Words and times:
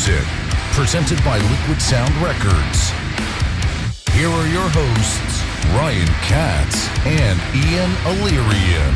Music, 0.00 0.26
presented 0.72 1.22
by 1.26 1.36
Liquid 1.36 1.82
Sound 1.82 2.14
Records. 2.22 2.88
Here 4.14 4.30
are 4.30 4.46
your 4.46 4.66
hosts, 4.72 5.42
Ryan 5.76 6.06
Katz 6.22 6.88
and 7.04 7.38
Ian 7.54 7.90
Alerion. 8.06 8.94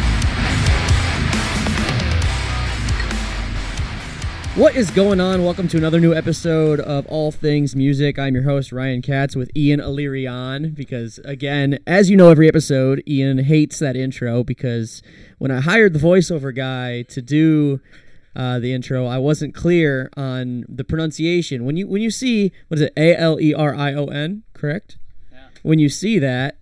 What 4.54 4.76
is 4.76 4.90
going 4.90 5.20
on? 5.20 5.44
Welcome 5.44 5.68
to 5.68 5.76
another 5.76 6.00
new 6.00 6.14
episode 6.14 6.80
of 6.80 7.06
All 7.08 7.30
Things 7.30 7.76
Music. 7.76 8.18
I'm 8.18 8.32
your 8.32 8.44
host, 8.44 8.72
Ryan 8.72 9.02
Katz, 9.02 9.36
with 9.36 9.54
Ian 9.54 9.80
Alerion. 9.80 10.70
Because, 10.70 11.18
again, 11.26 11.80
as 11.86 12.08
you 12.08 12.16
know, 12.16 12.30
every 12.30 12.48
episode, 12.48 13.02
Ian 13.06 13.40
hates 13.40 13.78
that 13.80 13.94
intro 13.94 14.42
because 14.42 15.02
when 15.36 15.50
I 15.50 15.60
hired 15.60 15.92
the 15.92 15.98
voiceover 15.98 16.54
guy 16.54 17.02
to 17.02 17.20
do 17.20 17.80
uh, 18.36 18.58
the 18.58 18.72
intro, 18.72 19.06
I 19.06 19.18
wasn't 19.18 19.54
clear 19.54 20.10
on 20.16 20.64
the 20.68 20.84
pronunciation. 20.84 21.64
When 21.64 21.76
you 21.76 21.86
when 21.86 22.02
you 22.02 22.10
see 22.10 22.52
what 22.68 22.78
is 22.78 22.82
it, 22.82 22.92
A 22.96 23.16
L 23.16 23.40
E 23.40 23.54
R 23.54 23.74
I 23.74 23.94
O 23.94 24.06
N, 24.06 24.42
correct? 24.52 24.98
Yeah. 25.32 25.48
When 25.62 25.78
you 25.78 25.88
see 25.88 26.18
that, 26.18 26.58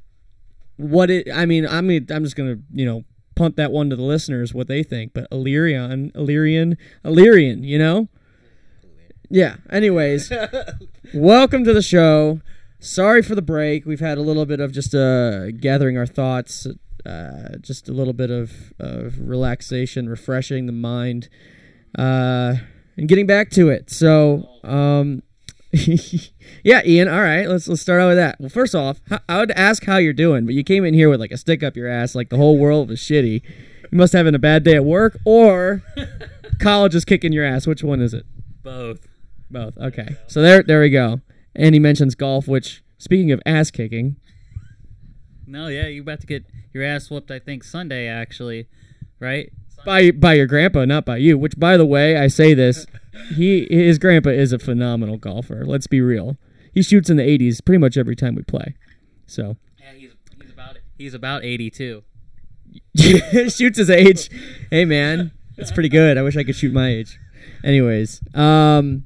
what 0.77 1.11
it? 1.11 1.29
I 1.33 1.47
mean, 1.47 1.67
I'm 1.67 1.89
I'm 1.91 2.25
just 2.25 2.37
gonna 2.37 2.57
you 2.73 2.85
know 2.85 3.05
punt 3.35 3.57
that 3.57 3.73
one 3.73 3.91
to 3.91 3.97
the 3.97 4.03
listeners 4.03 4.53
what 4.53 4.69
they 4.69 4.83
think. 4.83 5.13
But 5.15 5.29
Illyrian, 5.33 6.13
Illyrian, 6.15 6.77
Illyrian, 7.05 7.65
you 7.65 7.79
know. 7.79 8.09
Yeah. 9.31 9.57
Anyways, 9.71 10.31
welcome 11.15 11.65
to 11.65 11.73
the 11.73 11.83
show. 11.83 12.41
Sorry 12.81 13.23
for 13.23 13.35
the 13.35 13.43
break. 13.43 13.87
We've 13.87 14.01
had 14.01 14.19
a 14.19 14.23
little 14.23 14.45
bit 14.45 14.61
of 14.61 14.73
just 14.73 14.95
uh, 14.95 15.53
gathering 15.53 15.97
our 15.97 16.07
thoughts, 16.07 16.67
uh, 17.07 17.57
just 17.61 17.89
a 17.89 17.93
little 17.93 18.13
bit 18.13 18.31
of, 18.31 18.73
of 18.79 19.21
relaxation, 19.21 20.09
refreshing 20.09 20.67
the 20.67 20.73
mind, 20.73 21.29
uh, 21.99 22.55
and 22.97 23.09
getting 23.09 23.27
back 23.27 23.51
to 23.51 23.69
it. 23.69 23.91
So, 23.91 24.49
um, 24.65 25.23
yeah, 26.63 26.83
Ian. 26.85 27.09
All 27.09 27.21
right, 27.21 27.49
let's 27.49 27.67
let's 27.67 27.81
start 27.81 28.01
out 28.01 28.09
with 28.09 28.19
that. 28.19 28.39
Well, 28.39 28.51
first 28.51 28.75
off, 28.75 29.01
I 29.29 29.39
would 29.39 29.51
ask 29.53 29.85
how 29.85 29.97
you're 29.97 30.13
doing, 30.13 30.45
but 30.45 30.55
you 30.55 30.63
came 30.63 30.85
in 30.85 30.95
here 30.95 31.09
with 31.09 31.21
like 31.21 31.33
a 31.33 31.39
stick 31.39 31.63
up 31.63 31.77
your 31.77 31.89
ass, 31.89 32.15
like 32.15 32.29
the 32.29 32.37
whole 32.37 32.59
world 32.59 32.89
was 32.89 33.01
shitty. 33.01 33.43
You 33.91 33.99
must 33.99 34.13
have 34.13 34.21
having 34.21 34.35
a 34.35 34.39
bad 34.39 34.65
day 34.65 34.75
at 34.75 34.85
work, 34.85 35.19
or 35.25 35.83
college 36.61 36.95
is 36.95 37.05
kicking 37.05 37.33
your 37.33 37.45
ass. 37.45 37.67
Which 37.67 37.83
one 37.83 38.01
is 38.01 38.15
it? 38.15 38.25
Both. 38.63 39.07
Both. 39.51 39.77
Okay. 39.77 40.17
So 40.27 40.41
there, 40.41 40.63
there 40.63 40.81
we 40.81 40.91
go. 40.91 41.21
And 41.55 41.75
he 41.75 41.79
mentions 41.79 42.15
golf, 42.15 42.49
which, 42.49 42.83
speaking 42.97 43.31
of 43.33 43.41
ass 43.45 43.71
kicking, 43.71 44.17
No, 45.47 45.67
yeah, 45.69 45.87
you're 45.87 46.03
about 46.03 46.21
to 46.21 46.27
get 46.27 46.45
your 46.73 46.85
ass 46.85 47.11
whooped. 47.11 47.31
I 47.31 47.39
think 47.39 47.65
Sunday 47.65 48.09
actually, 48.09 48.67
right? 49.21 49.53
By 49.85 50.11
by 50.11 50.35
your 50.35 50.47
grandpa, 50.47 50.85
not 50.85 51.05
by 51.05 51.17
you. 51.19 51.39
Which, 51.39 51.59
by 51.59 51.77
the 51.77 51.87
way, 51.87 52.17
I 52.17 52.29
say 52.29 52.55
this, 52.55 52.87
he 53.35 53.67
his 53.71 53.99
grandpa 53.99 54.31
is 54.31 54.53
a 54.53 54.59
phenomenal 54.59 55.17
golfer. 55.17 55.65
Let's 55.65 55.87
be 55.87 56.01
real. 56.01 56.37
He 56.73 56.83
shoots 56.83 57.11
in 57.11 57.17
the 57.19 57.23
80s 57.23 57.65
pretty 57.65 57.79
much 57.79 57.97
every 57.97 58.17
time 58.17 58.35
we 58.35 58.43
play. 58.43 58.75
So 59.27 59.57
Yeah, 59.79 59.93
he's 59.97 60.11
he's 60.41 60.51
about 60.53 60.77
he's 60.97 61.15
about 61.15 61.45
82. 61.45 62.03
shoots 63.49 63.79
his 63.79 63.91
age. 63.91 64.31
Hey 64.71 64.85
man, 64.85 65.33
that's 65.57 65.73
pretty 65.73 65.89
good. 65.91 66.17
I 66.17 66.23
wish 66.23 66.37
I 66.37 66.45
could 66.45 66.57
shoot 66.57 66.73
my 66.73 66.89
age. 66.89 67.19
Anyways, 67.65 68.21
um, 68.35 69.05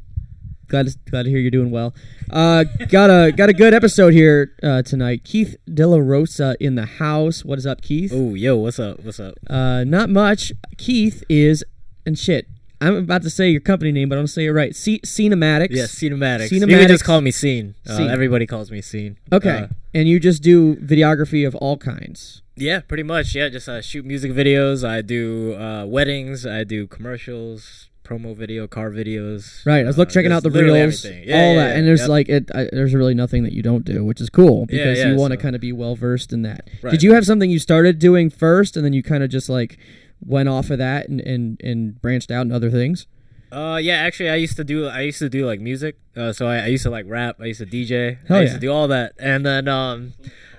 glad 0.68 0.86
to, 0.88 0.96
glad 1.10 1.24
to 1.24 1.30
hear 1.30 1.38
you're 1.38 1.50
doing 1.50 1.70
well. 1.70 1.94
Uh, 2.30 2.64
got 2.88 3.10
a 3.10 3.32
got 3.32 3.48
a 3.48 3.52
good 3.52 3.74
episode 3.74 4.12
here 4.12 4.54
uh, 4.62 4.82
tonight. 4.82 5.24
Keith 5.24 5.56
De 5.72 5.86
La 5.86 5.98
Rosa 5.98 6.56
in 6.60 6.74
the 6.74 6.86
house. 6.86 7.44
What 7.44 7.58
is 7.58 7.66
up, 7.66 7.82
Keith? 7.82 8.12
Oh, 8.14 8.34
yo, 8.34 8.56
what's 8.56 8.78
up? 8.78 9.00
What's 9.04 9.20
up? 9.20 9.34
Uh, 9.48 9.84
not 9.84 10.10
much. 10.10 10.52
Keith 10.76 11.22
is 11.28 11.64
and 12.04 12.18
shit. 12.18 12.46
I'm 12.78 12.94
about 12.96 13.22
to 13.22 13.30
say 13.30 13.48
your 13.48 13.62
company 13.62 13.90
name, 13.90 14.10
but 14.10 14.16
I'm 14.16 14.20
gonna 14.20 14.28
say 14.28 14.44
it 14.44 14.50
right. 14.50 14.76
C- 14.76 15.00
Cinematics. 15.00 15.68
Yeah, 15.70 15.84
cinematics. 15.84 16.50
You 16.52 16.60
can 16.66 16.88
just 16.88 17.04
call 17.04 17.22
me 17.22 17.30
Scene. 17.30 17.74
Uh, 17.88 18.04
Everybody 18.06 18.46
calls 18.46 18.70
me 18.70 18.82
Scene. 18.82 19.16
Okay. 19.32 19.48
Uh, 19.48 19.66
and 19.94 20.06
you 20.08 20.20
just 20.20 20.42
do 20.42 20.76
videography 20.76 21.46
of 21.46 21.54
all 21.54 21.78
kinds. 21.78 22.42
yeah, 22.54 22.80
pretty 22.80 23.02
much. 23.02 23.34
Yeah, 23.34 23.48
just 23.48 23.66
uh, 23.66 23.80
shoot 23.80 24.04
music 24.04 24.32
videos. 24.32 24.86
I 24.86 25.00
do 25.00 25.54
uh, 25.54 25.86
weddings. 25.86 26.44
I 26.44 26.64
do 26.64 26.86
commercials, 26.86 27.88
promo 28.06 28.36
video, 28.36 28.66
car 28.66 28.90
videos. 28.90 29.64
Right. 29.66 29.84
I 29.84 29.86
was 29.86 29.98
look 29.98 30.08
Uh, 30.08 30.12
checking 30.12 30.32
out 30.32 30.42
the 30.42 30.50
reels. 30.50 31.04
Yeah, 31.04 31.10
all 31.10 31.18
yeah, 31.18 31.54
that, 31.54 31.54
yeah, 31.54 31.74
and 31.76 31.86
there's 31.86 32.00
yep. 32.00 32.08
like 32.08 32.28
it. 32.28 32.50
I, 32.54 32.68
there's 32.72 32.94
really 32.94 33.14
nothing 33.14 33.42
that 33.42 33.52
you 33.52 33.62
don't 33.62 33.84
do, 33.84 34.04
which 34.04 34.20
is 34.20 34.30
cool 34.30 34.66
because 34.66 34.98
you 34.98 35.16
want 35.16 35.32
to 35.32 35.38
so- 35.38 35.42
kind 35.42 35.54
of 35.54 35.60
be 35.60 35.72
well 35.72 35.96
versed 35.96 36.32
in 36.32 36.42
that. 36.42 36.68
Right. 36.82 36.90
Did 36.90 37.02
you 37.02 37.14
have 37.14 37.26
something 37.26 37.50
you 37.50 37.58
started 37.58 37.98
doing 37.98 38.30
first, 38.30 38.76
and 38.76 38.84
then 38.84 38.92
you 38.92 39.02
kind 39.02 39.22
of 39.22 39.30
just 39.30 39.48
like 39.48 39.78
went 40.24 40.48
off 40.48 40.70
of 40.70 40.78
that 40.78 41.08
and 41.08 41.20
and, 41.20 41.60
and 41.62 42.00
branched 42.00 42.30
out 42.30 42.42
in 42.46 42.52
other 42.52 42.70
things? 42.70 43.06
Uh, 43.52 43.78
yeah, 43.80 43.94
actually, 43.94 44.28
I 44.28 44.34
used 44.36 44.56
to 44.56 44.64
do. 44.64 44.86
I 44.86 45.00
used 45.02 45.20
to 45.20 45.28
do 45.28 45.46
like 45.46 45.60
music. 45.60 45.98
Uh, 46.16 46.32
so 46.32 46.46
I, 46.46 46.56
I 46.58 46.66
used 46.66 46.82
to 46.82 46.90
like 46.90 47.06
rap. 47.08 47.36
I 47.40 47.46
used 47.46 47.60
to 47.60 47.66
DJ. 47.66 48.18
Hell 48.26 48.38
I 48.38 48.40
used 48.42 48.52
yeah. 48.52 48.56
to 48.56 48.60
do 48.60 48.72
all 48.72 48.88
that. 48.88 49.12
And 49.18 49.46
then 49.46 49.68
um, 49.68 50.14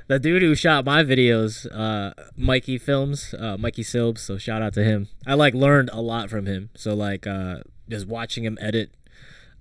the 0.08 0.20
dude 0.20 0.42
who 0.42 0.56
shot 0.56 0.86
my 0.86 1.04
videos, 1.04 1.68
uh, 1.74 2.14
Mikey 2.36 2.78
Films, 2.78 3.34
uh, 3.38 3.58
Mikey 3.58 3.84
Silbs. 3.84 4.20
So 4.20 4.38
shout 4.38 4.62
out 4.62 4.74
to 4.74 4.84
him. 4.84 5.10
I 5.26 5.34
like 5.34 5.54
learned 5.54 5.90
a 5.92 6.02
lot 6.02 6.30
from 6.30 6.46
him. 6.46 6.70
So 6.76 6.94
like 6.94 7.28
uh, 7.28 7.58
just 7.90 8.08
watching 8.08 8.44
him 8.44 8.58
edit. 8.62 8.92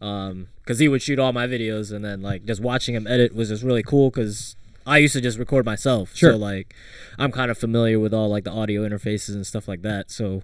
Um, 0.00 0.48
cause 0.66 0.78
he 0.78 0.88
would 0.88 1.00
shoot 1.00 1.18
all 1.18 1.32
my 1.32 1.46
videos, 1.46 1.90
and 1.90 2.04
then 2.04 2.20
like 2.20 2.44
just 2.44 2.60
watching 2.60 2.94
him 2.94 3.06
edit 3.06 3.34
was 3.34 3.48
just 3.48 3.62
really 3.62 3.82
cool. 3.82 4.10
Cause 4.10 4.56
I 4.86 4.98
used 4.98 5.14
to 5.14 5.20
just 5.20 5.38
record 5.38 5.64
myself. 5.64 6.14
Sure. 6.14 6.32
So 6.32 6.36
like, 6.38 6.74
I'm 7.18 7.32
kind 7.32 7.50
of 7.50 7.58
familiar 7.58 7.98
with 7.98 8.14
all 8.14 8.28
like 8.28 8.44
the 8.44 8.52
audio 8.52 8.86
interfaces 8.88 9.34
and 9.34 9.46
stuff 9.46 9.66
like 9.66 9.82
that. 9.82 10.10
So 10.10 10.42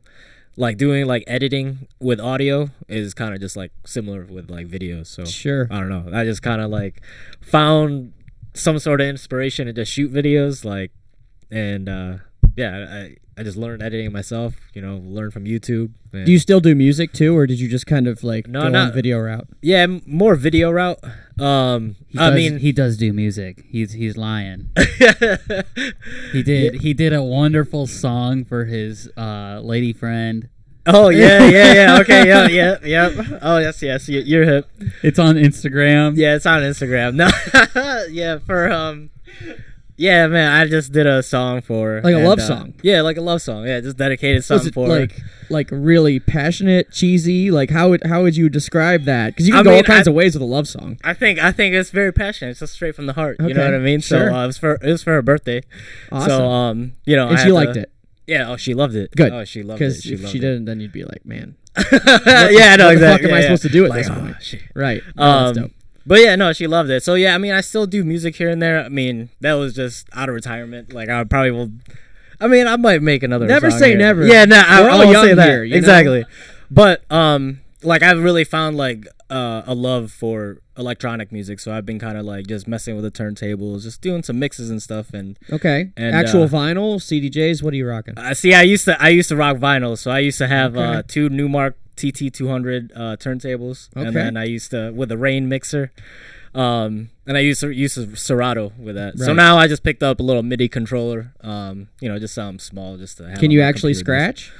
like 0.57 0.77
doing 0.77 1.07
like 1.07 1.25
editing 1.27 1.87
with 2.01 2.19
audio 2.21 2.71
is 2.89 3.15
kind 3.15 3.35
of 3.35 3.41
just 3.41 3.57
like 3.57 3.73
similar 3.87 4.25
with 4.25 4.51
like 4.51 4.67
videos. 4.67 5.07
So 5.07 5.25
Sure. 5.25 5.69
I 5.71 5.79
don't 5.79 5.89
know. 5.89 6.11
I 6.13 6.25
just 6.25 6.43
kind 6.43 6.61
of 6.61 6.71
like 6.71 7.03
found 7.41 8.13
some 8.55 8.79
sort 8.79 9.01
of 9.01 9.07
inspiration 9.07 9.67
to 9.67 9.73
just 9.73 9.93
shoot 9.93 10.13
videos, 10.13 10.65
like, 10.65 10.91
and 11.51 11.89
uh, 11.89 12.17
yeah, 12.57 12.87
I 12.91 13.17
I 13.41 13.43
just 13.43 13.57
learned 13.57 13.83
editing 13.83 14.13
myself. 14.13 14.55
You 14.75 14.83
know, 14.83 14.97
learn 15.05 15.31
from 15.31 15.45
YouTube. 15.45 15.93
Do 16.13 16.31
you 16.31 16.39
still 16.39 16.61
do 16.61 16.75
music 16.75 17.13
too, 17.15 17.35
or 17.35 17.47
did 17.47 17.59
you 17.59 17.69
just 17.69 17.87
kind 17.87 18.07
of 18.07 18.23
like 18.23 18.47
No, 18.47 18.61
go 18.61 18.67
on 18.67 18.73
not- 18.73 18.95
video 18.95 19.19
route? 19.19 19.49
yeah, 19.63 19.87
more 20.07 20.35
video 20.37 20.71
route. 20.71 20.99
Um, 21.41 21.97
He 22.09 22.19
I 22.19 22.29
does, 22.29 22.37
mean, 22.37 22.59
he 22.59 22.73
does 22.73 22.97
do 22.99 23.13
music. 23.15 23.65
He's 23.69 23.93
he's 23.93 24.17
lying. 24.19 24.69
He 26.33 26.43
did 26.43 26.77
he 26.83 26.95
did 26.95 27.13
a 27.13 27.23
wonderful 27.23 27.87
song 27.87 28.45
for 28.45 28.65
his 28.67 29.09
uh, 29.17 29.61
lady 29.63 29.93
friend. 29.93 30.49
Oh 30.87 31.09
yeah, 31.11 31.49
yeah, 31.49 31.73
yeah. 31.75 31.99
Okay, 32.01 32.27
yeah, 32.29 32.49
yeah, 32.49 32.77
yeah. 32.85 33.39
Oh 33.43 33.59
yes, 33.59 33.83
yes. 33.83 34.09
you- 34.09 34.21
You're 34.21 34.45
hip. 34.45 34.69
It's 35.03 35.19
on 35.19 35.37
Instagram. 35.37 36.17
Yeah, 36.17 36.35
it's 36.37 36.47
on 36.47 36.63
Instagram. 36.63 37.15
No, 37.15 37.29
yeah, 38.11 38.39
for 38.39 38.71
um, 38.71 39.11
yeah, 39.97 40.27
man. 40.27 40.51
I 40.53 40.67
just 40.67 40.91
did 40.93 41.07
a 41.07 41.23
song 41.23 41.61
for 41.61 42.01
Like 42.03 42.15
a 42.15 42.19
and, 42.19 42.27
love 42.27 42.39
uh, 42.41 42.43
song? 42.47 42.75
Yeah, 42.83 43.03
like 43.03 43.17
a 43.17 43.21
love 43.21 43.43
song. 43.43 43.67
Yeah, 43.67 43.81
just 43.81 43.97
dedicated 43.99 44.43
song 44.45 44.71
for 44.73 44.89
like 44.89 45.17
like 45.51 45.69
really 45.71 46.19
passionate, 46.19 46.91
cheesy? 46.91 47.51
Like 47.51 47.71
how 47.71 47.91
would 47.91 48.05
how 48.07 48.23
would 48.23 48.37
you 48.37 48.49
describe 48.49 49.05
that? 49.05 49.29
Because 49.29 49.47
you 49.47 49.53
can 49.53 49.61
I 49.61 49.71
go 49.71 49.77
all 49.77 49.83
kinds 49.83 50.09
I- 50.09 50.11
of 50.11 50.15
ways 50.17 50.35
with 50.35 50.43
a 50.43 50.47
love 50.47 50.67
song. 50.67 50.99
I 51.05 51.15
think 51.15 51.39
I 51.39 51.53
think 51.53 51.75
it's 51.75 51.91
very 51.91 52.13
passionate. 52.13 52.53
It's 52.53 52.61
just 52.61 52.73
straight 52.73 52.97
from 52.97 53.07
the 53.07 53.13
heart. 53.13 53.37
You 53.41 53.55
know 53.55 53.65
what 53.65 53.75
I 53.75 53.79
mean? 53.79 54.01
sure. 54.01 54.31
So 54.31 54.35
uh, 54.35 54.45
it 54.45 54.47
was 54.49 54.59
for 54.59 54.75
it 54.75 54.83
was 54.91 55.03
for 55.03 55.13
her 55.13 55.23
birthday. 55.23 55.63
Awesome. 56.11 56.29
So 56.29 56.47
um, 56.51 56.93
you 57.05 57.15
know, 57.15 57.29
and 57.29 57.37
I 57.39 57.45
she 57.45 57.53
liked 57.53 57.75
to- 57.75 57.83
it. 57.83 57.93
Yeah. 58.27 58.51
Oh, 58.51 58.57
she 58.57 58.75
loved 58.75 58.95
it. 58.95 59.11
Good. 59.17 59.33
Oh, 59.33 59.45
she 59.45 59.63
loved 59.63 59.81
it. 59.81 59.85
Because 59.85 60.03
She 60.03 60.15
if 60.15 60.21
loved 60.23 60.33
she 60.33 60.39
it. 60.39 60.43
didn't, 60.43 60.65
then 60.67 60.81
you'd 60.81 60.93
be 60.93 61.05
like, 61.05 61.25
man, 61.27 61.57
yeah, 61.77 61.89
I 61.93 62.77
know 62.77 62.87
what 62.87 62.89
the 62.89 62.93
exactly. 62.93 63.01
fuck 63.01 63.23
am 63.23 63.27
I 63.27 63.29
yeah, 63.31 63.35
yeah. 63.37 63.41
supposed 63.43 63.63
to 63.63 63.69
do 63.71 63.85
at 63.85 63.91
Like, 63.91 63.99
this 64.01 64.11
oh, 64.11 64.21
point? 64.21 64.37
shit. 64.43 64.63
right? 64.75 65.03
No, 65.17 65.25
that's 65.47 65.59
Um, 65.59 65.65
dope. 65.65 65.73
but 66.07 66.21
yeah, 66.21 66.37
no, 66.37 66.53
she 66.53 66.67
loved 66.67 66.91
it. 66.91 67.03
So 67.03 67.15
yeah, 67.15 67.35
I 67.35 67.39
mean, 67.39 67.53
I 67.53 67.61
still 67.63 67.87
do 67.87 68.05
music 68.05 68.37
here 68.37 68.49
and 68.51 68.61
there. 68.63 68.85
I 68.85 68.89
mean, 68.89 69.31
that 69.41 69.55
was 69.55 69.75
just 69.75 70.07
out 70.13 70.29
of 70.29 70.35
retirement. 70.35 70.93
Like 70.93 71.09
I 71.09 71.25
probably 71.25 71.51
will. 71.51 71.71
I 72.41 72.49
mean, 72.49 72.67
I 72.67 72.77
might 72.77 73.03
make 73.03 73.23
another. 73.23 73.47
Never 73.47 73.71
song 73.71 73.79
say 73.81 73.89
here. 73.91 73.99
never. 73.99 74.27
Yeah, 74.27 74.45
no, 74.45 74.57
I, 74.67 74.81
We're 74.83 74.89
I 74.89 74.93
all 74.93 74.99
won't 74.99 75.11
young 75.13 75.25
say 75.25 75.35
that 75.35 75.49
here, 75.49 75.65
you 75.65 75.73
know? 75.73 75.79
exactly. 75.79 76.25
But 76.71 77.11
um, 77.11 77.61
like 77.83 78.03
I've 78.03 78.23
really 78.23 78.45
found 78.45 78.77
like 78.77 79.07
uh, 79.33 79.63
a 79.67 79.75
love 79.75 80.13
for 80.13 80.59
electronic 80.77 81.33
music. 81.33 81.59
So 81.61 81.73
I've 81.73 81.87
been 81.87 81.99
kind 81.99 82.17
of 82.19 82.25
like 82.25 82.47
just 82.47 82.69
messing 82.69 82.95
with 82.95 83.05
the 83.05 83.11
turntables, 83.11 83.83
just 83.83 84.01
doing 84.01 84.23
some 84.23 84.39
mixes 84.39 84.71
and 84.71 84.83
stuff. 84.83 85.13
And 85.15 85.39
Okay. 85.51 85.91
and, 85.97 86.15
Actual 86.15 86.45
uh, 86.45 86.49
vinyl, 86.49 86.97
CDJs. 87.01 87.63
What 87.63 87.73
are 87.73 87.77
you 87.77 87.87
rocking? 87.89 88.15
I 88.19 88.35
see. 88.35 88.53
I 88.55 88.63
used 88.63 88.85
to 88.85 89.01
I 89.03 89.09
used 89.09 89.29
to 89.31 89.37
rock 89.37 89.57
vinyl. 89.57 89.97
So 89.97 90.11
I 90.11 90.19
used 90.21 90.39
to 90.39 90.47
have 90.49 90.77
Okay. 90.77 90.99
uh, 90.99 91.03
two 91.07 91.29
Numark 91.31 91.75
TT 91.97 92.33
two 92.33 92.49
hundred 92.49 92.93
uh, 92.95 93.17
turntables, 93.17 93.89
Okay. 93.97 94.07
and 94.07 94.17
then 94.17 94.37
I 94.37 94.45
used 94.45 94.71
to 94.73 94.91
with 94.93 95.11
a 95.13 95.19
Rane 95.19 95.49
mixer. 95.49 95.93
Um, 96.55 97.09
and 97.27 97.37
I 97.39 97.41
used 97.41 97.61
to 97.63 97.71
use 97.71 97.97
a 97.97 98.15
Serato 98.15 98.73
with 98.79 98.95
that. 98.97 99.19
So 99.19 99.33
now 99.33 99.57
I 99.57 99.69
just 99.69 99.83
picked 99.83 100.03
up 100.03 100.21
a 100.21 100.23
little 100.23 100.43
MIDI 100.43 100.69
controller. 100.69 101.33
Um, 101.41 101.89
you 102.01 102.09
know, 102.11 102.19
just 102.19 102.35
something 102.35 102.59
small, 102.59 102.99
just 102.99 103.17
to 103.19 103.29
have. 103.31 103.39
Can 103.39 103.51
you 103.51 103.63
actually 103.63 103.95
scratch? 103.95 104.53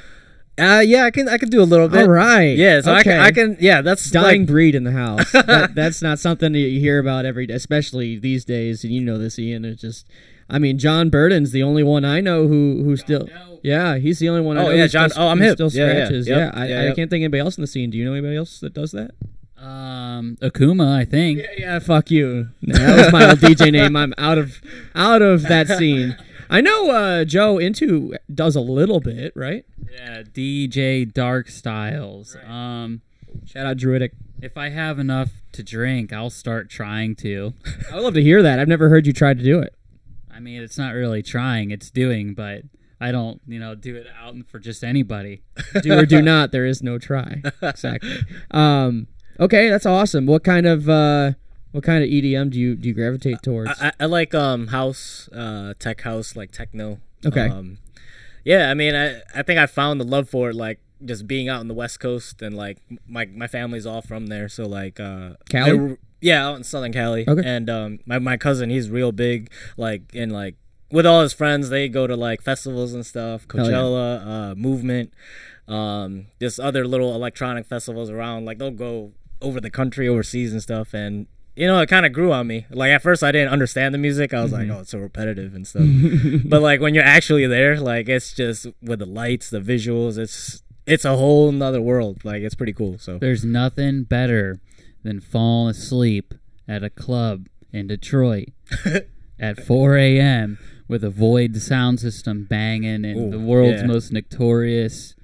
Uh, 0.59 0.83
yeah, 0.85 1.05
I 1.05 1.11
can. 1.11 1.29
I 1.29 1.39
can 1.39 1.49
do 1.49 1.63
a 1.63 1.65
little 1.65 1.89
bit. 1.89 2.03
All 2.03 2.09
right. 2.11 2.57
Yeah, 2.57 2.81
so 2.83 2.93
I 2.93 3.03
can. 3.03 3.13
Okay. 3.13 3.21
I 3.21 3.33
can. 3.33 3.57
Yeah, 3.59 3.81
that's 3.81 4.11
Dying 4.11 4.43
like, 4.43 4.49
breed 4.49 4.75
in 4.75 4.85
the 4.85 4.93
house. 4.93 5.33
that, 5.33 5.75
that's 5.75 6.03
not 6.03 6.19
something 6.19 6.53
that 6.53 6.59
you 6.59 6.79
hear 6.79 6.99
about 6.99 7.25
every 7.25 7.47
day, 7.47 7.55
especially 7.55 8.19
these 8.19 8.45
days. 8.45 8.85
And 8.85 8.93
you 8.93 9.01
know 9.01 9.17
this, 9.17 9.39
Ian. 9.39 9.65
It's 9.65 9.81
just 9.81 10.07
I 10.51 10.59
mean, 10.59 10.79
John 10.79 11.09
Burden's 11.09 11.53
the 11.53 11.63
only 11.63 11.83
one 11.83 12.05
I 12.05 12.21
know 12.21 12.47
who 12.49 12.83
who 12.85 12.97
still. 12.99 13.25
Doe. 13.27 13.61
Yeah, 13.63 13.97
he's 13.97 14.19
the 14.19 14.29
only 14.29 14.43
one. 14.43 14.59
I 14.59 14.61
Oh, 14.61 14.65
know 14.67 14.71
yeah, 14.73 14.87
John- 14.89 15.09
Still, 15.09 15.23
oh, 15.23 15.29
I'm 15.29 15.41
hip. 15.41 15.55
Still 15.57 15.71
Yeah, 15.71 15.87
yeah, 15.87 15.93
scratches. 16.05 16.29
yep, 16.29 16.37
Yeah, 16.55 16.61
I, 16.61 16.67
yeah, 16.67 16.81
I 16.81 16.85
yep. 16.87 16.97
can't 16.97 17.09
think 17.11 17.23
of 17.23 17.27
anybody 17.27 17.41
else 17.41 17.57
in 17.57 17.63
the 17.63 17.67
scene. 17.69 17.91
Do 17.91 17.97
you 17.97 18.05
know 18.05 18.13
anybody 18.13 18.37
else 18.37 18.59
that 18.61 18.75
does 18.75 18.91
that? 18.93 19.13
Um, 19.57 20.37
Akuma, 20.43 20.93
I 20.99 21.05
think. 21.05 21.39
Yeah, 21.39 21.47
yeah, 21.57 21.79
fuck 21.79 22.11
you. 22.11 22.49
No, 22.61 22.77
that 22.77 22.97
was 23.05 23.13
my 23.13 23.31
old 23.31 23.39
DJ 23.39 23.71
name. 23.73 23.95
I'm 23.97 24.13
out 24.19 24.37
of 24.37 24.61
out 24.95 25.23
of 25.23 25.43
that 25.43 25.69
scene. 25.69 26.17
I 26.53 26.61
know 26.61 26.91
uh, 26.91 27.25
Joe 27.25 27.57
Into 27.57 28.15
does 28.33 28.55
a 28.57 28.61
little 28.61 29.01
bit, 29.01 29.33
right? 29.35 29.65
Yeah, 29.91 30.23
DJ 30.23 31.11
Dark 31.11 31.49
Styles. 31.49 32.37
Um, 32.47 33.01
Shout 33.47 33.65
out 33.65 33.79
Druidic. 33.79 34.13
if 34.43 34.59
I 34.59 34.69
have 34.69 34.99
enough 34.99 35.31
to 35.53 35.63
drink, 35.63 36.13
I'll 36.13 36.29
start 36.29 36.69
trying 36.69 37.17
to. 37.17 37.55
I 37.91 37.95
would 37.95 38.05
love 38.05 38.15
to 38.15 38.23
hear 38.23 38.43
that. 38.43 38.59
I've 38.59 38.69
never 38.69 38.91
heard 38.91 39.07
you 39.07 39.15
try 39.15 39.33
to 39.33 39.43
do 39.43 39.61
it. 39.61 39.75
I 40.31 40.41
mean, 40.41 40.61
it's 40.63 40.77
not 40.77 40.93
really 40.93 41.23
trying; 41.23 41.71
it's 41.71 41.91
doing. 41.91 42.35
But 42.35 42.65
I 43.01 43.13
don't, 43.13 43.41
you 43.47 43.59
know, 43.59 43.75
do 43.75 43.97
it 43.97 44.07
out 44.23 44.35
for 44.47 44.59
just 44.59 44.85
anybody. 44.85 45.43
Do 45.83 45.99
or 45.99 46.05
do 46.05 46.21
not. 46.21 46.53
There 46.53 46.67
is 46.67 46.83
no 46.83 46.99
try. 46.99 47.43
Exactly. 47.63 48.19
Um, 48.51 49.07
okay, 49.41 49.71
that's 49.71 49.87
awesome. 49.87 50.27
What 50.27 50.45
kind 50.45 50.67
of 50.67 50.87
uh, 50.87 51.33
what 51.73 51.85
kind 51.85 52.05
of 52.05 52.11
EDM 52.11 52.51
do 52.51 52.59
you 52.61 52.77
do 52.77 52.89
you 52.89 52.95
gravitate 52.95 53.43
towards? 53.43 53.71
I, 53.81 53.89
I, 53.89 53.93
I 54.01 54.05
like 54.07 54.35
um 54.35 54.69
house, 54.69 55.29
uh, 55.33 55.75
tech 55.79 56.03
house, 56.03 56.37
like 56.37 56.53
techno. 56.53 57.01
Okay. 57.25 57.49
Um, 57.49 57.79
yeah, 58.45 58.71
I 58.71 58.75
mean, 58.75 58.95
I 58.95 59.23
I 59.35 59.43
think 59.43 59.59
I 59.59 59.67
found 59.67 60.01
the 60.01 60.05
love 60.05 60.29
for 60.29 60.51
it, 60.51 60.57
like 60.57 60.81
just 61.05 61.27
being 61.27 61.49
out 61.49 61.61
on 61.61 61.69
the 61.69 61.75
West 61.75 62.01
Coast, 62.01 62.43
and 62.43 62.57
like 62.57 62.79
my 63.07 63.27
my 63.27 63.47
family's 63.47 63.87
all 63.87 64.03
from 64.03 64.27
there, 64.27 64.49
so 64.49 64.67
like 64.67 65.01
uh, 65.01 65.31
Cali? 65.49 65.97
Yeah, 66.21 66.47
out 66.47 66.57
in 66.57 66.65
Southern 66.65 66.93
Cali. 66.93 67.25
Okay. 67.27 67.43
And 67.45 67.69
um, 67.69 67.99
my 68.07 68.19
my 68.19 68.37
cousin, 68.37 68.71
he's 68.71 68.91
real 68.91 69.13
big, 69.13 69.51
like 69.77 70.15
in 70.15 70.31
like 70.31 70.57
with 70.91 71.07
all 71.07 71.23
his 71.23 71.33
friends, 71.33 71.71
they 71.71 71.89
go 71.89 72.07
to 72.07 72.15
like 72.15 72.43
festivals 72.43 72.93
and 72.93 73.05
stuff, 73.05 73.47
Hell 73.53 73.71
yeah. 73.71 73.77
Coachella, 73.77 74.51
uh, 74.51 74.55
Movement, 74.55 75.13
um, 75.67 76.27
just 76.41 76.61
other 76.61 76.87
little 76.87 77.15
electronic 77.15 77.67
festivals 77.67 78.11
around. 78.11 78.45
Like 78.45 78.59
they'll 78.59 78.71
go 78.71 79.13
over 79.41 79.61
the 79.61 79.71
country, 79.71 80.07
overseas 80.07 80.53
and 80.53 80.63
stuff, 80.63 80.95
and 80.95 81.27
you 81.57 81.67
know, 81.67 81.81
it 81.81 81.89
kind 81.89 82.07
of 82.07 82.13
grew 82.13 82.33
on 82.33 82.47
me. 82.47 82.67
Like 82.71 82.91
at 82.91 83.03
first, 83.03 83.23
I 83.23 83.31
didn't 83.33 83.53
understand 83.53 83.95
the 83.95 83.99
music. 83.99 84.33
I 84.33 84.43
was 84.43 84.53
Mm-hmm. 84.53 84.69
like, 84.71 84.79
"Oh, 84.79 84.81
it's 84.83 84.91
so 84.91 84.99
repetitive 84.99 85.55
and 85.55 85.67
stuff." 85.67 85.85
but 86.45 86.63
like 86.63 86.81
when 86.81 86.95
you're 86.95 87.05
actually 87.05 87.47
there, 87.47 87.79
like 87.79 88.09
it's 88.09 88.33
just 88.33 88.67
with 88.83 88.99
the 89.01 89.07
lights, 89.07 89.51
the 89.51 89.61
visuals, 89.61 90.19
it's 90.19 90.63
it's 90.87 91.05
a 91.05 91.17
whole 91.17 91.53
nother 91.53 91.81
world. 91.81 92.25
Like 92.25 92.43
it's 92.43 92.55
pretty 92.55 92.73
cool. 92.73 92.99
So 92.99 93.19
There's 93.19 93.45
nothing 93.45 94.05
better 94.05 94.61
than 95.03 95.21
falling 95.21 95.71
asleep 95.71 96.35
at 96.69 96.83
a 96.83 96.91
club 96.91 97.47
in 97.73 97.87
Detroit 97.89 98.49
at 99.41 99.63
4 99.65 99.97
a.m. 99.97 100.59
with 100.89 101.03
a 101.05 101.11
Void 101.11 101.57
sound 101.57 101.99
system 102.01 102.45
banging 102.49 103.05
and 103.05 103.17
Ooh, 103.17 103.31
the 103.31 103.39
world's 103.41 103.83
yeah. 103.83 103.87
most 103.89 104.13
notorious 104.13 105.15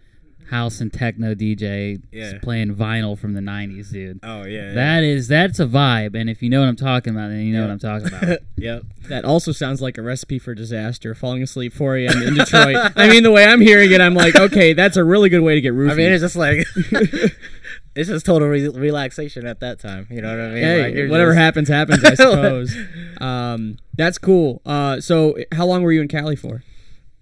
house 0.51 0.81
and 0.81 0.93
techno 0.93 1.35
DJ 1.35 2.01
Yeah. 2.13 2.39
playing 2.43 2.75
vinyl 2.75 3.19
from 3.19 3.35
the 3.35 3.41
90s, 3.41 3.91
dude. 3.93 4.21
oh 4.23 4.45
yeah, 4.45 4.73
That 4.73 5.03
is 5.03 5.29
that's 5.29 5.59
a 5.61 5.67
vibe, 5.67 6.15
and 6.19 6.29
if 6.31 6.43
you 6.43 6.49
know 6.51 6.61
what 6.61 6.69
I'm 6.69 6.77
talking 6.77 7.15
about, 7.15 7.29
then 7.29 7.41
you 7.41 7.53
know 7.53 7.61
Yeah. 7.61 7.67
what 7.67 7.73
I'm 7.73 7.79
talking 8.01 8.09
about. 8.09 8.39
yep. 8.57 8.83
that 9.09 9.25
also 9.25 9.53
sounds 9.53 9.81
like 9.83 9.97
a 9.99 10.03
recipe 10.03 10.39
for 10.39 10.55
disaster. 10.55 11.15
Falling 11.15 11.43
asleep 11.43 11.73
4 11.73 11.97
a.m. 11.99 12.23
in 12.23 12.35
Detroit. 12.35 12.77
I 12.97 13.09
mean, 13.09 13.23
the 13.23 13.31
way 13.31 13.45
I'm 13.45 13.61
hearing 13.61 13.91
it, 13.93 14.01
I'm 14.01 14.15
like, 14.15 14.37
okay, 14.37 14.73
that's 14.75 14.97
a 14.97 15.05
really 15.05 15.29
good 15.29 15.41
way 15.43 15.55
to 15.55 15.61
get 15.61 15.73
roofied. 15.73 15.93
I 15.93 15.95
mean, 15.95 16.13
it's 16.13 16.23
just 16.23 16.37
like 16.37 16.67
it's 17.95 18.09
just 18.09 18.25
total 18.27 18.49
re- 18.49 18.69
relaxation 18.69 19.47
at 19.47 19.61
that 19.61 19.81
time. 19.81 20.07
You 20.11 20.23
know 20.23 20.31
what 20.31 20.41
I 20.41 20.49
mean? 20.51 20.63
hey, 20.63 20.83
Like, 21.03 21.11
whatever 21.11 21.31
just- 21.33 21.39
happens, 21.39 21.69
happens. 21.69 22.05
I 22.05 22.15
suppose. 22.15 22.77
um, 23.21 23.77
that's 23.97 24.19
cool. 24.19 24.63
Uh, 24.65 25.01
so, 25.01 25.37
how 25.53 25.67
long 25.67 25.83
were 25.83 25.93
you 25.93 26.01
in 26.03 26.09
Cali 26.09 26.37
for? 26.37 26.63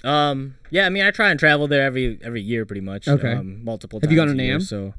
Um, 0.06 0.54
yeah, 0.70 0.86
I 0.86 0.88
mean, 0.88 1.04
I 1.04 1.10
try 1.10 1.30
and 1.30 1.38
travel 1.40 1.66
there 1.66 1.82
every 1.84 2.18
every 2.22 2.40
year, 2.42 2.64
pretty 2.64 2.80
much. 2.80 3.08
Okay. 3.08 3.32
Um, 3.32 3.64
multiple. 3.64 3.98
Have 4.00 4.10
you 4.12 4.18
times 4.18 4.30
gone 4.30 4.36
to 4.36 4.42
a 4.42 4.46
year? 4.46 4.60
So, 4.60 4.94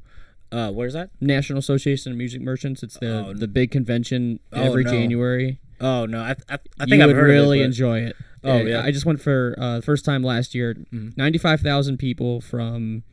uh, 0.52 0.72
where's 0.72 0.94
that? 0.94 1.10
National 1.22 1.60
Association 1.60 2.12
of 2.12 2.18
Music 2.18 2.42
Merchants. 2.42 2.84
It's 2.84 2.98
the 2.98 3.28
Oh, 3.28 3.34
the 3.34 3.48
big 3.48 3.72
convention 3.72 4.40
Oh, 4.54 4.62
every 4.64 4.84
no. 4.84 4.92
January. 4.92 5.60
Oh 5.80 6.06
no, 6.06 6.20
I 6.22 6.32
I, 6.50 6.56
I 6.56 6.58
you 6.84 6.88
think 6.90 7.02
I've 7.02 7.08
would 7.08 7.16
heard 7.16 7.28
really 7.30 7.60
of 7.60 7.62
it, 7.62 7.64
but- 7.64 7.68
enjoy 7.68 8.00
it. 8.00 8.16
Oh, 8.44 8.58
yeah. 8.60 8.82
I 8.82 8.92
just 8.92 9.06
went 9.06 9.20
for 9.20 9.56
uh, 9.58 9.78
the 9.78 9.82
first 9.82 10.06
time 10.06 10.24
last 10.24 10.56
year. 10.56 10.74
Mhm. 10.94 11.18
Ninety 11.18 11.38
five 11.38 11.60
thousand 11.62 11.98
people 11.98 12.40
from, 12.40 13.04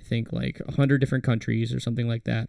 I 0.00 0.04
think 0.04 0.32
like 0.32 0.60
hundred 0.76 0.98
different 0.98 1.24
countries 1.24 1.74
or 1.74 1.80
something 1.80 2.08
like 2.08 2.24
that, 2.24 2.48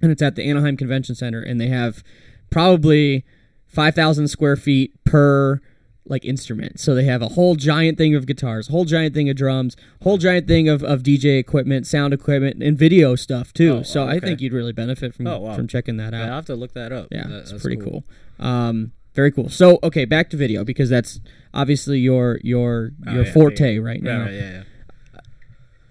and 0.00 0.10
it's 0.10 0.22
at 0.22 0.34
the 0.34 0.44
Anaheim 0.48 0.76
Convention 0.78 1.14
Center, 1.14 1.40
and 1.42 1.60
they 1.60 1.66
have 1.68 2.02
probably 2.50 3.24
five 3.66 3.94
thousand 3.94 4.28
square 4.28 4.56
feet 4.56 4.92
per 5.04 5.60
like 6.08 6.24
instrument. 6.24 6.80
So 6.80 6.94
they 6.94 7.04
have 7.04 7.22
a 7.22 7.28
whole 7.28 7.54
giant 7.54 7.98
thing 7.98 8.14
of 8.14 8.26
guitars, 8.26 8.68
whole 8.68 8.84
giant 8.84 9.14
thing 9.14 9.28
of 9.28 9.36
drums, 9.36 9.76
whole 10.02 10.18
giant 10.18 10.46
thing 10.48 10.68
of, 10.68 10.82
of 10.82 11.02
DJ 11.02 11.38
equipment, 11.38 11.86
sound 11.86 12.14
equipment, 12.14 12.62
and 12.62 12.76
video 12.78 13.14
stuff 13.16 13.52
too. 13.52 13.78
Oh, 13.78 13.82
so 13.82 14.06
I 14.06 14.18
think 14.20 14.40
you'd 14.40 14.52
really 14.52 14.72
benefit 14.72 15.14
from 15.14 15.26
Oh, 15.26 15.38
wow. 15.40 15.54
from 15.54 15.68
checking 15.68 15.96
that 15.98 16.14
out. 16.14 16.18
Yeah, 16.20 16.26
I'll 16.28 16.34
have 16.36 16.46
to 16.46 16.56
look 16.56 16.72
that 16.74 16.92
up. 16.92 17.08
Yeah, 17.10 17.26
That- 17.28 17.38
it's 17.40 17.50
that's 17.50 17.62
pretty 17.62 17.76
cool. 17.82 18.04
Um, 18.38 18.92
very 19.14 19.32
cool. 19.32 19.48
So, 19.48 19.78
okay, 19.82 20.04
back 20.04 20.30
to 20.30 20.36
video 20.36 20.64
because 20.64 20.88
that's 20.88 21.18
obviously 21.52 21.98
your 21.98 22.38
your 22.44 22.92
Oh, 23.06 23.12
your 23.14 23.24
yeah, 23.24 23.32
forte 23.32 23.74
yeah. 23.74 23.80
right 23.80 24.02
now. 24.02 24.20
right, 24.22 24.32
yeah, 24.34 24.50
yeah. 25.14 25.20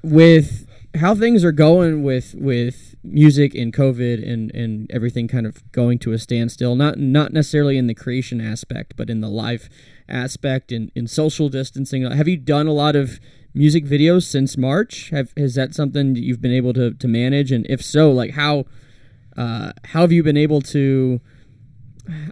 With 0.04 0.66
how 0.96 1.14
things 1.16 1.44
are 1.44 1.52
going 1.52 2.04
with 2.04 2.34
with 2.38 2.96
music 3.04 3.54
and 3.56 3.74
COVID 3.74 4.28
and 4.28 4.54
and 4.56 4.90
everything 4.92 5.28
kind 5.28 5.46
of 5.46 5.69
going 5.72 6.00
to 6.00 6.14
a 6.14 6.19
standstill. 6.19 6.75
Not 6.75 6.98
not 7.00 7.34
necessarily 7.34 7.78
in 7.78 7.88
the 7.88 7.94
creation 7.94 8.40
aspect, 8.40 8.94
but 8.96 9.10
in 9.10 9.22
the 9.22 9.30
live 9.30 9.69
aspect 10.09 10.71
and 10.71 10.92
in 10.95 11.07
social 11.07 11.50
distancing. 11.50 12.09
Have 12.09 12.27
you 12.27 12.38
done 12.38 12.68
a 12.68 12.74
lot 12.74 12.95
of 12.95 13.19
music 13.54 13.86
videos 13.86 14.24
since 14.24 14.57
March? 14.57 15.09
Have 15.09 15.33
is 15.36 15.56
that 15.56 15.74
something 15.74 16.13
that 16.13 16.21
you've 16.24 16.42
been 16.42 16.54
able 16.54 16.74
to 16.74 16.94
to 16.94 17.07
manage? 17.07 17.51
And 17.51 17.65
if 17.69 17.83
so, 17.83 18.12
like 18.12 18.31
how 18.31 18.65
uh, 19.36 19.71
how 19.86 20.01
have 20.01 20.12
you 20.12 20.24
been 20.24 20.38
able 20.38 20.62
to? 20.62 21.19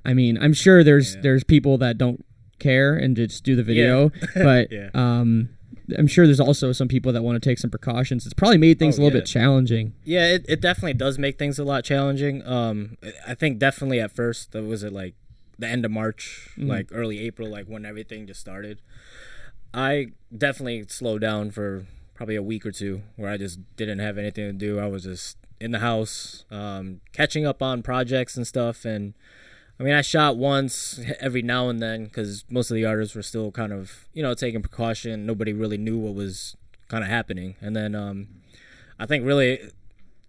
I 0.05 0.13
mean, 0.13 0.37
I'm 0.41 0.53
sure 0.53 0.83
there's 0.83 1.15
Yeah. 1.15 1.21
there's 1.21 1.43
people 1.43 1.77
that 1.79 1.97
don't 1.97 2.23
care 2.59 2.95
and 2.95 3.15
just 3.15 3.43
do 3.43 3.55
the 3.55 3.63
video, 3.63 4.11
but 4.35 4.71
Yeah. 4.71 4.89
um, 4.93 5.49
I'm 5.97 6.07
sure 6.07 6.25
there's 6.25 6.39
also 6.39 6.71
some 6.71 6.87
people 6.87 7.11
that 7.11 7.21
want 7.21 7.35
to 7.41 7.47
take 7.49 7.59
some 7.59 7.69
precautions. 7.69 8.25
It's 8.25 8.33
probably 8.33 8.57
made 8.57 8.79
things 8.79 8.97
a 8.97 9.01
Oh, 9.01 9.03
little 9.05 9.17
yeah. 9.17 9.21
bit 9.21 9.27
challenging. 9.27 9.93
Yeah, 10.03 10.27
it, 10.33 10.45
it 10.47 10.61
definitely 10.61 10.93
does 10.93 11.19
make 11.19 11.37
things 11.37 11.59
a 11.59 11.63
lot 11.65 11.83
challenging. 11.83 12.41
Um, 12.47 12.97
I 13.27 13.35
think 13.35 13.59
definitely 13.59 13.99
at 13.99 14.11
first, 14.11 14.53
was 14.55 14.83
it 14.83 14.93
like 14.93 15.13
the 15.57 15.67
end 15.67 15.85
of 15.85 15.91
March, 15.91 16.49
Mm-hmm. 16.57 16.69
like 16.69 16.87
early 16.91 17.19
April, 17.19 17.49
like 17.49 17.65
when 17.67 17.85
everything 17.85 18.27
just 18.27 18.39
started. 18.39 18.81
I 19.73 20.07
definitely 20.35 20.85
slowed 20.87 21.21
down 21.21 21.51
for 21.51 21.85
probably 22.13 22.35
a 22.35 22.43
week 22.43 22.65
or 22.65 22.71
two, 22.71 23.01
where 23.17 23.29
I 23.29 23.37
just 23.37 23.59
didn't 23.75 23.99
have 23.99 24.17
anything 24.17 24.45
to 24.47 24.53
do. 24.53 24.79
I 24.79 24.87
was 24.87 25.03
just 25.03 25.37
in 25.59 25.71
the 25.71 25.79
house, 25.79 26.45
um, 26.49 27.01
catching 27.11 27.45
up 27.45 27.61
on 27.61 27.83
projects 27.83 28.37
and 28.37 28.47
stuff. 28.47 28.85
And 28.85 29.13
I 29.79 29.83
mean, 29.83 29.93
I 29.93 30.01
shot 30.01 30.37
once 30.37 30.99
every 31.19 31.41
now 31.41 31.67
and 31.69 31.81
then 31.81 32.05
because 32.05 32.45
most 32.49 32.71
of 32.71 32.75
the 32.75 32.85
artists 32.85 33.15
were 33.15 33.21
still 33.21 33.51
kind 33.51 33.73
of, 33.73 34.07
you 34.13 34.23
know, 34.23 34.33
taking 34.33 34.61
precaution. 34.61 35.25
Nobody 35.25 35.51
really 35.51 35.77
knew 35.77 35.97
what 35.97 36.13
was 36.13 36.55
kind 36.87 37.03
of 37.03 37.09
happening. 37.09 37.55
And 37.59 37.75
then 37.75 37.95
um, 37.95 38.27
I 38.97 39.05
think 39.05 39.25
really 39.25 39.59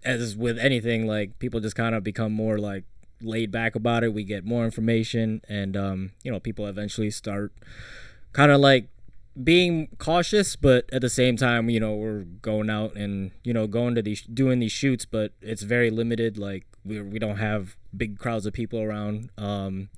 as 0.05 0.37
with 0.37 0.59
anything, 0.59 1.07
like 1.07 1.39
people 1.39 1.61
just 1.61 1.77
kind 1.77 1.95
of 1.95 2.03
become 2.03 2.33
more 2.33 2.59
like 2.59 2.83
laid 3.21 3.51
back 3.51 3.75
about 3.75 4.05
it. 4.05 4.13
We 4.13 4.25
get 4.25 4.45
more 4.45 4.65
information, 4.65 5.43
and 5.49 5.77
um, 5.77 6.13
you 6.23 6.31
know, 6.31 6.41
people 6.41 6.67
eventually 6.67 7.11
start 7.11 7.53
kind 8.33 8.51
of 8.51 8.61
like 8.61 8.89
being 9.43 9.89
cautious, 9.99 10.57
but 10.57 10.89
at 10.93 11.03
the 11.03 11.11
same 11.11 11.37
time, 11.37 11.69
you 11.69 11.81
know, 11.81 11.95
we're 11.95 12.23
going 12.23 12.71
out 12.71 12.97
and 12.97 13.31
you 13.45 13.53
know 13.53 13.67
going 13.67 13.95
to 13.95 14.03
these 14.03 14.23
doing 14.23 14.59
these 14.61 14.73
shoots, 14.73 15.05
but 15.05 15.33
it's 15.41 15.63
very 15.63 15.91
limited. 15.91 16.39
Like 16.39 16.65
we 16.85 17.01
we 17.01 17.19
don't 17.19 17.37
have 17.39 17.77
big 17.97 18.19
crowds 18.19 18.47
of 18.47 18.53
people 18.53 18.81
around. 18.81 19.31
Um, 19.37 19.89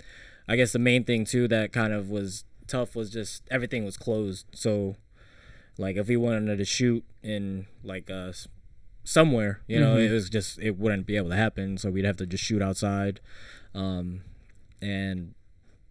I 0.49 0.57
guess 0.57 0.73
the 0.73 0.79
main 0.79 1.05
thing 1.05 1.25
too 1.25 1.47
that 1.49 1.73
kind 1.73 1.93
of 1.93 2.11
was 2.11 2.45
tough 2.67 2.95
was 2.95 3.11
just 3.11 3.43
everything 3.51 3.85
was 3.85 3.97
closed. 3.97 4.47
So 4.53 4.97
like 5.77 5.97
if 5.97 6.09
we 6.09 6.17
wanted 6.17 6.57
to 6.57 6.65
shoot 6.65 7.05
in 7.23 7.67
like 7.83 8.11
s- 8.11 8.49
somewhere 9.09 9.61
you 9.67 9.81
know 9.81 9.97
it 9.97 10.11
was 10.11 10.29
just 10.29 10.59
it 10.59 10.77
wouldn't 10.79 11.07
be 11.07 11.17
able 11.17 11.31
to 11.31 11.37
happen 11.37 11.79
so 11.79 11.91
we'd 11.91 12.05
have 12.05 12.17
to 12.19 12.27
just 12.27 12.45
shoot 12.45 12.61
outside. 12.62 13.21
Um 13.75 14.21
and 14.83 15.35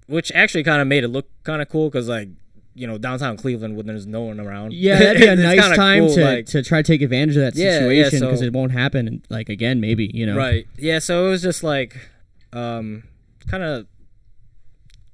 which 0.08 0.32
actually 0.34 0.64
kind 0.64 0.82
of 0.82 0.88
made 0.88 1.04
it 1.04 1.08
look 1.10 1.28
kind 1.44 1.62
of 1.62 1.68
cool 1.68 1.90
because 1.90 2.08
like 2.08 2.30
you 2.76 2.86
know 2.86 2.98
downtown 3.00 3.36
cleveland 3.36 3.76
when 3.76 3.88
there's 3.88 4.06
no 4.06 4.22
one 4.22 4.40
around. 4.40 4.72
Yeah, 4.74 5.00
that'd 5.00 5.20
be 5.22 5.28
a 5.28 5.36
nice 5.36 5.76
time 5.76 6.06
cool, 6.06 6.16
to, 6.16 6.24
like- 6.26 6.46
to 6.48 6.62
try 6.62 6.84
to 6.84 6.88
take 6.94 7.02
advantage 7.02 7.36
of 7.38 7.42
that 7.42 7.56
Yeah, 7.56 7.66
yeah, 7.90 8.04
situation 8.04 8.20
because 8.20 8.40
so- 8.40 8.46
it 8.46 8.54
won't 8.54 8.72
happen 8.72 9.24
like 9.30 9.50
again 9.50 9.82
maybe 9.82 10.12
you 10.14 10.26
know? 10.28 10.38
Right. 10.38 10.68
Yeah, 10.78 11.00
so 11.00 11.26
it 11.26 11.30
was 11.32 11.42
just 11.42 11.64
like 11.64 12.10
um 12.54 13.04
kind 13.48 13.64
of 13.64 13.88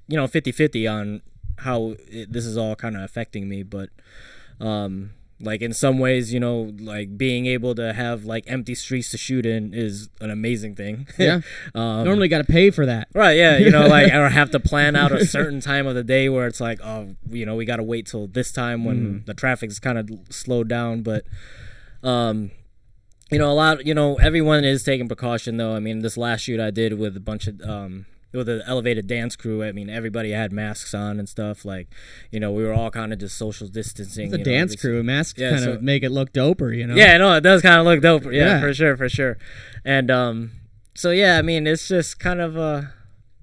you 0.09 0.17
know 0.17 0.27
50-50 0.27 0.91
on 0.91 1.21
how 1.59 1.95
it, 2.09 2.33
this 2.33 2.45
is 2.45 2.57
all 2.57 2.75
kind 2.75 2.97
of 2.97 3.01
affecting 3.03 3.47
me, 3.47 3.63
but 3.63 3.89
um 4.59 5.11
like 5.43 5.61
in 5.61 5.73
some 5.73 5.99
ways, 5.99 6.33
you 6.33 6.39
know, 6.39 6.73
like 6.79 7.17
being 7.17 7.45
able 7.45 7.75
to 7.75 7.93
have 7.93 8.25
like 8.25 8.45
empty 8.47 8.75
streets 8.75 9.11
to 9.11 9.17
shoot 9.17 9.45
in 9.45 9.73
is 9.73 10.09
an 10.21 10.29
amazing 10.31 10.75
thing. 10.75 11.07
Yeah. 11.17 11.41
um, 11.75 12.03
Normally, 12.03 12.27
got 12.27 12.39
to 12.39 12.51
pay 12.51 12.69
for 12.69 12.85
that. 12.85 13.07
Right, 13.13 13.37
yeah, 13.37 13.57
you 13.57 13.69
know, 13.69 13.87
like 13.87 14.11
or 14.13 14.29
have 14.29 14.51
to 14.51 14.59
plan 14.59 14.95
out 14.95 15.11
a 15.11 15.25
certain 15.25 15.59
time 15.61 15.87
of 15.87 15.95
the 15.95 16.03
day 16.03 16.27
where 16.27 16.47
it's 16.47 16.59
like, 16.59 16.79
oh, 16.83 17.15
you 17.29 17.45
know, 17.45 17.55
we 17.55 17.65
got 17.65 17.77
to 17.77 17.83
wait 17.83 18.07
till 18.07 18.27
this 18.27 18.51
time 18.51 18.83
when 18.83 19.23
the 19.25 19.33
traffic's 19.33 19.79
kind 19.79 19.97
of 19.97 20.09
slowed 20.29 20.67
down, 20.67 21.03
but 21.03 21.25
um 22.03 22.51
you 23.31 23.39
know, 23.39 23.49
a 23.49 23.53
lot, 23.53 23.85
you 23.85 23.95
know, 23.95 24.15
everyone 24.15 24.63
is 24.63 24.83
taking 24.83 25.07
precaution 25.07 25.57
though. 25.57 25.75
I 25.75 25.79
mean, 25.79 25.99
this 25.99 26.17
last 26.17 26.41
shoot 26.41 26.59
I 26.59 26.69
did 26.71 26.99
with 26.99 27.17
a 27.17 27.19
bunch 27.21 27.47
of 27.47 27.61
um 27.61 28.05
with 28.33 28.47
the 28.47 28.63
elevated 28.65 29.07
dance 29.07 29.35
crew, 29.35 29.63
I 29.63 29.71
mean, 29.71 29.89
everybody 29.89 30.31
had 30.31 30.51
masks 30.51 30.93
on 30.93 31.19
and 31.19 31.29
stuff. 31.29 31.63
Like, 31.65 31.87
you 32.31 32.39
know, 32.39 32.51
we 32.51 32.63
were 32.63 32.73
all 32.73 32.89
kind 32.91 33.13
of 33.13 33.19
just 33.19 33.37
social 33.37 33.67
distancing. 33.67 34.31
The 34.31 34.39
you 34.39 34.43
know, 34.45 34.51
dance 34.51 34.75
crew 34.75 35.03
masks 35.03 35.39
Yeah, 35.39 35.51
kind 35.51 35.63
so- 35.63 35.71
of 35.73 35.81
make 35.83 36.03
it 36.03 36.09
look 36.11 36.33
doper, 36.33 36.75
you 36.75 36.87
know. 36.87 36.95
yeah, 36.95 37.17
no, 37.17 37.33
it 37.35 37.41
does 37.41 37.61
kind 37.61 37.79
of 37.79 37.85
look 37.85 38.01
dope. 38.01 38.23
Yeah, 38.25 38.31
Yeah. 38.31 38.59
for 38.61 38.73
sure, 38.73 38.97
for 38.97 39.07
sure. 39.09 39.37
And 39.85 40.09
um, 40.09 40.51
so 40.95 41.11
yeah, 41.11 41.37
I 41.37 41.41
mean, 41.41 41.67
it's 41.67 41.87
just 41.87 42.19
kind 42.19 42.41
of 42.41 42.57
uh, 42.57 42.81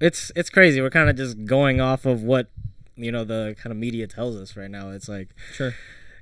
it's 0.01 0.33
it's 0.35 0.51
crazy. 0.51 0.81
We're 0.81 0.91
kind 0.91 1.09
of 1.11 1.17
just 1.17 1.45
going 1.45 1.81
off 1.81 2.05
of 2.07 2.23
what 2.23 2.51
you 2.97 3.11
know 3.13 3.25
the 3.25 3.57
kind 3.63 3.71
of 3.73 3.77
media 3.79 4.07
tells 4.07 4.37
us 4.37 4.57
right 4.57 4.71
now. 4.71 4.91
It's 4.91 5.09
like 5.09 5.29
sure. 5.53 5.75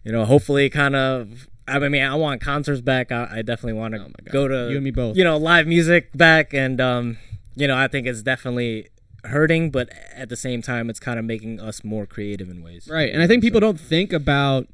you 0.05 0.13
know, 0.13 0.25
hopefully, 0.25 0.69
kind 0.71 0.95
of. 0.97 1.49
I 1.71 1.79
mean, 1.81 2.03
I 2.03 2.15
want 2.15 2.41
concerts 2.41 2.81
back. 2.81 3.13
I, 3.13 3.29
I 3.31 3.43
definitely 3.43 3.75
want 3.75 3.93
to 3.93 4.01
Oh 4.01 4.11
go 4.33 4.49
to 4.49 4.71
You 4.71 4.77
and 4.77 4.85
me 4.85 4.91
both. 4.91 5.19
You 5.19 5.25
know, 5.25 5.37
live 5.37 5.67
music 5.67 6.09
back, 6.17 6.55
and 6.55 6.81
um, 6.81 7.19
you 7.59 7.67
know, 7.67 7.77
I 7.77 7.89
think 7.89 8.07
it's 8.07 8.23
definitely 8.23 8.89
hurting, 9.25 9.71
but 9.71 9.89
at 10.15 10.29
the 10.29 10.37
same 10.37 10.63
time, 10.63 10.89
it's 10.89 11.01
kind 11.01 11.19
of 11.19 11.25
making 11.25 11.61
us 11.61 11.83
more 11.83 12.07
creative 12.07 12.49
in 12.49 12.63
ways. 12.63 12.89
Right, 12.91 13.13
and 13.13 13.23
I 13.23 13.27
think 13.27 13.43
people 13.43 13.61
don't 13.61 13.81
think 13.81 14.13
about. 14.13 14.69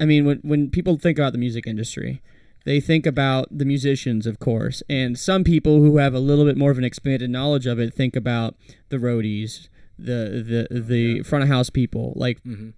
I 0.00 0.04
mean, 0.04 0.24
when 0.24 0.38
when 0.42 0.70
people 0.70 0.98
think 0.98 1.18
about 1.18 1.32
the 1.32 1.38
music 1.38 1.66
industry, 1.66 2.22
they 2.64 2.80
think 2.80 3.06
about 3.06 3.46
the 3.56 3.64
musicians, 3.64 4.26
of 4.26 4.38
course, 4.38 4.82
and 4.88 5.18
some 5.18 5.44
people 5.44 5.80
who 5.80 5.98
have 5.98 6.14
a 6.14 6.18
little 6.18 6.44
bit 6.44 6.56
more 6.56 6.70
of 6.70 6.78
an 6.78 6.84
expanded 6.84 7.30
knowledge 7.30 7.66
of 7.66 7.78
it 7.78 7.94
think 7.94 8.16
about 8.16 8.56
the 8.88 8.98
roadies, 8.98 9.68
the 9.98 10.66
the 10.70 10.80
the 10.80 11.20
oh, 11.20 11.22
front 11.22 11.44
of 11.44 11.48
house 11.48 11.70
people, 11.70 12.12
like 12.16 12.42
mm-hmm. 12.42 12.70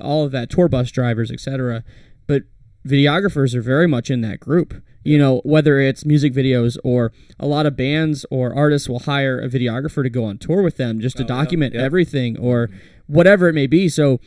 all 0.00 0.24
of 0.24 0.32
that, 0.32 0.48
tour 0.50 0.68
bus 0.68 0.90
drivers, 0.90 1.30
etc. 1.30 1.84
But 2.26 2.44
videographers 2.86 3.54
are 3.54 3.62
very 3.62 3.86
much 3.86 4.10
in 4.10 4.22
that 4.22 4.40
group. 4.40 4.82
You 5.02 5.16
know, 5.18 5.40
whether 5.44 5.78
it's 5.80 6.04
music 6.04 6.32
videos 6.34 6.76
or 6.84 7.10
a 7.38 7.46
lot 7.46 7.64
of 7.66 7.74
bands 7.76 8.26
or 8.30 8.54
artists 8.54 8.88
will 8.88 8.98
hire 9.00 9.40
a 9.40 9.48
videographer 9.48 10.02
to 10.02 10.10
go 10.10 10.24
on 10.24 10.36
tour 10.38 10.60
with 10.62 10.76
them 10.76 11.00
just 11.00 11.16
to 11.16 11.24
Oh, 11.24 11.26
document 11.26 11.74
yeah. 11.74 11.80
everything 11.82 12.38
or 12.38 12.68
whatever 13.06 13.48
it 13.48 13.54
may 13.54 13.66
be. 13.66 13.88
So, 13.88 14.20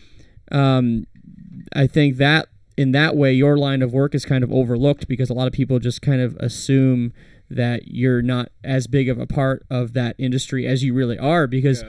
um, 0.52 1.06
I 1.74 1.88
think 1.88 2.18
that 2.18 2.48
in 2.76 2.92
that 2.94 3.16
way, 3.16 3.34
your 3.34 3.56
line 3.58 3.82
of 3.84 3.94
work 3.94 4.16
is 4.16 4.26
kind 4.26 4.44
of 4.44 4.52
overlooked 4.52 5.08
because 5.08 5.30
a 5.30 5.34
lot 5.34 5.46
of 5.48 5.54
people 5.54 5.78
just 5.80 6.02
kind 6.02 6.22
of 6.22 6.36
assume 6.38 7.14
that 7.50 7.90
you're 7.90 8.22
not 8.24 8.50
as 8.64 8.88
big 8.88 9.10
of 9.10 9.20
a 9.20 9.28
part 9.28 9.64
of 9.70 9.94
that 9.94 10.16
industry 10.18 10.66
as 10.66 10.84
you 10.84 10.94
really 10.94 11.20
are 11.20 11.46
because 11.46 11.84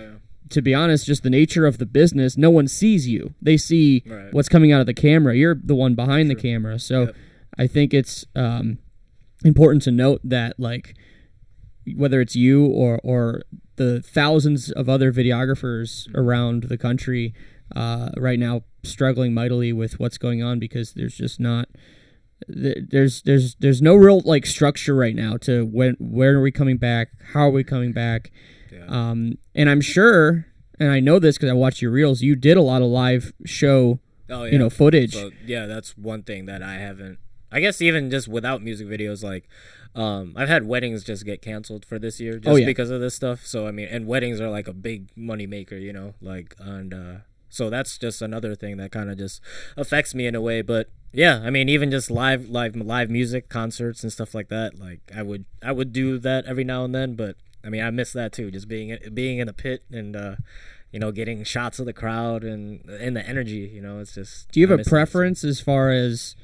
to 0.50 0.60
be 0.60 0.74
honest 0.74 1.06
just 1.06 1.22
the 1.22 1.30
nature 1.30 1.64
of 1.64 1.78
the 1.78 1.86
business 1.86 2.36
no 2.36 2.50
one 2.50 2.68
sees 2.68 3.08
you 3.08 3.32
they 3.40 3.56
see 3.56 4.02
Right. 4.06 4.30
what's 4.34 4.48
coming 4.50 4.72
out 4.72 4.80
of 4.82 4.86
the 4.86 4.92
camera 4.92 5.34
you're 5.34 5.54
the 5.54 5.74
one 5.74 5.94
behind 5.94 6.28
the 6.28 6.34
camera 6.34 6.78
so 6.78 7.04
Yep. 7.04 7.16
I 7.58 7.66
think 7.66 7.92
it's 7.94 8.24
um, 8.34 8.78
important 9.44 9.82
to 9.82 9.90
note 9.90 10.20
that 10.24 10.58
like 10.58 10.94
whether 11.96 12.20
it's 12.20 12.34
you 12.34 12.64
or 12.66 12.98
or 13.04 13.42
the 13.76 14.00
thousands 14.00 14.70
of 14.72 14.88
other 14.88 15.12
videographers 15.12 16.06
around 16.14 16.64
the 16.64 16.78
country 16.78 17.34
uh, 17.74 18.10
right 18.16 18.38
now 18.38 18.62
struggling 18.82 19.34
mightily 19.34 19.72
with 19.72 19.98
what's 19.98 20.16
going 20.18 20.42
on 20.42 20.58
because 20.58 20.92
there's 20.94 21.16
just 21.16 21.40
not 21.40 21.68
there's 22.46 23.22
there's 23.22 23.54
there's 23.56 23.80
no 23.80 23.94
real 23.94 24.20
like 24.24 24.44
structure 24.46 24.94
right 24.94 25.14
now 25.16 25.36
to 25.36 25.64
when 25.64 25.96
where 25.98 26.36
are 26.36 26.42
we 26.42 26.50
coming 26.52 26.76
back 26.76 27.08
how 27.32 27.40
are 27.46 27.50
we 27.50 27.64
coming 27.64 27.92
back 27.92 28.30
um 28.88 29.38
and 29.54 29.70
i'm 29.70 29.80
sure 29.80 30.46
and 30.78 30.90
i 30.90 31.00
know 31.00 31.18
this 31.18 31.36
because 31.38 31.48
i 31.50 31.54
watched 31.54 31.80
your 31.80 31.90
reels 31.90 32.20
you 32.22 32.34
did 32.36 32.56
a 32.56 32.62
lot 32.62 32.82
of 32.82 32.88
live 32.88 33.32
show 33.44 33.98
Oh 34.30 34.44
yeah. 34.44 34.52
you 34.52 34.58
know 34.58 34.70
footage 34.70 35.12
So 35.14 35.30
yeah, 35.46 35.66
that's 35.66 35.96
one 35.98 36.22
thing 36.22 36.46
that 36.46 36.62
I 36.62 36.74
haven't. 36.74 37.18
I 37.54 37.60
guess 37.60 37.80
even 37.80 38.10
just 38.10 38.26
without 38.28 38.62
music 38.62 38.86
videos, 38.88 39.22
like 39.24 39.48
um, 39.94 40.34
I've 40.36 40.48
had 40.48 40.66
weddings 40.66 41.04
just 41.04 41.24
get 41.24 41.40
canceled 41.40 41.84
for 41.84 41.98
this 41.98 42.18
year 42.20 42.38
just 42.38 42.48
Oh, 42.52 42.56
yeah. 42.56 42.66
because 42.66 42.90
of 42.90 43.00
this 43.00 43.14
stuff. 43.14 43.46
So 43.46 43.66
I 43.66 43.70
mean, 43.70 43.88
and 43.88 44.06
weddings 44.06 44.40
are 44.40 44.50
like 44.50 44.68
a 44.68 44.72
big 44.72 45.08
money 45.16 45.46
maker, 45.46 45.76
you 45.76 45.92
know, 45.92 46.14
like 46.20 46.54
and 46.58 46.92
uh, 46.92 47.14
so 47.48 47.70
that's 47.70 47.96
just 47.96 48.20
another 48.20 48.54
thing 48.56 48.76
that 48.78 48.90
kind 48.90 49.08
of 49.10 49.16
just 49.16 49.40
affects 49.76 50.14
me 50.14 50.26
in 50.26 50.34
a 50.34 50.40
way. 50.40 50.60
But 50.62 50.88
yeah, 51.12 51.40
I 51.44 51.50
mean, 51.50 51.68
even 51.68 51.92
just 51.92 52.10
live, 52.10 52.48
live, 52.50 52.74
live 52.74 53.08
music, 53.08 53.48
concerts 53.48 54.02
and 54.02 54.12
stuff 54.12 54.34
like 54.34 54.48
that. 54.48 54.78
Like 54.78 55.00
I 55.14 55.22
would, 55.22 55.44
I 55.62 55.70
would 55.70 55.92
do 55.92 56.18
that 56.18 56.44
every 56.46 56.64
now 56.64 56.84
and 56.84 56.92
then, 56.92 57.14
but 57.14 57.36
I 57.64 57.68
mean, 57.70 57.82
I 57.84 57.90
miss 57.90 58.12
that 58.14 58.32
too, 58.32 58.50
just 58.50 58.66
being 58.66 58.98
being 59.14 59.38
in 59.38 59.48
a 59.48 59.52
pit 59.54 59.84
and. 59.92 60.16
uh 60.16 60.36
you 60.92 61.00
know, 61.00 61.10
getting 61.10 61.42
shots 61.42 61.80
of 61.80 61.86
the 61.86 61.92
crowd 61.92 62.44
and 62.44 62.88
and 62.88 63.16
the 63.16 63.28
energy. 63.28 63.68
You 63.74 63.82
know, 63.82 63.98
it's 63.98 64.14
just. 64.14 64.48
do 64.52 64.60
you 64.60 64.66
have 64.68 64.74
a 64.74 64.76
miss 64.76 64.84
that, 64.86 64.90
so- 64.90 64.94
preference 64.94 65.42
as 65.42 65.60
far 65.60 65.90
as 65.90 66.36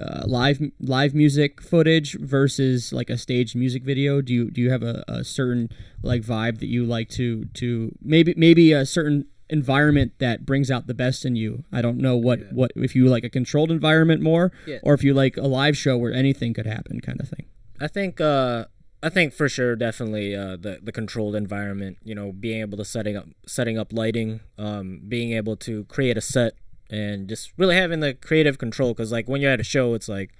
uh, 0.00 0.24
live 0.26 0.60
live 0.80 1.14
music 1.14 1.60
footage 1.60 2.16
versus 2.18 2.92
like 2.92 3.10
a 3.10 3.18
staged 3.18 3.54
music 3.56 3.82
video? 3.84 4.20
Do 4.20 4.32
you 4.34 4.50
do 4.50 4.60
you 4.60 4.70
have 4.70 4.82
a, 4.82 5.04
a 5.08 5.24
certain 5.24 5.68
like 6.02 6.22
vibe 6.22 6.58
that 6.60 6.66
you 6.68 6.84
like 6.84 7.08
to 7.10 7.44
to 7.54 7.92
maybe 8.02 8.34
maybe 8.36 8.72
a 8.72 8.86
certain 8.86 9.26
environment 9.48 10.12
that 10.18 10.46
brings 10.46 10.70
out 10.70 10.86
the 10.86 10.94
best 10.94 11.24
in 11.24 11.36
you? 11.36 11.64
I 11.72 11.82
don't 11.82 11.98
know 11.98 12.16
what 12.16 12.52
what 12.52 12.72
if 12.76 12.94
you 12.94 13.06
like 13.08 13.24
a 13.24 13.28
controlled 13.30 13.70
environment 13.70 14.22
more 14.22 14.52
Yeah. 14.66 14.78
or 14.82 14.94
if 14.94 15.02
you 15.04 15.12
like 15.14 15.36
a 15.36 15.46
live 15.46 15.76
show 15.76 15.96
where 15.98 16.12
anything 16.12 16.54
could 16.54 16.66
happen 16.66 17.00
kind 17.00 17.20
of 17.20 17.28
thing. 17.28 17.46
I 17.80 17.88
think 17.88 18.20
uh 18.20 18.66
I 19.02 19.08
think 19.08 19.32
for 19.32 19.48
sure 19.48 19.76
definitely 19.76 20.34
uh 20.36 20.56
the 20.56 20.78
the 20.82 20.92
controlled 20.92 21.34
environment, 21.34 21.98
you 22.04 22.14
know, 22.14 22.32
being 22.32 22.60
able 22.60 22.78
to 22.78 22.84
setting 22.84 23.16
up 23.16 23.26
setting 23.46 23.78
up 23.78 23.92
lighting, 23.92 24.40
um 24.58 25.00
being 25.08 25.32
able 25.32 25.56
to 25.56 25.84
create 25.84 26.16
a 26.16 26.20
set 26.20 26.52
and 26.90 27.28
just 27.28 27.52
really 27.56 27.76
having 27.76 28.00
the 28.00 28.12
creative 28.14 28.58
control 28.58 28.94
cuz 28.94 29.10
like 29.12 29.28
when 29.28 29.40
you're 29.40 29.50
at 29.52 29.60
a 29.60 29.64
show 29.64 29.94
it's 29.94 30.08
like 30.08 30.30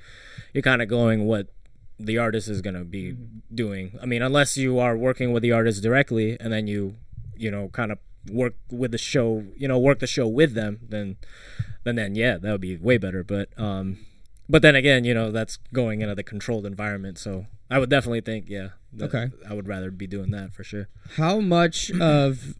you're 0.52 0.62
kind 0.62 0.82
of 0.82 0.88
going 0.88 1.24
what 1.26 1.46
the 1.98 2.16
artist 2.18 2.48
is 2.48 2.62
going 2.62 2.74
to 2.74 2.82
be 2.84 3.14
doing. 3.54 3.98
I 4.02 4.06
mean, 4.06 4.22
unless 4.22 4.56
you 4.56 4.78
are 4.78 4.96
working 4.96 5.32
with 5.32 5.42
the 5.42 5.52
artist 5.52 5.82
directly 5.82 6.38
and 6.40 6.50
then 6.52 6.66
you 6.66 6.96
you 7.36 7.50
know 7.50 7.68
kind 7.68 7.92
of 7.92 7.98
work 8.30 8.54
with 8.70 8.90
the 8.92 8.98
show, 8.98 9.44
you 9.56 9.68
know, 9.68 9.78
work 9.78 9.98
the 9.98 10.06
show 10.06 10.26
with 10.26 10.54
them, 10.54 10.80
then 10.88 11.16
then 11.84 11.96
then 11.96 12.14
yeah, 12.14 12.38
that 12.38 12.50
would 12.52 12.60
be 12.60 12.76
way 12.78 12.96
better, 12.98 13.22
but 13.22 13.48
um 13.58 13.98
but 14.48 14.62
then 14.62 14.74
again, 14.74 15.04
you 15.04 15.14
know, 15.14 15.30
that's 15.30 15.58
going 15.72 16.00
into 16.00 16.14
the 16.14 16.22
controlled 16.24 16.66
environment. 16.66 17.18
So 17.18 17.46
I 17.70 17.78
would 17.78 17.90
definitely 17.90 18.22
think, 18.22 18.46
yeah, 18.48 18.70
Okay. 19.00 19.30
I 19.48 19.54
would 19.54 19.68
rather 19.68 19.90
be 19.90 20.06
doing 20.08 20.30
that 20.32 20.52
for 20.54 20.64
sure. 20.64 20.88
how 21.16 21.38
much 21.40 21.90
of 22.00 22.54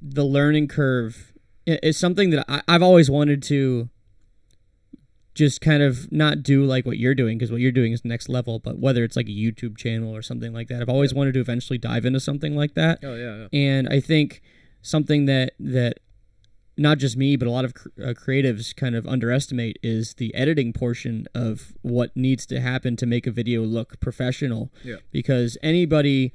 the 0.00 0.24
learning 0.24 0.66
curve 0.68 1.31
i- 1.68 1.78
is 1.82 1.96
something 1.98 2.30
that 2.30 2.44
I, 2.48 2.62
I've 2.68 2.82
always 2.82 3.10
wanted 3.10 3.42
to 3.44 3.88
just 5.34 5.60
kind 5.62 5.82
of 5.82 6.12
not 6.12 6.42
do 6.42 6.62
like 6.64 6.84
what 6.84 6.98
you're 6.98 7.14
doing 7.14 7.38
because 7.38 7.50
what 7.50 7.60
you're 7.60 7.72
doing 7.72 7.92
is 7.92 8.04
next 8.04 8.28
level, 8.28 8.58
but 8.58 8.78
whether 8.78 9.02
it's 9.02 9.16
like 9.16 9.26
a 9.28 9.30
YouTube 9.30 9.78
channel 9.78 10.14
or 10.14 10.20
something 10.20 10.52
like 10.52 10.68
that, 10.68 10.82
I've 10.82 10.90
always 10.90 11.14
wanted 11.14 11.32
to 11.34 11.40
eventually 11.40 11.78
dive 11.78 12.04
into 12.04 12.20
something 12.20 12.54
like 12.54 12.74
that. 12.74 12.98
Oh 13.02 13.14
yeah, 13.14 13.46
And 13.52 13.88
I 13.88 14.00
think 14.00 14.42
something 14.82 15.24
that 15.26 15.52
that 15.58 16.00
not 16.76 16.98
just 16.98 17.16
me, 17.16 17.36
but 17.36 17.46
a 17.48 17.50
lot 17.50 17.64
of 17.64 17.74
cr- 17.74 17.88
uh, 18.02 18.06
creatives 18.14 18.74
kind 18.76 18.94
of 18.94 19.06
underestimate 19.06 19.78
is 19.82 20.14
the 20.14 20.34
editing 20.34 20.72
portion 20.72 21.26
of 21.34 21.72
what 21.82 22.14
needs 22.16 22.44
to 22.46 22.60
happen 22.60 22.96
to 22.96 23.06
make 23.06 23.26
a 23.26 23.30
video 23.30 23.62
look 23.62 24.00
professional. 24.00 24.70
Yeah. 24.84 24.96
Because 25.10 25.56
anybody 25.62 26.32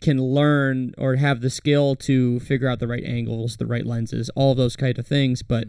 can 0.00 0.22
learn 0.22 0.94
or 0.98 1.16
have 1.16 1.40
the 1.40 1.50
skill 1.50 1.96
to 1.96 2.38
figure 2.40 2.68
out 2.68 2.78
the 2.80 2.88
right 2.88 3.04
angles, 3.04 3.56
the 3.56 3.66
right 3.66 3.86
lenses, 3.86 4.30
all 4.34 4.52
of 4.52 4.58
those 4.58 4.76
kind 4.76 4.98
of 4.98 5.06
things. 5.06 5.42
But 5.42 5.68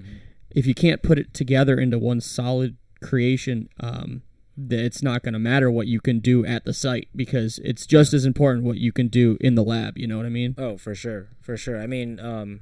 if 0.52 0.66
you 0.66 0.74
can't 0.74 1.02
put 1.02 1.18
it 1.18 1.34
together 1.34 1.80
into 1.80 1.98
one 1.98 2.22
solid 2.22 2.78
creation, 3.02 3.70
um, 3.80 4.24
that 4.58 4.80
it's 4.80 5.04
not 5.04 5.22
going 5.22 5.34
to 5.34 5.40
matter 5.40 5.70
what 5.70 5.88
you 5.88 6.00
can 6.00 6.20
do 6.20 6.44
at 6.46 6.66
the 6.66 6.74
site 6.74 7.08
because 7.16 7.60
it's 7.64 7.86
just 7.86 8.12
as 8.14 8.26
important 8.26 8.66
what 8.66 8.78
you 8.78 8.92
can 8.92 9.08
do 9.08 9.38
in 9.40 9.54
the 9.56 9.64
lab. 9.64 9.98
You 9.98 10.08
know 10.08 10.18
what 10.18 10.26
I 10.26 10.30
mean? 10.30 10.56
Oh, 10.58 10.78
for 10.78 10.96
sure, 10.96 11.30
for 11.42 11.56
sure. 11.56 11.80
I 11.80 11.86
mean, 11.86 12.20
um, 12.20 12.62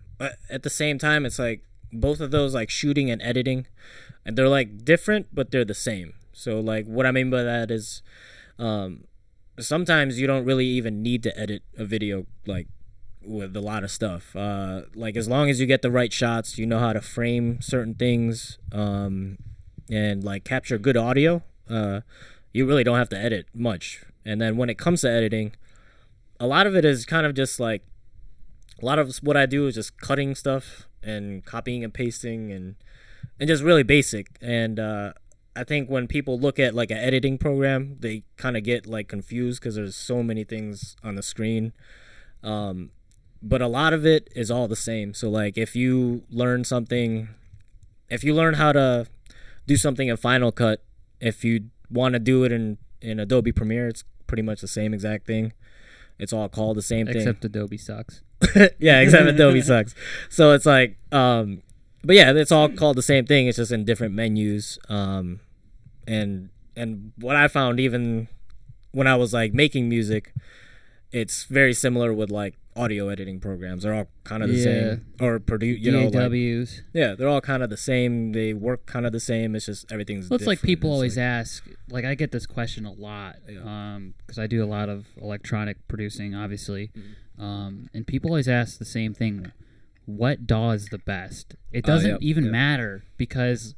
at 0.49 0.63
the 0.63 0.69
same 0.69 0.97
time, 0.97 1.25
it's 1.25 1.39
like 1.39 1.63
both 1.93 2.19
of 2.19 2.31
those, 2.31 2.53
like 2.53 2.69
shooting 2.69 3.09
and 3.09 3.21
editing, 3.21 3.67
and 4.25 4.37
they're 4.37 4.49
like 4.49 4.83
different, 4.83 5.27
but 5.33 5.51
they're 5.51 5.65
the 5.65 5.73
same. 5.73 6.13
So, 6.33 6.59
like, 6.59 6.85
what 6.85 7.05
I 7.05 7.11
mean 7.11 7.29
by 7.29 7.43
that 7.43 7.71
is, 7.71 8.03
um, 8.59 9.05
sometimes 9.59 10.19
you 10.19 10.27
don't 10.27 10.45
really 10.45 10.65
even 10.65 11.01
need 11.01 11.23
to 11.23 11.39
edit 11.39 11.63
a 11.77 11.85
video, 11.85 12.25
like 12.45 12.67
with 13.23 13.55
a 13.55 13.61
lot 13.61 13.83
of 13.83 13.91
stuff. 13.91 14.35
Uh, 14.35 14.83
like 14.93 15.15
as 15.15 15.27
long 15.27 15.49
as 15.49 15.59
you 15.59 15.65
get 15.65 15.81
the 15.81 15.91
right 15.91 16.11
shots, 16.11 16.57
you 16.57 16.65
know 16.65 16.79
how 16.79 16.93
to 16.93 17.01
frame 17.01 17.61
certain 17.61 17.95
things, 17.95 18.57
um, 18.71 19.37
and 19.89 20.23
like 20.23 20.43
capture 20.43 20.77
good 20.77 20.97
audio. 20.97 21.43
Uh, 21.69 22.01
you 22.53 22.65
really 22.65 22.83
don't 22.83 22.97
have 22.97 23.09
to 23.09 23.17
edit 23.17 23.47
much. 23.53 24.03
And 24.23 24.41
then 24.41 24.57
when 24.57 24.69
it 24.69 24.77
comes 24.77 25.01
to 25.01 25.09
editing, 25.09 25.53
a 26.39 26.47
lot 26.47 26.67
of 26.67 26.75
it 26.75 26.85
is 26.85 27.05
kind 27.05 27.25
of 27.25 27.33
just 27.33 27.59
like 27.59 27.83
a 28.81 28.85
lot 28.85 28.99
of 28.99 29.17
what 29.17 29.37
I 29.37 29.45
do 29.45 29.67
is 29.67 29.75
just 29.75 29.99
cutting 29.99 30.35
stuff 30.35 30.87
and 31.01 31.45
copying 31.45 31.83
and 31.83 31.93
pasting 31.93 32.51
and 32.51 32.75
and 33.39 33.47
just 33.47 33.63
really 33.63 33.83
basic. 33.83 34.37
And 34.41 34.79
uh, 34.79 35.13
I 35.55 35.63
think 35.63 35.89
when 35.89 36.07
people 36.07 36.39
look 36.39 36.59
at 36.59 36.75
like 36.75 36.91
an 36.91 36.97
editing 36.97 37.37
program, 37.37 37.97
they 37.99 38.23
kind 38.37 38.57
of 38.57 38.63
get 38.63 38.85
like 38.85 39.07
confused 39.07 39.61
because 39.61 39.75
there's 39.75 39.95
so 39.95 40.21
many 40.21 40.43
things 40.43 40.95
on 41.03 41.15
the 41.15 41.23
screen. 41.23 41.73
Um, 42.43 42.91
but 43.41 43.61
a 43.61 43.67
lot 43.67 43.93
of 43.93 44.05
it 44.05 44.29
is 44.35 44.51
all 44.51 44.67
the 44.67 44.75
same. 44.75 45.13
So 45.13 45.29
like 45.29 45.57
if 45.57 45.75
you 45.75 46.23
learn 46.29 46.63
something, 46.63 47.29
if 48.09 48.23
you 48.23 48.33
learn 48.33 48.55
how 48.55 48.71
to 48.71 49.07
do 49.67 49.77
something 49.77 50.07
in 50.07 50.17
Final 50.17 50.51
Cut, 50.51 50.83
if 51.19 51.43
you 51.43 51.69
want 51.89 52.13
to 52.13 52.19
do 52.19 52.43
it 52.43 52.51
in 52.51 52.77
in 53.01 53.19
Adobe 53.19 53.51
Premiere, 53.51 53.87
it's 53.87 54.03
pretty 54.27 54.43
much 54.43 54.61
the 54.61 54.67
same 54.67 54.93
exact 54.93 55.27
thing. 55.27 55.53
It's 56.17 56.33
all 56.33 56.49
called 56.49 56.77
the 56.77 56.81
same 56.81 57.07
thing. 57.07 57.17
Except 57.17 57.45
Adobe 57.45 57.77
sucks. 57.77 58.21
yeah, 58.79 58.99
except 59.01 59.27
Adobe 59.27 59.61
sucks. 59.61 59.93
So 60.29 60.53
it's 60.53 60.65
like, 60.65 60.97
um, 61.11 61.61
but 62.03 62.15
yeah, 62.15 62.31
it's 62.31 62.51
all 62.51 62.69
called 62.69 62.97
the 62.97 63.01
same 63.01 63.25
thing. 63.25 63.47
It's 63.47 63.57
just 63.57 63.71
in 63.71 63.85
different 63.85 64.13
menus. 64.13 64.79
Um, 64.89 65.39
and 66.07 66.49
and 66.75 67.11
what 67.17 67.35
I 67.35 67.47
found 67.47 67.79
even 67.79 68.27
when 68.91 69.07
I 69.07 69.15
was 69.15 69.33
like 69.33 69.53
making 69.53 69.87
music, 69.89 70.33
it's 71.11 71.43
very 71.45 71.73
similar 71.73 72.13
with 72.13 72.29
like 72.31 72.55
audio 72.77 73.07
editing 73.07 73.39
programs. 73.39 73.83
They're 73.83 73.93
all 73.93 74.07
kind 74.25 74.43
of 74.43 74.49
the 74.49 74.55
Yeah. 74.55 74.63
same, 74.63 75.05
or 75.21 75.39
produce. 75.39 75.79
You 75.79 75.91
know, 75.93 76.07
like, 76.09 76.67
yeah, 76.93 77.15
they're 77.15 77.29
all 77.29 77.39
kind 77.39 77.63
of 77.63 77.69
the 77.69 77.77
same. 77.77 78.33
They 78.33 78.53
work 78.53 78.85
kind 78.85 79.05
of 79.05 79.13
the 79.13 79.19
same. 79.21 79.55
It's 79.55 79.65
just 79.67 79.89
everything's. 79.91 80.29
Well, 80.29 80.35
it's 80.35 80.47
like 80.47 80.61
people 80.61 80.89
It's 80.89 80.95
always 80.95 81.17
like- 81.17 81.23
ask. 81.23 81.65
Like 81.89 82.03
I 82.03 82.15
get 82.15 82.31
this 82.31 82.45
question 82.45 82.85
a 82.85 82.91
lot, 82.91 83.37
Yeah. 83.49 83.99
because 84.17 84.37
I 84.39 84.47
do 84.47 84.61
a 84.63 84.67
lot 84.67 84.89
of 84.89 85.05
electronic 85.21 85.77
producing, 85.87 86.35
obviously, 86.35 86.91
Mm-hmm. 86.97 87.41
um, 87.43 87.89
and 87.93 88.05
people 88.05 88.31
always 88.31 88.49
ask 88.49 88.77
the 88.77 88.85
same 88.85 89.13
thing: 89.13 89.51
What 90.05 90.45
DAW 90.45 90.71
is 90.71 90.87
the 90.89 90.97
best? 90.99 91.55
It 91.71 91.85
Oh, 91.85 91.87
doesn't 91.87 92.11
yep, 92.11 92.19
even 92.21 92.43
yep. 92.45 92.51
matter 92.51 93.03
because 93.17 93.73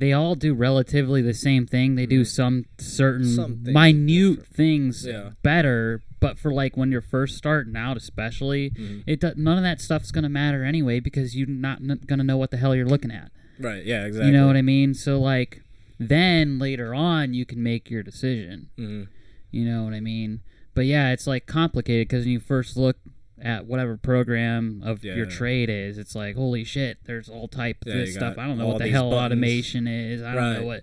they 0.00 0.12
all 0.12 0.34
do 0.34 0.54
relatively 0.54 1.22
the 1.22 1.34
same 1.34 1.66
thing. 1.66 1.94
They 1.94 2.06
do 2.06 2.24
some 2.24 2.64
certain 2.78 3.26
Mm-hmm. 3.26 3.34
Some 3.36 3.56
things 3.64 3.74
minute 3.74 4.30
different. 4.38 4.56
things 4.56 5.06
Yeah. 5.06 5.30
better. 5.42 6.02
But 6.18 6.38
for 6.38 6.52
like 6.52 6.76
when 6.76 6.90
you're 6.90 7.00
first 7.00 7.36
starting 7.36 7.76
out, 7.76 7.96
especially, 7.96 8.70
Mm-hmm. 8.70 9.00
it 9.06 9.20
none 9.38 9.56
of 9.58 9.62
that 9.64 9.80
stuff's 9.80 10.10
gonna 10.10 10.28
matter 10.28 10.64
anyway 10.64 11.00
because 11.00 11.36
you're 11.36 11.46
not 11.48 11.78
n- 11.80 12.00
gonna 12.06 12.24
know 12.24 12.36
what 12.36 12.50
the 12.50 12.56
hell 12.56 12.74
you're 12.74 12.86
looking 12.86 13.10
at. 13.12 13.30
Right. 13.58 13.84
Yeah. 13.84 14.04
Exactly. 14.06 14.30
You 14.30 14.36
know 14.36 14.46
what 14.46 14.56
I 14.56 14.62
mean? 14.62 14.94
So 14.94 15.20
like 15.20 15.62
then 15.98 16.58
later 16.58 16.94
on 16.94 17.34
you 17.34 17.44
can 17.46 17.62
make 17.62 17.90
your 17.90 18.02
decision. 18.02 18.68
hmm 18.76 19.02
You 19.50 19.64
know 19.64 19.84
what 19.84 19.92
I 19.94 20.00
mean? 20.00 20.40
But 20.74 20.86
yeah, 20.86 21.10
it's 21.12 21.26
like 21.26 21.46
complicated 21.46 22.08
because 22.08 22.24
when 22.24 22.32
you 22.32 22.40
first 22.40 22.76
look 22.76 22.96
at 23.42 23.66
whatever 23.66 23.96
program 23.96 24.82
of 24.84 25.02
Yeah. 25.04 25.14
your 25.14 25.26
trade 25.26 25.68
is, 25.70 25.98
it's 25.98 26.14
like 26.14 26.36
holy 26.36 26.64
shit, 26.64 26.98
there's 27.04 27.28
all 27.28 27.48
type 27.48 27.78
of 27.82 27.88
Yeah, 27.88 28.00
this 28.00 28.14
stuff. 28.14 28.38
I 28.38 28.46
don't 28.46 28.58
know 28.58 28.66
what 28.66 28.78
the 28.78 28.88
hell 28.88 29.10
buttons. 29.10 29.32
automation 29.38 29.86
is. 29.86 30.22
I 30.22 30.34
don't 30.34 30.54
know 30.54 30.64
what 30.66 30.82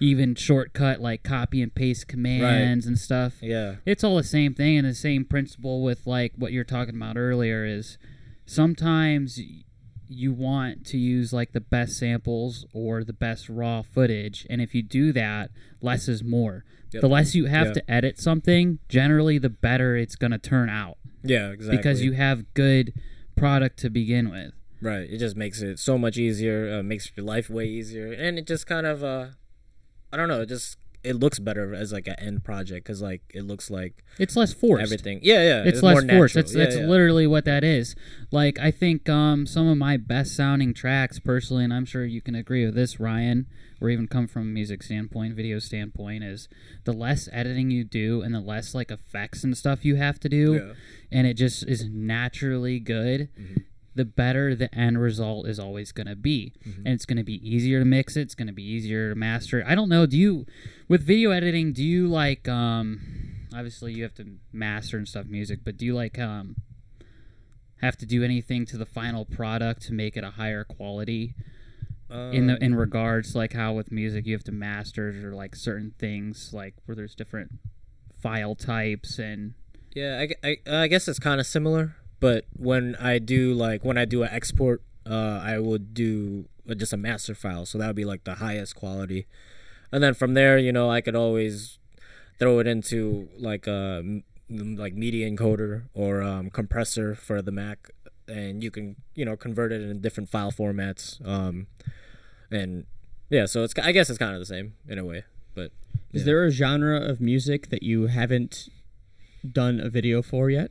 even 0.00 0.34
shortcut 0.34 1.00
like 1.00 1.22
copy 1.22 1.62
and 1.62 1.72
paste 1.74 2.08
commands 2.08 2.86
and 2.86 2.98
stuff. 2.98 3.34
Yeah. 3.40 3.76
It's 3.86 4.02
all 4.02 4.16
the 4.16 4.24
same 4.24 4.52
thing 4.54 4.76
and 4.78 4.86
the 4.86 4.94
same 4.94 5.24
principle 5.24 5.82
with 5.82 6.06
like 6.06 6.32
what 6.36 6.52
you're 6.52 6.64
talking 6.64 6.96
about 6.96 7.16
earlier 7.16 7.64
is 7.64 7.98
sometimes 8.46 9.40
you 10.08 10.32
want 10.32 10.84
to 10.86 10.98
use 10.98 11.32
like 11.32 11.52
the 11.52 11.60
best 11.60 11.96
samples 11.98 12.66
or 12.74 13.02
the 13.04 13.12
best 13.14 13.48
raw 13.48 13.80
footage 13.80 14.46
and 14.50 14.60
if 14.60 14.74
you 14.74 14.82
do 14.82 15.12
that 15.12 15.50
less 15.80 16.08
is 16.08 16.22
more. 16.22 16.64
Yep. 16.92 17.00
The 17.00 17.08
less 17.08 17.34
you 17.34 17.46
have 17.46 17.68
Yeah. 17.68 17.72
to 17.74 17.90
edit 17.90 18.18
something, 18.18 18.78
generally 18.88 19.38
the 19.38 19.48
better 19.48 19.96
it's 19.96 20.16
going 20.16 20.32
to 20.32 20.38
turn 20.38 20.68
out 20.68 20.98
Yeah. 21.22 21.50
Exactly. 21.50 21.76
because 21.76 22.02
you 22.02 22.12
have 22.12 22.52
good 22.54 22.92
product 23.36 23.78
to 23.80 23.90
begin 23.90 24.30
with. 24.30 24.52
Right. 24.80 25.08
It 25.08 25.18
just 25.18 25.36
makes 25.36 25.62
it 25.62 25.78
so 25.78 25.96
much 25.96 26.16
easier. 26.16 26.78
Uh, 26.78 26.82
makes 26.82 27.10
your 27.16 27.24
life 27.24 27.48
way 27.48 27.66
easier, 27.66 28.12
and 28.12 28.38
it 28.38 28.46
just 28.46 28.66
kind 28.66 28.86
of 28.86 29.04
uh, 29.04 29.28
I 30.12 30.16
don't 30.16 30.28
know. 30.28 30.42
It 30.42 30.46
just 30.48 30.76
it 31.04 31.14
looks 31.16 31.38
better 31.38 31.74
as 31.74 31.92
like 31.92 32.06
an 32.06 32.14
end 32.18 32.44
project 32.44 32.86
because 32.86 33.02
like 33.02 33.22
it 33.34 33.42
looks 33.42 33.70
like 33.70 34.04
It's 34.18 34.36
less 34.36 34.52
forced. 34.52 34.82
everything. 34.84 35.20
Yeah, 35.22 35.42
yeah. 35.42 35.62
it's, 35.64 35.82
more 35.82 35.94
less 36.00 36.10
forced. 36.10 36.34
That's 36.34 36.54
Yeah, 36.54 36.64
that's 36.64 36.76
yeah. 36.76 36.86
literally 36.86 37.26
what 37.26 37.44
that 37.44 37.64
is. 37.64 37.94
Like 38.30 38.58
I 38.60 38.70
think 38.70 39.08
um, 39.08 39.46
some 39.46 39.66
of 39.68 39.76
my 39.78 39.96
best 39.96 40.36
sounding 40.36 40.72
tracks, 40.74 41.18
personally, 41.18 41.64
and 41.64 41.72
I'm 41.74 41.84
sure 41.84 42.04
you 42.04 42.20
can 42.20 42.34
agree 42.34 42.64
with 42.64 42.74
this, 42.74 43.00
Ryan, 43.00 43.46
or 43.80 43.90
even 43.90 44.06
come 44.06 44.28
from 44.28 44.42
a 44.42 44.44
music 44.46 44.82
standpoint, 44.82 45.34
video 45.34 45.58
standpoint, 45.58 46.22
is 46.22 46.48
the 46.84 46.92
less 46.92 47.28
editing 47.32 47.70
you 47.70 47.82
do 47.84 48.22
and 48.22 48.32
the 48.34 48.40
less 48.40 48.74
like 48.74 48.90
effects 48.92 49.42
and 49.42 49.56
stuff 49.58 49.84
you 49.84 49.96
have 49.96 50.20
to 50.20 50.28
do, 50.28 50.52
Yeah. 50.54 50.60
Mm-hmm. 50.60 50.72
and 51.10 51.26
it 51.26 51.34
just 51.34 51.66
is 51.66 51.84
naturally 51.86 52.78
good. 52.78 53.28
The 53.94 54.04
better 54.06 54.54
the 54.54 54.74
end 54.74 55.00
result 55.00 55.46
is 55.46 55.58
always 55.58 55.92
going 55.92 56.06
to 56.06 56.16
be, 56.16 56.52
Mm-hmm. 56.66 56.86
and 56.86 56.94
it's 56.94 57.04
going 57.04 57.18
to 57.18 57.22
be 57.24 57.36
easier 57.46 57.78
to 57.78 57.84
mix 57.84 58.16
it. 58.16 58.22
It's 58.22 58.34
going 58.34 58.46
to 58.48 58.52
be 58.54 58.62
easier 58.64 59.10
to 59.10 59.14
master 59.14 59.60
it. 59.60 59.66
I 59.68 59.74
don't 59.74 59.88
know. 59.90 60.06
Do 60.06 60.16
you, 60.16 60.46
with 60.88 61.02
video 61.06 61.30
editing, 61.30 61.72
do 61.72 61.82
you 61.84 62.08
like 62.08 62.48
um, 62.48 63.00
obviously 63.54 63.92
you 63.92 64.02
have 64.02 64.14
to 64.14 64.26
master 64.52 64.96
and 64.96 65.06
stuff 65.06 65.26
music 65.26 65.58
but 65.62 65.76
do 65.76 65.84
you 65.84 65.94
like 65.94 66.18
um 66.18 66.56
have 67.82 67.96
to 67.98 68.06
do 68.06 68.22
anything 68.24 68.64
to 68.64 68.78
the 68.78 68.86
final 68.86 69.24
product 69.26 69.82
to 69.82 69.92
make 69.92 70.16
it 70.16 70.24
a 70.24 70.30
higher 70.30 70.64
quality 70.64 71.34
in 72.10 72.46
the 72.46 72.54
Um, 72.54 72.58
in 72.62 72.74
regards 72.74 73.34
like 73.34 73.52
how 73.54 73.74
with 73.74 73.90
music 73.92 74.24
you 74.26 74.32
have 74.34 74.44
to 74.44 74.52
master 74.52 75.08
or 75.26 75.34
like 75.34 75.54
certain 75.54 75.92
things 75.98 76.50
like 76.54 76.74
where 76.86 76.94
there's 76.94 77.14
different 77.14 77.52
file 78.22 78.54
types 78.54 79.18
and 79.18 79.52
Yeah, 79.94 80.24
I, 80.44 80.48
I, 80.48 80.56
I 80.84 80.86
guess 80.88 81.06
it's 81.08 81.18
kind 81.18 81.38
of 81.40 81.46
similar, 81.46 81.96
but 82.22 82.44
when 82.56 82.94
I 83.00 83.18
do 83.18 83.52
like 83.52 83.84
when 83.84 83.98
I 83.98 84.04
do 84.04 84.22
an 84.22 84.28
export, 84.30 84.80
uh, 85.04 85.42
I 85.42 85.58
would 85.58 85.92
do 85.92 86.46
just 86.76 86.92
a 86.92 86.96
master 86.96 87.34
file, 87.34 87.66
so 87.66 87.78
that 87.78 87.88
would 87.88 87.96
be 87.96 88.04
like 88.04 88.22
the 88.22 88.36
highest 88.36 88.76
quality, 88.76 89.26
and 89.90 90.00
then 90.02 90.14
from 90.14 90.34
there, 90.34 90.56
you 90.56 90.72
know, 90.72 90.88
I 90.88 91.00
could 91.00 91.16
always 91.16 91.80
throw 92.38 92.60
it 92.60 92.68
into 92.68 93.28
like 93.36 93.66
a 93.66 94.22
like 94.48 94.94
media 94.94 95.28
encoder 95.28 95.82
or 95.94 96.22
um, 96.22 96.48
compressor 96.48 97.16
for 97.16 97.42
the 97.42 97.50
Mac, 97.50 97.90
and 98.28 98.62
you 98.62 98.70
can 98.70 98.94
you 99.16 99.24
know 99.24 99.36
convert 99.36 99.72
it 99.72 99.82
in 99.82 100.00
different 100.00 100.30
file 100.30 100.52
formats, 100.52 101.18
um, 101.26 101.66
and 102.52 102.86
yeah, 103.30 103.46
so 103.46 103.64
it's 103.64 103.74
I 103.82 103.90
guess 103.90 104.08
it's 104.08 104.18
kind 104.20 104.34
of 104.34 104.38
the 104.38 104.46
same 104.46 104.74
in 104.88 104.96
a 104.96 105.04
way, 105.04 105.24
but 105.56 105.72
Is 106.12 106.24
there 106.24 106.44
a 106.44 106.50
genre 106.52 107.00
of 107.00 107.20
music 107.20 107.70
that 107.70 107.82
you 107.82 108.06
haven't 108.06 108.68
done 109.50 109.80
a 109.80 109.88
video 109.88 110.22
for 110.22 110.48
yet? 110.48 110.70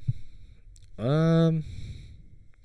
Um 1.01 1.63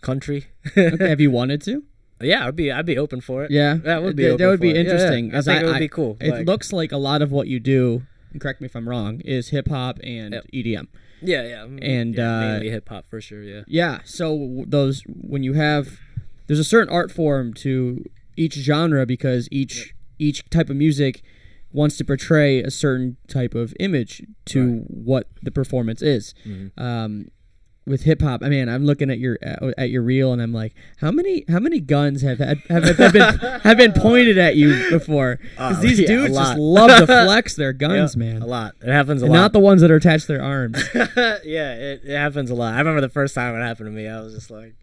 country. 0.02 0.46
Okay, 0.76 1.08
have 1.08 1.20
you 1.20 1.30
wanted 1.40 1.62
to? 1.62 1.82
Yeah, 2.20 2.46
I'd 2.46 2.56
be 2.56 2.72
I'd 2.72 2.86
be 2.86 2.96
open 2.98 3.20
for 3.20 3.44
it. 3.44 3.50
Yeah, 3.50 3.74
that 3.84 4.02
would 4.02 4.16
be 4.16 4.24
Th- 4.24 4.38
that 4.38 4.46
would 4.46 4.60
be 4.60 4.70
it. 4.70 4.76
Yeah, 4.76 4.82
yeah. 4.82 4.90
interesting. 4.90 5.34
I 5.34 5.40
think 5.42 5.62
it 5.62 5.66
would 5.66 5.78
be 5.78 5.88
cool. 5.88 6.16
It 6.20 6.30
Like- 6.30 6.46
looks 6.46 6.72
like 6.72 6.92
a 6.92 6.96
lot 6.96 7.22
of 7.22 7.30
what 7.32 7.48
you 7.48 7.60
do. 7.60 8.02
and 8.32 8.40
Correct 8.40 8.60
me 8.60 8.66
if 8.66 8.74
I'm 8.76 8.88
wrong. 8.88 9.20
Is 9.24 9.48
hip 9.50 9.68
hop 9.68 9.98
and 10.02 10.34
Yep. 10.34 10.44
EDM. 10.52 10.88
yeah, 11.22 11.42
yeah, 11.42 11.56
mm, 11.66 11.78
and, 11.82 12.14
yeah, 12.14 12.36
uh, 12.36 12.40
mainly 12.40 12.70
hip 12.70 12.88
hop 12.88 13.06
for 13.08 13.20
sure. 13.20 13.42
Yeah, 13.42 13.62
Yeah. 13.66 13.98
So 14.04 14.64
those 14.66 15.02
when 15.06 15.42
you 15.42 15.54
have 15.54 15.98
there's 16.46 16.58
a 16.60 16.64
certain 16.64 16.92
art 16.92 17.10
form 17.10 17.52
to 17.54 18.04
each 18.36 18.54
genre 18.54 19.04
because 19.06 19.48
each 19.50 19.94
each 20.18 20.48
type 20.50 20.70
of 20.70 20.76
music 20.76 21.22
wants 21.72 21.98
to 21.98 22.04
portray 22.04 22.62
a 22.62 22.70
certain 22.70 23.16
type 23.28 23.54
of 23.54 23.74
image 23.78 24.22
to 24.46 24.84
what 24.88 25.28
the 25.42 25.50
performance 25.50 26.00
is. 26.00 26.34
Mm-hmm. 26.46 26.80
Um, 26.82 27.26
with 27.86 28.02
hip 28.02 28.20
hop, 28.20 28.42
I 28.42 28.48
mean, 28.48 28.68
I'm 28.68 28.84
looking 28.84 29.10
at 29.10 29.18
your 29.18 29.38
at, 29.42 29.62
at 29.78 29.90
your 29.90 30.02
reel, 30.02 30.32
and 30.32 30.42
I'm 30.42 30.52
like, 30.52 30.74
how 30.98 31.10
many 31.10 31.44
how 31.48 31.60
many 31.60 31.78
guns 31.80 32.22
have 32.22 32.38
had, 32.38 32.58
have, 32.68 32.84
have 32.98 33.12
been 33.12 33.38
have 33.38 33.76
been 33.76 33.92
pointed 33.92 34.38
at 34.38 34.56
you 34.56 34.90
before? 34.90 35.38
Because 35.56 35.78
Uh, 35.78 35.80
these 35.82 36.00
yeah, 36.00 36.06
dudes 36.08 36.34
just 36.36 36.58
love 36.58 36.90
to 36.98 37.06
flex 37.24 37.54
their 37.54 37.72
guns, 37.72 38.16
Yeah, 38.16 38.18
man, 38.32 38.42
a 38.42 38.46
lot. 38.46 38.74
It 38.82 38.88
happens 38.92 39.22
a 39.22 39.26
and 39.26 39.34
lot. 39.34 39.40
not 39.40 39.52
the 39.52 39.60
ones 39.60 39.80
that 39.82 39.90
are 39.90 39.96
attached 39.96 40.26
to 40.26 40.32
their 40.34 40.42
arms. 40.42 40.82
yeah, 40.94 41.74
it, 41.74 42.00
it 42.04 42.16
happens 42.16 42.50
a 42.50 42.54
lot. 42.54 42.74
I 42.74 42.78
remember 42.78 43.00
the 43.00 43.08
first 43.08 43.34
time 43.34 43.54
it 43.54 43.62
happened 43.64 43.86
to 43.86 43.90
me. 43.92 44.08
I 44.08 44.20
was 44.20 44.34
just 44.34 44.50
like, 44.50 44.74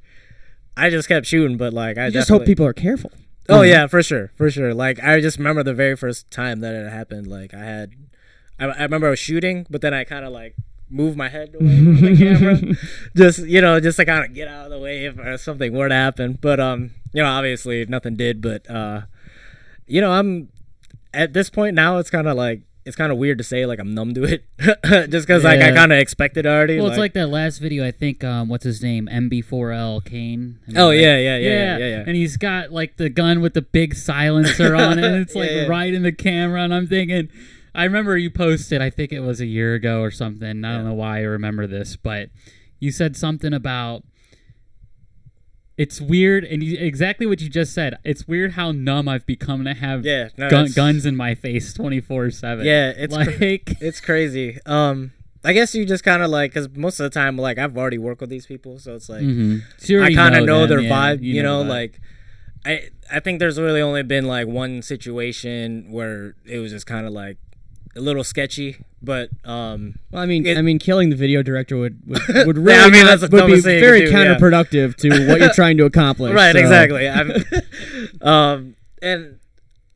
I 0.77 0.89
just 0.89 1.07
kept 1.07 1.25
shooting, 1.27 1.57
but 1.57 1.73
like 1.73 1.97
I 1.97 2.09
just 2.09 2.29
hope 2.29 2.45
people 2.45 2.65
are 2.65 2.73
careful. 2.73 3.11
Oh 3.49 3.61
yeah, 3.63 3.87
for 3.87 4.01
sure, 4.01 4.31
for 4.37 4.49
sure. 4.49 4.73
Like 4.73 5.03
I 5.03 5.19
just 5.19 5.37
remember 5.37 5.61
the 5.63 5.73
very 5.73 5.97
first 5.97 6.31
time 6.31 6.61
that 6.61 6.73
it 6.73 6.89
happened. 6.89 7.27
Like 7.27 7.53
I 7.53 7.63
had, 7.65 7.91
I, 8.57 8.65
I 8.67 8.83
remember 8.83 9.07
I 9.07 9.09
was 9.11 9.19
shooting, 9.19 9.67
but 9.69 9.81
then 9.81 9.93
I 9.93 10.05
kind 10.05 10.23
of 10.25 10.31
like 10.31 10.55
moved 10.93 11.17
my 11.17 11.27
head 11.29 11.56
away 11.60 11.75
from 11.77 12.01
the 12.01 12.15
camera, 12.17 12.75
just 13.15 13.39
you 13.39 13.60
know, 13.62 13.79
just 13.79 13.97
to 13.97 14.06
kind 14.06 14.23
of 14.23 14.34
get 14.34 14.47
out 14.47 14.65
of 14.65 14.71
the 14.71 14.79
way 14.79 15.06
if 15.06 15.17
uh, 15.19 15.38
something 15.38 15.73
were 15.73 15.89
to 15.89 15.95
happen. 15.95 16.38
But 16.39 16.60
um, 16.60 16.91
you 17.13 17.21
know, 17.23 17.29
obviously 17.29 17.86
nothing 17.88 18.15
did. 18.15 18.41
But 18.41 18.69
uh, 18.69 19.01
you 19.88 19.99
know, 20.01 20.12
I'm 20.12 20.49
at 21.13 21.34
this 21.34 21.49
point 21.49 21.75
now. 21.75 21.97
It's 21.97 22.10
kind 22.10 22.27
of 22.27 22.38
like 22.38 22.62
it's 22.86 22.95
kind 22.97 23.12
of 23.13 23.17
weird 23.17 23.38
to 23.38 23.43
say 23.45 23.65
like 23.65 23.79
I'm 23.79 23.93
numb 23.93 24.13
to 24.13 24.23
it, 24.25 24.43
just 25.10 25.25
because 25.27 25.43
like 25.43 25.62
I 25.62 25.71
kind 25.71 25.93
of 25.93 25.99
expected 25.99 26.45
already. 26.45 26.77
well 26.77 26.88
it's 26.89 26.97
like 26.97 27.13
that 27.13 27.27
last 27.27 27.60
video 27.60 27.86
i 27.88 27.91
think 27.91 28.25
um 28.25 28.49
what's 28.49 28.65
his 28.65 28.84
name 28.84 29.08
mb4l 29.10 30.03
kane 30.03 30.60
I 30.67 30.71
mean, 30.71 30.77
oh 30.77 30.88
like- 30.88 30.99
yeah, 30.99 31.17
yeah, 31.17 31.38
yeah, 31.38 31.49
yeah, 31.49 31.77
yeah, 31.77 31.88
yeah. 31.88 32.03
And 32.06 32.15
he's 32.17 32.36
got 32.36 32.73
like 32.73 32.97
the 32.97 33.08
gun 33.10 33.39
with 33.39 33.53
the 33.53 33.62
big 33.62 33.95
silencer 33.95 34.75
on 34.75 34.99
it, 34.99 35.06
and 35.06 35.15
it's 35.21 35.34
like 35.34 35.49
Yeah, 35.51 35.62
yeah. 35.62 35.67
right 35.67 35.93
in 35.93 36.03
the 36.03 36.12
camera. 36.12 36.62
And 36.62 36.73
I'm 36.73 36.88
thinking, 36.88 37.29
I 37.75 37.83
remember 37.86 38.17
you 38.17 38.29
posted, 38.29 38.81
I 38.81 38.89
think 38.89 39.12
it 39.12 39.21
was 39.21 39.41
a 39.41 39.45
year 39.45 39.73
ago 39.73 40.01
or 40.01 40.12
something. 40.12 40.63
I 40.63 40.75
don't 40.75 40.86
know 40.86 40.93
why 40.93 41.17
I 41.19 41.21
remember 41.21 41.65
this, 41.67 41.95
but 41.95 42.29
you 42.79 42.91
said 42.91 43.15
something 43.15 43.53
about 43.53 44.03
it's 45.75 45.99
weird, 45.99 46.43
and 46.43 46.62
you, 46.62 46.77
exactly 46.77 47.25
what 47.25 47.41
you 47.41 47.49
just 47.49 47.73
said. 47.73 47.97
It's 48.03 48.27
weird 48.27 48.51
how 48.51 48.71
numb 48.71 49.09
I've 49.09 49.25
become 49.25 49.65
to 49.65 49.73
have 49.73 50.05
Yeah, 50.05 50.29
no, 50.38 50.47
gun, 50.49 50.69
guns 50.75 51.05
in 51.05 51.15
my 51.15 51.33
face 51.33 51.73
twenty 51.73 51.99
four 51.99 52.29
seven. 52.29 52.65
Yeah, 52.65 52.93
it's 52.95 53.15
cr- 53.15 53.23
like 53.31 53.77
It's 53.81 53.99
crazy. 53.99 54.59
Um, 54.67 55.13
I 55.43 55.51
guess 55.53 55.73
you 55.73 55.86
just 55.86 56.03
kind 56.03 56.21
of 56.21 56.29
like 56.29 56.51
because 56.51 56.69
most 56.75 56.99
of 56.99 57.05
the 57.05 57.09
time, 57.09 57.38
like 57.38 57.57
I've 57.57 57.75
already 57.75 57.97
worked 57.97 58.21
with 58.21 58.29
these 58.29 58.45
people, 58.45 58.77
so 58.77 58.93
it's 58.93 59.09
like 59.09 59.21
Mhm. 59.23 59.62
So 59.77 59.99
I 60.03 60.13
kind 60.13 60.36
of 60.36 60.45
know, 60.45 60.67
them, 60.67 60.69
their 60.69 60.79
yeah, 60.81 60.91
vibe. 60.91 61.23
You, 61.23 61.41
know, 61.41 61.63
the 61.63 61.65
vibe. 61.65 61.69
like 61.69 62.01
I 62.65 62.89
I 63.12 63.19
think 63.19 63.39
there's 63.39 63.59
really 63.59 63.81
only 63.81 64.03
been 64.03 64.25
like 64.25 64.47
one 64.47 64.83
situation 64.83 65.88
where 65.89 66.36
it 66.45 66.59
was 66.59 66.71
just 66.71 66.86
kind 66.86 67.07
of 67.07 67.13
like 67.13 67.38
a 67.95 68.01
little 68.01 68.23
sketchy, 68.23 68.77
but 69.01 69.29
um, 69.45 69.95
Well, 70.12 70.21
I 70.23 70.25
mean, 70.25 70.45
It- 70.45 70.58
I 70.58 70.62
mean, 70.62 70.79
killing 70.79 71.10
the 71.10 71.15
video 71.15 71.43
director 71.43 71.77
would 71.77 71.99
would, 72.08 72.21
would 72.47 72.58
Yeah, 72.58 72.63
really 72.63 72.73
I 72.79 72.89
mean, 72.89 73.06
that's 73.06 73.21
would 73.21 73.32
be 73.32 73.38
dumbest 73.38 73.63
thing 73.65 73.75
you 73.75 73.82
very 73.82 73.99
do, 74.06 74.12
yeah. 74.12 74.36
counterproductive 74.36 74.95
to 74.97 75.27
what 75.27 75.39
you're 75.39 75.53
trying 75.53 75.77
to 75.77 75.86
accomplish. 75.86 76.34
right, 76.43 76.53
so- 76.53 76.60
exactly. 76.60 77.08
Um, 78.21 78.75
and 79.01 79.39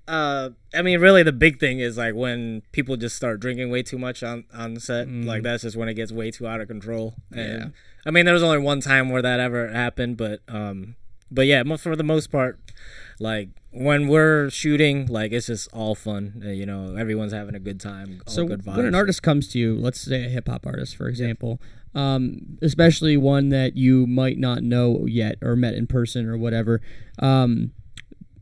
uh, 0.08 0.50
I 0.74 0.82
mean, 0.82 1.00
really, 1.00 1.24
the 1.24 1.32
big 1.32 1.60
thing 1.60 1.80
is 1.80 1.98
like 1.98 2.14
when 2.14 2.62
people 2.72 2.96
just 2.98 3.16
start 3.16 3.40
drinking 3.40 3.70
way 3.70 3.84
too 3.84 3.98
much 3.98 4.24
on 4.24 4.46
on 4.54 4.80
set. 4.80 5.08
Like 5.10 5.44
that's 5.44 5.64
just 5.64 5.76
when 5.76 5.90
it 5.90 5.96
gets 5.96 6.12
way 6.12 6.32
too 6.32 6.48
out 6.48 6.62
of 6.62 6.68
control. 6.68 7.16
And, 7.32 7.40
Mm. 7.40 7.60
Yeah. 7.60 7.68
I 8.06 8.12
mean, 8.12 8.24
there 8.26 8.34
was 8.34 8.44
only 8.44 8.60
one 8.60 8.80
time 8.80 9.10
where 9.10 9.22
that 9.22 9.40
ever 9.42 9.68
happened, 9.70 10.16
but 10.18 10.40
um, 10.48 10.96
but 11.30 11.46
yeah, 11.46 11.64
for 11.76 11.96
the 11.96 12.04
most 12.04 12.32
part, 12.32 12.58
like 13.20 13.50
when 13.78 14.08
we're 14.08 14.50
shooting, 14.50 15.06
like 15.08 15.32
it's 15.32 15.48
just 15.48 15.70
all 15.74 15.96
fun. 15.96 16.42
Uh, 16.46 16.50
you 16.50 16.66
know, 16.66 16.96
everyone's 16.96 17.34
having 17.34 17.56
a 17.56 17.60
good 17.60 17.80
time. 17.80 18.22
All 18.28 18.34
So 18.34 18.46
good 18.46 18.62
vibes. 18.64 18.78
when 18.78 18.86
an 18.86 18.96
artist 18.96 19.22
comes 19.24 19.48
to 19.50 19.60
you, 19.60 19.76
let's 19.76 20.00
say 20.02 20.26
a 20.26 20.30
hip 20.30 20.48
hop 20.48 20.66
artist, 20.66 20.96
for 20.96 21.08
example, 21.08 21.62
um, 21.96 22.58
especially 22.62 23.18
one 23.18 23.50
that 23.50 23.76
you 23.78 24.06
might 24.08 24.38
not 24.38 24.64
know 24.64 25.06
yet 25.08 25.36
or 25.42 25.56
met 25.56 25.74
in 25.74 25.88
person 25.88 26.26
or 26.28 26.38
whatever, 26.38 26.82
um, 27.20 27.72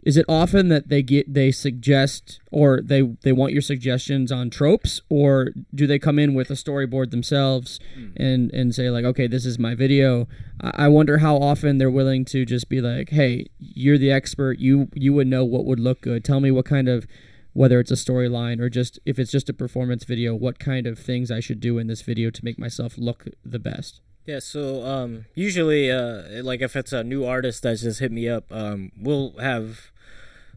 is 0.05 0.17
it 0.17 0.25
often 0.29 0.69
that 0.69 0.87
they 0.89 1.01
get 1.01 1.33
they 1.33 1.51
suggest 1.51 2.39
or 2.51 2.79
they 2.81 3.01
they 3.23 3.31
want 3.31 3.53
your 3.53 3.61
suggestions 3.61 4.31
on 4.31 4.51
tropes, 4.51 5.01
or 5.09 5.49
do 5.73 5.87
they 5.87 5.97
come 5.97 6.19
in 6.19 6.35
with 6.35 6.51
a 6.51 6.53
storyboard 6.53 7.09
themselves 7.09 7.79
hmm. 7.95 8.09
and 8.15 8.51
and 8.51 8.73
say 8.73 8.91
like, 8.91 9.03
okay, 9.03 9.25
this 9.25 9.45
is 9.45 9.57
my 9.57 9.73
video? 9.73 10.27
I 10.61 10.85
I 10.85 10.87
wonder 10.87 11.17
how 11.17 11.37
often 11.37 11.79
they're 11.79 11.89
willing 11.89 12.23
to 12.25 12.45
just 12.45 12.69
be 12.69 12.79
like, 12.79 13.09
hey, 13.09 13.47
you're 13.59 13.97
the 13.97 14.11
expert, 14.11 14.59
you 14.59 14.89
you 14.93 15.11
would 15.13 15.27
know 15.27 15.43
what 15.43 15.65
would 15.65 15.79
look 15.79 16.01
good. 16.01 16.23
Tell 16.23 16.39
me 16.39 16.51
what 16.51 16.65
kind 16.65 16.87
of 16.87 17.07
whether 17.53 17.79
it's 17.79 17.91
a 17.91 17.95
storyline 17.95 18.59
or 18.59 18.69
just 18.69 18.99
if 19.05 19.17
it's 19.17 19.31
just 19.31 19.49
a 19.49 19.53
performance 19.53 20.03
video, 20.03 20.35
what 20.35 20.59
kind 20.59 20.85
of 20.85 20.99
things 20.99 21.31
I 21.31 21.39
should 21.39 21.59
do 21.59 21.79
in 21.79 21.87
this 21.87 22.03
video 22.03 22.29
to 22.29 22.45
make 22.45 22.59
myself 22.59 22.97
look 22.97 23.25
the 23.43 23.59
best. 23.59 24.01
Yeah, 24.25 24.39
so 24.39 24.83
um, 24.83 25.25
usually, 25.35 25.91
uh, 25.91 26.43
like 26.43 26.61
if 26.61 26.75
it's 26.75 26.91
a 26.91 27.03
new 27.03 27.25
artist 27.25 27.61
that's 27.61 27.81
just 27.81 27.99
hit 27.99 28.11
me 28.11 28.27
up, 28.27 28.51
um, 28.51 28.91
we'll 28.99 29.37
have, 29.37 29.91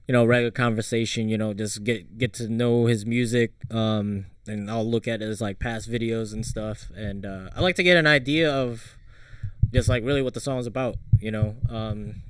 you 0.06 0.14
know, 0.14 0.24
regular 0.24 0.50
conversation. 0.50 1.28
You 1.28 1.36
know, 1.36 1.52
just 1.52 1.84
get 1.84 2.16
get 2.16 2.32
to 2.34 2.48
know 2.48 2.86
his 2.86 3.04
music, 3.04 3.52
um, 3.70 4.24
and 4.46 4.70
I'll 4.70 4.88
look 4.88 5.06
at 5.06 5.20
his 5.20 5.42
like 5.42 5.58
past 5.58 5.90
videos 5.90 6.32
and 6.32 6.46
stuff. 6.46 6.90
And 6.96 7.26
uh, 7.26 7.50
I 7.54 7.60
like 7.60 7.76
to 7.76 7.82
get 7.82 7.98
an 7.98 8.06
idea 8.06 8.50
of 8.50 8.96
just 9.70 9.86
like 9.86 10.02
really 10.02 10.22
what 10.22 10.32
the 10.32 10.40
song's 10.40 10.66
about. 10.66 10.96
You 11.20 11.30
know, 11.30 11.56
um, 11.68 12.22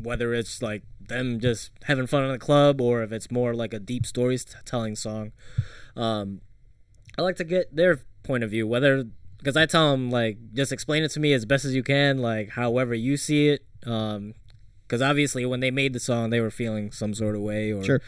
whether 0.00 0.34
it's 0.34 0.62
like 0.62 0.84
them 1.00 1.40
just 1.40 1.72
having 1.84 2.06
fun 2.06 2.22
in 2.22 2.30
the 2.30 2.38
club 2.38 2.80
or 2.80 3.02
if 3.02 3.10
it's 3.10 3.30
more 3.30 3.54
like 3.54 3.74
a 3.74 3.80
deep 3.80 4.06
storytelling 4.06 4.94
song. 4.94 5.32
Um, 5.96 6.42
I 7.18 7.22
like 7.22 7.36
to 7.36 7.44
get 7.44 7.74
their 7.74 8.02
point 8.22 8.44
of 8.44 8.50
view, 8.50 8.68
whether 8.68 9.06
because 9.38 9.56
I 9.56 9.66
tell 9.66 9.90
them 9.92 10.10
like 10.10 10.38
just 10.54 10.72
explain 10.72 11.02
it 11.02 11.10
to 11.12 11.20
me 11.20 11.32
as 11.32 11.44
best 11.44 11.64
as 11.64 11.74
you 11.74 11.82
can, 11.82 12.18
like 12.18 12.50
however 12.50 12.94
you 12.94 13.16
see 13.16 13.48
it. 13.48 13.64
Um, 13.86 14.34
because 14.86 15.02
obviously 15.02 15.44
when 15.44 15.58
they 15.60 15.70
made 15.72 15.92
the 15.92 16.00
song, 16.00 16.30
they 16.30 16.40
were 16.40 16.50
feeling 16.50 16.92
some 16.92 17.12
sort 17.12 17.34
of 17.34 17.42
way, 17.42 17.72
or 17.72 17.82
Sure. 17.82 18.00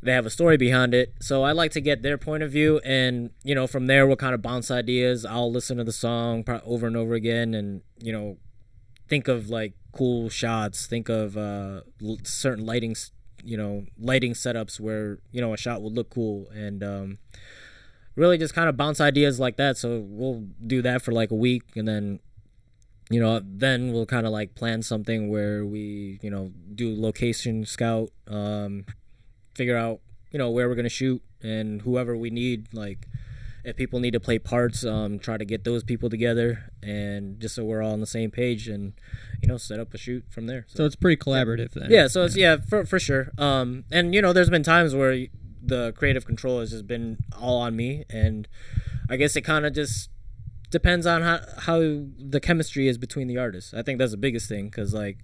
they 0.00 0.12
have 0.12 0.24
a 0.24 0.30
story 0.30 0.56
behind 0.56 0.94
it. 0.94 1.12
So 1.20 1.42
I 1.42 1.50
like 1.50 1.72
to 1.72 1.80
get 1.80 2.02
their 2.02 2.16
point 2.16 2.44
of 2.44 2.52
view, 2.52 2.80
and 2.84 3.30
you 3.42 3.54
know 3.56 3.66
from 3.66 3.86
there 3.88 4.06
we'll 4.06 4.14
kind 4.16 4.34
of 4.34 4.40
bounce 4.42 4.70
ideas. 4.70 5.24
I'll 5.24 5.50
listen 5.50 5.78
to 5.78 5.84
the 5.84 5.92
song 5.92 6.44
pro- 6.44 6.60
over 6.64 6.86
and 6.86 6.96
over 6.96 7.14
again, 7.14 7.54
and 7.54 7.82
you 7.98 8.12
know 8.12 8.36
think 9.08 9.26
of 9.28 9.50
like 9.50 9.72
cool 9.92 10.28
shots, 10.28 10.86
think 10.86 11.08
of 11.08 11.36
uh, 11.36 11.80
l- 12.02 12.18
certain 12.22 12.64
lighting, 12.66 12.94
you 13.44 13.56
know, 13.56 13.86
lighting 13.98 14.32
setups 14.34 14.78
where 14.78 15.18
you 15.32 15.40
know 15.40 15.52
a 15.54 15.56
shot 15.56 15.82
would 15.82 15.92
look 15.92 16.10
cool, 16.10 16.48
and 16.54 16.84
um, 16.84 17.18
really 18.16 18.38
just 18.38 18.54
kind 18.54 18.68
of 18.68 18.76
bounce 18.76 19.00
ideas 19.00 19.38
like 19.38 19.56
that. 19.56 19.76
So 19.76 20.00
we'll 20.06 20.44
do 20.66 20.82
that 20.82 21.02
for 21.02 21.12
like 21.12 21.30
a 21.30 21.34
week, 21.36 21.62
and 21.76 21.86
then 21.86 22.18
you 23.10 23.20
know 23.20 23.40
then 23.44 23.92
we'll 23.92 24.06
kind 24.06 24.26
of 24.26 24.32
like 24.32 24.54
plan 24.56 24.82
something 24.82 25.28
where 25.30 25.64
we 25.64 26.18
you 26.22 26.30
know 26.30 26.50
do 26.74 26.94
location 27.00 27.64
scout, 27.64 28.10
um, 28.26 28.84
figure 29.54 29.76
out 29.76 30.00
you 30.32 30.38
know 30.38 30.50
where 30.50 30.68
we're 30.68 30.74
gonna 30.74 30.88
shoot 30.88 31.22
and 31.42 31.82
whoever 31.82 32.16
we 32.16 32.30
need 32.30 32.66
like 32.72 33.06
if 33.64 33.76
people 33.76 34.00
need 34.00 34.12
to 34.12 34.20
play 34.20 34.38
parts 34.38 34.84
um 34.84 35.18
try 35.18 35.36
to 35.36 35.44
get 35.44 35.64
those 35.64 35.84
people 35.84 36.08
together 36.08 36.70
and 36.82 37.38
just 37.40 37.54
so 37.54 37.64
we're 37.64 37.82
all 37.82 37.92
on 37.92 38.00
the 38.00 38.06
same 38.06 38.30
page 38.30 38.68
and 38.68 38.92
you 39.42 39.48
know 39.48 39.56
set 39.56 39.78
up 39.78 39.92
a 39.92 39.98
shoot 39.98 40.24
from 40.30 40.46
there 40.46 40.64
So 40.68 40.84
it's 40.84 40.96
pretty 40.96 41.16
collaborative 41.16 41.72
then. 41.72 41.90
yeah 41.90 42.06
so 42.08 42.24
it's 42.24 42.36
yeah 42.36 42.56
for, 42.56 42.84
for 42.86 42.98
sure 42.98 43.32
um 43.38 43.84
and 43.90 44.14
you 44.14 44.22
know 44.22 44.32
there's 44.32 44.50
been 44.50 44.62
times 44.62 44.94
where 44.94 45.26
the 45.68 45.92
creative 45.96 46.24
control 46.24 46.60
has 46.60 46.70
just 46.70 46.86
been 46.86 47.18
all 47.40 47.58
on 47.58 47.74
me 47.76 48.04
and 48.10 48.48
i 49.08 49.16
guess 49.16 49.36
it 49.36 49.42
kind 49.42 49.64
of 49.66 49.72
just 49.72 50.10
depends 50.70 51.06
on 51.06 51.22
how 51.22 51.38
how 51.58 51.78
the 51.78 52.40
chemistry 52.40 52.88
is 52.88 52.98
between 52.98 53.26
the 53.28 53.38
artists 53.38 53.72
i 53.74 53.82
think 53.82 53.98
that's 53.98 54.10
the 54.12 54.16
biggest 54.16 54.48
thing 54.48 54.66
because 54.66 54.92
like 54.94 55.18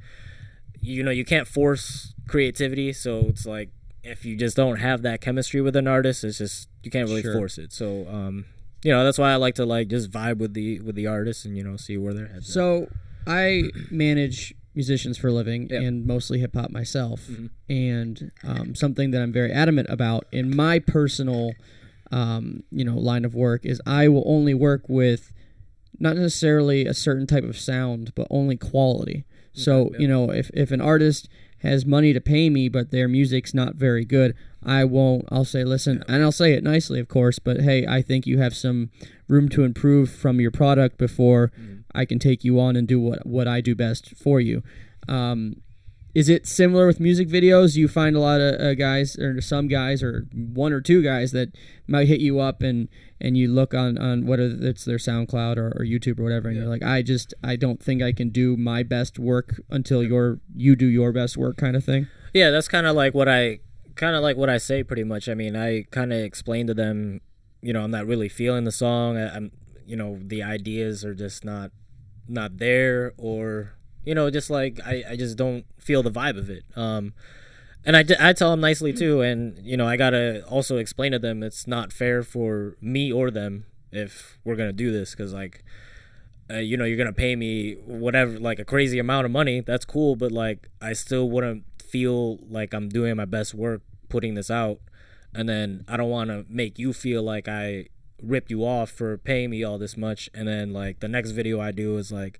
you 0.80 1.02
know 1.02 1.10
you 1.10 1.24
can't 1.24 1.46
force 1.48 2.14
creativity 2.28 2.92
so 2.92 3.26
it's 3.28 3.46
like 3.46 3.70
if 4.04 4.24
you 4.24 4.36
just 4.36 4.56
don't 4.56 4.76
have 4.78 5.02
that 5.02 5.20
chemistry 5.20 5.60
with 5.60 5.76
an 5.76 5.86
artist 5.86 6.24
it's 6.24 6.38
just 6.38 6.68
you 6.82 6.90
can't 6.90 7.08
really 7.08 7.22
Sure. 7.22 7.34
force 7.34 7.58
it 7.58 7.72
so 7.72 8.06
um 8.08 8.44
you 8.82 8.90
know 8.90 9.04
that's 9.04 9.18
why 9.18 9.30
i 9.32 9.36
like 9.36 9.54
to 9.54 9.64
like 9.64 9.88
just 9.88 10.10
vibe 10.10 10.38
with 10.38 10.54
the 10.54 10.80
with 10.80 10.94
the 10.96 11.06
artists 11.06 11.44
and 11.44 11.56
you 11.56 11.62
know 11.62 11.76
see 11.76 11.96
where 11.96 12.12
their 12.14 12.26
heads 12.28 12.48
at. 12.48 12.52
So 12.54 12.88
I 13.26 13.70
manage 13.92 14.52
musicians 14.74 15.18
for 15.18 15.28
a 15.28 15.32
living 15.32 15.68
Yeah. 15.70 15.80
and 15.80 16.06
mostly 16.06 16.38
hip 16.40 16.54
hop 16.54 16.70
myself. 16.70 17.28
Mhm. 17.28 17.50
And 17.68 18.30
um, 18.44 18.74
something 18.74 19.10
that 19.10 19.20
I'm 19.22 19.32
very 19.32 19.52
adamant 19.52 19.88
about 19.90 20.26
in 20.32 20.54
my 20.54 20.78
personal, 20.78 21.52
um, 22.10 22.62
you 22.70 22.84
know, 22.84 22.96
line 22.98 23.24
of 23.24 23.34
work 23.34 23.64
is 23.64 23.80
I 23.86 24.08
will 24.08 24.24
only 24.26 24.54
work 24.54 24.88
with 24.88 25.32
not 25.98 26.16
necessarily 26.16 26.86
a 26.86 26.94
certain 26.94 27.26
type 27.26 27.44
of 27.44 27.58
sound, 27.58 28.12
but 28.14 28.26
only 28.30 28.56
quality. 28.56 29.24
So 29.52 29.90
yeah. 29.92 29.98
you 30.00 30.08
know, 30.08 30.30
if 30.30 30.50
if 30.54 30.70
an 30.70 30.80
artist 30.80 31.28
has 31.58 31.86
money 31.86 32.12
to 32.12 32.20
pay 32.20 32.50
me, 32.50 32.68
but 32.68 32.90
their 32.90 33.06
music's 33.06 33.54
not 33.54 33.76
very 33.76 34.04
good, 34.04 34.34
I 34.64 34.84
won't. 34.84 35.26
I'll 35.30 35.44
say, 35.44 35.62
listen, 35.62 36.02
and 36.08 36.20
I'll 36.22 36.32
say 36.32 36.54
it 36.54 36.64
nicely, 36.64 36.98
of 36.98 37.06
course. 37.08 37.38
But 37.38 37.60
hey, 37.60 37.86
I 37.86 38.02
think 38.02 38.26
you 38.26 38.38
have 38.38 38.54
some 38.56 38.90
room 39.28 39.48
to 39.50 39.62
improve 39.62 40.10
from 40.10 40.40
your 40.40 40.50
product 40.50 40.98
before 40.98 41.52
I 41.94 42.04
can 42.04 42.18
take 42.18 42.44
you 42.44 42.58
on 42.60 42.76
and 42.76 42.86
do 42.88 43.00
what 43.00 43.26
what 43.26 43.46
I 43.48 43.60
do 43.60 43.74
best 43.74 44.16
for 44.16 44.40
you. 44.40 44.62
Um, 45.08 45.56
is 46.14 46.28
it 46.28 46.46
similar 46.46 46.86
with 46.86 47.00
music 47.00 47.26
videos? 47.28 47.74
You 47.74 47.88
find 47.88 48.14
a 48.14 48.20
lot 48.20 48.40
of 48.40 48.60
uh, 48.60 48.74
guys, 48.74 49.16
or 49.18 49.40
some 49.40 49.66
guys, 49.66 50.02
or 50.02 50.26
one 50.34 50.70
or 50.72 50.82
two 50.82 51.02
guys 51.02 51.32
that 51.32 51.48
might 51.86 52.06
hit 52.08 52.20
you 52.20 52.38
up 52.38 52.62
and 52.62 52.88
and 53.18 53.38
you 53.38 53.48
look 53.48 53.72
on 53.72 53.96
on 53.96 54.26
whether 54.26 54.54
it's 54.60 54.84
their 54.84 54.98
SoundCloud 54.98 55.56
or, 55.56 55.68
or 55.68 55.84
YouTube 55.86 56.18
or 56.20 56.24
whatever, 56.24 56.48
and 56.48 56.56
Yeah. 56.56 56.64
you're 56.64 56.70
like, 56.70 56.82
I 56.82 57.00
just 57.02 57.32
I 57.42 57.56
don't 57.56 57.82
think 57.82 58.02
I 58.02 58.12
can 58.12 58.28
do 58.28 58.56
my 58.58 58.82
best 58.82 59.18
work 59.18 59.60
until 59.70 60.02
your 60.02 60.40
you 60.54 60.76
do 60.76 60.86
your 60.86 61.12
best 61.12 61.36
work, 61.38 61.56
kind 61.56 61.76
of 61.76 61.84
thing. 61.84 62.08
Yeah, 62.34 62.50
that's 62.50 62.68
kind 62.68 62.86
of 62.86 62.94
like 62.94 63.14
what 63.14 63.28
I 63.28 63.60
kind 63.94 64.14
of 64.14 64.22
like 64.22 64.36
what 64.36 64.50
I 64.50 64.58
say 64.58 64.82
pretty 64.82 65.04
much. 65.04 65.28
I 65.30 65.34
mean, 65.34 65.56
I 65.56 65.84
kind 65.90 66.12
of 66.12 66.18
explain 66.18 66.66
to 66.66 66.74
them, 66.74 67.20
you 67.62 67.72
know, 67.72 67.84
I'm 67.84 67.90
not 67.90 68.06
really 68.06 68.28
feeling 68.28 68.64
the 68.64 68.72
song. 68.72 69.16
I, 69.16 69.34
I'm, 69.34 69.50
you 69.86 69.96
know, 69.96 70.18
the 70.20 70.42
ideas 70.42 71.04
are 71.06 71.14
just 71.14 71.42
not 71.44 71.70
not 72.28 72.58
there, 72.58 73.12
or 73.16 73.74
you 74.04 74.14
know, 74.14 74.30
just 74.30 74.50
like 74.50 74.80
I, 74.84 75.04
I 75.10 75.16
just 75.16 75.36
don't 75.36 75.64
feel 75.78 76.02
the 76.02 76.10
vibe 76.10 76.38
of 76.38 76.50
it. 76.50 76.64
Um, 76.76 77.14
and 77.84 77.96
I, 77.96 78.04
I 78.20 78.32
tell 78.32 78.50
them 78.50 78.60
nicely 78.60 78.92
too, 78.92 79.20
and 79.20 79.58
you 79.62 79.76
know, 79.76 79.86
I 79.86 79.96
gotta 79.96 80.44
also 80.46 80.76
explain 80.76 81.12
to 81.12 81.18
them 81.18 81.42
it's 81.42 81.66
not 81.66 81.92
fair 81.92 82.22
for 82.22 82.76
me 82.80 83.12
or 83.12 83.30
them 83.30 83.66
if 83.90 84.38
we're 84.44 84.56
gonna 84.56 84.72
do 84.72 84.92
this 84.92 85.12
because 85.12 85.32
like 85.32 85.64
uh, 86.50 86.58
you 86.58 86.76
know, 86.76 86.84
you're 86.84 86.98
gonna 86.98 87.12
pay 87.12 87.36
me 87.36 87.74
whatever, 87.86 88.38
like 88.38 88.58
a 88.58 88.64
crazy 88.64 88.98
amount 88.98 89.24
of 89.24 89.30
money. 89.30 89.60
That's 89.60 89.84
cool, 89.84 90.16
but 90.16 90.32
like, 90.32 90.68
I 90.80 90.92
still 90.92 91.30
wouldn't 91.30 91.64
feel 91.82 92.38
like 92.48 92.74
I'm 92.74 92.88
doing 92.88 93.16
my 93.16 93.24
best 93.24 93.54
work 93.54 93.82
putting 94.08 94.34
this 94.34 94.50
out, 94.50 94.78
and 95.34 95.48
then 95.48 95.84
I 95.88 95.96
don't 95.96 96.10
want 96.10 96.30
to 96.30 96.44
make 96.48 96.78
you 96.78 96.92
feel 96.92 97.22
like 97.22 97.48
I 97.48 97.86
ripped 98.22 98.50
you 98.50 98.64
off 98.64 98.90
for 98.90 99.18
paying 99.18 99.50
me 99.50 99.62
all 99.64 99.78
this 99.78 99.96
much, 99.96 100.30
and 100.34 100.46
then 100.48 100.72
like 100.72 101.00
the 101.00 101.08
next 101.08 101.30
video 101.32 101.60
I 101.60 101.70
do 101.72 101.96
is 101.98 102.10
like 102.12 102.38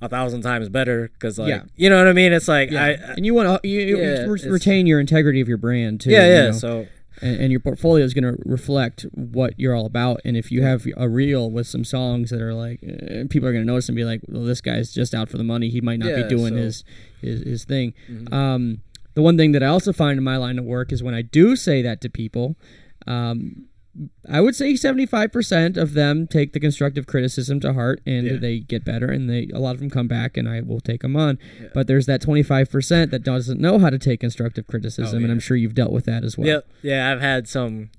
a 0.00 0.08
thousand 0.08 0.42
times 0.42 0.68
better 0.68 1.10
because 1.14 1.38
like, 1.38 1.48
Yeah. 1.48 1.62
you 1.76 1.88
know 1.88 1.98
what 1.98 2.08
I 2.08 2.12
mean? 2.12 2.32
It's 2.32 2.48
like 2.48 2.70
Yeah, 2.70 2.84
I, 2.84 2.88
and 3.16 3.24
you 3.24 3.34
want 3.34 3.62
to 3.62 3.68
you, 3.68 3.80
you 3.80 3.98
Yeah, 3.98 4.24
re- 4.26 4.48
retain 4.48 4.86
your 4.86 4.98
integrity 5.00 5.40
of 5.40 5.48
your 5.48 5.58
brand 5.58 6.00
too. 6.00 6.10
yeah, 6.10 6.26
you 6.26 6.32
yeah. 6.32 6.42
know? 6.46 6.52
So 6.52 6.86
and, 7.20 7.40
and 7.42 7.50
your 7.52 7.60
portfolio 7.60 8.04
is 8.04 8.14
going 8.14 8.24
to 8.24 8.42
reflect 8.44 9.02
what 9.12 9.54
you're 9.56 9.76
all 9.76 9.86
about. 9.86 10.20
And 10.24 10.36
if 10.36 10.50
you 10.50 10.62
have 10.62 10.86
a 10.96 11.08
reel 11.08 11.50
with 11.50 11.68
some 11.68 11.84
songs 11.84 12.30
that 12.30 12.40
are 12.40 12.54
like, 12.54 12.80
uh, 12.82 13.24
people 13.30 13.48
are 13.48 13.52
going 13.52 13.64
to 13.64 13.70
notice 13.70 13.88
and 13.88 13.94
be 13.94 14.04
like, 14.04 14.22
well, 14.26 14.42
this 14.42 14.60
guy's 14.60 14.92
just 14.92 15.14
out 15.14 15.28
for 15.28 15.36
the 15.38 15.44
money. 15.44 15.68
He 15.68 15.80
might 15.80 16.00
not 16.00 16.08
Yeah, 16.08 16.22
be 16.24 16.28
doing 16.28 16.54
so- 16.54 16.54
Mm-hmm. 16.54 16.62
his, 16.64 16.84
his 17.20 17.42
his 17.42 17.64
thing. 17.64 17.94
Um, 18.32 18.80
the 19.14 19.22
one 19.22 19.36
thing 19.36 19.52
that 19.52 19.62
I 19.62 19.66
also 19.66 19.92
find 19.92 20.18
in 20.18 20.24
my 20.24 20.36
line 20.36 20.58
of 20.58 20.64
work 20.64 20.90
is 20.90 21.00
when 21.02 21.14
I 21.14 21.22
do 21.22 21.54
say 21.54 21.80
that 21.82 22.00
to 22.00 22.08
people. 22.08 22.56
Um, 23.06 23.66
I 24.28 24.40
would 24.40 24.56
say 24.56 24.72
75% 24.72 25.76
of 25.76 25.92
them 25.92 26.26
take 26.26 26.54
the 26.54 26.60
constructive 26.60 27.06
criticism 27.06 27.60
to 27.60 27.74
heart 27.74 28.00
and 28.06 28.26
Yeah. 28.26 28.36
they 28.36 28.58
get 28.60 28.84
better 28.84 29.06
and 29.10 29.28
they 29.28 29.48
a 29.52 29.58
lot 29.58 29.74
of 29.74 29.80
them 29.80 29.90
come 29.90 30.08
back 30.08 30.36
and 30.38 30.48
I 30.48 30.60
will 30.62 30.80
take 30.80 31.02
them 31.02 31.14
on. 31.16 31.38
But 31.74 31.88
there's 31.88 32.06
that 32.06 32.22
25% 32.22 33.10
that 33.10 33.22
doesn't 33.22 33.60
know 33.60 33.78
how 33.78 33.90
to 33.90 33.98
take 33.98 34.20
constructive 34.20 34.66
criticism 34.66 35.14
oh, 35.14 35.16
and 35.16 35.24
Oh, 35.24 35.28
yeah. 35.28 35.32
I'm 35.32 35.40
sure 35.40 35.56
you've 35.58 35.74
dealt 35.74 35.92
with 35.92 36.06
that 36.06 36.24
as 36.24 36.38
well. 36.38 36.46
Yep. 36.48 36.66
Yeah, 36.82 37.12
I've 37.12 37.20
had 37.20 37.46
some 37.48 37.90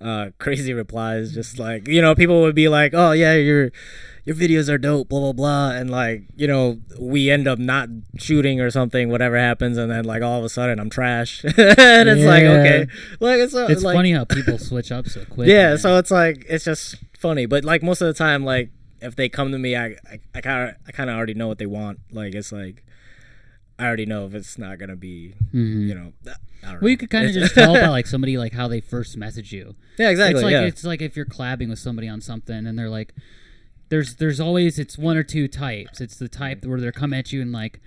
uh 0.00 0.30
crazy 0.38 0.72
replies 0.72 1.32
just 1.32 1.58
like 1.58 1.86
you 1.86 2.00
know 2.00 2.14
people 2.14 2.40
would 2.40 2.54
be 2.54 2.68
like 2.68 2.92
oh 2.94 3.12
yeah 3.12 3.34
your 3.34 3.70
your 4.24 4.34
videos 4.34 4.68
are 4.68 4.78
dope 4.78 5.08
blah 5.08 5.20
blah 5.20 5.32
blah 5.32 5.70
and 5.72 5.90
like 5.90 6.22
you 6.36 6.46
know 6.46 6.78
we 6.98 7.30
end 7.30 7.46
up 7.46 7.58
not 7.58 7.88
shooting 8.16 8.60
or 8.60 8.70
something 8.70 9.10
whatever 9.10 9.36
happens 9.38 9.76
and 9.76 9.90
then 9.90 10.04
like 10.04 10.22
all 10.22 10.38
of 10.38 10.44
a 10.44 10.48
sudden 10.48 10.78
i'm 10.78 10.88
trash 10.88 11.44
and 11.44 12.08
it's 12.08 12.24
like 12.24 12.44
okay 12.44 12.86
like 13.20 13.40
it's, 13.40 13.54
uh, 13.54 13.66
It's 13.68 13.82
like, 13.82 13.94
funny 13.94 14.12
how 14.12 14.24
people 14.24 14.56
switch 14.58 14.90
up 14.90 15.06
so 15.06 15.24
quick. 15.26 15.48
yeah 15.48 15.70
man. 15.70 15.78
so 15.78 15.98
it's 15.98 16.10
like 16.10 16.46
it's 16.48 16.64
just 16.64 16.96
funny 17.18 17.44
but 17.46 17.64
like 17.64 17.82
most 17.82 18.00
of 18.00 18.06
the 18.06 18.14
time 18.14 18.44
like 18.44 18.70
if 19.02 19.16
they 19.16 19.28
come 19.28 19.52
to 19.52 19.58
me 19.58 19.76
i 19.76 19.96
i 20.34 20.40
kind 20.40 20.70
of 20.70 20.76
i 20.86 20.92
kind 20.92 21.10
of 21.10 21.16
already 21.16 21.34
know 21.34 21.48
what 21.48 21.58
they 21.58 21.66
want 21.66 21.98
like 22.10 22.34
it's 22.34 22.52
like 22.52 22.84
i 23.80 23.86
already 23.86 24.06
know 24.06 24.26
if 24.26 24.34
it's 24.34 24.58
not 24.58 24.78
gonna 24.78 24.96
be 24.96 25.34
Mhm. 25.54 25.88
you 25.88 25.94
know 25.94 26.12
I 26.62 26.72
don't 26.72 26.82
know. 26.82 26.88
You 26.88 26.96
could 26.98 27.08
kind 27.10 27.26
of 27.26 27.32
just 27.42 27.54
tell 27.54 27.72
by 27.72 27.88
like 27.88 28.06
somebody 28.06 28.36
like 28.36 28.52
how 28.52 28.68
they 28.68 28.80
first 28.80 29.16
message 29.16 29.50
you. 29.52 29.74
yeah 29.98 30.10
exactly 30.10 30.34
it's 30.40 30.44
like 30.44 30.52
yeah. 30.52 30.62
it's 30.62 30.84
like 30.84 31.00
if 31.00 31.16
you're 31.16 31.24
collabing 31.26 31.70
with 31.70 31.78
somebody 31.78 32.06
on 32.08 32.20
something 32.20 32.66
and 32.66 32.78
they're 32.78 32.90
like, 32.90 33.14
there's 33.88 34.16
there's 34.16 34.38
always 34.40 34.78
it's 34.78 34.96
one 34.98 35.16
or 35.16 35.22
two 35.22 35.48
types. 35.48 36.00
It's 36.00 36.16
the 36.16 36.28
type 36.28 36.64
where 36.66 36.78
they're 36.80 36.92
come 36.92 37.12
at 37.14 37.32
you 37.32 37.40
and 37.42 37.50
like. 37.52 37.80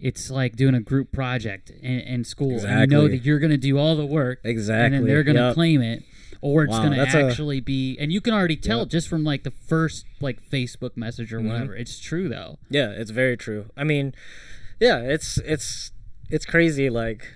It's 0.00 0.30
like 0.30 0.56
doing 0.56 0.74
a 0.74 0.80
group 0.80 1.10
project 1.10 1.70
in, 1.70 2.00
in 2.00 2.22
school, 2.24 2.60
and 2.66 2.80
you 2.92 2.96
know 2.98 3.08
that 3.08 3.24
you're 3.24 3.38
going 3.38 3.50
to 3.50 3.56
do 3.56 3.78
all 3.78 3.96
the 3.96 4.04
work, 4.04 4.40
and 4.44 4.50
Exactly. 4.50 4.98
then 4.98 5.06
they're 5.06 5.22
going 5.24 5.36
to 5.36 5.42
Yep. 5.44 5.54
claim 5.54 5.80
it, 5.80 6.02
or 6.42 6.64
it's 6.64 6.72
Wow, 6.72 6.80
going 6.80 6.90
to 6.92 6.96
that's 6.98 7.14
a- 7.14 7.24
actually 7.24 7.60
be, 7.60 7.96
and 7.98 8.12
you 8.12 8.20
can 8.20 8.34
already 8.34 8.56
tell 8.58 8.84
just 8.84 9.08
from 9.08 9.24
like 9.24 9.42
the 9.42 9.50
first 9.50 10.04
like 10.20 10.42
Facebook 10.48 10.98
message 10.98 11.30
Mm-hmm. 11.32 11.46
or 11.46 11.50
whatever. 11.50 11.74
It's 11.74 11.98
true 11.98 12.28
though. 12.28 12.58
Yeah, 12.68 12.90
it's 12.90 13.10
very 13.10 13.38
true. 13.38 13.66
I 13.74 13.84
mean, 13.84 14.14
yeah, 14.80 14.98
it's 15.00 15.38
it's 15.38 15.92
it's 16.30 16.44
crazy. 16.46 16.90
Like, 16.90 17.26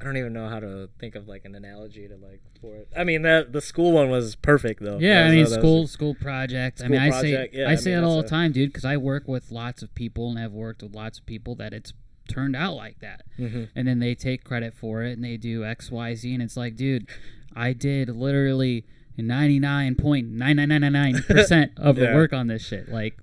I 0.00 0.04
don't 0.04 0.16
even 0.16 0.32
know 0.32 0.48
how 0.48 0.60
to 0.60 0.88
think 0.98 1.14
of 1.14 1.28
like 1.28 1.44
an 1.44 1.54
analogy 1.54 2.08
to 2.08 2.16
like 2.16 2.40
for 2.60 2.76
it. 2.76 2.88
I 2.96 3.04
mean, 3.04 3.22
the 3.22 3.46
the 3.50 3.60
school 3.60 3.92
one 3.92 4.10
was 4.10 4.36
perfect 4.36 4.82
though. 4.82 4.98
Yeah, 4.98 5.24
I 5.24 5.30
mean 5.30 5.44
that 5.44 5.50
was- 5.50 5.54
school 5.54 5.86
school 5.86 6.14
project. 6.14 6.80
I 6.80 6.84
School 6.84 6.90
mean, 6.98 7.00
I 7.00 7.20
say 7.20 7.48
yeah, 7.52 7.68
I 7.68 7.72
I 7.72 7.74
say 7.76 7.90
mean, 7.94 8.02
it 8.02 8.06
all 8.06 8.20
the 8.22 8.28
time, 8.28 8.52
dude, 8.52 8.70
because 8.70 8.84
I 8.84 8.96
work 8.96 9.28
with 9.28 9.50
lots 9.50 9.82
of 9.82 9.94
people 9.94 10.30
and 10.30 10.38
have 10.38 10.52
worked 10.52 10.82
with 10.82 10.94
lots 10.94 11.18
of 11.18 11.26
people 11.26 11.54
that 11.56 11.72
it's 11.72 11.92
turned 12.28 12.56
out 12.56 12.74
like 12.74 13.00
that, 13.00 13.22
Mhm. 13.38 13.68
and 13.76 13.86
then 13.86 13.98
they 13.98 14.14
take 14.14 14.44
credit 14.44 14.74
for 14.74 15.02
it 15.02 15.12
and 15.12 15.22
they 15.22 15.36
do 15.36 15.62
X, 15.64 15.90
Y, 15.90 16.14
Z, 16.14 16.32
and 16.32 16.42
it's 16.42 16.56
like, 16.56 16.74
dude, 16.74 17.06
I 17.54 17.72
did 17.74 18.08
literally 18.08 18.84
ninety 19.18 19.58
nine 19.60 19.94
point 19.94 20.28
nine 20.30 20.56
nine 20.56 20.70
nine 20.70 20.80
nine 20.80 20.92
nine 20.92 21.22
percent 21.22 21.72
of 21.76 21.96
the 21.96 22.06
work 22.14 22.32
on 22.32 22.46
this 22.46 22.64
shit. 22.66 22.88
Like, 22.88 23.18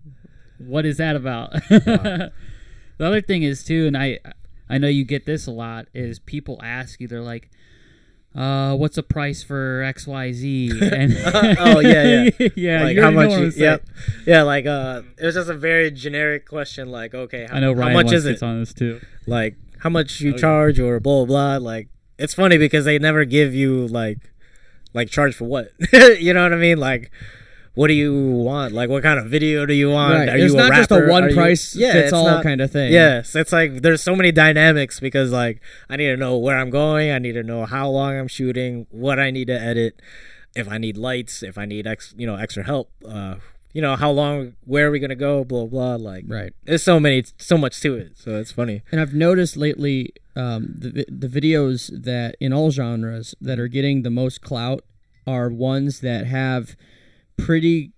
what 0.60 0.86
is 0.86 0.98
that 0.98 1.16
about? 1.16 1.54
the 3.02 3.08
other 3.08 3.22
thing 3.22 3.42
is 3.42 3.64
too, 3.64 3.88
and 3.88 3.98
I 3.98 4.20
I 4.70 4.78
know 4.78 4.88
you 4.88 5.04
get 5.04 5.26
this 5.26 5.48
a 5.48 5.52
lot 5.52 5.88
is 5.92 6.20
people 6.20 6.60
ask 6.64 7.00
you, 7.02 7.08
they're 7.08 7.22
like. 7.22 7.50
Uh, 8.34 8.74
what's 8.78 8.96
the 8.96 9.04
price 9.04 9.44
for 9.44 9.84
X 9.84 10.08
Y 10.08 10.32
Z? 10.32 10.72
And 10.94 11.12
Oh, 11.60 11.82
yeah, 11.82 12.30
yeah. 12.40 12.48
yeah. 12.56 12.84
like 12.84 12.98
how 12.98 13.12
much? 13.12 13.32
You, 13.32 13.52
yep. 13.58 13.84
Yeah, 14.26 14.44
like 14.44 14.66
uh, 14.66 15.02
it 15.18 15.26
was 15.26 15.36
just 15.36 15.50
a 15.50 15.54
very 15.54 15.92
generic 15.92 16.48
question. 16.48 16.90
Like, 16.90 17.14
okay, 17.14 17.48
how, 17.50 17.58
I 17.58 17.60
know 17.60 17.74
how 17.74 17.82
Ryan 17.82 17.94
much 17.94 18.14
is 18.14 18.26
it? 18.26 18.42
on 18.42 18.62
this 18.62 18.74
too. 18.74 19.02
Like, 19.28 19.58
how 19.80 19.90
much 19.90 20.22
you 20.22 20.32
Oh, 20.32 20.36
yeah. 20.36 20.40
charge 20.40 20.80
or 20.80 21.02
blah 21.02 21.26
blah 21.26 21.58
blah. 21.60 21.72
Like, 21.72 21.90
it's 22.18 22.34
funny 22.34 22.58
because 22.58 22.86
they 22.86 22.98
never 22.98 23.26
give 23.26 23.54
you 23.54 23.86
like, 23.88 24.20
like 24.94 25.10
charge 25.10 25.36
for 25.36 25.44
what? 25.44 25.74
you 25.92 26.34
know 26.34 26.44
what 26.44 26.54
I 26.54 26.58
mean? 26.58 26.78
Like. 26.78 27.12
What 27.73 27.88
do 27.88 27.93
you 27.93 28.13
want? 28.31 28.73
Like, 28.73 28.89
what 28.89 29.01
kind 29.01 29.17
of 29.17 29.27
video 29.27 29.65
do 29.65 29.73
you 29.73 29.89
want? 29.91 30.13
Right. 30.13 30.29
Are 30.29 30.38
There's 30.38 30.51
you 30.51 30.57
not 30.57 30.73
just 30.73 30.91
a 30.91 31.05
one 31.07 31.23
Are 31.23 31.29
you- 31.29 31.36
price 31.36 31.73
Yeah, 31.75 31.93
fits 31.93 32.03
it's 32.05 32.13
all 32.13 32.25
not- 32.25 32.43
kind 32.43 32.60
of 32.60 32.69
thing. 32.69 32.91
Yes, 32.91 33.34
it's 33.36 33.53
like 33.53 33.81
there's 33.81 34.01
so 34.01 34.13
many 34.15 34.31
dynamics 34.34 34.99
because 34.99 35.31
like 35.31 35.62
I 35.89 35.95
need 35.95 36.07
to 36.07 36.17
know 36.17 36.38
where 36.38 36.57
I'm 36.57 36.69
going, 36.69 37.12
I 37.12 37.19
need 37.19 37.34
to 37.34 37.43
know 37.43 37.65
how 37.65 37.89
long 37.89 38.17
I'm 38.19 38.27
shooting, 38.27 38.88
what 38.91 39.19
I 39.19 39.31
need 39.31 39.47
to 39.47 39.60
edit, 39.60 40.01
if 40.53 40.67
I 40.69 40.77
need 40.79 40.97
lights, 40.97 41.43
if 41.43 41.57
I 41.57 41.65
need 41.65 41.88
ex, 41.88 42.13
you 42.17 42.27
know, 42.27 42.36
extra 42.36 42.63
help, 42.65 42.91
uh, 43.07 43.36
you 43.71 43.81
know, 43.81 43.95
how 43.95 44.12
long, 44.12 44.53
where 44.65 44.88
are 44.88 44.91
we 44.91 44.99
gonna 44.99 45.15
go, 45.15 45.45
blah 45.45 45.65
blah. 45.65 45.95
Like, 45.95 46.25
Right. 46.27 46.51
there's 46.65 46.84
so 46.84 46.99
many, 46.99 47.23
so 47.38 47.57
much 47.57 47.79
to 47.81 47.95
it, 47.95 48.17
so 48.17 48.38
it's 48.38 48.51
funny. 48.51 48.81
And 48.91 48.99
I've 48.99 49.13
noticed 49.13 49.55
lately 49.55 50.13
um, 50.36 50.75
the 50.77 51.05
the 51.10 51.27
videos 51.29 51.89
that 52.03 52.36
in 52.41 52.51
all 52.51 52.69
genres 52.71 53.34
that 53.39 53.60
are 53.60 53.69
getting 53.69 54.01
the 54.03 54.10
most 54.10 54.41
clout 54.41 54.84
are 55.25 55.49
ones 55.49 56.01
that 56.01 56.25
have 56.27 56.75
pretty 57.45 57.91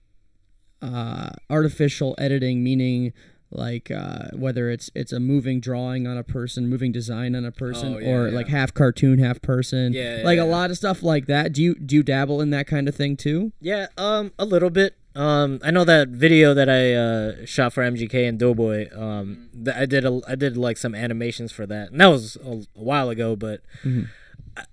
uh, 0.81 1.29
artificial 1.49 2.15
editing, 2.17 2.63
meaning 2.63 3.13
like 3.51 3.91
uh, 3.91 4.29
whether 4.33 4.69
it's 4.71 4.89
it's 4.95 5.11
a 5.13 5.19
moving 5.19 5.59
drawing 5.59 6.07
on 6.07 6.17
a 6.17 6.23
person, 6.23 6.67
moving 6.67 6.91
design 6.91 7.35
on 7.35 7.45
a 7.45 7.51
person, 7.51 7.95
Oh, 7.95 7.97
yeah, 7.99 8.09
or 8.09 8.27
yeah. 8.29 8.35
like 8.35 8.47
half 8.47 8.73
cartoon, 8.73 9.19
half 9.19 9.41
person. 9.41 9.93
Yeah, 9.93 10.17
yeah, 10.17 10.23
like 10.23 10.39
a 10.39 10.43
lot 10.45 10.71
of 10.71 10.77
stuff 10.77 11.03
like 11.03 11.27
that. 11.27 11.53
Do 11.53 11.61
you 11.61 11.75
do 11.75 11.95
you 11.95 12.03
dabble 12.03 12.41
in 12.41 12.49
that 12.49 12.67
kind 12.67 12.87
of 12.87 12.95
thing 12.95 13.15
too? 13.15 13.51
Yeah, 13.61 13.87
um, 13.97 14.31
a 14.39 14.45
little 14.45 14.69
bit. 14.71 14.95
Um, 15.15 15.59
I 15.63 15.69
know 15.69 15.83
that 15.83 16.07
video 16.09 16.55
that 16.55 16.67
I 16.67 16.93
uh, 16.95 17.45
shot 17.45 17.71
for 17.73 17.83
MGK 17.83 18.27
and 18.27 18.39
Doughboy. 18.39 18.89
Um, 18.99 19.49
th- 19.53 19.77
I 19.77 19.85
did 19.85 20.03
a, 20.05 20.19
I 20.27 20.33
did 20.33 20.57
like 20.57 20.77
some 20.77 20.95
animations 20.95 21.51
for 21.51 21.67
that, 21.67 21.91
and 21.91 22.01
that 22.01 22.07
was 22.07 22.35
a, 22.43 22.49
a 22.75 22.83
while 22.83 23.09
ago. 23.09 23.35
But 23.35 23.61
Mhm. 23.85 24.07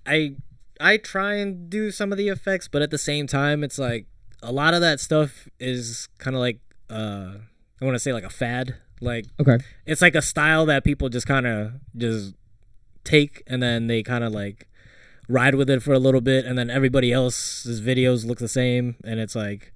I 0.07 0.33
I 0.79 0.97
try 0.97 1.35
and 1.35 1.69
do 1.69 1.91
some 1.91 2.11
of 2.11 2.17
the 2.17 2.29
effects, 2.29 2.67
but 2.67 2.81
at 2.81 2.89
the 2.89 2.97
same 2.97 3.27
time, 3.27 3.63
it's 3.63 3.77
like 3.77 4.07
a 4.43 4.51
lot 4.51 4.73
of 4.73 4.81
that 4.81 4.99
stuff 4.99 5.47
is 5.59 6.07
kind 6.17 6.35
of 6.35 6.39
like 6.39 6.59
uh, 6.89 7.33
I 7.81 7.85
want 7.85 7.95
to 7.95 7.99
say 7.99 8.13
like 8.13 8.23
a 8.23 8.29
fad. 8.29 8.75
Like 8.99 9.25
Okay. 9.39 9.57
it's 9.85 10.01
like 10.01 10.13
a 10.15 10.21
style 10.21 10.65
that 10.67 10.83
people 10.83 11.09
just 11.09 11.25
kind 11.25 11.47
of 11.47 11.73
just 11.97 12.35
take 13.03 13.41
and 13.47 13.61
then 13.61 13.87
they 13.87 14.03
kind 14.03 14.23
of 14.23 14.31
like 14.31 14.67
ride 15.27 15.55
with 15.55 15.69
it 15.69 15.81
for 15.81 15.91
a 15.93 15.97
little 15.99 16.21
bit 16.21 16.45
and 16.45 16.55
then 16.57 16.69
everybody 16.69 17.11
else's 17.11 17.81
videos 17.81 18.25
look 18.25 18.37
the 18.37 18.47
same 18.47 18.95
and 19.03 19.19
it's 19.19 19.35
like 19.35 19.73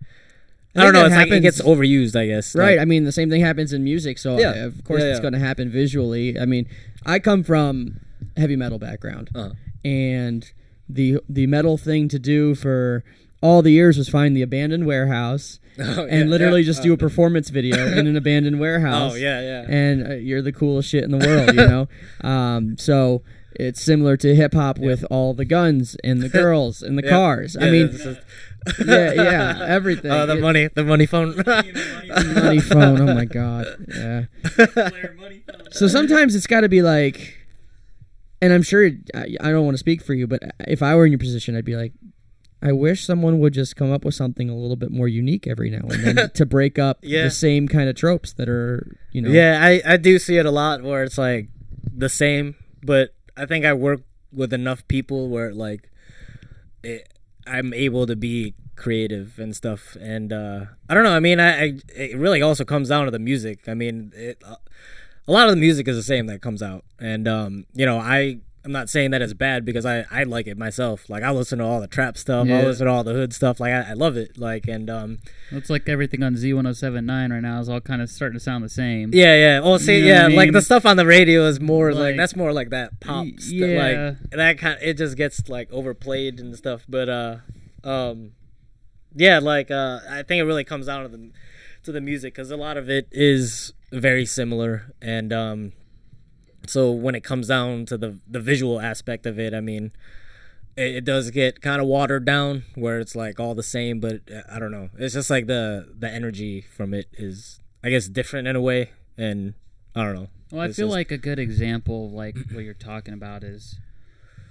I, 0.75 0.81
I 0.81 0.83
don't 0.83 0.93
know 0.93 1.05
it's 1.05 1.15
like 1.15 1.31
it 1.31 1.39
gets 1.39 1.59
overused 1.61 2.15
I 2.15 2.27
guess 2.27 2.53
Right. 2.55 2.71
Like, 2.77 2.81
I 2.81 2.85
mean, 2.85 3.03
the 3.05 3.11
same 3.11 3.29
thing 3.31 3.41
happens 3.41 3.73
in 3.73 3.83
music. 3.83 4.17
So 4.19 4.37
Yeah. 4.37 4.65
of 4.65 4.83
course 4.83 5.01
Yeah, 5.01 5.07
it's 5.09 5.17
yeah. 5.17 5.21
going 5.21 5.33
to 5.33 5.39
happen 5.39 5.71
visually. 5.71 6.39
I 6.39 6.45
mean, 6.45 6.67
I 7.05 7.17
come 7.19 7.41
from 7.43 8.01
heavy 8.37 8.55
metal 8.57 8.77
background, 8.77 9.29
Uh-huh. 9.33 9.53
and 9.83 10.51
the 10.87 11.19
the 11.27 11.47
metal 11.47 11.77
thing 11.79 12.09
to 12.09 12.19
do 12.19 12.53
for 12.53 13.03
all 13.45 13.61
the 13.61 13.71
years 13.71 13.97
was 13.97 14.09
find 14.09 14.35
the 14.35 14.41
abandoned 14.41 14.85
warehouse 14.85 15.59
Oh, 15.79 16.05
and 16.05 16.21
yeah, 16.27 16.31
literally 16.33 16.61
yeah. 16.61 16.65
just 16.71 16.83
do 16.83 16.93
a 16.93 16.97
performance 16.97 17.49
video 17.49 17.85
in 17.97 18.07
an 18.07 18.15
abandoned 18.23 18.59
warehouse. 18.59 19.11
oh 19.13 19.15
yeah 19.15 19.41
yeah 19.41 19.65
And 19.67 20.07
uh, 20.07 20.13
you're 20.15 20.41
the 20.41 20.53
coolest 20.53 20.89
shit 20.89 21.03
in 21.03 21.11
the 21.11 21.17
world, 21.27 21.49
you 21.53 21.67
know. 21.73 21.87
um, 22.29 22.77
so 22.77 23.21
it's 23.65 23.81
similar 23.81 24.15
to 24.17 24.35
hip 24.35 24.53
hop 24.53 24.79
with 24.79 25.05
all 25.09 25.33
the 25.33 25.45
guns 25.45 25.95
and 26.03 26.21
the 26.21 26.29
girls 26.29 26.81
and 26.81 26.97
the 26.97 27.03
Yeah. 27.03 27.09
cars. 27.09 27.55
I 27.59 27.69
mean, 27.69 27.89
yeah, 28.85 29.11
yeah, 29.13 29.65
everything. 29.67 30.11
oh 30.11 30.25
the 30.25 30.37
It- 30.37 30.41
money 30.41 30.69
the 30.73 30.83
money 30.85 31.05
phone 31.05 31.35
money 31.45 32.59
phone. 32.61 33.01
Oh 33.09 33.13
my 33.13 33.25
god. 33.25 33.65
Yeah. 33.87 34.25
So 35.71 35.87
sometimes 35.87 36.35
it's 36.35 36.47
got 36.47 36.61
to 36.61 36.69
be 36.69 36.81
like, 36.81 37.37
and 38.41 38.53
I'm 38.53 38.63
sure 38.63 38.89
I, 39.13 39.35
I 39.41 39.51
don't 39.51 39.65
want 39.65 39.75
to 39.75 39.79
speak 39.79 40.01
for 40.01 40.13
you, 40.13 40.25
but 40.27 40.41
if 40.67 40.81
I 40.81 40.95
were 40.95 41.05
in 41.05 41.11
your 41.11 41.19
position, 41.19 41.55
I'd 41.55 41.65
be 41.65 41.75
like, 41.75 41.93
I 42.61 42.71
wish 42.71 43.05
someone 43.05 43.39
would 43.39 43.53
just 43.53 43.75
come 43.75 43.91
up 43.91 44.03
with 44.05 44.15
something 44.15 44.49
a 44.49 44.55
little 44.55 44.75
bit 44.75 44.89
more 44.91 45.07
unique 45.07 45.45
every 45.45 45.69
now 45.69 45.85
and 45.89 46.03
then 46.17 46.29
to 46.31 46.45
break 46.45 46.79
up 46.79 46.99
Yeah. 47.03 47.23
the 47.25 47.31
same 47.31 47.67
kind 47.67 47.89
of 47.89 47.95
tropes 47.95 48.33
that 48.33 48.49
are, 48.49 48.97
you 49.11 49.21
know. 49.21 49.29
Yeah, 49.29 49.59
I, 49.61 49.81
I 49.85 49.97
do 49.97 50.17
see 50.17 50.37
it 50.37 50.45
a 50.45 50.51
lot 50.51 50.81
where 50.81 51.03
it's 51.03 51.17
like 51.17 51.49
the 51.95 52.09
same, 52.09 52.55
but 52.83 53.13
I 53.37 53.45
think 53.45 53.65
I 53.65 53.73
work 53.73 54.01
with 54.33 54.51
enough 54.53 54.87
people 54.87 55.29
where 55.29 55.53
like 55.53 55.89
it, 56.83 57.11
I'm 57.45 57.73
able 57.73 58.07
to 58.07 58.15
be 58.15 58.55
creative 58.75 59.37
and 59.39 59.55
stuff. 59.55 59.95
And 60.01 60.33
uh, 60.33 60.65
I 60.89 60.93
don't 60.93 61.03
know. 61.03 61.13
I 61.15 61.19
mean, 61.19 61.39
I, 61.39 61.61
I 61.63 61.73
it 61.95 62.17
really 62.17 62.41
also 62.41 62.65
comes 62.65 62.89
down 62.89 63.05
to 63.05 63.11
the 63.11 63.19
music. 63.19 63.67
I 63.67 63.73
mean, 63.73 64.11
it, 64.15 64.41
a 65.27 65.31
lot 65.31 65.47
of 65.47 65.51
the 65.55 65.59
music 65.61 65.87
is 65.87 65.95
the 65.95 66.03
same 66.03 66.25
that 66.27 66.41
comes 66.41 66.61
out, 66.63 66.83
and 66.99 67.27
um, 67.27 67.65
you 67.73 67.85
know, 67.85 67.97
I 67.99 68.39
I'm 68.65 68.71
not 68.71 68.89
saying 68.89 69.11
that 69.11 69.21
it's 69.21 69.33
bad 69.33 69.63
because 69.63 69.85
I, 69.85 70.05
I 70.09 70.23
like 70.23 70.47
it 70.47 70.57
myself. 70.57 71.07
Like 71.07 71.21
I 71.21 71.29
listen 71.29 71.59
to 71.59 71.63
all 71.65 71.79
the 71.79 71.87
trap 71.87 72.17
stuff. 72.17 72.47
Yeah. 72.47 72.57
I 72.59 72.63
listen 72.63 72.87
to 72.87 72.91
all 72.91 73.03
the 73.03 73.13
hood 73.13 73.31
stuff. 73.31 73.59
Like 73.59 73.71
I, 73.73 73.91
I 73.91 73.93
love 73.93 74.17
it. 74.17 74.39
Like 74.39 74.67
and 74.67 74.89
um 74.89 75.19
It's 75.51 75.69
like 75.69 75.87
everything 75.87 76.23
on 76.23 76.33
Z1079 76.33 77.31
right 77.31 77.39
now 77.41 77.59
is 77.61 77.69
all 77.69 77.79
kind 77.79 78.01
of 78.01 78.09
starting 78.09 78.37
to 78.39 78.43
sound 78.43 78.63
the 78.63 78.69
same. 78.69 79.11
yeah 79.13 79.35
yeah. 79.35 79.59
Well 79.59 79.77
see 79.77 79.97
You 79.99 80.05
know 80.05 80.07
yeah 80.07 80.23
I 80.25 80.27
like 80.29 80.51
the 80.51 80.63
stuff 80.63 80.83
on 80.85 80.97
the 80.97 81.05
radio 81.05 81.45
is 81.45 81.59
more 81.61 81.93
like, 81.93 82.01
Like- 82.01 82.17
that's 82.17 82.35
more 82.35 82.51
like 82.53 82.71
that 82.71 82.99
pop 82.99 83.27
stuff. 83.37 83.51
yeah. 83.53 84.13
Like 84.17 84.29
that 84.31 84.57
kind 84.57 84.79
it 84.81 84.95
just 84.95 85.15
gets 85.15 85.47
like 85.47 85.71
overplayed 85.71 86.39
and 86.39 86.55
stuff. 86.57 86.85
But 86.89 87.07
uh 87.07 87.35
um 87.83 88.31
yeah 89.15 89.37
like 89.39 89.69
uh 89.69 89.99
I 90.09 90.23
think 90.23 90.39
it 90.41 90.45
really 90.45 90.63
comes 90.63 90.87
down 90.87 91.03
to 91.03 91.07
the 91.09 91.31
to 91.83 91.91
the 91.91 92.01
music 92.01 92.33
because 92.33 92.49
a 92.49 92.57
lot 92.57 92.77
of 92.77 92.89
it 92.89 93.07
is 93.11 93.73
very 93.91 94.25
similar 94.25 94.91
and 95.03 95.31
um 95.31 95.73
so 96.69 96.91
when 96.91 97.15
it 97.15 97.23
comes 97.23 97.47
down 97.47 97.85
to 97.85 97.97
the 97.97 98.17
the 98.27 98.39
visual 98.39 98.79
aspect 98.79 99.25
of 99.25 99.37
it 99.39 99.53
i 99.53 99.59
mean 99.59 99.91
it, 100.77 100.95
it 100.97 101.05
does 101.05 101.31
get 101.31 101.61
kind 101.61 101.81
of 101.81 101.87
watered 101.87 102.25
down 102.25 102.63
where 102.75 102.99
it's 102.99 103.15
like 103.15 103.39
all 103.39 103.55
the 103.55 103.63
same 103.63 103.99
but 103.99 104.21
uh, 104.33 104.41
i 104.51 104.59
don't 104.59 104.71
know 104.71 104.89
it's 104.97 105.13
just 105.13 105.29
like 105.29 105.47
the 105.47 105.87
the 105.97 106.09
energy 106.09 106.61
from 106.61 106.93
it 106.93 107.07
is 107.13 107.59
i 107.83 107.89
guess 107.89 108.07
different 108.07 108.47
in 108.47 108.55
a 108.55 108.61
way 108.61 108.91
and 109.17 109.53
i 109.95 110.03
don't 110.03 110.15
know 110.15 110.27
Well, 110.51 110.61
I 110.61 110.65
It's 110.65 110.75
feel 110.77 110.87
just- 110.87 110.95
like 110.95 111.11
a 111.11 111.17
good 111.17 111.39
example 111.39 112.07
of 112.07 112.11
like 112.13 112.37
what 112.51 112.63
you're 112.63 112.73
talking 112.73 113.13
about 113.13 113.43
is 113.43 113.79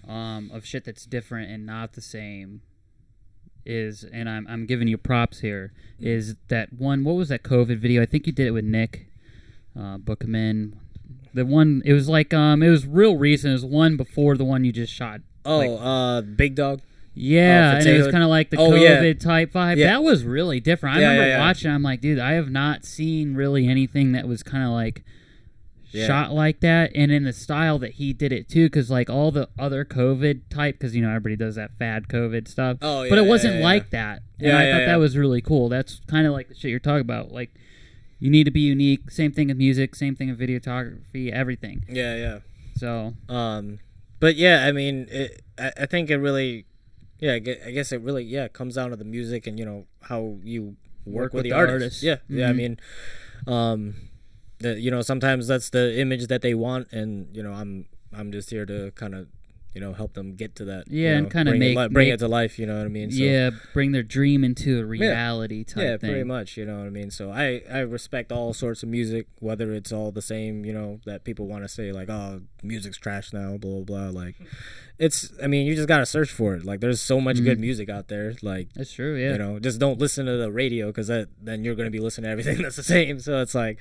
um, 0.06 0.50
of 0.52 0.66
shit 0.66 0.84
that's 0.84 1.06
different 1.06 1.50
and 1.50 1.64
not 1.64 1.94
the 1.94 2.02
same 2.02 2.60
is 3.66 4.04
and 4.12 4.28
I'm 4.28 4.46
I'm 4.46 4.66
giving 4.66 4.88
you 4.88 4.98
props 4.98 5.40
here 5.40 5.72
is 5.98 6.34
that 6.48 6.70
one 6.74 7.02
what 7.04 7.14
was 7.14 7.30
that 7.30 7.42
COVID 7.42 7.78
video? 7.78 8.02
I 8.02 8.06
think 8.06 8.26
you 8.26 8.32
did 8.34 8.46
it 8.46 8.50
with 8.50 8.66
Nick 8.66 9.06
uh 9.78 9.96
Bookman. 9.96 10.78
The 11.34 11.44
one 11.44 11.82
it 11.84 11.92
was 11.92 12.08
like 12.08 12.32
um 12.32 12.62
it 12.62 12.70
was 12.70 12.86
real 12.86 13.16
recent. 13.16 13.50
It 13.50 13.54
was 13.54 13.64
one 13.66 13.96
before 13.96 14.36
the 14.36 14.44
one 14.44 14.64
you 14.64 14.72
just 14.72 14.92
shot. 14.92 15.20
oh 15.44 15.58
like- 15.58 15.78
uh 15.82 16.20
big 16.22 16.54
dog 16.54 16.80
Yeah, 17.14 17.72
for 17.72 17.76
and 17.78 17.86
it 17.88 17.98
was 17.98 18.10
kind 18.12 18.24
of 18.24 18.30
like 18.30 18.50
the 18.50 18.56
Oh, 18.56 18.70
COVID 18.70 19.04
yeah. 19.04 19.12
type 19.14 19.52
vibe. 19.52 19.76
Yeah. 19.76 19.86
That 19.88 20.02
was 20.02 20.24
really 20.24 20.60
different. 20.60 20.96
I 20.96 21.00
Yeah, 21.00 21.12
remember 21.12 21.38
watching. 21.38 21.70
I'm 21.70 21.82
like, 21.82 22.00
dude, 22.00 22.18
I 22.18 22.32
have 22.32 22.50
not 22.50 22.84
seen 22.84 23.34
really 23.34 23.66
anything 23.68 24.12
that 24.12 24.26
was 24.28 24.42
kind 24.42 24.64
of 24.64 24.70
like 24.70 25.04
shot 25.92 26.32
like 26.32 26.58
that, 26.60 26.90
and 26.96 27.12
in 27.12 27.22
the 27.22 27.32
style 27.32 27.78
that 27.78 27.92
he 27.92 28.12
did 28.12 28.32
it 28.32 28.48
too. 28.48 28.66
Because 28.66 28.90
like 28.90 29.08
all 29.08 29.30
the 29.30 29.48
other 29.58 29.84
COVID 29.84 30.42
type, 30.50 30.76
because 30.76 30.96
you 30.96 31.02
know 31.02 31.08
everybody 31.10 31.36
does 31.36 31.54
that 31.54 31.70
fad 31.78 32.08
COVID 32.08 32.48
stuff. 32.48 32.78
Oh, 32.82 33.02
yeah, 33.04 33.10
but 33.10 33.18
it 33.18 33.26
wasn't 33.26 33.60
like 33.60 33.90
that. 33.90 34.22
And 34.40 34.48
Yeah, 34.48 34.58
I 34.58 34.72
thought 34.72 34.86
that 34.86 34.96
was 34.98 35.16
really 35.16 35.40
cool. 35.40 35.68
That's 35.68 36.00
kind 36.08 36.26
of 36.26 36.32
like 36.32 36.48
the 36.48 36.54
shit 36.54 36.70
you're 36.70 36.80
talking 36.80 37.00
about. 37.02 37.30
Like, 37.30 37.54
you 38.24 38.30
need 38.36 38.44
to 38.50 38.54
be 38.60 38.64
unique. 38.76 39.10
Same 39.20 39.32
thing 39.36 39.48
with 39.48 39.58
music. 39.66 39.94
Same 39.94 40.14
thing 40.16 40.28
with 40.32 40.40
videography. 40.40 41.24
Everything. 41.42 41.78
yeah 42.00 42.14
yeah 42.24 42.38
So 42.82 43.12
Um, 43.28 43.64
but 44.24 44.34
yeah, 44.44 44.56
I 44.68 44.72
mean, 44.72 44.96
it, 45.10 45.42
I, 45.64 45.68
I 45.84 45.86
think 45.92 46.08
it 46.08 46.16
really, 46.28 46.64
yeah, 47.24 47.34
I 47.34 47.40
guess 47.76 47.92
it 47.92 48.00
really, 48.08 48.24
yeah, 48.36 48.48
comes 48.48 48.72
down 48.78 48.88
to 48.90 48.96
the 48.96 49.04
music 49.16 49.46
and 49.48 49.58
you 49.60 49.66
know 49.68 49.80
how 50.10 50.20
you 50.42 50.76
work, 51.04 51.34
with, 51.34 51.44
the, 51.44 51.52
artist. 51.52 52.02
Yeah, 52.02 52.18
yeah. 52.28 52.48
I 52.48 52.52
Mhm. 52.52 52.56
mean, 52.62 52.72
um, 53.46 53.78
the 54.64 54.80
you 54.80 54.90
know 54.90 55.02
sometimes 55.02 55.42
that's 55.52 55.68
the 55.68 55.84
image 56.04 56.24
that 56.32 56.40
they 56.46 56.54
want, 56.54 56.84
and 56.92 57.28
you 57.36 57.42
know 57.44 57.52
I'm 57.52 57.72
I'm 58.18 58.32
just 58.32 58.48
here 58.54 58.64
to 58.64 58.90
kind 59.02 59.14
of 59.14 59.28
you 59.74 59.80
know 59.80 59.92
help 59.92 60.14
them 60.14 60.34
get 60.36 60.54
to 60.56 60.64
that. 60.66 60.88
you 60.88 61.02
Yeah, 61.04 61.18
and 61.18 61.28
bring 61.28 61.46
it 61.48 61.58
make- 61.58 61.76
li- 61.76 61.88
bring 61.88 62.08
make- 62.08 62.14
it 62.14 62.18
to 62.18 62.28
life. 62.28 62.58
You 62.58 62.66
know 62.66 62.76
what 62.78 62.86
I 62.86 62.88
mean? 62.88 63.10
So, 63.10 63.22
yeah, 63.22 63.50
bring 63.72 63.92
their 63.92 64.02
dream 64.02 64.44
into 64.44 64.80
a 64.80 64.84
reality 64.84 65.64
type 65.64 65.82
yeah, 65.82 65.96
thing. 65.96 66.10
pretty 66.10 66.24
much. 66.24 66.56
You 66.56 66.64
know 66.64 66.78
what 66.78 66.86
I 66.86 66.90
mean. 66.90 67.10
So 67.10 67.30
I 67.30 67.62
I 67.70 67.80
respect 67.80 68.32
all 68.32 68.54
sorts 68.54 68.82
of 68.82 68.88
music, 68.88 69.26
whether 69.40 69.72
it's 69.74 69.92
all 69.92 70.12
the 70.12 70.22
same. 70.22 70.64
You 70.64 70.72
know 70.72 71.00
that 71.06 71.24
people 71.24 71.46
want 71.46 71.64
to 71.64 71.68
say 71.68 71.92
like, 71.92 72.08
oh, 72.08 72.42
music's 72.62 72.96
trash 72.98 73.32
now, 73.32 73.56
blah 73.56 73.80
blah 73.80 74.10
blah. 74.10 74.20
Like, 74.22 74.36
it's. 74.98 75.32
I 75.42 75.46
mean, 75.46 75.66
you 75.66 75.74
just 75.74 75.88
gotta 75.88 76.06
search 76.06 76.30
for 76.30 76.54
it. 76.54 76.64
Like, 76.64 76.80
there's 76.80 77.00
so 77.00 77.20
much 77.20 77.42
good 77.42 77.58
music 77.58 77.88
out 77.88 78.08
there. 78.08 78.34
Like, 78.42 78.68
That's 78.74 78.92
true. 78.92 79.16
Yeah. 79.16 79.32
you 79.32 79.38
know, 79.38 79.58
just 79.58 79.78
don't 79.80 79.98
listen 79.98 80.26
to 80.26 80.36
the 80.36 80.50
radio 80.52 80.86
because 80.88 81.08
then 81.08 81.64
you're 81.64 81.74
gonna 81.74 81.90
be 81.90 81.98
listening 82.00 82.24
to 82.24 82.30
everything 82.30 82.58
that's 82.62 82.76
the 82.76 82.82
same. 82.82 83.18
So 83.20 83.40
it's 83.40 83.54
like, 83.54 83.78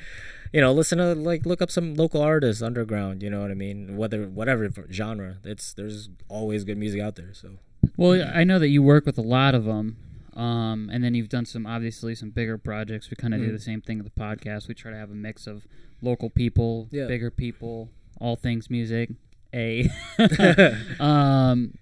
you 0.51 0.61
know, 0.61 0.71
listen 0.73 0.97
to 0.97 1.13
like 1.15 1.45
look 1.45 1.61
up 1.61 1.69
some 1.71 1.93
local 1.95 2.21
artists 2.21 2.61
underground. 2.61 3.21
You 3.23 3.29
know 3.29 3.41
what 3.41 3.51
I 3.51 3.55
mean? 3.55 3.95
Whether 3.97 4.25
whatever 4.27 4.69
genre, 4.91 5.37
it's 5.43 5.73
there's 5.73 6.09
always 6.29 6.63
good 6.63 6.77
music 6.77 7.01
out 7.01 7.15
there. 7.15 7.33
So 7.33 7.51
Well, 7.97 8.27
I 8.33 8.43
know 8.43 8.59
that 8.59 8.69
you 8.69 8.81
work 8.81 9.05
with 9.05 9.17
a 9.17 9.21
lot 9.23 9.53
of 9.55 9.65
them, 9.65 9.97
um, 10.35 10.89
and 10.91 11.03
then 11.03 11.13
you've 11.13 11.29
done 11.29 11.45
some 11.45 11.65
obviously 11.67 12.15
some 12.15 12.31
bigger 12.31 12.57
projects. 12.57 13.09
We 13.11 13.15
kind 13.15 13.33
of 13.33 13.39
do 13.41 13.49
Mhm. 13.49 13.53
the 13.53 13.59
same 13.59 13.81
thing 13.81 13.97
with 14.03 14.13
the 14.13 14.19
podcast. 14.19 14.67
We 14.67 14.73
try 14.73 14.91
to 14.91 14.97
have 14.97 15.11
a 15.11 15.15
mix 15.15 15.45
of 15.47 15.67
local 16.01 16.29
people, 16.29 16.87
Yeah. 16.91 17.05
bigger 17.07 17.29
people, 17.31 17.89
all 18.19 18.35
things 18.35 18.69
music. 18.69 19.11
A, 19.53 19.89
um, 20.99 21.77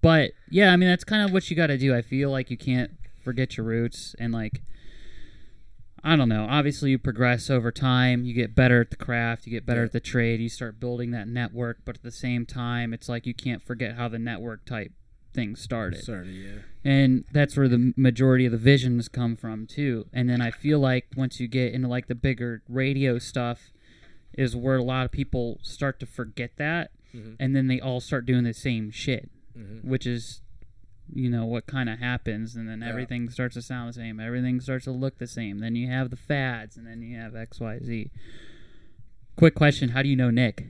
but 0.00 0.32
yeah, 0.50 0.72
I 0.72 0.76
mean 0.76 0.88
that's 0.88 1.04
kind 1.04 1.24
of 1.24 1.32
what 1.32 1.50
you 1.50 1.56
got 1.56 1.68
to 1.68 1.78
do. 1.78 1.94
I 1.94 2.02
feel 2.02 2.30
like 2.30 2.50
you 2.50 2.56
can't 2.56 2.92
forget 3.22 3.56
your 3.56 3.66
roots 3.66 4.14
and 4.18 4.32
like. 4.32 4.62
I 6.04 6.16
don't 6.16 6.28
know. 6.28 6.48
Obviously, 6.50 6.90
you 6.90 6.98
progress 6.98 7.48
over 7.48 7.70
time. 7.70 8.24
You 8.24 8.34
get 8.34 8.56
better 8.56 8.80
at 8.80 8.90
the 8.90 8.96
craft. 8.96 9.46
You 9.46 9.52
get 9.52 9.64
better 9.64 9.84
at 9.84 9.92
the 9.92 10.00
trade. 10.00 10.40
You 10.40 10.48
start 10.48 10.80
building 10.80 11.12
that 11.12 11.28
network. 11.28 11.78
But 11.84 11.94
at 11.94 12.02
the 12.02 12.10
same 12.10 12.44
time, 12.44 12.92
it's 12.92 13.08
like 13.08 13.24
you 13.24 13.34
can't 13.34 13.62
forget 13.62 13.94
how 13.94 14.08
the 14.08 14.18
network 14.18 14.64
type 14.64 14.90
thing 15.32 15.56
started 15.56 16.02
sorry, 16.04 16.28
yeah. 16.28 16.58
and 16.84 17.24
that's 17.32 17.56
where 17.56 17.68
the 17.68 17.92
majority 17.96 18.46
of 18.46 18.52
the 18.52 18.58
visions 18.58 19.08
come 19.08 19.36
from 19.36 19.66
too 19.66 20.06
and 20.12 20.28
then 20.28 20.40
i 20.40 20.50
feel 20.50 20.78
like 20.78 21.06
once 21.16 21.40
you 21.40 21.48
get 21.48 21.72
into 21.72 21.88
like 21.88 22.06
the 22.06 22.14
bigger 22.14 22.62
radio 22.68 23.18
stuff 23.18 23.70
is 24.36 24.54
where 24.54 24.76
a 24.76 24.82
lot 24.82 25.04
of 25.04 25.10
people 25.10 25.58
start 25.62 25.98
to 25.98 26.06
forget 26.06 26.50
that 26.56 26.90
Mhm. 27.14 27.36
and 27.38 27.54
then 27.56 27.66
they 27.66 27.80
all 27.80 28.00
start 28.00 28.24
doing 28.26 28.44
the 28.44 28.52
same 28.54 28.90
shit 28.90 29.30
Mhm. 29.58 29.84
which 29.84 30.06
is 30.06 30.40
you 31.14 31.28
know 31.28 31.44
what 31.44 31.66
kind 31.66 31.88
of 31.90 31.98
happens 31.98 32.56
and 32.56 32.68
then 32.68 32.80
Yeah. 32.80 32.88
everything 32.88 33.28
starts 33.28 33.54
to 33.54 33.62
sound 33.62 33.90
the 33.90 33.92
same 33.94 34.18
everything 34.20 34.60
starts 34.60 34.84
to 34.84 34.92
look 34.92 35.18
the 35.18 35.26
same 35.26 35.58
then 35.58 35.74
you 35.76 35.88
have 35.88 36.08
the 36.10 36.16
fads 36.16 36.76
and 36.76 36.86
then 36.86 37.02
you 37.02 37.16
have 37.18 37.32
xyz 37.34 38.08
quick 39.36 39.54
question 39.54 39.90
how 39.90 40.02
do 40.02 40.08
you 40.08 40.16
know 40.16 40.30
nick 40.30 40.66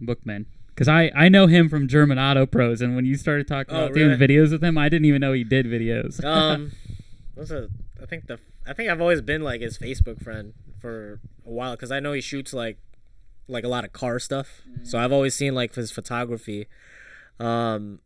bookman 0.00 0.46
because 0.68 0.88
I, 0.88 1.12
I 1.14 1.28
know 1.28 1.46
him 1.46 1.68
from 1.68 1.86
German 1.86 2.18
Auto 2.18 2.46
Pros, 2.46 2.80
and 2.80 2.96
when 2.96 3.04
you 3.04 3.14
started 3.14 3.46
talking 3.46 3.72
Oh, 3.76 3.84
about 3.84 3.94
doing 3.94 4.18
videos 4.18 4.50
with 4.50 4.64
him, 4.64 4.76
I 4.76 4.88
didn't 4.88 5.04
even 5.04 5.20
know 5.20 5.32
he 5.32 5.44
did 5.44 5.66
videos. 5.66 6.18
um, 6.24 6.72
what's 7.36 7.52
a? 7.52 7.68
I 8.02 8.06
think 8.06 8.26
the 8.26 8.40
I 8.66 8.72
think 8.72 8.90
I've 8.90 9.00
always 9.00 9.20
been 9.20 9.40
like 9.42 9.60
his 9.60 9.78
Facebook 9.78 10.20
friend 10.20 10.52
for 10.80 11.20
a 11.46 11.50
while 11.50 11.76
because 11.76 11.92
I 11.92 12.00
know 12.00 12.12
he 12.12 12.20
shoots 12.20 12.52
like 12.52 12.78
like 13.48 13.64
a 13.64 13.68
lot 13.68 13.84
of 13.84 13.92
car 13.92 14.18
stuff. 14.18 14.62
So 14.84 14.98
I've 14.98 15.12
always 15.12 15.34
seen 15.34 15.54
like 15.54 15.74
his 15.74 15.90
photography. 15.90 16.66
Um, 17.38 18.00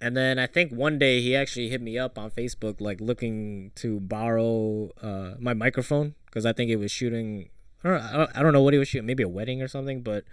and 0.00 0.16
then 0.16 0.38
I 0.38 0.46
think 0.46 0.72
one 0.72 0.98
day 0.98 1.20
he 1.20 1.36
actually 1.36 1.68
hit 1.68 1.80
me 1.80 1.98
up 1.98 2.18
on 2.18 2.30
Facebook 2.30 2.80
like 2.80 3.00
looking 3.00 3.70
to 3.76 4.00
borrow 4.00 4.90
uh 5.00 5.34
my 5.38 5.54
microphone 5.54 6.14
because 6.26 6.44
I 6.44 6.52
think 6.52 6.68
he 6.68 6.76
was 6.76 6.90
shooting. 6.90 7.50
I 7.84 7.88
don't, 7.88 8.30
I 8.36 8.42
don't 8.42 8.52
know 8.52 8.62
what 8.62 8.72
he 8.72 8.78
was 8.78 8.88
shooting, 8.88 9.06
maybe 9.06 9.22
a 9.22 9.28
wedding 9.28 9.60
or 9.60 9.68
something, 9.68 10.02
but 10.02 10.24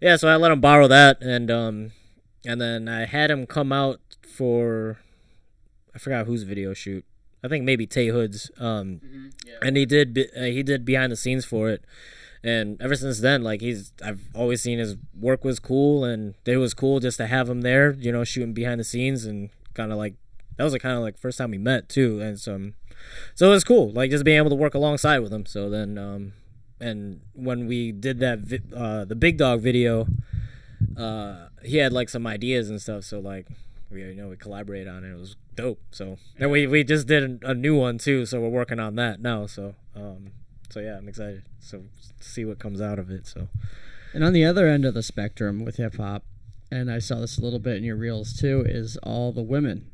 yeah. 0.00 0.16
So 0.16 0.28
I 0.28 0.36
let 0.36 0.52
him 0.52 0.60
borrow 0.60 0.86
that, 0.88 1.22
and 1.22 1.50
um, 1.50 1.92
and 2.46 2.60
then 2.60 2.88
I 2.88 3.06
had 3.06 3.30
him 3.30 3.46
come 3.46 3.72
out 3.72 4.00
for 4.26 4.98
I 5.94 5.98
forgot 5.98 6.26
whose 6.26 6.42
video 6.42 6.74
shoot. 6.74 7.04
I 7.42 7.48
think 7.48 7.64
maybe 7.64 7.86
Tay 7.86 8.08
Hood's. 8.08 8.50
Um, 8.58 9.00
and 9.62 9.76
he 9.76 9.84
did 9.86 10.30
uh, 10.36 10.42
he 10.44 10.62
did 10.62 10.84
behind 10.84 11.12
the 11.12 11.16
scenes 11.16 11.44
for 11.44 11.68
it. 11.68 11.84
And 12.44 12.80
ever 12.80 12.94
since 12.94 13.20
then, 13.20 13.42
like 13.42 13.62
he's 13.62 13.92
I've 14.04 14.28
always 14.34 14.60
seen 14.60 14.78
his 14.78 14.96
work 15.18 15.44
was 15.44 15.58
cool, 15.58 16.04
and 16.04 16.34
it 16.44 16.58
was 16.58 16.74
cool 16.74 17.00
just 17.00 17.16
to 17.16 17.26
have 17.26 17.48
him 17.48 17.62
there, 17.62 17.92
you 17.92 18.12
know, 18.12 18.22
shooting 18.22 18.52
behind 18.52 18.78
the 18.78 18.84
scenes 18.84 19.24
and 19.24 19.48
kind 19.72 19.90
of 19.90 19.98
like 19.98 20.14
that 20.56 20.64
was 20.64 20.74
the 20.74 20.78
kind 20.78 20.94
of 20.96 21.02
like 21.02 21.16
first 21.16 21.38
time 21.38 21.50
we 21.52 21.58
met 21.58 21.88
too, 21.88 22.20
and 22.20 22.38
some 22.38 22.74
so 23.34 23.46
it 23.46 23.50
was 23.50 23.64
cool, 23.64 23.90
like 23.92 24.10
just 24.10 24.24
being 24.24 24.36
able 24.36 24.50
to 24.50 24.56
work 24.56 24.74
alongside 24.74 25.20
with 25.20 25.32
him. 25.32 25.46
So 25.46 25.68
then, 25.70 25.98
um, 25.98 26.32
and 26.80 27.20
when 27.32 27.66
we 27.66 27.92
did 27.92 28.20
that 28.20 28.40
vi- 28.40 28.62
uh, 28.76 29.04
the 29.04 29.16
Big 29.16 29.38
Dog 29.38 29.60
video, 29.60 30.06
uh, 30.96 31.48
he 31.62 31.78
had 31.78 31.92
like 31.92 32.08
some 32.08 32.26
ideas 32.26 32.70
and 32.70 32.80
stuff. 32.80 33.04
So 33.04 33.20
like 33.20 33.46
we 33.90 34.02
you 34.02 34.14
know 34.14 34.28
we 34.28 34.36
collaborated 34.36 34.88
on 34.88 35.04
it. 35.04 35.12
It 35.12 35.18
was 35.18 35.36
dope. 35.54 35.80
So 35.90 36.18
and 36.38 36.50
we 36.50 36.66
we 36.66 36.84
just 36.84 37.06
did 37.06 37.42
a 37.42 37.54
new 37.54 37.76
one 37.76 37.98
too. 37.98 38.26
So 38.26 38.40
we're 38.40 38.48
working 38.48 38.80
on 38.80 38.96
that 38.96 39.20
now. 39.20 39.46
So 39.46 39.74
um, 39.96 40.32
so 40.74 40.80
yeah, 40.80 40.96
I'm 40.96 41.08
excited. 41.08 41.44
So 41.60 41.84
see 42.18 42.44
what 42.44 42.58
comes 42.58 42.80
out 42.80 42.98
of 42.98 43.08
it. 43.08 43.28
So 43.28 43.46
And 44.12 44.24
on 44.24 44.32
the 44.32 44.44
other 44.44 44.66
end 44.66 44.84
of 44.84 44.92
the 44.94 45.04
spectrum 45.04 45.64
with 45.64 45.76
hip 45.76 45.98
hop, 45.98 46.24
and 46.68 46.90
I 46.90 46.98
saw 46.98 47.20
this 47.20 47.38
a 47.38 47.42
little 47.42 47.60
bit 47.60 47.76
in 47.76 47.84
your 47.84 47.94
reels 47.94 48.32
too, 48.32 48.64
is 48.66 48.96
all 49.04 49.30
the 49.30 49.42
women. 49.42 49.88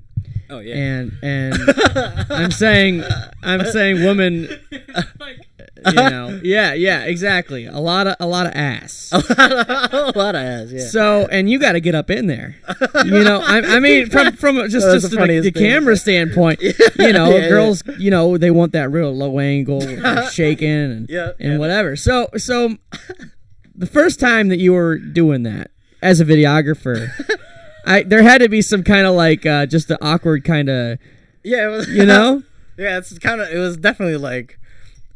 oh 0.48 0.60
yeah. 0.60 0.74
And 0.76 1.12
and 1.22 1.54
I'm 2.30 2.50
saying 2.50 3.04
I'm 3.42 3.66
saying 3.66 4.02
women 4.02 4.48
you 5.86 5.92
know. 5.94 6.40
Yeah, 6.42 6.72
yeah, 6.74 7.04
exactly. 7.04 7.66
A 7.66 7.78
lot 7.78 8.06
of 8.06 8.16
a 8.20 8.26
lot 8.26 8.46
of 8.46 8.52
ass. 8.54 9.10
a 9.12 10.12
lot 10.16 10.34
of 10.34 10.42
ass. 10.42 10.70
Yeah. 10.72 10.86
So, 10.86 11.26
and 11.30 11.50
you 11.50 11.58
got 11.58 11.72
to 11.72 11.80
get 11.80 11.94
up 11.94 12.10
in 12.10 12.26
there. 12.26 12.56
You 13.04 13.24
know, 13.24 13.40
I, 13.40 13.76
I 13.76 13.80
mean, 13.80 14.08
from 14.10 14.32
from 14.36 14.56
just 14.68 14.86
That's 14.86 15.02
just 15.02 15.10
the 15.10 15.26
the, 15.26 15.40
the 15.40 15.52
camera 15.52 15.96
standpoint, 15.96 16.60
you 16.62 17.12
know, 17.12 17.30
Yeah, 17.30 17.36
yeah. 17.42 17.48
girls, 17.48 17.82
you 17.98 18.10
know, 18.10 18.36
they 18.38 18.50
want 18.50 18.72
that 18.72 18.90
real 18.90 19.12
low 19.14 19.38
angle, 19.38 19.80
shaking 20.30 20.68
and 20.70 21.08
Yeah, 21.10 21.30
and 21.38 21.52
yeah. 21.52 21.58
whatever. 21.58 21.96
So, 21.96 22.28
so 22.36 22.76
the 23.74 23.86
first 23.86 24.20
time 24.20 24.48
that 24.48 24.58
you 24.58 24.72
were 24.72 24.98
doing 24.98 25.42
that, 25.44 25.70
as 26.02 26.20
a 26.20 26.24
videographer, 26.24 27.08
I 27.86 28.02
there 28.02 28.22
had 28.22 28.38
to 28.42 28.48
be 28.48 28.62
some 28.62 28.82
kind 28.84 29.06
of 29.06 29.14
like 29.14 29.44
uh, 29.46 29.66
just 29.66 29.90
an 29.90 29.98
awkward 30.02 30.44
kind 30.44 30.68
of 30.68 30.98
Yeah, 31.42 31.66
it 31.66 31.70
was. 31.70 31.88
you 31.88 32.04
know. 32.06 32.42
yeah, 32.76 32.98
it's 32.98 33.18
kind 33.18 33.40
of. 33.40 33.48
It 33.50 33.58
was 33.58 33.76
definitely 33.76 34.16
like, 34.18 34.58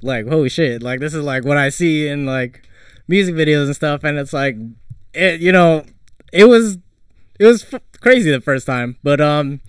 like 0.02 0.28
holy 0.28 0.48
shit! 0.48 0.82
Like 0.82 1.00
this 1.00 1.14
is 1.14 1.24
like 1.24 1.44
what 1.44 1.56
I 1.56 1.68
see 1.70 2.06
in 2.08 2.26
like 2.26 2.66
music 3.08 3.34
videos 3.34 3.66
and 3.66 3.76
stuff, 3.76 4.04
and 4.04 4.18
it's 4.18 4.32
like, 4.32 4.56
it. 5.12 5.40
You 5.40 5.52
know, 5.52 5.84
it 6.32 6.44
was, 6.46 6.78
it 7.38 7.44
was 7.46 7.64
f- 7.72 7.82
crazy 8.00 8.30
the 8.30 8.40
first 8.40 8.66
time, 8.66 8.96
but 9.02 9.20
um, 9.20 9.60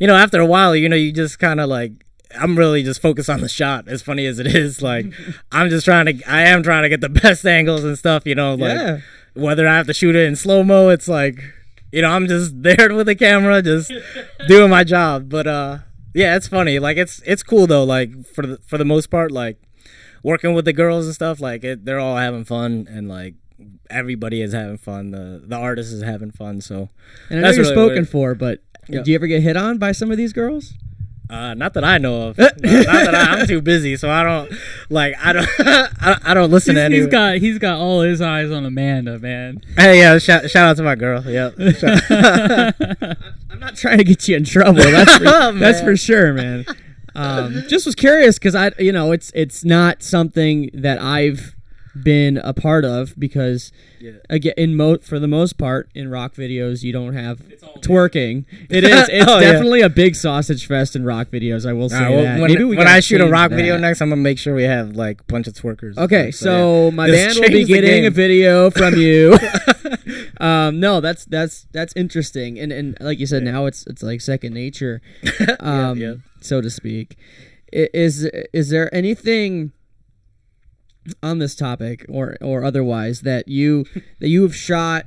you 0.00 0.06
know, 0.06 0.14
after 0.16 0.40
a 0.40 0.46
while, 0.46 0.74
you 0.76 0.88
know, 0.88 0.96
you 0.96 1.12
just 1.12 1.38
kind 1.38 1.60
of 1.60 1.68
like. 1.68 1.92
I'm 2.38 2.58
really 2.58 2.82
just 2.82 3.00
focused 3.00 3.30
on 3.30 3.40
the 3.40 3.48
shot. 3.48 3.86
As 3.88 4.02
funny 4.02 4.26
as 4.26 4.38
it 4.40 4.48
is, 4.48 4.82
like 4.82 5.06
I'm 5.52 5.70
just 5.70 5.84
trying 5.86 6.06
to. 6.06 6.22
I 6.30 6.42
am 6.42 6.62
trying 6.62 6.82
to 6.82 6.88
get 6.88 7.00
the 7.00 7.08
best 7.22 7.46
angles 7.46 7.84
and 7.84 7.96
stuff. 7.96 8.26
You 8.26 8.34
know, 8.34 8.54
like 8.56 8.76
Yeah. 8.76 8.98
whether 9.34 9.66
I 9.66 9.76
have 9.76 9.86
to 9.86 9.94
shoot 9.94 10.16
it 10.16 10.26
in 10.26 10.34
slow 10.36 10.62
mo, 10.64 10.88
it's 10.90 11.06
like, 11.08 11.38
you 11.92 12.02
know, 12.02 12.10
I'm 12.10 12.26
just 12.26 12.52
there 12.62 12.92
with 12.92 13.06
the 13.06 13.14
camera, 13.14 13.62
just 13.62 13.92
doing 14.48 14.68
my 14.68 14.82
job. 14.84 15.30
But 15.30 15.46
uh, 15.46 15.78
yeah, 16.14 16.34
it's 16.36 16.48
funny. 16.48 16.78
Like 16.80 16.96
it's 16.98 17.22
it's 17.24 17.44
cool 17.44 17.66
though. 17.68 17.84
Like 17.84 18.26
for 18.26 18.44
the 18.44 18.58
for 18.66 18.76
the 18.76 18.84
most 18.84 19.06
part, 19.06 19.30
like 19.30 19.56
working 20.26 20.52
with 20.54 20.64
the 20.64 20.72
girls 20.72 21.06
and 21.06 21.14
stuff, 21.14 21.40
like 21.40 21.62
it, 21.64 21.84
they're 21.84 22.00
all 22.00 22.16
having 22.16 22.44
fun 22.44 22.88
and 22.90 23.08
like 23.08 23.34
everybody 23.88 24.42
is 24.42 24.52
having 24.52 24.76
fun. 24.78 25.10
The 25.12 25.42
the 25.46 25.56
artist 25.56 25.92
is 25.92 26.02
having 26.02 26.32
fun. 26.32 26.60
So 26.60 26.88
And 27.30 27.38
I 27.38 27.42
know 27.42 27.48
you're 27.50 27.62
really 27.64 27.74
spoken 27.74 28.02
it- 28.02 28.08
for, 28.08 28.34
but 28.34 28.60
Yeah. 28.88 29.02
do 29.02 29.10
you 29.12 29.14
ever 29.16 29.26
get 29.28 29.42
hit 29.42 29.56
on 29.56 29.78
by 29.78 29.92
some 29.92 30.10
of 30.10 30.16
these 30.18 30.32
girls? 30.32 30.74
uh, 31.28 31.54
not 31.54 31.74
that 31.74 31.82
I 31.82 31.98
know 31.98 32.28
of. 32.28 32.38
not, 32.38 32.52
not 32.62 32.84
that 32.86 33.14
I, 33.14 33.40
I'm 33.40 33.46
too 33.52 33.60
busy, 33.60 33.96
so 33.96 34.08
I 34.08 34.22
don't 34.22 34.48
like 34.90 35.14
I 35.20 35.32
don't 35.32 35.48
I, 35.58 36.18
I 36.24 36.34
don't 36.34 36.50
listen 36.52 36.76
He's, 36.76 36.80
to 36.80 36.84
any. 36.84 36.96
he's 36.98 37.06
got 37.08 37.36
he's 37.38 37.58
got 37.58 37.78
all 37.80 38.00
his 38.02 38.20
eyes 38.20 38.50
on 38.52 38.64
Amanda, 38.64 39.18
man. 39.18 39.60
hey, 39.76 39.98
yeah, 40.00 40.18
shout, 40.18 40.48
shout 40.50 40.68
out 40.68 40.76
to 40.76 40.84
my 40.84 40.94
girl. 40.94 41.22
Yep. 41.24 41.54
I'm 43.50 43.58
not 43.58 43.76
trying 43.76 43.98
to 43.98 44.04
get 44.04 44.28
you 44.28 44.36
in 44.36 44.44
trouble. 44.44 44.74
That's 44.82 45.16
for, 45.16 45.24
Oh, 45.26 45.52
that's 45.52 45.80
for 45.80 45.96
sure, 45.96 46.32
man. 46.32 46.64
Um, 47.16 47.64
just 47.68 47.86
was 47.86 47.94
curious 47.94 48.38
because 48.38 48.54
I, 48.54 48.72
you 48.78 48.92
know, 48.92 49.12
it's 49.12 49.30
it's 49.34 49.64
not 49.64 50.02
something 50.02 50.70
that 50.74 51.00
I've 51.00 51.54
been 52.02 52.36
a 52.36 52.52
part 52.52 52.84
of 52.84 53.18
because 53.18 53.72
Yeah. 54.00 54.12
again, 54.28 54.52
in 54.58 54.76
mo 54.76 54.98
for 54.98 55.18
the 55.18 55.26
most 55.26 55.56
part 55.56 55.88
in 55.94 56.10
rock 56.10 56.34
videos, 56.34 56.82
you 56.82 56.92
don't 56.92 57.14
have 57.14 57.38
twerking. 57.78 58.44
It 58.68 58.84
is. 58.92 59.08
It's 59.08 59.26
Oh, 59.30 59.38
yeah. 59.38 59.52
definitely 59.52 59.80
a 59.80 59.88
big 59.88 60.14
sausage 60.14 60.66
fest 60.66 60.94
in 60.94 61.04
rock 61.06 61.28
videos. 61.28 61.66
I 61.66 61.72
will 61.72 61.88
say 61.88 61.96
Alright, 61.96 62.10
well, 62.14 62.22
that. 62.24 62.40
when, 62.40 62.50
Maybe 62.52 62.64
we 62.64 62.76
when 62.76 62.86
I 62.86 63.00
shoot 63.00 63.22
a 63.22 63.26
rock 63.28 63.48
that. 63.48 63.56
video 63.56 63.78
next, 63.78 64.02
I'm 64.02 64.10
gonna 64.10 64.20
make 64.20 64.38
sure 64.38 64.54
we 64.54 64.64
have 64.64 64.94
like 64.94 65.22
a 65.22 65.24
bunch 65.24 65.46
of 65.46 65.54
twerkers. 65.54 65.96
Okay, 65.96 66.26
yeah. 66.26 66.30
so 66.32 66.90
my 66.90 67.06
Just 67.10 67.40
band 67.40 67.50
will 67.52 67.58
be 67.60 67.64
getting 67.64 68.04
a 68.04 68.10
video 68.10 68.70
from 68.70 68.94
you. 68.96 69.38
um, 70.40 70.80
no, 70.80 71.00
that's 71.00 71.24
that's 71.24 71.66
that's 71.72 71.92
interesting, 71.96 72.58
and 72.58 72.72
and 72.72 72.96
like 73.00 73.18
you 73.18 73.26
said, 73.26 73.42
now 73.42 73.66
it's 73.66 73.86
it's 73.86 74.02
like 74.02 74.20
second 74.20 74.54
nature, 74.54 75.00
um, 75.60 75.98
yeah. 75.98 76.14
so 76.40 76.60
to 76.60 76.70
speak. 76.70 77.16
Is 77.72 78.24
is 78.52 78.70
there 78.70 78.94
anything 78.94 79.72
on 81.22 81.38
this 81.38 81.54
topic 81.54 82.04
or 82.08 82.36
or 82.40 82.64
otherwise 82.64 83.22
that 83.22 83.48
you 83.48 83.84
that 84.20 84.28
you 84.28 84.42
have 84.42 84.54
shot 84.54 85.06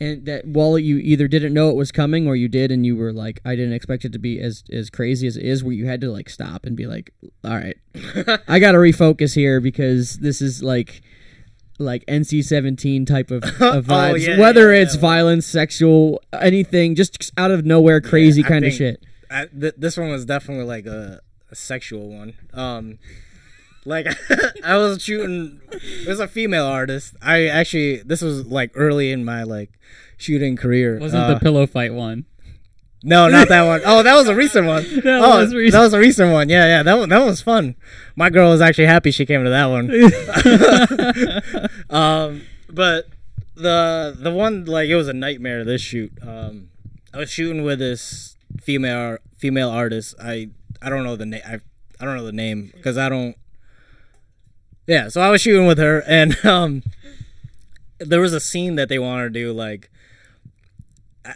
and 0.00 0.24
that 0.24 0.46
while 0.46 0.78
you 0.78 0.98
either 0.98 1.28
didn't 1.28 1.52
know 1.52 1.68
it 1.68 1.76
was 1.76 1.92
coming 1.92 2.26
or 2.26 2.34
you 2.34 2.48
did 2.48 2.70
and 2.72 2.86
you 2.86 2.96
were 2.96 3.12
like 3.12 3.40
I 3.44 3.54
didn't 3.54 3.74
expect 3.74 4.04
it 4.04 4.12
to 4.12 4.18
be 4.18 4.40
as 4.40 4.64
as 4.72 4.90
crazy 4.90 5.26
as 5.26 5.36
it 5.36 5.44
is 5.44 5.62
where 5.62 5.74
you 5.74 5.86
had 5.86 6.00
to 6.00 6.10
like 6.10 6.30
stop 6.30 6.64
and 6.64 6.76
be 6.76 6.86
like 6.86 7.12
all 7.44 7.56
right 7.56 7.76
I 8.48 8.58
got 8.58 8.72
to 8.72 8.78
refocus 8.78 9.34
here 9.34 9.60
because 9.60 10.18
this 10.18 10.40
is 10.40 10.62
like 10.62 11.02
like 11.80 12.04
NC-17 12.06 13.06
type 13.06 13.30
of, 13.30 13.42
of 13.60 13.60
Oh, 13.60 13.82
vibes 13.82 14.26
yeah, 14.26 14.38
whether 14.38 14.72
yeah, 14.74 14.82
it's 14.82 14.94
yeah. 14.94 15.00
violence 15.00 15.46
sexual 15.46 16.22
anything 16.32 16.94
just 16.94 17.32
out 17.36 17.50
of 17.50 17.64
nowhere 17.64 18.00
crazy 18.00 18.44
I 18.44 18.48
kind 18.48 18.64
of 18.64 18.72
shit 18.72 19.02
I, 19.30 19.46
th- 19.46 19.74
this 19.78 19.96
one 19.96 20.10
was 20.10 20.24
definitely 20.24 20.64
like 20.64 20.86
a, 20.86 21.20
a 21.50 21.54
sexual 21.54 22.08
one. 22.10 22.34
Um, 22.52 22.98
like 23.84 24.08
I 24.64 24.76
was 24.76 25.02
shooting. 25.02 25.60
It 25.70 26.08
was 26.08 26.18
a 26.20 26.26
female 26.28 26.66
artist. 26.66 27.14
I 27.22 27.46
actually 27.46 27.98
this 27.98 28.22
was 28.22 28.46
like 28.46 28.72
early 28.74 29.12
in 29.12 29.24
my 29.24 29.44
like 29.44 29.70
shooting 30.16 30.56
career. 30.56 30.98
Wasn't 30.98 31.22
Uh, 31.22 31.34
the 31.34 31.40
pillow 31.40 31.66
fight 31.66 31.94
one? 31.94 32.24
No, 33.02 33.28
not 33.28 33.48
that 33.48 33.62
one. 33.62 33.80
Oh, 33.86 34.02
that 34.02 34.14
was 34.14 34.28
a 34.28 34.34
recent 34.34 34.66
one. 34.66 34.82
That 35.04 35.22
oh, 35.22 35.38
was 35.38 35.54
recent. 35.54 35.72
that 35.72 35.80
was 35.84 35.94
a 35.94 35.98
recent 35.98 36.32
one. 36.32 36.48
Yeah, 36.50 36.66
yeah. 36.66 36.82
That 36.82 36.98
one, 36.98 37.08
that 37.08 37.18
one 37.18 37.28
was 37.28 37.40
fun. 37.40 37.74
My 38.16 38.28
girl 38.28 38.50
was 38.50 38.60
actually 38.60 38.86
happy 38.86 39.10
she 39.10 39.24
came 39.24 39.42
to 39.44 39.50
that 39.50 39.66
one. 39.66 39.88
Um, 41.90 42.42
but 42.68 43.08
the 43.54 44.16
the 44.18 44.30
one 44.30 44.64
like 44.64 44.88
it 44.88 44.96
was 44.96 45.08
a 45.08 45.12
nightmare. 45.12 45.64
This 45.64 45.82
shoot. 45.82 46.12
Um, 46.22 46.68
I 47.12 47.18
was 47.18 47.30
shooting 47.30 47.62
with 47.62 47.78
this 47.78 48.36
female 48.62 49.18
female 49.36 49.70
artist. 49.70 50.14
I 50.22 50.50
I 50.80 50.88
don't 50.88 51.04
know 51.04 51.16
the 51.16 51.26
name. 51.26 51.42
I 51.46 51.60
I 52.00 52.04
don't 52.04 52.16
know 52.16 52.24
the 52.24 52.32
name 52.32 52.70
because 52.74 52.96
I 52.96 53.08
don't. 53.08 53.36
Yeah, 54.86 55.08
so 55.08 55.20
I 55.20 55.28
was 55.30 55.40
shooting 55.40 55.66
with 55.66 55.78
her, 55.78 56.02
and 56.06 56.42
um, 56.46 56.82
there 57.98 58.20
was 58.20 58.32
a 58.32 58.40
scene 58.40 58.74
that 58.76 58.88
they 58.88 58.98
wanted 58.98 59.24
to 59.24 59.30
do 59.40 59.52
like. 59.52 59.90
I- 61.24 61.34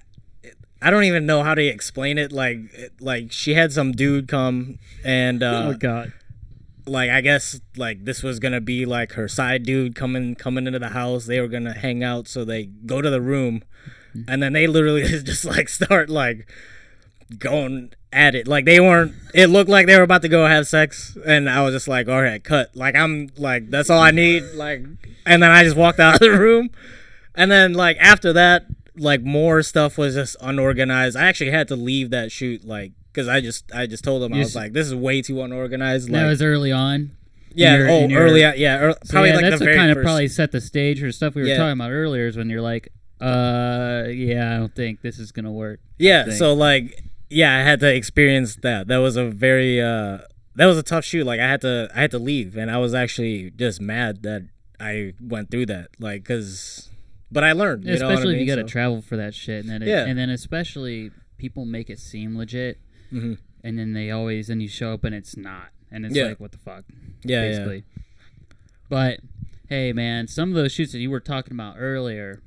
I 0.82 0.90
don't 0.90 1.04
even 1.04 1.24
know 1.24 1.42
how 1.42 1.54
to 1.54 1.64
explain 1.64 2.18
it. 2.18 2.30
Like, 2.30 2.58
like 3.00 3.32
she 3.32 3.54
had 3.54 3.72
some 3.72 3.92
dude 3.92 4.28
come 4.28 4.78
and 5.02 5.42
uh, 5.42 5.70
oh 5.72 5.74
God. 5.78 6.12
Like 6.86 7.10
I 7.10 7.20
guess 7.20 7.60
like 7.76 8.04
this 8.04 8.22
was 8.22 8.38
gonna 8.38 8.60
be 8.60 8.84
like 8.84 9.12
her 9.12 9.28
side 9.28 9.64
dude 9.64 9.94
coming 9.94 10.34
coming 10.34 10.66
into 10.66 10.78
the 10.78 10.90
house. 10.90 11.26
They 11.26 11.40
were 11.40 11.48
gonna 11.48 11.74
hang 11.74 12.02
out, 12.02 12.28
so 12.28 12.44
they 12.44 12.64
go 12.64 13.00
to 13.00 13.10
the 13.10 13.20
room, 13.20 13.62
mm-hmm. 14.14 14.28
and 14.28 14.42
then 14.42 14.52
they 14.52 14.66
literally 14.66 15.02
just 15.22 15.44
like 15.44 15.68
start 15.68 16.10
like 16.10 16.46
going 17.38 17.92
at 18.12 18.34
it. 18.34 18.46
Like 18.46 18.64
they 18.64 18.80
weren't. 18.80 19.14
It 19.34 19.48
looked 19.48 19.70
like 19.70 19.86
they 19.86 19.96
were 19.96 20.02
about 20.02 20.22
to 20.22 20.28
go 20.28 20.46
have 20.46 20.66
sex, 20.66 21.16
and 21.26 21.48
I 21.48 21.62
was 21.62 21.74
just 21.74 21.88
like, 21.88 22.08
all 22.08 22.22
right, 22.22 22.42
cut. 22.42 22.74
Like 22.76 22.94
I'm 22.94 23.30
like 23.36 23.70
that's 23.70 23.90
all 23.90 24.00
I 24.00 24.10
need. 24.10 24.42
Like, 24.54 24.84
and 25.26 25.42
then 25.42 25.50
I 25.50 25.64
just 25.64 25.76
walked 25.76 26.00
out 26.00 26.14
of 26.14 26.20
the 26.20 26.38
room, 26.38 26.70
and 27.34 27.50
then 27.50 27.74
like 27.74 27.96
after 27.98 28.32
that, 28.34 28.66
like 28.96 29.22
more 29.22 29.62
stuff 29.62 29.96
was 29.98 30.14
just 30.14 30.36
unorganized. 30.40 31.16
I 31.16 31.26
actually 31.26 31.50
had 31.50 31.68
to 31.68 31.76
leave 31.76 32.10
that 32.10 32.32
shoot 32.32 32.64
like. 32.64 32.92
Cause 33.14 33.28
I 33.28 33.40
just 33.40 33.72
I 33.74 33.86
just 33.86 34.02
told 34.04 34.22
them 34.22 34.32
I 34.32 34.36
You 34.36 34.40
was 34.42 34.50
s- 34.50 34.56
like 34.56 34.72
this 34.72 34.86
is 34.88 34.94
way 34.94 35.22
too 35.22 35.40
unorganized. 35.40 36.10
that 36.10 36.26
was 36.26 36.42
early 36.42 36.72
on. 36.72 37.12
yeah. 37.54 37.86
oh, 37.88 38.08
early. 38.12 38.40
Yeah. 38.40 38.54
ear- 38.56 38.94
So 39.04 39.12
probably 39.12 39.30
yeah, 39.30 39.36
like 39.36 39.42
that's 39.44 39.58
the 39.60 39.64
what 39.64 39.66
very 39.66 39.76
kind 39.76 39.90
of 39.90 39.96
first. 39.96 40.04
probably 40.04 40.28
set 40.28 40.50
the 40.52 40.60
stage 40.60 41.00
for 41.00 41.12
stuff 41.12 41.34
we 41.36 41.42
were 41.42 41.48
Yeah. 41.48 41.56
talking 41.58 41.72
about 41.80 41.90
earlier. 41.92 42.26
Is 42.26 42.36
when 42.36 42.50
you're 42.50 42.60
like, 42.60 42.88
uh, 43.20 44.04
yeah, 44.08 44.54
I 44.54 44.58
don't 44.58 44.74
think 44.74 45.00
this 45.02 45.18
is 45.18 45.32
gonna 45.32 45.52
work. 45.52 45.80
Yeah. 45.98 46.24
thing. 46.24 46.32
So 46.34 46.52
like, 46.54 47.04
yeah, 47.30 47.56
I 47.56 47.62
had 47.62 47.80
to 47.80 47.94
experience 47.94 48.56
that. 48.62 48.88
That 48.88 48.98
was 48.98 49.16
a 49.16 49.26
very 49.30 49.80
uh, 49.80 50.18
that 50.56 50.66
was 50.66 50.76
a 50.78 50.82
tough 50.82 51.04
shoot. 51.04 51.24
Like 51.24 51.40
I 51.40 51.48
had 51.48 51.60
to 51.62 51.88
I 51.94 52.00
had 52.02 52.10
to 52.12 52.18
leave, 52.18 52.56
and 52.56 52.70
I 52.70 52.78
was 52.78 52.94
actually 52.94 53.50
just 53.56 53.80
mad 53.80 54.22
that 54.24 54.48
I 54.80 55.14
went 55.20 55.50
through 55.50 55.66
that. 55.66 55.88
Like, 56.00 56.24
cause, 56.24 56.90
but 57.30 57.44
I 57.44 57.52
learned. 57.52 57.84
You 57.84 57.96
know 57.98 58.06
what 58.06 58.10
I 58.10 58.12
especially 58.14 58.34
if 58.34 58.40
you 58.40 58.46
mean? 58.46 58.56
got 58.56 58.62
to 58.62 58.68
So- 58.68 58.72
travel 58.72 59.02
for 59.02 59.16
that 59.16 59.34
shit, 59.34 59.60
and 59.64 59.68
then 59.72 59.82
it, 59.82 59.88
Yeah. 59.88 60.04
and 60.04 60.18
then 60.18 60.30
especially 60.30 61.10
people 61.38 61.64
make 61.64 61.90
it 61.90 61.98
seem 61.98 62.36
legit, 62.36 62.78
Mhm. 63.12 63.38
and 63.62 63.78
then 63.78 63.92
they 63.92 64.10
always 64.10 64.50
and 64.50 64.60
you 64.62 64.68
show 64.68 64.92
up 64.94 65.04
and 65.04 65.14
it's 65.14 65.36
not, 65.36 65.68
and 65.90 66.04
it's 66.06 66.14
Yeah. 66.16 66.24
like 66.26 66.40
what 66.40 66.52
the 66.52 66.58
fuck, 66.58 66.84
Yeah, 67.24 67.42
yeah. 67.42 67.48
basically. 67.50 67.84
But 68.88 69.20
hey, 69.68 69.92
man, 69.92 70.28
some 70.28 70.50
of 70.50 70.54
those 70.54 70.72
shoots 70.72 70.92
that 70.92 70.98
you 70.98 71.10
were 71.10 71.20
talking 71.20 71.52
about 71.52 71.76
earlier. 71.78 72.40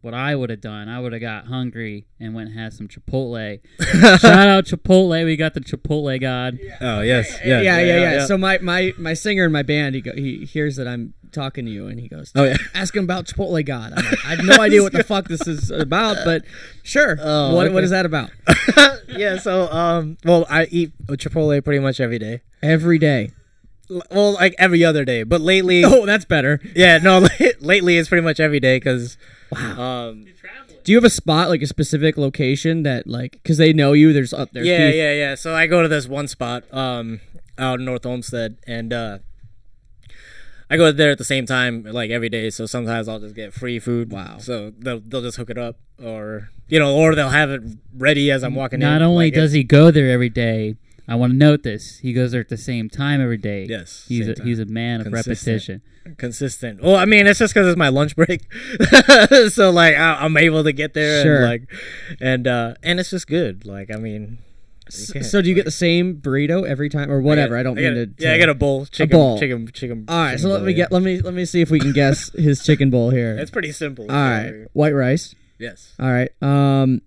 What 0.00 0.14
I 0.14 0.34
would 0.34 0.50
have 0.50 0.60
done, 0.60 0.88
I 0.88 0.98
would 0.98 1.12
have 1.12 1.20
got 1.22 1.46
hungry 1.46 2.06
and 2.18 2.34
went 2.34 2.50
and 2.50 2.58
had 2.58 2.72
some 2.72 2.88
Chipotle. 2.88 3.60
Shout 4.20 4.48
out 4.48 4.64
Chipotle, 4.64 5.24
we 5.24 5.36
got 5.36 5.54
the 5.54 5.60
Chipotle 5.60 6.20
god. 6.20 6.58
Oh 6.80 7.02
yes. 7.02 7.38
Yeah. 7.44 7.60
yeah, 7.60 7.78
yeah, 7.80 7.96
yeah. 8.00 8.26
So 8.26 8.36
my, 8.36 8.58
my, 8.58 8.92
my 8.98 9.14
singer 9.14 9.44
in 9.44 9.52
my 9.52 9.62
band, 9.62 9.94
he 9.94 10.00
go, 10.00 10.12
he 10.12 10.44
hears 10.44 10.74
that 10.76 10.88
I'm 10.88 11.14
talking 11.32 11.64
to 11.64 11.70
you, 11.70 11.86
and 11.88 11.98
he 11.98 12.08
goes, 12.08 12.30
Oh 12.34 12.44
yeah. 12.44 12.56
"Ask 12.74 12.94
him 12.94 13.04
about 13.04 13.26
Chipotle 13.26 13.64
God." 13.64 13.92
I'm 13.96 14.04
like, 14.04 14.24
I 14.26 14.34
have 14.36 14.44
no 14.44 14.56
idea 14.60 14.82
what 14.82 14.92
the 14.92 15.02
fuck 15.04 15.28
this 15.28 15.46
is 15.48 15.70
about, 15.70 16.18
but 16.24 16.42
sure. 16.82 17.16
Oh, 17.22 17.54
what 17.54 17.66
okay. 17.66 17.74
what 17.74 17.84
is 17.84 17.90
that 17.90 18.06
about? 18.06 18.30
yeah. 19.08 19.38
So 19.38 19.70
um, 19.72 20.18
well, 20.24 20.46
I 20.48 20.64
eat 20.70 20.92
Chipotle 21.08 21.62
pretty 21.64 21.80
much 21.80 22.00
every 22.00 22.18
day. 22.18 22.40
Every 22.62 22.98
day. 22.98 23.30
Well, 24.10 24.32
like 24.34 24.54
every 24.58 24.84
other 24.84 25.04
day, 25.04 25.22
but 25.22 25.40
lately, 25.42 25.84
Oh, 25.84 26.06
that's 26.06 26.24
better. 26.24 26.60
yeah, 26.74 26.96
no, 26.98 27.26
lately 27.60 27.98
it's 27.98 28.08
pretty 28.08 28.24
much 28.24 28.40
every 28.40 28.60
day 28.60 28.76
because, 28.76 29.18
Wow. 29.50 30.08
um, 30.08 30.24
Do 30.84 30.92
you 30.92 30.96
have 30.96 31.04
a 31.04 31.10
spot 31.10 31.50
like 31.50 31.60
a 31.60 31.66
specific 31.66 32.16
location 32.16 32.84
that 32.84 33.06
like 33.06 33.32
because 33.32 33.58
they 33.58 33.74
know 33.74 33.92
you? 33.92 34.12
There's 34.14 34.32
up 34.32 34.50
there. 34.52 34.64
yeah, 34.64 34.88
yeah, 34.88 35.12
yeah. 35.12 35.34
So 35.34 35.54
I 35.54 35.66
go 35.66 35.82
to 35.82 35.88
this 35.88 36.06
one 36.08 36.26
spot, 36.26 36.64
um, 36.72 37.20
out 37.58 37.80
in 37.80 37.84
North 37.84 38.06
Olmsted, 38.06 38.56
and 38.66 38.92
uh, 38.94 39.18
I 40.72 40.76
go 40.78 40.90
there 40.90 41.10
at 41.10 41.18
the 41.18 41.24
same 41.24 41.44
time, 41.44 41.84
like 41.84 42.10
every 42.10 42.28
day. 42.30 42.48
So 42.50 42.64
sometimes 42.66 43.06
I'll 43.08 43.20
just 43.20 43.34
get 43.34 43.52
free 43.52 43.78
food. 43.78 44.10
Wow. 44.10 44.38
So 44.38 44.72
they'll 44.78 45.00
they'll 45.00 45.20
just 45.22 45.36
hook 45.36 45.50
it 45.50 45.58
up, 45.58 45.76
or 46.02 46.50
you 46.68 46.78
know, 46.78 46.96
or 46.96 47.14
they'll 47.14 47.28
have 47.28 47.50
it 47.50 47.62
ready 47.96 48.30
as 48.30 48.42
I'm 48.42 48.54
walking 48.54 48.80
in. 48.80 48.88
Not 48.88 49.02
only 49.02 49.26
like, 49.26 49.34
does 49.34 49.52
he 49.52 49.62
go 49.64 49.90
there 49.90 50.10
every 50.10 50.30
day, 50.30 50.76
I 51.06 51.14
want 51.16 51.32
to 51.32 51.36
note 51.36 51.62
this. 51.62 51.98
He 51.98 52.12
goes 52.12 52.32
there 52.32 52.40
at 52.40 52.48
the 52.48 52.56
same 52.56 52.88
time 52.88 53.20
every 53.20 53.36
day. 53.36 53.66
Yes, 53.68 54.06
he's 54.08 54.28
a, 54.28 54.34
time. 54.34 54.46
he's 54.46 54.58
a 54.60 54.64
man 54.66 55.00
of 55.02 55.08
Consistent. 55.12 55.82
repetition. 56.06 56.16
consistent. 56.16 56.82
Well, 56.82 56.96
I 56.96 57.04
mean, 57.04 57.26
it's 57.26 57.38
just 57.38 57.52
because 57.52 57.68
it's 57.68 57.76
my 57.76 57.88
lunch 57.90 58.16
break, 58.16 58.40
so 59.50 59.70
like 59.70 59.94
I, 59.96 60.14
I'm 60.24 60.36
able 60.36 60.64
to 60.64 60.72
get 60.72 60.94
there 60.94 61.22
Sure. 61.22 61.36
and 61.36 61.44
like, 61.44 61.62
and 62.20 62.46
uh, 62.48 62.74
and 62.82 62.98
it's 62.98 63.10
just 63.10 63.26
good. 63.26 63.66
Like 63.66 63.90
I 63.92 63.96
mean, 63.98 64.38
So 64.92 65.40
do 65.42 65.48
you 65.48 65.54
get 65.54 65.64
the 65.64 65.70
same 65.70 66.16
burrito 66.16 66.66
every 66.66 66.88
time, 66.88 67.10
or 67.10 67.20
whatever? 67.20 67.56
I, 67.56 67.62
don't 67.62 67.74
get, 67.74 67.94
mean 67.94 68.14
to. 68.16 68.22
Yeah, 68.22 68.30
I 68.30 68.32
to- 68.34 68.38
get 68.38 68.48
a 68.48 68.54
bowl. 68.54 68.86
Chicken, 68.86 69.16
bowl. 69.16 69.38
Chicken, 69.38 69.68
chicken. 69.72 70.04
All 70.08 70.16
right, 70.16 70.30
chicken 70.32 70.42
so 70.42 70.48
let 70.48 70.58
bowl, 70.58 70.66
me 70.66 70.72
yeah. 70.72 70.76
get 70.76 70.92
let 70.92 71.02
me 71.02 71.20
let 71.20 71.34
me 71.34 71.44
see 71.44 71.60
if 71.60 71.70
we 71.70 71.78
can 71.80 71.92
guess 71.92 72.30
his 72.34 72.62
chicken 72.64 72.90
bowl 72.90 73.10
here. 73.10 73.36
It's 73.38 73.50
pretty 73.50 73.72
simple. 73.72 74.04
All 74.10 74.16
right, 74.16 74.66
white 74.72 74.94
rice. 74.94 75.34
Yes. 75.58 75.94
All 76.00 76.10
right, 76.10 76.30
um, 76.42 77.02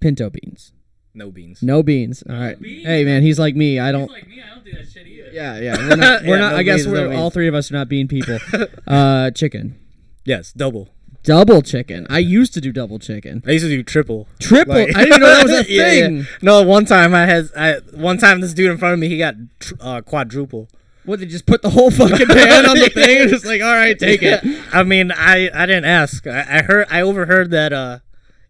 pinto 0.00 0.30
beans. 0.30 0.72
No 1.14 1.30
beans. 1.32 1.62
No 1.62 1.82
beans. 1.82 2.22
All 2.28 2.36
right. 2.36 2.60
beans? 2.60 2.86
Hey 2.86 3.04
man, 3.04 3.22
he's 3.22 3.38
like 3.38 3.56
me. 3.56 3.80
I 3.80 3.90
don't. 3.90 4.10
like 4.10 4.28
me. 4.28 4.40
I 4.40 4.54
don't 4.54 4.64
do 4.64 4.72
that 4.72 4.88
shit 4.88 5.06
either. 5.06 5.30
Yeah, 5.32 5.58
yeah. 5.58 5.76
We're 5.76 5.96
not. 5.96 6.22
We're 6.26 6.36
Yeah, 6.36 6.40
not. 6.40 6.52
no 6.52 6.56
I 6.58 6.62
guess 6.62 6.84
beans, 6.84 6.88
we're 6.88 7.08
beans. 7.08 7.20
all 7.20 7.30
three 7.30 7.48
of 7.48 7.54
us 7.54 7.70
are 7.70 7.74
not 7.74 7.88
bean 7.88 8.06
people. 8.08 8.38
uh, 8.86 9.30
chicken. 9.32 9.78
Yes, 10.24 10.52
double. 10.52 10.90
Double 11.24 11.60
chicken. 11.62 12.06
I 12.08 12.18
used 12.18 12.54
to 12.54 12.60
do 12.60 12.72
double 12.72 12.98
chicken. 12.98 13.42
I 13.46 13.50
used 13.52 13.64
to 13.64 13.68
do 13.68 13.82
triple. 13.82 14.26
Triple. 14.40 14.74
Like- 14.74 14.96
I 14.96 15.04
didn't 15.04 15.20
know 15.20 15.26
that 15.26 15.42
was 15.44 15.52
a 15.52 15.64
Yeah, 15.72 15.92
yeah. 15.92 16.06
thing. 16.06 16.26
No, 16.42 16.62
one 16.62 16.84
time 16.86 17.14
I 17.14 17.26
had 17.26 17.48
I 17.56 17.74
one 17.92 18.18
time 18.18 18.40
this 18.40 18.54
dude 18.54 18.70
in 18.70 18.78
front 18.78 18.94
of 18.94 18.98
me 19.00 19.08
he 19.08 19.18
got 19.18 19.34
tr- 19.60 19.74
uh, 19.80 20.00
quadruple. 20.00 20.68
What? 21.04 21.20
They 21.20 21.26
just 21.26 21.46
put 21.46 21.62
the 21.62 21.70
whole 21.70 21.90
fucking 21.90 22.26
pan 22.26 22.66
on 22.68 22.76
the 22.78 22.88
thing 22.94 23.18
and 23.22 23.30
just 23.30 23.44
like, 23.46 23.62
all 23.62 23.72
right, 23.72 23.98
take 23.98 24.22
it. 24.22 24.40
I 24.72 24.82
mean, 24.82 25.10
I 25.12 25.50
I 25.54 25.66
didn't 25.66 25.86
ask. 25.86 26.26
I, 26.26 26.58
I 26.58 26.62
heard 26.62 26.86
I 26.90 27.00
overheard 27.02 27.50
that 27.50 27.72
uh 27.72 27.98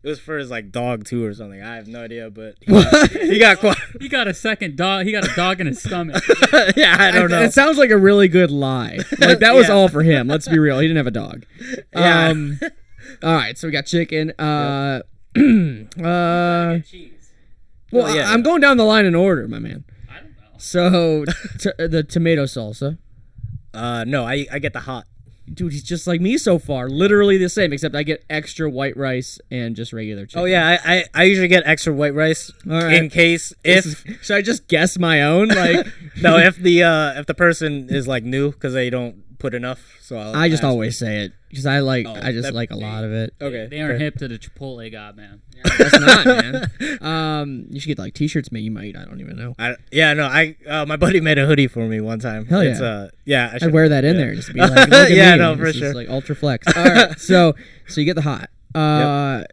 it 0.08 0.12
was 0.12 0.20
for 0.20 0.38
his 0.38 0.50
like 0.50 0.70
dog 0.72 1.04
too 1.04 1.22
or 1.24 1.34
something. 1.34 1.60
I 1.62 1.76
have 1.76 1.86
no 1.86 2.02
idea, 2.02 2.30
but 2.30 2.54
he 2.60 2.72
got, 2.72 3.10
he 3.10 3.38
got 3.38 3.58
quad. 3.60 3.76
He 4.00 4.08
got 4.08 4.26
a 4.26 4.32
second 4.32 4.76
dog. 4.76 5.04
He 5.04 5.12
got 5.12 5.30
a 5.30 5.34
dog 5.36 5.60
in 5.60 5.66
his 5.66 5.82
stomach. 5.82 6.22
yeah, 6.76 6.96
I 6.98 7.10
don't 7.10 7.30
know. 7.30 7.42
It 7.42 7.52
sounds 7.52 7.76
like 7.76 7.90
a 7.90 7.96
really 7.98 8.26
good 8.26 8.50
lie. 8.50 8.98
Like 9.18 9.40
that 9.40 9.54
was 9.54 9.68
Yeah. 9.68 9.74
all 9.74 9.88
for 9.88 10.02
him. 10.02 10.26
Let's 10.26 10.48
be 10.48 10.58
real. 10.58 10.78
He 10.78 10.86
didn't 10.88 10.96
have 10.96 11.06
a 11.06 11.10
dog. 11.10 11.44
Yeah. 11.94 12.28
Um, 12.28 12.58
all 13.22 13.34
right, 13.34 13.58
so 13.58 13.68
we 13.68 13.72
got 13.72 13.84
chicken. 13.84 14.30
Uh, 14.38 15.02
uh, 15.36 16.78
Cheese. 16.80 17.30
well, 17.92 18.06
Oh, 18.06 18.14
yeah. 18.14 18.30
I, 18.30 18.34
am 18.34 18.42
going 18.42 18.62
down 18.62 18.78
the 18.78 18.84
line 18.84 19.04
in 19.04 19.14
order, 19.14 19.46
my 19.46 19.58
man. 19.58 19.84
I 20.10 20.20
don't 20.20 20.30
know. 20.30 20.56
So 20.56 21.24
t- 21.58 21.70
the 21.76 22.02
tomato 22.02 22.44
salsa. 22.44 22.96
Uh, 23.74 24.04
no, 24.04 24.24
I 24.24 24.46
I 24.50 24.58
get 24.58 24.72
the 24.72 24.80
hot. 24.80 25.04
Dude, 25.54 25.72
he's 25.72 25.82
just 25.82 26.06
like 26.06 26.20
me 26.20 26.38
so 26.38 26.58
far. 26.58 26.88
Literally 26.88 27.38
the 27.38 27.48
same, 27.48 27.72
except 27.72 27.94
I 27.94 28.02
get 28.02 28.24
extra 28.28 28.68
white 28.70 28.96
rice 28.96 29.38
and 29.50 29.74
just 29.76 29.92
regular 29.92 30.26
chicken. 30.26 30.42
Oh 30.42 30.44
yeah, 30.44 30.78
I, 30.84 30.94
I, 30.94 31.04
I 31.14 31.22
usually 31.24 31.48
get 31.48 31.62
extra 31.66 31.92
white 31.92 32.14
rice 32.14 32.50
right. 32.64 32.94
in 32.94 33.10
case 33.10 33.52
if 33.64 33.86
is- 33.86 34.04
should 34.22 34.36
I 34.36 34.42
just 34.42 34.68
guess 34.68 34.98
my 34.98 35.22
own? 35.22 35.48
Like, 35.48 35.86
no 36.20 36.36
if 36.36 36.56
the 36.56 36.82
uh 36.82 37.20
if 37.20 37.26
the 37.26 37.34
person 37.34 37.88
is 37.90 38.06
like 38.06 38.24
new 38.24 38.50
because 38.50 38.74
they 38.74 38.90
don't 38.90 39.22
put 39.38 39.54
enough. 39.54 39.96
So 40.00 40.16
I'll 40.18 40.34
I 40.36 40.48
just 40.48 40.62
ask. 40.62 40.68
always 40.70 40.98
say 40.98 41.22
it 41.24 41.32
because 41.48 41.66
I 41.66 41.80
like. 41.80 42.06
Oh, 42.06 42.14
I 42.14 42.32
just 42.32 42.44
that- 42.44 42.54
like 42.54 42.70
a 42.70 42.76
lot 42.76 43.04
of 43.04 43.12
it. 43.12 43.34
okay. 43.40 43.66
They 43.70 43.80
aren't 43.80 43.92
fair. 43.92 43.98
hip 43.98 44.16
to 44.16 44.28
the 44.28 44.38
Chipotle 44.38 44.90
god, 44.90 45.16
man. 45.16 45.42
That's 45.78 45.98
not, 46.00 46.24
man. 46.26 46.68
Um, 47.00 47.66
you 47.70 47.80
should 47.80 47.88
get 47.88 47.98
like 47.98 48.14
t-shirts 48.14 48.52
made. 48.52 48.60
You 48.64 48.70
might. 48.70 48.96
I 48.96 49.04
don't 49.04 49.20
even 49.20 49.36
know. 49.36 49.54
I, 49.58 49.74
yeah, 49.90 50.14
no, 50.14 50.24
I 50.26 50.56
uh, 50.68 50.86
my 50.86 50.96
buddy 50.96 51.20
made 51.20 51.38
a 51.38 51.46
hoodie 51.46 51.66
for 51.66 51.86
me 51.88 52.00
one 52.00 52.18
time. 52.20 52.46
Hell 52.46 52.60
It's, 52.60 52.80
yeah. 52.80 52.86
uh, 52.86 53.08
yeah, 53.24 53.48
I 53.52 53.54
I'd 53.56 53.60
should 53.62 53.72
wear 53.72 53.88
that 53.88 54.04
in 54.04 54.14
yeah. 54.16 54.20
there 54.22 54.34
just 54.34 54.48
to 54.48 54.54
be 54.54 54.60
like, 54.62 54.70
look 54.70 54.92
at 54.92 55.10
Yeah, 55.10 55.32
me. 55.32 55.38
no, 55.38 55.54
This 55.54 55.60
for 55.62 55.66
is, 55.68 55.76
sure. 55.76 55.94
like 55.94 56.08
ultra 56.08 56.36
flex. 56.36 56.66
All 56.76 56.84
right, 56.84 57.18
so 57.18 57.54
so 57.88 58.00
you 58.00 58.04
get 58.04 58.14
the 58.14 58.22
hot, 58.22 58.50
uh, 58.74 59.44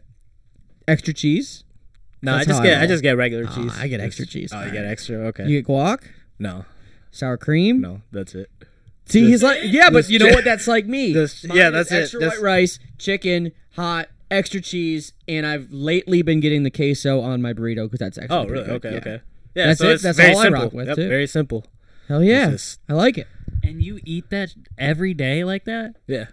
extra 0.88 1.12
cheese. 1.12 1.64
No, 2.22 2.32
I 2.32 2.36
That's 2.38 2.46
just 2.48 2.58
how 2.58 2.62
I 2.64 2.66
get 2.66 2.76
I, 2.76 2.80
roll. 2.80 2.88
just 2.88 3.02
get 3.02 3.16
regular 3.16 3.44
Ah, 3.48 3.54
cheese. 3.54 3.78
I 3.78 3.88
get 3.88 4.00
extra 4.00 4.26
cheese. 4.26 4.50
Oh, 4.52 4.56
you 4.56 4.60
Alright. 4.60 4.72
get 4.74 4.84
extra? 4.86 5.16
Okay. 5.28 5.46
You 5.46 5.60
get 5.62 5.68
guac, 5.68 6.02
no, 6.38 6.64
sour 7.10 7.36
cream. 7.36 7.80
no, 7.80 8.02
that's 8.12 8.34
it. 8.34 8.48
See, 9.06 9.24
he's 9.26 9.42
like, 9.42 9.60
yeah, 9.64 9.88
but 9.90 10.08
you 10.08 10.18
know 10.18 10.26
what? 10.28 10.44
That's 10.44 10.66
like 10.66 10.86
me. 10.86 11.12
Just- 11.14 11.46
Mine 11.46 11.56
yeah, 11.56 11.66
is 11.68 11.72
that's 11.72 11.92
it. 11.92 12.02
extra 12.02 12.20
That's- 12.20 12.38
white 12.40 12.44
rice, 12.44 12.78
chicken, 12.98 13.52
hot, 13.76 14.08
extra 14.30 14.60
cheese, 14.60 15.12
and 15.28 15.46
I've 15.46 15.68
lately 15.70 16.22
been 16.22 16.40
getting 16.40 16.64
the 16.64 16.70
queso 16.70 17.20
on 17.20 17.40
my 17.40 17.52
burrito 17.52 17.84
because 17.86 18.00
that's 18.00 18.18
actually. 18.18 18.36
Oh, 18.36 18.44
pretty 18.46 18.62
really? 18.62 18.78
good. 18.80 18.86
Okay, 18.86 18.90
Yeah. 18.92 18.98
okay. 19.14 19.22
Yeah, 19.54 19.66
That's 19.68 19.78
so 19.80 19.88
it? 19.88 19.92
it's 19.94 20.02
That's 20.02 20.18
very 20.18 20.32
all 20.34 20.38
I 20.40 20.42
simple. 20.42 20.62
rock 20.64 20.72
with, 20.74 20.86
Yep, 20.88 20.96
too. 20.96 21.08
Very 21.08 21.26
simple. 21.26 21.64
Hell 22.08 22.22
yeah, 22.22 22.50
Just- 22.50 22.80
I 22.88 22.92
like 22.94 23.16
it. 23.16 23.26
And 23.62 23.82
you 23.82 24.00
eat 24.04 24.28
that 24.30 24.54
every 24.76 25.14
day 25.14 25.44
like 25.44 25.64
that? 25.64 25.94
Yeah. 26.06 26.26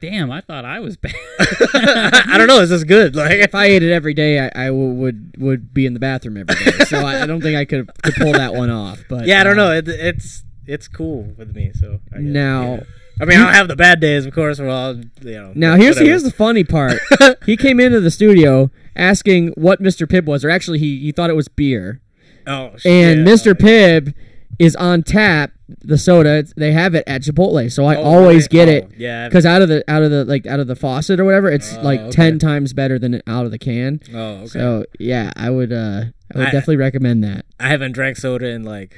Damn, 0.00 0.30
I 0.32 0.40
thought 0.40 0.64
I 0.64 0.80
was 0.80 0.96
bad. 0.96 1.14
I 1.74 2.36
don't 2.38 2.46
know. 2.46 2.60
It's 2.60 2.70
just 2.70 2.86
good. 2.86 3.14
Like 3.14 3.32
If 3.32 3.54
I 3.54 3.66
ate 3.66 3.82
it 3.82 3.92
every 3.92 4.14
day, 4.14 4.38
I, 4.40 4.50
I 4.54 4.66
w- 4.68 4.94
would 4.94 5.34
would 5.38 5.74
be 5.74 5.84
in 5.84 5.92
the 5.92 6.00
bathroom 6.00 6.38
every 6.38 6.54
day. 6.54 6.84
So 6.86 6.98
I, 7.00 7.22
I 7.22 7.26
don't 7.26 7.42
think 7.42 7.56
I 7.58 7.66
could 7.66 7.90
could 8.02 8.14
pull 8.14 8.32
that 8.32 8.54
one 8.54 8.70
off. 8.70 9.04
But 9.10 9.26
yeah, 9.26 9.40
I 9.40 9.44
don't 9.44 9.58
uh, 9.58 9.64
know. 9.64 9.72
It, 9.76 9.88
it's 9.88 10.42
it's 10.70 10.88
cool 10.88 11.22
with 11.36 11.54
me. 11.54 11.72
So 11.74 12.00
I 12.12 12.16
guess, 12.16 12.24
Now, 12.24 12.74
yeah. 12.74 12.82
I 13.20 13.24
mean, 13.26 13.38
I'll 13.40 13.52
have 13.52 13.68
the 13.68 13.76
bad 13.76 14.00
days, 14.00 14.24
of 14.26 14.32
course. 14.34 14.58
Well, 14.58 14.96
you 15.22 15.32
know. 15.32 15.52
now 15.54 15.76
here's 15.76 15.96
whatever. 15.96 16.08
here's 16.08 16.22
the 16.22 16.30
funny 16.30 16.64
part. 16.64 16.98
he 17.46 17.56
came 17.56 17.78
into 17.80 18.00
the 18.00 18.10
studio 18.10 18.70
asking 18.96 19.48
what 19.56 19.82
Mr. 19.82 20.06
Pibb 20.06 20.24
was, 20.26 20.44
or 20.44 20.50
actually 20.50 20.78
he 20.78 20.98
he 21.00 21.12
thought 21.12 21.28
it 21.30 21.36
was 21.36 21.48
beer. 21.48 22.00
oh, 22.46 22.70
And. 22.84 23.26
Mr. 23.26 23.52
Pibb 23.54 24.14
is 24.58 24.74
on 24.76 25.02
tap. 25.02 25.52
The 25.82 25.98
soda 25.98 26.42
they 26.56 26.72
have 26.72 26.96
it 26.96 27.04
at 27.06 27.22
Chipotle, 27.22 27.70
so 27.70 27.84
I 27.84 27.94
Oh, 27.94 28.02
always 28.02 28.48
really? 28.52 28.66
get 28.66 28.68
Oh, 28.68 28.72
it. 28.88 28.90
Yeah. 28.98 29.28
Because 29.28 29.46
out 29.46 29.62
of 29.62 29.68
the 29.68 29.84
out 29.86 30.02
of 30.02 30.10
the 30.10 30.24
like 30.24 30.44
out 30.44 30.58
of 30.58 30.66
the 30.66 30.74
faucet 30.74 31.20
or 31.20 31.24
whatever, 31.24 31.48
it's 31.48 31.76
Oh, 31.76 31.82
like 31.82 32.00
okay. 32.00 32.10
ten 32.10 32.38
times 32.40 32.72
better 32.72 32.98
than 32.98 33.22
out 33.28 33.44
of 33.44 33.52
the 33.52 33.58
can. 33.58 34.00
Oh, 34.12 34.18
okay. 34.18 34.46
So 34.48 34.84
yeah, 34.98 35.30
I 35.36 35.48
would 35.50 35.72
uh 35.72 36.06
I 36.34 36.38
would 36.38 36.46
I- 36.48 36.50
definitely 36.50 36.76
recommend 36.78 37.22
that. 37.22 37.44
I 37.60 37.68
haven't 37.68 37.92
drank 37.92 38.16
soda 38.16 38.48
in 38.48 38.64
like, 38.64 38.96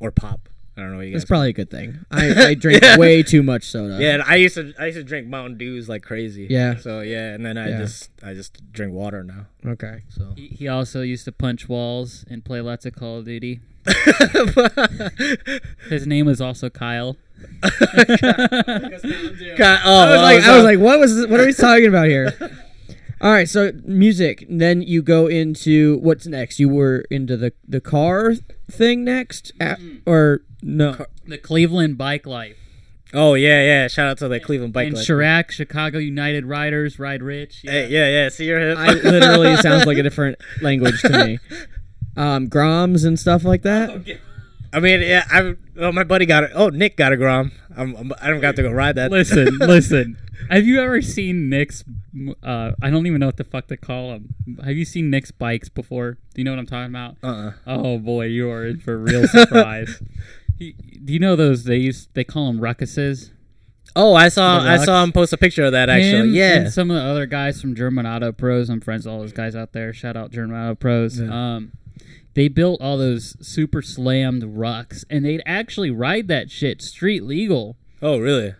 or 0.00 0.10
pop. 0.10 0.48
I 0.76 0.82
don't 0.82 0.92
know 0.92 0.98
what 0.98 1.06
you 1.06 1.12
guys. 1.12 1.22
That's 1.22 1.28
probably 1.28 1.48
a 1.48 1.52
good 1.54 1.70
thing. 1.72 2.04
I, 2.10 2.50
I 2.50 2.54
drink 2.54 2.82
Yeah. 2.84 2.98
way 2.98 3.24
too 3.24 3.42
much 3.42 3.64
soda. 3.64 3.98
Yeah, 4.00 4.14
and 4.14 4.22
I 4.22 4.36
used 4.36 4.54
to 4.54 4.72
I 4.78 4.86
used 4.86 4.98
to 4.98 5.02
drink 5.02 5.26
Mountain 5.26 5.58
Dews 5.58 5.88
like 5.88 6.04
crazy. 6.04 6.46
Yeah. 6.48 6.76
So 6.76 7.00
yeah, 7.00 7.34
and 7.34 7.44
then 7.44 7.58
I 7.58 7.70
Yeah. 7.70 7.78
just 7.78 8.10
I 8.22 8.32
just 8.34 8.72
drink 8.72 8.92
water 8.92 9.24
now. 9.24 9.46
Okay. 9.66 10.02
So 10.08 10.34
he, 10.36 10.46
he 10.48 10.68
also 10.68 11.00
used 11.02 11.24
to 11.24 11.32
punch 11.32 11.68
walls 11.68 12.24
and 12.30 12.44
play 12.44 12.60
lots 12.60 12.86
of 12.86 12.94
Call 12.94 13.18
of 13.18 13.24
Duty. 13.24 13.58
His 15.88 16.06
name 16.06 16.26
was 16.26 16.40
also 16.40 16.70
Kyle. 16.70 17.16
God, 17.62 17.72
oh, 19.84 20.00
I 20.00 20.12
was 20.12 20.22
like, 20.22 20.42
I 20.42 20.54
was 20.56 20.64
like, 20.64 20.78
what 20.78 21.00
was 21.00 21.16
this, 21.16 21.26
what 21.26 21.40
are 21.40 21.46
we 21.46 21.52
talking 21.52 21.86
about 21.86 22.06
here? 22.06 22.32
All 23.20 23.32
right, 23.32 23.48
so 23.48 23.72
music. 23.84 24.46
Then 24.48 24.82
you 24.82 25.02
go 25.02 25.26
into 25.26 25.98
what's 25.98 26.26
next? 26.26 26.58
You 26.60 26.68
were 26.68 27.04
into 27.10 27.36
the 27.36 27.52
the 27.66 27.80
car 27.80 28.34
thing 28.70 29.04
next, 29.04 29.52
A- 29.60 29.76
or 30.06 30.42
no? 30.62 31.06
The 31.26 31.38
Cleveland 31.38 31.98
Bike 31.98 32.26
Life. 32.26 32.56
oh 33.14 33.34
yeah, 33.34 33.62
yeah. 33.64 33.88
Shout 33.88 34.06
out 34.08 34.18
to 34.18 34.28
the 34.28 34.38
Cleveland 34.38 34.72
Bike 34.72 34.88
and 34.88 34.96
Life. 34.96 35.06
Chiraq, 35.06 35.50
Chicago 35.50 35.98
United 35.98 36.46
Riders, 36.46 36.98
Ride 36.98 37.22
Rich. 37.22 37.62
Yeah. 37.64 37.70
Hey, 37.72 37.88
yeah, 37.88 38.08
yeah. 38.08 38.28
See 38.28 38.44
your 38.46 38.60
hip. 38.60 38.78
I 38.78 38.92
literally 38.92 39.56
sounds 39.56 39.84
like 39.86 39.98
a 39.98 40.02
different 40.02 40.38
language 40.60 41.00
to 41.02 41.26
me. 41.26 41.38
Um, 42.16 42.48
Groms 42.48 43.06
and 43.06 43.16
stuff 43.16 43.44
like 43.44 43.62
that. 43.62 44.18
I 44.72 44.80
mean, 44.80 45.00
yeah. 45.00 45.24
I 45.30 45.54
well, 45.76 45.92
my 45.92 46.04
buddy 46.04 46.26
got 46.26 46.44
it. 46.44 46.50
Oh, 46.54 46.68
Nick 46.68 46.96
got 46.96 47.12
a 47.12 47.16
Grom. 47.16 47.52
I'm, 47.76 47.96
I'm 47.96 48.12
I 48.20 48.28
don't 48.28 48.40
got 48.40 48.56
to 48.56 48.62
go 48.62 48.70
ride 48.70 48.96
that. 48.96 49.10
Listen, 49.10 49.56
listen. 49.60 50.18
Have 50.50 50.66
you 50.66 50.80
ever 50.80 51.02
seen 51.02 51.48
Nick's? 51.48 51.84
Uh, 52.42 52.72
I 52.82 52.90
don't 52.90 53.06
even 53.06 53.20
know 53.20 53.26
what 53.26 53.36
the 53.36 53.44
fuck 53.44 53.66
to 53.68 53.76
call 53.76 54.10
them. 54.10 54.34
Have 54.64 54.76
you 54.76 54.84
seen 54.84 55.10
Nick's 55.10 55.30
bikes 55.30 55.68
before? 55.68 56.12
Do 56.12 56.40
you 56.40 56.44
know 56.44 56.52
what 56.52 56.58
I'm 56.58 56.66
talking 56.66 56.90
about? 56.90 57.16
Uh-uh. 57.22 57.52
Oh 57.66 57.98
boy, 57.98 58.26
you 58.26 58.50
are 58.50 58.66
in 58.66 58.80
for 58.80 58.94
a 58.94 58.98
real 58.98 59.26
surprise. 59.26 60.02
he, 60.58 60.72
do 60.72 61.12
you 61.12 61.18
know 61.18 61.36
those? 61.36 61.64
They 61.64 61.76
use 61.76 62.08
they 62.14 62.24
call 62.24 62.46
them 62.46 62.60
ruckuses. 62.60 63.30
Oh, 63.96 64.14
I 64.14 64.28
saw 64.28 64.60
I 64.60 64.76
saw 64.76 65.02
him 65.02 65.12
post 65.12 65.32
a 65.32 65.36
picture 65.36 65.64
of 65.64 65.72
that 65.72 65.88
actually. 65.88 66.28
Him 66.28 66.34
yeah. 66.34 66.54
and 66.56 66.72
some 66.72 66.90
of 66.90 66.96
the 66.96 67.02
other 67.02 67.26
guys 67.26 67.60
from 67.60 67.74
German 67.74 68.06
Auto 68.06 68.32
Pros. 68.32 68.68
I'm 68.68 68.80
friends 68.80 69.06
with 69.06 69.14
all 69.14 69.20
those 69.20 69.32
guys 69.32 69.56
out 69.56 69.72
there. 69.72 69.92
Shout 69.92 70.16
out 70.16 70.30
German 70.30 70.56
Auto 70.56 70.74
Pros. 70.74 71.20
Yeah. 71.20 71.56
Um, 71.56 71.72
they 72.38 72.46
built 72.46 72.80
all 72.80 72.96
those 72.96 73.36
super 73.44 73.82
slammed 73.82 74.44
rucks, 74.44 75.04
and 75.10 75.24
they'd 75.24 75.42
actually 75.44 75.90
ride 75.90 76.28
that 76.28 76.52
shit 76.52 76.80
street 76.80 77.24
legal 77.24 77.76
oh, 78.00 78.18
really? 78.18 78.54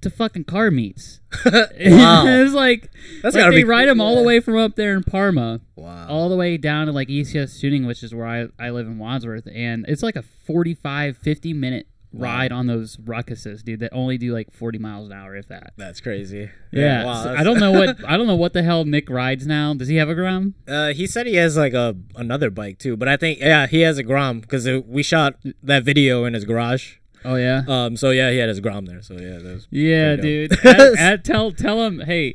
to 0.00 0.10
fucking 0.10 0.44
car 0.44 0.70
meets. 0.70 1.18
Wow. 1.44 2.24
it 2.24 2.44
was 2.44 2.54
like, 2.54 2.88
That's 3.22 3.34
like 3.34 3.50
they 3.50 3.56
be 3.56 3.64
ride 3.64 3.86
cool, 3.86 3.94
them 3.94 4.00
all 4.00 4.14
the 4.14 4.22
way 4.22 4.38
from 4.38 4.56
up 4.56 4.76
there 4.76 4.94
in 4.94 5.02
Parma, 5.02 5.60
Wow. 5.74 6.06
all 6.08 6.28
the 6.28 6.36
way 6.36 6.56
down 6.56 6.86
to 6.86 6.92
like 6.92 7.08
ECS 7.08 7.60
Tuning, 7.60 7.84
which 7.84 8.04
is 8.04 8.14
where 8.14 8.28
I, 8.28 8.46
I 8.60 8.70
live 8.70 8.86
in 8.86 8.96
Wadsworth, 8.96 9.48
and 9.52 9.84
it's 9.88 10.04
like 10.04 10.14
a 10.14 10.22
45, 10.22 11.16
50 11.16 11.52
minute 11.52 11.88
ride 12.12 12.50
on 12.52 12.66
those 12.66 12.96
ruckuses, 12.96 13.62
dude. 13.62 13.80
That 13.80 13.92
only 13.92 14.16
do 14.18 14.32
like 14.32 14.50
40 14.52 14.78
miles 14.78 15.06
an 15.06 15.12
hour, 15.12 15.36
if 15.36 15.48
that. 15.48 15.72
That's 15.76 16.00
crazy. 16.00 16.50
Yeah, 16.72 17.04
wow, 17.04 17.14
so 17.14 17.24
that's- 17.24 17.40
I 17.40 17.44
don't 17.44 17.58
know 17.60 17.72
what 17.72 18.04
I 18.08 18.16
don't 18.16 18.26
know 18.26 18.36
what 18.36 18.52
the 18.52 18.62
hell 18.62 18.84
Nick 18.84 19.10
rides 19.10 19.46
now. 19.46 19.74
Does 19.74 19.88
he 19.88 19.96
have 19.96 20.08
a 20.08 20.14
Grom? 20.14 20.54
Uh, 20.68 20.92
he 20.92 21.06
said 21.06 21.26
he 21.26 21.36
has 21.36 21.56
like 21.56 21.72
a 21.74 21.96
another 22.16 22.50
bike 22.50 22.78
too, 22.78 22.96
but 22.96 23.08
I 23.08 23.16
think 23.16 23.38
yeah 23.40 23.66
he 23.66 23.80
has 23.82 23.98
a 23.98 24.02
Grom 24.02 24.40
because 24.40 24.66
we 24.86 25.02
shot 25.02 25.34
that 25.62 25.84
video 25.84 26.24
in 26.24 26.34
his 26.34 26.44
garage. 26.44 26.96
Oh 27.24 27.34
yeah, 27.36 27.62
Um, 27.66 27.96
so 27.96 28.10
yeah 28.10 28.30
he 28.30 28.38
had 28.38 28.48
his 28.48 28.60
Grom 28.60 28.86
there. 28.86 29.02
So 29.02 29.14
yeah, 29.14 29.38
that 29.38 29.44
was 29.54 29.66
yeah, 29.70 30.14
pretty 30.16 30.48
dude. 30.48 30.50
dope. 30.50 30.64
At- 30.64 30.98
at- 30.98 31.24
tell 31.24 31.50
tell 31.52 31.82
him, 31.84 32.00
hey, 32.00 32.34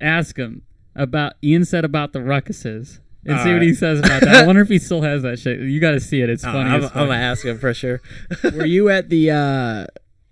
ask 0.00 0.36
him 0.36 0.62
about. 0.94 1.34
Ian 1.44 1.64
said 1.64 1.84
about 1.84 2.12
the 2.12 2.20
ruckuses. 2.20 3.00
And 3.26 3.40
see 3.40 3.52
what 3.52 3.62
he 3.62 3.74
says 3.74 3.98
about 4.00 4.20
that. 4.22 4.34
I 4.36 4.46
wonder 4.46 4.62
if 4.62 4.68
he 4.68 4.78
still 4.88 5.02
has 5.02 5.22
that 5.22 5.38
shit. 5.38 5.60
You 5.60 5.80
got 5.80 5.92
to 5.92 6.00
see 6.00 6.20
it. 6.20 6.30
It's 6.30 6.44
Uh, 6.44 6.52
funny. 6.52 6.70
I'm, 6.70 6.84
as 6.84 6.90
I'm 6.94 7.06
gonna 7.08 7.14
ask 7.14 7.44
him 7.44 7.58
for 7.58 7.72
sure. 7.74 8.00
Were 8.44 8.64
you 8.66 8.88
at 8.88 9.08
the 9.08 9.30
uh 9.30 9.86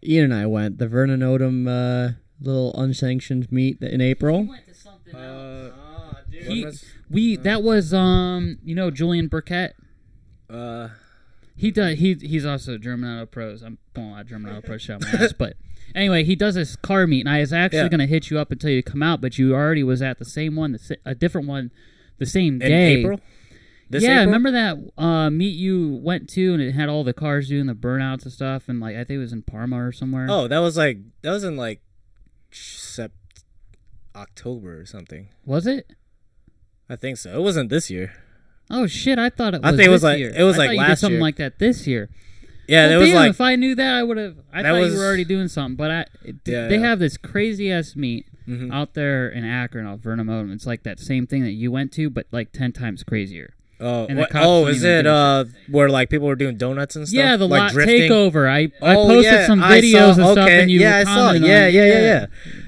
Ian 0.06 0.24
and 0.24 0.34
I 0.34 0.46
went 0.46 0.78
the 0.78 0.86
Vernon 0.88 1.20
Odom 1.20 1.66
uh 1.68 2.12
little 2.40 2.72
unsanctioned 2.74 3.50
meet 3.52 3.80
in 3.82 4.00
April? 4.00 4.48
Uh, 5.14 5.70
He- 6.30 6.66
we 7.10 7.36
that 7.36 7.62
was 7.62 7.94
um 7.94 8.58
you 8.64 8.74
know 8.74 8.90
Julian 8.90 9.28
Burkett. 9.28 9.76
uh, 10.50 10.88
He 11.56 11.70
does. 11.70 11.98
He 11.98 12.14
he's 12.14 12.44
also 12.44 12.76
German 12.78 13.16
Auto 13.16 13.26
Pros. 13.26 13.62
I'm 13.62 13.78
pulling 13.94 14.10
a 14.10 14.12
lot 14.14 14.20
of 14.22 14.28
German 14.28 14.50
Auto 14.52 14.66
Pros 14.66 14.82
shit 14.82 14.96
out 14.96 15.02
my 15.02 15.08
ass, 15.24 15.32
but 15.32 15.56
anyway, 15.94 16.24
he 16.24 16.34
does 16.34 16.54
this 16.56 16.74
car 16.76 17.06
meet, 17.06 17.20
and 17.20 17.28
I 17.28 17.40
was 17.40 17.52
actually 17.52 17.78
Yeah. 17.80 17.88
gonna 17.88 18.06
hit 18.06 18.30
you 18.30 18.38
up 18.38 18.50
until 18.50 18.70
you 18.70 18.82
to 18.82 18.90
come 18.90 19.02
out, 19.02 19.20
but 19.20 19.38
you 19.38 19.54
already 19.54 19.82
was 19.84 20.02
at 20.02 20.18
the 20.18 20.24
same 20.24 20.56
one, 20.56 20.72
the, 20.72 20.78
sa- 20.78 20.94
a 21.04 21.14
different 21.14 21.46
one, 21.46 21.70
the 22.18 22.26
same 22.26 22.54
in 22.62 22.68
day. 22.70 22.92
April. 23.00 23.20
This 23.90 24.02
yeah, 24.02 24.22
April? 24.22 24.26
remember 24.26 24.50
that 24.52 25.02
uh, 25.02 25.30
meet 25.30 25.54
you 25.56 26.00
went 26.02 26.28
to, 26.30 26.54
and 26.54 26.62
it 26.62 26.72
had 26.72 26.88
all 26.88 27.04
the 27.04 27.12
cars 27.12 27.48
doing 27.48 27.66
the 27.66 27.74
burnouts 27.74 28.24
and 28.24 28.32
stuff, 28.32 28.68
and 28.68 28.80
like 28.80 28.94
I 28.96 29.04
think 29.04 29.16
it 29.16 29.18
was 29.18 29.32
in 29.32 29.42
Parma 29.42 29.76
or 29.84 29.92
somewhere. 29.92 30.26
Oh, 30.28 30.48
that 30.48 30.58
was 30.58 30.76
like 30.76 30.98
that 31.22 31.30
was 31.30 31.44
in 31.44 31.56
like 31.56 31.80
sept 32.50 33.10
October 34.14 34.80
or 34.80 34.86
something. 34.86 35.28
was 35.44 35.66
it? 35.66 35.92
I 36.88 36.96
think 36.96 37.16
so. 37.18 37.34
It 37.38 37.42
wasn't 37.42 37.70
this 37.70 37.90
year. 37.90 38.12
Oh 38.70 38.86
shit! 38.86 39.18
I 39.18 39.28
thought 39.30 39.54
it 39.54 39.60
I 39.64 39.70
was. 39.70 39.76
think 39.78 39.86
it 39.88 39.90
was 39.90 40.02
like- 40.02 40.18
year. 40.18 40.32
it 40.34 40.42
was 40.42 40.56
I 40.56 40.58
like 40.60 40.68
thought 40.68 40.72
you 40.74 40.80
did 40.80 40.88
last 40.88 41.00
something 41.00 41.12
year. 41.14 41.22
like 41.22 41.36
that 41.36 41.58
this 41.58 41.86
year. 41.86 42.10
Yeah, 42.66 42.80
well, 42.82 42.88
there 42.88 42.98
was 42.98 43.08
damn, 43.08 43.16
like 43.16 43.30
if 43.30 43.40
I 43.42 43.56
knew 43.56 43.74
that, 43.74 43.94
I 43.94 44.02
would 44.02 44.16
have. 44.16 44.36
I 44.52 44.62
thought 44.62 44.76
you 44.76 44.96
were 44.96 45.04
already 45.04 45.24
doing 45.24 45.48
something, 45.48 45.76
but 45.76 45.90
I. 45.90 46.04
Yeah, 46.24 46.68
they 46.68 46.78
yeah. 46.78 46.86
have 46.86 46.98
this 46.98 47.18
crazy 47.18 47.70
ass 47.70 47.94
meet 47.94 48.26
Mhm. 48.48 48.72
out 48.72 48.94
there 48.94 49.28
in 49.28 49.44
Akron, 49.44 49.86
off 49.86 50.00
Vernon 50.00 50.26
Odom. 50.26 50.52
It's 50.52 50.66
like 50.66 50.82
that 50.82 51.00
same 51.00 51.26
thing 51.26 51.42
that 51.44 51.52
you 51.52 51.70
went 51.72 51.92
to, 51.92 52.10
but 52.10 52.26
like 52.30 52.52
ten 52.52 52.72
times 52.72 53.02
crazier. 53.02 53.54
Oh, 53.80 54.06
what- 54.06 54.30
oh, 54.34 54.66
is 54.68 54.84
it 54.84 55.04
uh 55.06 55.44
where 55.68 55.88
like 55.88 56.08
people 56.08 56.28
were 56.28 56.36
doing 56.36 56.56
donuts 56.56 56.94
and 56.94 57.08
stuff? 57.08 57.16
Yeah, 57.16 57.36
the 57.36 57.48
like 57.48 57.58
lot 57.60 57.72
drifting? 57.72 58.10
takeover. 58.10 58.48
I 58.48 58.70
I 58.80 58.94
Oh, 58.96 59.06
posted 59.08 59.24
yeah, 59.24 59.46
some 59.46 59.60
videos 59.60 59.92
saw- 59.92 60.06
and 60.06 60.14
stuff, 60.14 60.38
okay, 60.38 60.62
and 60.62 60.70
you 60.70 60.80
yeah, 60.80 60.98
I 60.98 61.04
saw. 61.04 61.32
Yeah, 61.32 61.66
it. 61.66 61.74
yeah, 61.74 61.84
yeah, 61.86 62.00
yeah. 62.00 62.26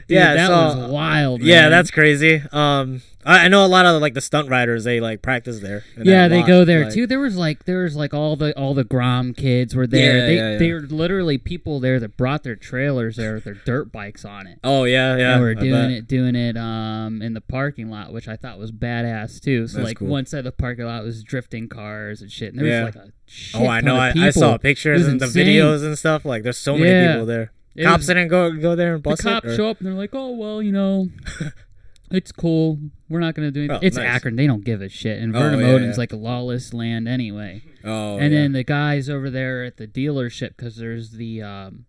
Dude, 0.08 0.18
Yeah, 0.18 0.34
that 0.34 0.46
saw- 0.46 0.76
was 0.78 0.90
wild. 0.90 1.42
Yeah, 1.42 1.68
that's 1.68 1.90
crazy. 1.90 2.40
Um, 2.52 3.02
I, 3.24 3.46
I 3.46 3.48
know 3.48 3.64
a 3.64 3.66
lot 3.66 3.86
of 3.86 4.00
like 4.00 4.14
the 4.14 4.20
stunt 4.20 4.48
riders. 4.48 4.84
They 4.84 5.00
like 5.00 5.20
practice 5.20 5.58
there. 5.58 5.82
Yeah, 6.00 6.28
they 6.28 6.38
lot, 6.38 6.46
go 6.46 6.64
there 6.64 6.84
like- 6.84 6.94
too. 6.94 7.08
There 7.08 7.18
was 7.18 7.36
like 7.36 7.64
there 7.64 7.82
was 7.82 7.96
like 7.96 8.14
all 8.14 8.36
the 8.36 8.56
all 8.56 8.72
the 8.72 8.84
Grom 8.84 9.34
kids 9.34 9.74
were 9.74 9.86
there. 9.88 10.18
Yeah, 10.18 10.26
they 10.26 10.36
yeah, 10.36 10.50
yeah. 10.52 10.58
they 10.58 10.72
were 10.72 10.80
literally 10.82 11.38
people 11.38 11.80
there 11.80 11.98
that 11.98 12.16
brought 12.16 12.44
their 12.44 12.54
trailers 12.54 13.16
there 13.16 13.34
with 13.34 13.44
their 13.44 13.54
dirt 13.54 13.90
bikes 13.90 14.24
on 14.24 14.46
it. 14.46 14.60
Oh 14.62 14.84
yeah, 14.84 15.16
yeah. 15.16 15.32
and 15.32 15.40
we're 15.42 15.54
doing 15.56 15.90
it 15.90 16.06
doing 16.06 16.36
it 16.36 16.56
um 16.56 17.20
in 17.20 17.34
the 17.34 17.40
parking 17.40 17.90
lot, 17.90 18.12
which 18.12 18.28
I 18.28 18.36
thought 18.36 18.58
was 18.60 18.70
badass 18.70 19.40
too. 19.40 19.66
So 19.66 19.78
That's 19.78 19.88
like 19.88 19.96
cool. 19.98 20.06
one 20.08 20.26
side 20.26 20.38
of 20.38 20.44
the 20.44 20.52
parking 20.52 20.84
lot 20.84 21.02
was 21.02 21.24
drifting 21.24 21.68
cars 21.68 22.22
and 22.22 22.30
shit. 22.30 22.54
And 22.54 22.64
there 22.64 22.84
was 22.84 22.94
like 22.94 23.04
a 23.04 23.12
shit 23.26 23.60
Oh, 23.60 23.66
I 23.66 23.80
know. 23.80 23.96
I, 23.96 24.12
I 24.16 24.30
saw 24.30 24.56
pictures 24.56 25.04
and 25.08 25.20
the 25.20 25.26
videos 25.26 25.84
and 25.84 25.98
stuff. 25.98 26.24
Like, 26.24 26.44
there's 26.44 26.58
so 26.58 26.76
many 26.78 27.08
people 27.12 27.26
there. 27.26 27.50
Cops 27.82 28.06
didn't 28.06 28.28
go 28.28 28.52
go 28.52 28.74
there 28.74 28.94
and 28.94 29.02
bust 29.02 29.22
the 29.22 29.30
cops 29.30 29.46
it. 29.48 29.56
show 29.56 29.68
up 29.68 29.78
and 29.78 29.86
they're 29.86 29.94
like, 29.94 30.10
"Oh 30.14 30.30
well, 30.30 30.62
you 30.62 30.72
know, 30.72 31.08
it's 32.10 32.32
cool. 32.32 32.78
We're 33.08 33.20
not 33.20 33.34
gonna 33.34 33.50
do 33.50 33.60
anything." 33.60 33.76
Oh, 33.76 33.86
it's 33.86 33.96
nice. 33.96 34.06
Akron; 34.16 34.36
they 34.36 34.46
don't 34.46 34.64
give 34.64 34.80
a 34.82 34.88
shit. 34.88 35.20
And 35.20 35.34
Oh, 35.36 35.40
Vernon 35.40 35.60
yeah, 35.60 35.88
yeah. 35.90 35.94
like 35.96 36.12
a 36.12 36.16
lawless 36.16 36.72
land 36.72 37.06
anyway. 37.08 37.62
Oh, 37.84 38.18
and 38.18 38.32
yeah. 38.32 38.40
then 38.40 38.52
the 38.52 38.64
guys 38.64 39.08
over 39.10 39.30
there 39.30 39.64
at 39.64 39.76
the 39.76 39.86
dealership 39.86 40.50
because 40.56 40.76
there's 40.76 41.12
the 41.12 41.42
um, 41.42 41.84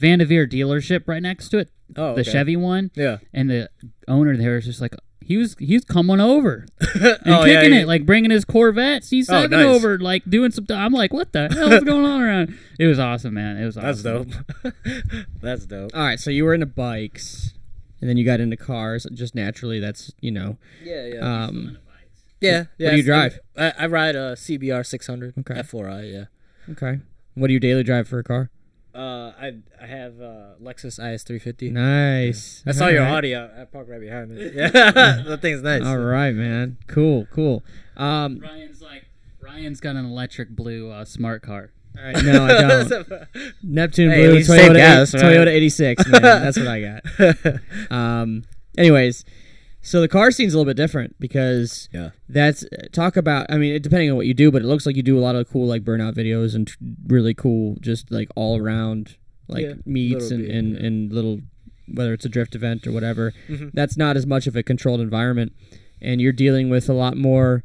Vandevere 0.00 0.50
dealership 0.50 1.02
right 1.06 1.22
next 1.22 1.48
to 1.50 1.58
it, 1.58 1.70
oh, 1.96 2.14
the 2.14 2.20
okay. 2.22 2.30
Chevy 2.30 2.56
one, 2.56 2.90
Yeah. 2.94 3.18
and 3.32 3.48
the 3.50 3.70
owner 4.08 4.36
there 4.36 4.56
is 4.56 4.64
just 4.66 4.80
like. 4.80 4.94
He 5.26 5.36
was 5.36 5.56
he's 5.58 5.84
coming 5.84 6.20
over 6.20 6.66
and 6.80 7.18
oh, 7.26 7.44
kicking 7.44 7.72
yeah. 7.72 7.80
it, 7.80 7.86
like 7.88 8.04
bringing 8.06 8.30
his 8.30 8.44
Corvette 8.44 9.02
C7 9.02 9.28
Oh, 9.30 9.46
nice. 9.46 9.64
over, 9.64 9.98
like 9.98 10.22
doing 10.28 10.50
some. 10.50 10.66
I'm 10.70 10.92
like, 10.92 11.12
what 11.12 11.32
the 11.32 11.48
hell 11.52 11.72
is 11.72 11.84
going 11.84 12.04
on 12.04 12.20
around? 12.22 12.58
It 12.78 12.86
was 12.86 12.98
awesome, 12.98 13.34
man. 13.34 13.56
It 13.56 13.64
was 13.64 13.76
awesome. 13.76 13.86
That's 13.86 14.02
dope. 14.02 14.74
That's 15.40 15.66
dope. 15.66 15.90
All 15.94 16.02
right, 16.02 16.18
so 16.20 16.30
you 16.30 16.44
were 16.44 16.54
into 16.54 16.66
bikes, 16.66 17.54
and 18.00 18.08
then 18.08 18.16
you 18.16 18.24
got 18.24 18.40
into 18.40 18.56
cars. 18.56 19.06
Just 19.12 19.34
naturally, 19.34 19.80
that's 19.80 20.12
you 20.20 20.30
know. 20.30 20.58
Yeah, 20.82 21.06
yeah. 21.06 21.44
Um, 21.44 21.78
yeah, 22.40 22.64
yeah. 22.78 22.90
do 22.90 22.96
you 22.96 23.02
drive? 23.04 23.38
I, 23.56 23.72
I 23.78 23.86
ride 23.86 24.16
a 24.16 24.32
CBR 24.34 24.84
600 24.84 25.34
Okay. 25.38 25.54
F4i. 25.54 26.12
Yeah. 26.12 26.24
okay. 26.72 27.00
What 27.34 27.46
do 27.46 27.52
you 27.52 27.60
daily 27.60 27.82
drive 27.84 28.08
for 28.08 28.18
a 28.18 28.24
car? 28.24 28.50
Uh, 28.94 29.32
I 29.40 29.54
I 29.80 29.86
have 29.86 30.20
uh, 30.20 30.54
Lexus 30.62 31.00
IS350. 31.00 31.72
Nice. 31.72 32.62
I 32.66 32.72
saw 32.72 32.88
your 32.88 33.00
All 33.04 33.06
right. 33.06 33.16
Audi. 33.16 33.34
I, 33.34 33.62
I 33.62 33.64
parked 33.64 33.88
right 33.88 34.00
behind 34.00 34.32
it. 34.32 34.52
Yeah, 34.54 34.68
that 35.26 35.38
thing's 35.40 35.62
nice. 35.62 35.82
All 35.82 35.96
right, 35.98 36.34
man. 36.34 36.76
Cool, 36.88 37.26
cool. 37.32 37.64
Um, 37.96 38.38
Ryan's 38.40 38.82
like 38.82 39.06
Ryan's 39.40 39.80
got 39.80 39.96
an 39.96 40.04
electric 40.04 40.50
blue 40.50 40.90
uh, 40.90 41.04
smart 41.06 41.42
car. 41.42 41.70
all 41.96 42.04
right, 42.04 42.22
no, 42.22 42.44
I 42.44 42.48
don't. 42.84 43.28
Neptune 43.62 44.10
Hey, 44.10 44.26
Blue 44.28 44.40
Toyota, 44.40 44.76
gas, 44.76 45.14
right? 45.14 45.22
Toyota 45.22 45.48
86, 45.48 46.06
man. 46.08 46.22
That's 46.22 46.58
what 46.58 46.68
I 46.68 46.80
got. 47.00 47.60
Um, 47.90 48.44
anyways, 48.76 49.24
so 49.82 50.00
the 50.00 50.08
car 50.08 50.30
scene's 50.30 50.54
a 50.54 50.58
little 50.58 50.70
bit 50.70 50.76
different 50.76 51.16
because 51.20 51.88
Yeah. 51.92 52.10
that's 52.28 52.64
talk 52.92 53.16
about. 53.16 53.46
I 53.50 53.58
mean, 53.58 53.74
it, 53.74 53.82
depending 53.82 54.10
on 54.10 54.16
what 54.16 54.26
you 54.26 54.34
do, 54.34 54.50
but 54.50 54.62
it 54.62 54.66
looks 54.66 54.86
like 54.86 54.96
you 54.96 55.02
do 55.02 55.18
a 55.18 55.20
lot 55.20 55.34
of 55.36 55.48
cool 55.50 55.66
like 55.66 55.82
burnout 55.84 56.14
videos 56.14 56.54
and 56.54 56.70
really 57.06 57.34
cool, 57.34 57.76
just 57.80 58.10
like 58.10 58.28
all 58.36 58.58
around 58.58 59.16
like 59.48 59.64
Yeah, 59.64 59.74
meets 59.84 60.30
and, 60.30 60.46
bit, 60.46 60.54
and 60.56 60.72
yeah. 60.74 60.86
and 60.86 61.12
little 61.12 61.40
whether 61.92 62.12
it's 62.14 62.24
a 62.24 62.28
drift 62.28 62.54
event 62.54 62.86
or 62.86 62.92
whatever. 62.92 63.32
Mhm. 63.48 63.72
That's 63.74 63.96
not 63.96 64.16
as 64.16 64.24
much 64.26 64.46
of 64.46 64.54
a 64.56 64.62
controlled 64.62 65.00
environment, 65.00 65.52
and 66.00 66.20
you're 66.20 66.32
dealing 66.32 66.70
with 66.70 66.88
a 66.88 66.94
lot 66.94 67.16
more 67.16 67.64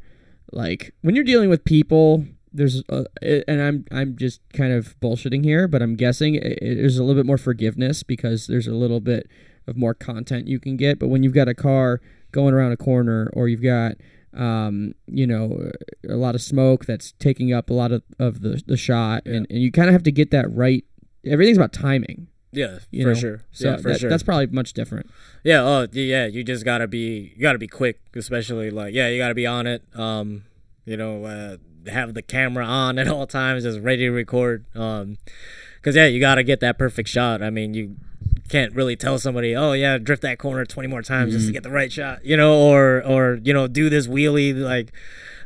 like 0.52 0.92
when 1.02 1.14
you're 1.14 1.24
dealing 1.24 1.48
with 1.48 1.64
people. 1.64 2.26
There's 2.50 2.82
a, 2.88 3.04
and 3.48 3.60
I'm 3.60 3.84
I'm 3.92 4.16
just 4.16 4.40
kind 4.54 4.72
of 4.72 4.98
bullshitting 5.00 5.44
here, 5.44 5.68
but 5.68 5.82
I'm 5.82 5.94
guessing 5.96 6.34
it, 6.34 6.58
it, 6.62 6.74
there's 6.76 6.96
a 6.98 7.04
little 7.04 7.20
bit 7.22 7.26
more 7.26 7.36
forgiveness 7.38 8.02
because 8.02 8.46
there's 8.46 8.66
a 8.66 8.74
little 8.74 9.00
bit 9.00 9.28
of 9.68 9.76
more 9.76 9.94
content 9.94 10.48
you 10.48 10.58
can 10.58 10.76
get. 10.76 10.98
But 10.98 11.08
when 11.08 11.22
you've 11.22 11.34
got 11.34 11.48
a 11.48 11.54
car 11.54 12.00
going 12.32 12.54
around 12.54 12.72
a 12.72 12.76
corner, 12.76 13.30
or 13.34 13.48
you've 13.48 13.62
got 13.62 13.92
um, 14.34 14.94
you 15.06 15.26
know 15.26 15.70
a 16.08 16.14
lot 16.16 16.34
of 16.34 16.42
smoke 16.42 16.84
that's 16.86 17.12
taking 17.18 17.52
up 17.52 17.70
a 17.70 17.74
lot 17.74 17.92
of, 17.92 18.02
of 18.18 18.40
the 18.40 18.62
the 18.66 18.76
shot, 18.76 19.22
and, 19.26 19.46
and 19.50 19.60
you 19.60 19.70
kind 19.72 19.88
of 19.88 19.92
have 19.92 20.02
to 20.04 20.12
get 20.12 20.30
that 20.30 20.50
right. 20.52 20.84
Everything's 21.26 21.58
about 21.58 21.72
timing, 21.72 22.28
Yeah, 22.52 22.78
for 22.92 23.08
know? 23.08 23.14
sure. 23.14 23.44
So 23.52 23.70
yeah, 23.70 23.76
for 23.78 23.88
that- 23.90 24.00
sure. 24.00 24.10
that's 24.10 24.22
probably 24.22 24.46
much 24.46 24.72
different. 24.72 25.10
Yeah. 25.44 25.62
Oh, 25.62 25.86
yeah. 25.92 26.26
You 26.26 26.44
just 26.44 26.64
gotta 26.64 26.86
be. 26.86 27.32
You 27.36 27.42
gotta 27.42 27.58
be 27.58 27.68
quick, 27.68 28.00
especially 28.14 28.70
like 28.70 28.94
yeah. 28.94 29.08
You 29.08 29.18
gotta 29.18 29.34
be 29.34 29.46
on 29.46 29.66
it. 29.66 29.82
Um, 29.94 30.44
you 30.84 30.96
know, 30.96 31.24
uh, 31.24 31.56
have 31.90 32.14
the 32.14 32.22
camera 32.22 32.64
on 32.64 32.98
at 32.98 33.08
all 33.08 33.26
times, 33.26 33.64
just 33.64 33.80
ready 33.80 34.02
to 34.04 34.10
record. 34.10 34.64
Um, 34.76 35.18
because 35.76 35.96
yeah, 35.96 36.06
you 36.06 36.20
gotta 36.20 36.42
get 36.42 36.60
that 36.60 36.78
perfect 36.78 37.08
shot. 37.08 37.42
I 37.42 37.50
mean, 37.50 37.74
you 37.74 37.96
can't 38.48 38.74
really 38.74 38.96
tell 38.96 39.18
somebody, 39.18 39.54
oh 39.54 39.72
yeah, 39.72 39.98
drift 39.98 40.22
that 40.22 40.38
corner 40.38 40.64
twenty 40.64 40.88
more 40.88 41.02
times 41.02 41.32
just 41.34 41.46
to 41.46 41.52
get 41.52 41.62
the 41.62 41.70
right 41.70 41.92
shot. 41.92 42.24
You 42.24 42.36
know, 42.36 42.54
or 42.60 43.02
or 43.04 43.38
you 43.42 43.52
know, 43.52 43.66
do 43.68 43.88
this 43.90 44.06
wheelie 44.06 44.54
like. 44.56 44.92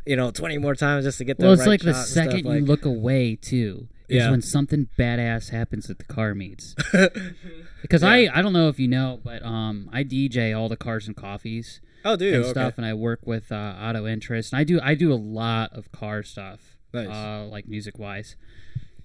You 0.05 0.17
know, 0.17 0.31
twenty 0.31 0.57
more 0.57 0.75
times 0.75 1.05
just 1.05 1.17
to 1.19 1.23
get 1.23 1.37
the 1.37 1.45
right 1.45 1.51
shot. 1.51 1.51
Well, 1.51 1.53
it's 1.53 1.61
right 1.61 1.67
like 1.71 1.81
the 1.81 1.87
and 1.89 1.95
stuff, 1.97 2.07
second 2.25 2.45
like- 2.45 2.59
you 2.59 2.65
look 2.65 2.83
away 2.83 3.37
too 3.37 3.87
is 4.09 4.17
Yeah. 4.17 4.31
when 4.31 4.41
something 4.41 4.89
badass 4.99 5.51
happens 5.51 5.89
at 5.89 5.97
the 5.97 6.03
car 6.03 6.35
meets. 6.35 6.75
because 7.81 8.03
I 8.03 8.27
I 8.33 8.41
don't 8.41 8.51
know 8.51 8.67
if 8.67 8.79
you 8.79 8.87
know, 8.89 9.21
but 9.23 9.41
um 9.45 9.89
I 9.93 10.03
DJ 10.03 10.57
all 10.57 10.67
the 10.67 10.75
cars 10.75 11.07
and 11.07 11.15
coffees 11.15 11.79
Oh, 12.05 12.17
dude. 12.17 12.33
and 12.33 12.43
okay. 12.43 12.51
stuff, 12.51 12.73
and 12.75 12.85
I 12.85 12.93
work 12.93 13.21
with 13.25 13.49
uh, 13.49 13.75
Auto 13.79 14.05
Interest, 14.05 14.51
and 14.51 14.59
I 14.59 14.65
do 14.65 14.77
I 14.83 14.93
do 14.93 15.13
a 15.13 15.15
lot 15.15 15.71
of 15.71 15.89
car 15.93 16.21
stuff, 16.21 16.75
Nice. 16.93 17.07
uh, 17.07 17.45
like 17.49 17.65
music 17.65 17.97
wise. 17.97 18.35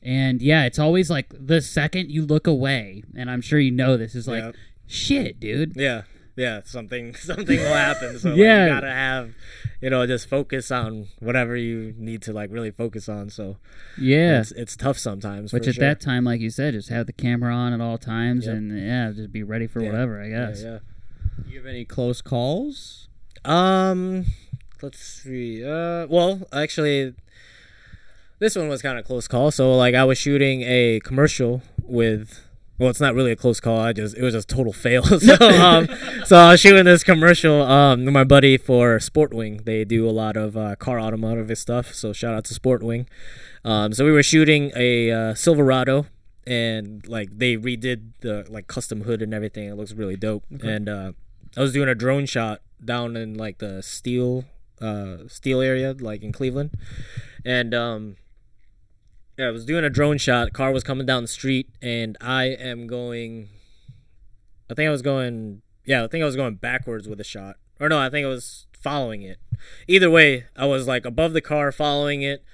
And 0.03 0.41
yeah, 0.41 0.65
it's 0.65 0.79
always 0.79 1.11
like 1.11 1.27
the 1.31 1.61
second 1.61 2.11
you 2.11 2.25
look 2.25 2.47
away, 2.47 3.03
and 3.17 3.31
I'm 3.31 3.41
sure 3.41 3.59
you 3.59 3.71
know 3.73 3.97
this 3.97 4.15
is 4.15 4.29
like, 4.29 4.43
Yeah. 4.45 4.53
shit, 4.87 5.41
dude. 5.41 5.75
Yeah, 5.77 6.03
yeah, 6.37 6.61
something 6.65 7.15
something 7.17 7.59
will 7.59 7.67
happen. 7.75 8.19
So 8.19 8.31
like, 8.31 8.39
Yeah. 8.39 8.63
you 8.67 8.69
gotta 8.75 8.91
have, 8.93 9.35
you 9.81 9.91
know, 9.91 10.07
just 10.07 10.29
focus 10.29 10.71
on 10.71 11.09
whatever 11.19 11.57
you 11.57 11.95
need 11.99 12.23
to 12.23 12.33
like 12.33 12.51
really 12.53 12.71
focus 12.71 13.09
on. 13.09 13.29
So 13.31 13.57
Yeah. 14.01 14.41
it's, 14.41 14.53
it's 14.53 14.77
tough 14.77 14.99
sometimes. 14.99 15.53
Which 15.53 15.65
for 15.65 15.71
at 15.71 15.75
sure. 15.75 15.85
that 15.85 16.01
time, 16.01 16.25
like 16.25 16.41
you 16.41 16.51
said, 16.51 16.75
just 16.75 16.91
have 16.91 17.07
the 17.07 17.13
camera 17.13 17.53
on 17.53 17.73
at 17.73 17.81
all 17.81 17.99
times, 17.99 18.47
Yep. 18.47 18.55
and 18.57 18.79
yeah, 18.81 19.11
just 19.15 19.33
be 19.33 19.43
ready 19.43 19.67
for 19.67 19.81
Yeah. 19.83 19.91
whatever. 19.91 20.23
I 20.23 20.29
guess. 20.29 20.63
yeah. 20.63 20.79
Do 21.45 21.51
you 21.51 21.59
have 21.59 21.67
any 21.67 21.85
close 21.85 22.23
calls? 22.23 23.09
Um, 23.45 24.27
let's 24.83 24.99
see. 25.01 25.65
Uh, 25.65 26.07
well, 26.09 26.47
actually, 26.53 27.15
this 28.39 28.57
one 28.57 28.69
was 28.69 28.83
kind 28.83 28.99
of 28.99 29.05
close 29.05 29.29
call. 29.29 29.51
So 29.51 29.75
like, 29.77 29.95
I 29.95 30.05
was 30.05 30.19
shooting 30.19 30.63
a 30.63 31.01
commercial 31.01 31.63
with. 31.83 32.45
Well, 32.79 32.91
it's 32.91 33.01
not 33.01 33.17
really 33.17 33.33
a 33.33 33.37
close 33.37 33.59
call. 33.59 33.81
I 33.81 33.93
just 33.93 34.17
it 34.17 34.23
was 34.23 34.35
just 34.35 34.49
total 34.49 34.73
fail. 34.73 35.03
so 35.19 35.35
um, 35.35 35.89
so 36.25 36.37
I 36.37 36.53
was 36.53 36.61
shooting 36.61 36.85
this 36.85 37.03
commercial. 37.03 37.63
Um, 37.63 38.05
with 38.05 38.15
my 38.15 38.23
buddy 38.23 38.57
for 38.57 38.99
Sportwing. 38.99 39.65
They 39.65 39.85
do 39.85 40.09
a 40.09 40.13
lot 40.13 40.37
of 40.37 40.57
uh, 40.57 40.77
car 40.77 41.01
automotive 41.01 41.59
stuff. 41.59 41.93
So 41.93 42.13
shout 42.13 42.35
out 42.35 42.45
to 42.45 42.55
Sportwing. 42.55 43.09
Um, 43.65 43.93
so 43.93 44.05
we 44.05 44.13
were 44.13 44.23
shooting 44.23 44.71
a 44.77 45.11
uh, 45.11 45.35
Silverado, 45.35 46.07
and 46.47 47.05
like 47.09 47.37
they 47.37 47.57
redid 47.57 48.13
the 48.21 48.47
like 48.49 48.69
custom 48.69 49.03
hood 49.03 49.23
and 49.23 49.35
everything. 49.35 49.69
It 49.69 49.75
looks 49.75 49.93
really 49.93 50.17
dope. 50.17 50.45
And 50.63 50.89
uh, 50.89 51.13
I 51.57 51.61
was 51.61 51.73
doing 51.73 51.89
a 51.89 51.97
drone 51.97 52.27
shot 52.27 52.61
down 52.85 53.17
in 53.17 53.35
like 53.35 53.59
the 53.59 53.83
steel 53.83 54.45
uh, 54.81 55.27
Steel 55.27 55.61
area, 55.61 55.95
like 55.99 56.23
in 56.23 56.33
Cleveland, 56.33 56.71
and 57.45 57.75
um, 57.75 58.17
yeah, 59.39 59.47
I 59.47 59.51
was 59.51 59.65
doing 59.65 59.85
a 59.85 59.91
drone 59.91 60.19
shot. 60.19 60.53
Car 60.53 60.73
was 60.73 60.83
coming 60.83 61.07
down 61.07 61.23
the 61.23 61.29
street, 61.29 61.71
and 61.81 62.19
I 62.21 62.47
am 62.47 62.89
going. 62.89 63.49
I 64.69 64.75
think 64.75 64.89
I 64.89 64.91
was 64.91 65.03
going. 65.03 65.63
Yeah, 65.85 66.05
I 66.05 66.09
think 66.09 66.23
I 66.23 66.27
was 66.27 66.37
going 66.37 66.57
backwards 66.57 67.09
with 67.09 67.21
a 67.21 67.25
shot, 67.25 67.57
or 67.79 67.89
no, 67.89 67.99
I 67.99 68.11
think 68.11 68.27
I 68.27 68.29
was 68.29 68.67
following 68.73 69.23
it. 69.23 69.39
Either 69.87 70.11
way, 70.11 70.47
I 70.57 70.67
was 70.67 70.89
like 70.89 71.05
above 71.05 71.35
the 71.35 71.41
car, 71.41 71.71
following 71.71 72.23
it, 72.23 72.45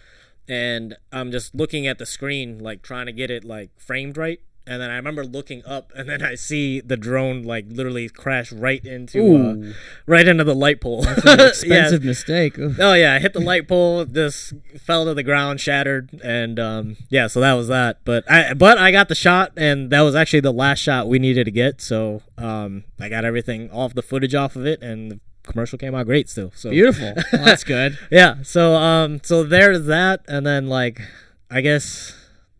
and 0.47 0.97
I'm 1.11 1.33
just 1.33 1.55
looking 1.55 1.87
at 1.87 1.99
the 1.99 2.07
screen, 2.07 2.59
like 2.59 2.83
trying 2.83 3.07
to 3.07 3.13
get 3.13 3.31
it 3.31 3.45
like 3.45 3.71
framed 3.79 4.19
right. 4.19 4.41
And 4.67 4.81
then 4.81 4.91
I 4.91 4.97
remember 4.97 5.25
looking 5.27 5.63
up, 5.67 5.93
and 5.95 6.09
then 6.09 6.23
I 6.23 6.37
see 6.37 6.81
the 6.81 6.97
drone 6.97 7.43
like 7.43 7.67
literally 7.69 8.09
crash 8.09 8.51
right 8.51 8.83
into 8.83 9.37
uh, 9.37 9.73
right 10.07 10.27
into 10.27 10.43
the 10.43 10.55
light 10.55 10.81
pole. 10.81 11.03
that's 11.03 11.23
an 11.25 11.29
Yeah. 11.39 11.49
expensive 11.49 12.03
mistake. 12.05 12.55
Oh 12.59 12.95
yeah, 12.95 13.13
I 13.15 13.19
hit 13.19 13.35
the 13.35 13.41
light 13.41 13.69
pole, 13.69 14.05
just 14.07 14.55
fell 14.79 15.05
to 15.05 15.13
the 15.13 15.23
ground, 15.23 15.61
shattered, 15.61 16.19
and 16.25 16.59
um, 16.59 16.97
yeah, 17.11 17.27
so 17.27 17.41
that 17.41 17.53
was 17.53 17.69
that. 17.69 17.99
But 18.07 18.25
I 18.31 18.55
but 18.55 18.79
I 18.79 18.91
got 18.91 19.09
the 19.09 19.15
shot, 19.15 19.53
and 19.57 19.91
that 19.91 20.01
was 20.01 20.15
actually 20.15 20.41
the 20.41 20.53
last 20.53 20.79
shot 20.79 21.09
we 21.09 21.19
needed 21.19 21.45
to 21.45 21.51
get. 21.51 21.83
So 21.83 22.23
um, 22.39 22.85
I 22.99 23.11
got 23.11 23.27
everything 23.27 23.71
off 23.71 23.93
the 23.95 24.03
footage 24.03 24.35
off 24.35 24.57
of 24.57 24.65
it, 24.67 24.81
and 24.83 25.11
the 25.11 25.21
commercial 25.43 25.77
came 25.77 25.95
out 25.95 26.07
great 26.07 26.31
still. 26.31 26.53
So 26.55 26.71
Beautiful. 26.71 27.13
Well, 27.35 27.45
that's 27.45 27.65
good. 27.75 27.99
yeah, 28.11 28.37
so 28.43 28.77
um, 28.77 29.21
so 29.23 29.43
there's 29.43 29.85
that, 29.85 30.23
and 30.27 30.47
then 30.47 30.69
like 30.69 31.03
I 31.51 31.61
guess 31.61 32.17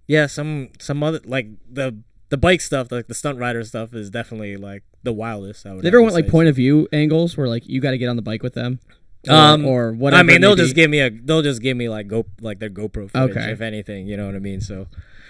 yeah, 0.07 0.27
some 0.27 0.71
some 0.79 1.03
other 1.03 1.21
like 1.25 1.49
the 1.71 1.97
the 2.31 2.37
bike 2.37 2.61
stuff, 2.61 2.91
like 2.91 3.07
the 3.07 3.15
stunt 3.15 3.39
rider 3.39 3.63
stuff, 3.65 3.95
is 3.95 4.11
definitely 4.11 4.57
like 4.57 4.83
the 5.03 5.13
wildest. 5.13 5.67
I 5.67 5.75
would. 5.75 5.83
They 5.85 5.89
ever 5.89 6.01
went 6.03 6.15
like 6.15 6.29
point 6.29 6.49
of 6.49 6.57
view 6.57 6.89
angles 6.93 7.37
where 7.37 7.49
like 7.49 7.69
you 7.69 7.81
got 7.81 7.91
to 7.93 7.99
get 7.99 8.09
on 8.09 8.17
the 8.17 8.23
bike 8.23 8.43
with 8.43 8.55
them, 8.55 8.81
or, 9.29 9.35
Um, 9.35 9.65
or 9.65 9.93
whatever. 9.93 10.21
I 10.21 10.23
mean, 10.23 10.41
they'll 10.41 10.57
just 10.57 10.75
give 10.75 10.91
me 10.91 11.01
a. 11.01 11.11
They'll 11.11 11.43
just 11.43 11.63
give 11.63 11.77
me 11.77 11.89
like 11.89 12.09
go 12.09 12.27
like 12.41 12.59
their 12.59 12.71
GoPro 12.71 13.11
footage, 13.11 13.37
Okay. 13.37 13.51
if 13.53 13.61
anything. 13.61 14.07
You 14.07 14.17
know 14.17 14.27
what 14.27 14.35
I 14.35 14.41
mean? 14.41 14.61
So, 14.61 14.87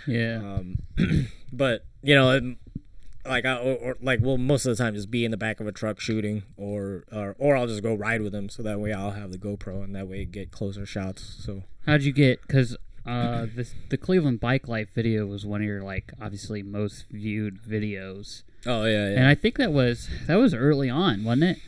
Yeah. 0.06 0.36
um, 0.38 0.78
but 1.52 1.84
you 2.02 2.14
know, 2.14 2.36
um, 2.36 2.56
like 3.26 3.44
I 3.44 3.56
or, 3.58 3.74
or 3.76 3.96
like 4.00 4.20
well, 4.22 4.36
most 4.38 4.66
of 4.66 4.76
the 4.76 4.82
time 4.82 4.94
just 4.94 5.10
be 5.10 5.24
in 5.24 5.30
the 5.30 5.36
back 5.36 5.60
of 5.60 5.66
a 5.66 5.72
truck 5.72 5.98
shooting, 6.00 6.42
or 6.56 7.04
or 7.12 7.34
or 7.38 7.56
I'll 7.56 7.66
just 7.66 7.82
go 7.82 7.94
ride 7.94 8.22
with 8.22 8.32
them, 8.32 8.48
so 8.48 8.62
that 8.62 8.80
way 8.80 8.92
I'll 8.92 9.12
have 9.12 9.32
the 9.32 9.38
GoPro, 9.38 9.82
and 9.82 9.94
that 9.94 10.08
way 10.08 10.24
get 10.24 10.50
closer 10.50 10.84
shots. 10.86 11.22
So 11.44 11.62
How'd 11.86 12.02
you 12.02 12.12
get? 12.12 12.40
Because 12.42 12.76
uh, 13.06 13.46
the 13.56 13.68
the 13.90 13.96
Cleveland 13.96 14.40
Bike 14.40 14.68
Life 14.68 14.88
video 14.94 15.26
was 15.26 15.44
one 15.46 15.60
of 15.60 15.66
your 15.66 15.82
like 15.82 16.12
obviously 16.20 16.62
most 16.62 17.06
viewed 17.10 17.62
videos, 17.62 18.42
oh 18.66 18.84
yeah, 18.84 19.08
yeah. 19.10 19.16
and 19.18 19.26
I 19.26 19.34
think 19.34 19.56
that 19.58 19.72
was 19.72 20.08
that 20.26 20.36
was 20.36 20.54
early 20.54 20.88
on, 20.90 21.24
wasn't 21.24 21.44
it? 21.44 21.58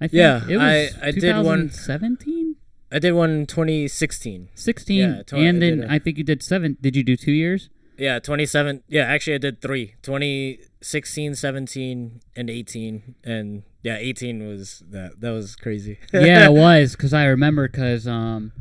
I 0.00 0.08
think 0.08 0.14
Yeah, 0.18 0.42
it 0.48 0.56
was 0.56 0.96
I- 1.02 1.08
I 1.08 1.10
did 1.10 1.36
one- 1.44 1.68
2017, 1.68 2.56
I 2.90 2.98
did 2.98 3.12
one 3.12 3.30
in 3.30 3.46
2016. 3.46 4.48
16, 4.54 4.98
Yeah, 4.98 5.22
tw- 5.22 5.34
and 5.34 5.60
then 5.62 5.82
I 5.84 5.86
a- 5.86 5.96
I 5.96 5.98
think 5.98 6.16
you 6.18 6.24
did 6.24 6.42
seven. 6.42 6.76
Did 6.80 6.96
you 6.96 7.04
do 7.04 7.16
two 7.16 7.32
years? 7.32 7.68
Yeah, 7.98 8.18
27. 8.18 8.82
Yeah, 8.88 9.02
actually, 9.02 9.34
I 9.34 9.38
did 9.38 9.60
three 9.60 9.94
2016, 10.02 11.34
17, 11.34 12.20
and 12.34 12.50
18. 12.50 13.14
And 13.24 13.62
yeah, 13.82 13.96
18 13.98 14.46
was 14.48 14.82
that. 14.90 15.20
That 15.20 15.30
was 15.32 15.54
crazy. 15.54 15.98
yeah, 16.12 16.46
it 16.46 16.52
was 16.66 16.92
because 16.96 17.12
I 17.12 17.26
remember 17.26 17.68
because 17.68 18.06
um, 18.08 18.52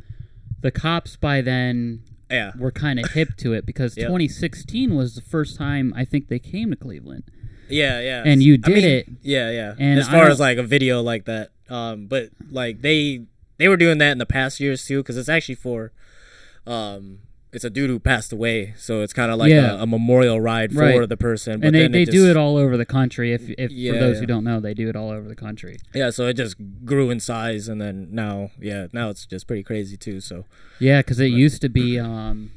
the 0.61 0.71
cops 0.71 1.15
by 1.15 1.39
then 1.41 2.01
yeah. 2.29 2.51
were 2.57 2.71
kind 2.71 2.99
of 2.99 3.11
hip 3.11 3.35
to 3.37 3.53
it 3.53 3.65
because 3.65 3.97
Yep. 3.97 4.07
2016 4.07 4.95
was 4.95 5.15
the 5.15 5.21
first 5.21 5.57
time 5.57 5.93
I 5.95 6.05
think 6.05 6.27
they 6.27 6.39
came 6.39 6.69
to 6.71 6.75
Cleveland. 6.75 7.23
Yeah, 7.69 7.99
yeah. 7.99 8.23
And 8.25 8.41
you 8.41 8.55
I 8.55 8.57
did 8.57 8.75
mean, 8.75 8.85
it. 8.85 9.07
Yeah, 9.21 9.51
yeah. 9.51 9.75
And 9.77 9.99
as 9.99 10.07
far 10.07 10.27
as 10.27 10.39
like 10.39 10.57
a 10.57 10.63
video 10.63 11.01
like 11.01 11.25
that, 11.25 11.51
um, 11.69 12.07
but 12.07 12.29
like 12.49 12.81
they 12.81 13.25
they 13.57 13.67
were 13.67 13.77
doing 13.77 13.99
that 13.99 14.11
in 14.11 14.17
the 14.17 14.25
past 14.25 14.59
years 14.59 14.85
too, 14.85 14.99
because 15.03 15.17
it's 15.17 15.29
actually 15.29 15.55
for, 15.55 15.91
um, 16.65 17.19
it's 17.51 17.63
a 17.63 17.69
dude 17.69 17.89
who 17.89 17.99
passed 17.99 18.31
away, 18.31 18.73
so 18.77 19.01
it's 19.01 19.13
kind 19.13 19.31
of 19.31 19.39
like 19.39 19.49
Yeah. 19.51 19.73
a, 19.79 19.83
a 19.83 19.87
memorial 19.87 20.39
ride 20.39 20.71
for 20.71 20.79
Right. 20.81 21.09
the 21.09 21.17
person. 21.17 21.59
But 21.61 21.67
and 21.67 21.75
they, 21.75 21.79
then 21.81 21.91
they 21.93 22.01
it 22.03 22.11
do 22.11 22.19
just- 22.19 22.27
it 22.31 22.37
all 22.37 22.57
over 22.57 22.77
the 22.77 22.85
country. 22.85 23.33
If 23.33 23.49
if 23.57 23.71
Yeah, 23.71 23.93
for 23.93 23.99
those 23.99 24.15
yeah. 24.15 24.19
who 24.21 24.25
don't 24.27 24.43
know, 24.43 24.59
they 24.59 24.73
do 24.75 24.87
it 24.89 24.95
all 24.95 25.09
over 25.09 25.27
the 25.27 25.35
country. 25.35 25.77
Yeah, 25.95 26.09
so 26.11 26.27
it 26.27 26.33
just 26.33 26.57
grew 26.85 27.09
in 27.09 27.19
size, 27.19 27.67
and 27.67 27.81
then 27.81 28.09
now, 28.11 28.51
yeah, 28.61 28.87
now 28.93 29.09
it's 29.09 29.25
just 29.25 29.47
pretty 29.47 29.63
crazy 29.63 29.97
too. 29.97 30.19
So 30.21 30.45
Yeah, 30.79 30.99
because 31.01 31.19
it 31.19 31.27
used 31.31 31.61
to 31.61 31.69
be 31.69 31.97
um, 32.09 32.51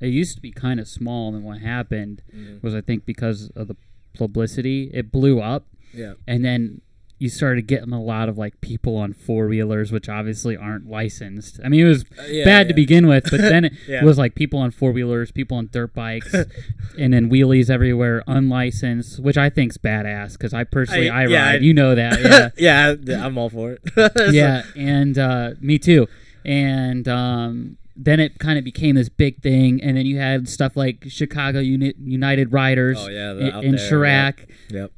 it 0.00 0.08
used 0.08 0.34
to 0.36 0.42
be 0.42 0.50
kind 0.50 0.80
of 0.80 0.86
small, 0.88 1.34
and 1.34 1.44
what 1.44 1.58
happened 1.58 2.22
Mm-hmm. 2.34 2.58
was 2.66 2.74
I 2.74 2.80
think 2.82 3.06
because 3.06 3.50
of 3.56 3.68
the 3.68 3.76
publicity, 4.14 4.90
it 4.92 5.10
blew 5.10 5.40
up, 5.40 5.66
yeah, 5.94 6.14
and 6.26 6.44
then 6.44 6.80
you 7.20 7.28
started 7.28 7.66
getting 7.66 7.92
a 7.92 8.02
lot 8.02 8.28
of 8.28 8.38
like 8.38 8.60
people 8.62 8.96
on 8.96 9.12
four 9.12 9.46
wheelers, 9.46 9.92
which 9.92 10.08
obviously 10.08 10.56
aren't 10.56 10.88
licensed. 10.88 11.60
I 11.62 11.68
mean, 11.68 11.80
it 11.80 11.88
was 11.88 12.04
Uh, 12.18 12.22
yeah, 12.28 12.44
bad 12.44 12.66
to 12.68 12.74
begin 12.74 13.06
with, 13.06 13.30
but 13.30 13.40
then 13.42 13.64
it 13.66 13.72
Yeah. 13.86 14.02
was 14.02 14.16
like 14.18 14.34
people 14.34 14.58
on 14.58 14.70
four 14.70 14.90
wheelers, 14.90 15.30
people 15.30 15.58
on 15.58 15.68
dirt 15.70 15.92
bikes, 15.94 16.34
and 16.98 17.12
then 17.12 17.30
wheelies 17.30 17.68
everywhere, 17.70 18.24
unlicensed, 18.26 19.20
which 19.20 19.36
I 19.36 19.50
think's 19.50 19.76
badass 19.76 20.32
because 20.32 20.54
I 20.54 20.64
personally 20.64 21.10
I, 21.10 21.22
I- 21.22 21.26
yeah, 21.26 21.44
ride. 21.44 21.54
I- 21.56 21.58
you 21.58 21.74
know 21.74 21.94
that, 21.94 22.52
yeah. 22.58 22.94
yeah, 23.04 23.24
I'm 23.24 23.36
all 23.36 23.50
for 23.50 23.72
it. 23.72 24.32
yeah, 24.32 24.62
and 24.74 25.18
uh, 25.18 25.50
me 25.60 25.78
too. 25.78 26.08
And 26.44 27.06
um, 27.06 27.76
then 27.96 28.18
it 28.18 28.38
kind 28.38 28.58
of 28.58 28.64
became 28.64 28.94
this 28.94 29.10
big 29.10 29.42
thing, 29.42 29.82
and 29.82 29.94
then 29.98 30.06
you 30.06 30.16
had 30.18 30.48
stuff 30.48 30.74
like 30.74 31.04
Chicago 31.08 31.58
Uni- 31.60 31.92
United 32.02 32.50
Riders 32.52 32.96
Oh, 32.98 33.08
yeah, 33.10 33.32
in, 33.32 33.64
in 33.64 33.74
there, 33.76 33.90
Chiraq. 33.90 34.46
yep. 34.70 34.90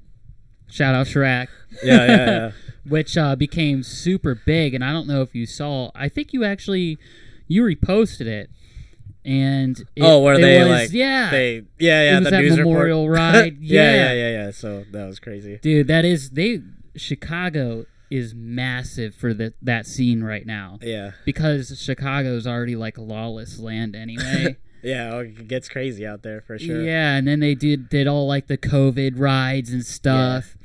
Shout 0.72 0.94
out 0.94 1.06
Shrek. 1.06 1.48
Yeah, 1.82 2.06
yeah, 2.06 2.26
yeah. 2.26 2.52
which 2.88 3.18
uh, 3.18 3.36
became 3.36 3.82
super 3.82 4.34
big. 4.34 4.72
And 4.72 4.82
I 4.82 4.90
don't 4.90 5.06
know 5.06 5.20
if 5.20 5.34
you 5.34 5.44
saw. 5.44 5.90
I 5.94 6.08
think 6.08 6.32
you 6.32 6.44
actually 6.44 6.96
you 7.46 7.62
reposted 7.62 8.26
it. 8.26 8.48
And 9.24 9.78
it, 9.94 10.02
oh, 10.02 10.20
where 10.20 10.38
they 10.38 10.58
was- 10.60 10.68
like 10.68 10.92
yeah, 10.92 11.30
they 11.30 11.62
yeah 11.78 12.02
yeah 12.12 12.20
the 12.20 12.30
that 12.30 12.40
news 12.40 12.56
memorial 12.56 13.08
report. 13.08 13.34
ride. 13.34 13.58
yeah, 13.60 13.82
yeah, 13.82 13.94
yeah, 13.94 14.12
yeah, 14.12 14.44
yeah. 14.46 14.50
So 14.50 14.84
that 14.92 15.06
was 15.06 15.20
crazy. 15.20 15.58
dude, 15.62 15.86
that 15.88 16.04
is 16.04 16.30
they 16.30 16.60
Chicago 16.96 17.84
is 18.10 18.34
massive 18.34 19.14
for 19.14 19.32
the, 19.32 19.54
that 19.62 19.86
scene 19.86 20.24
right 20.24 20.44
now. 20.46 20.78
Yeah, 20.82 21.12
because 21.24 21.78
Chicago's 21.80 22.46
already 22.46 22.76
like 22.76 22.96
a 22.98 23.02
lawless 23.02 23.58
land 23.60 23.94
anyway. 23.94 24.56
yeah. 24.82 25.10
oh, 25.12 25.20
It 25.20 25.48
gets 25.48 25.68
crazy 25.68 26.04
out 26.06 26.22
there 26.22 26.40
for 26.40 26.58
sure. 26.58 26.82
Yeah, 26.82 27.14
and 27.14 27.26
then 27.28 27.40
they 27.40 27.54
did 27.54 27.88
did 27.88 28.06
all 28.08 28.26
like 28.26 28.48
the 28.48 28.58
COVID 28.58 29.18
rides 29.20 29.70
and 29.72 29.84
stuff. 29.86 30.56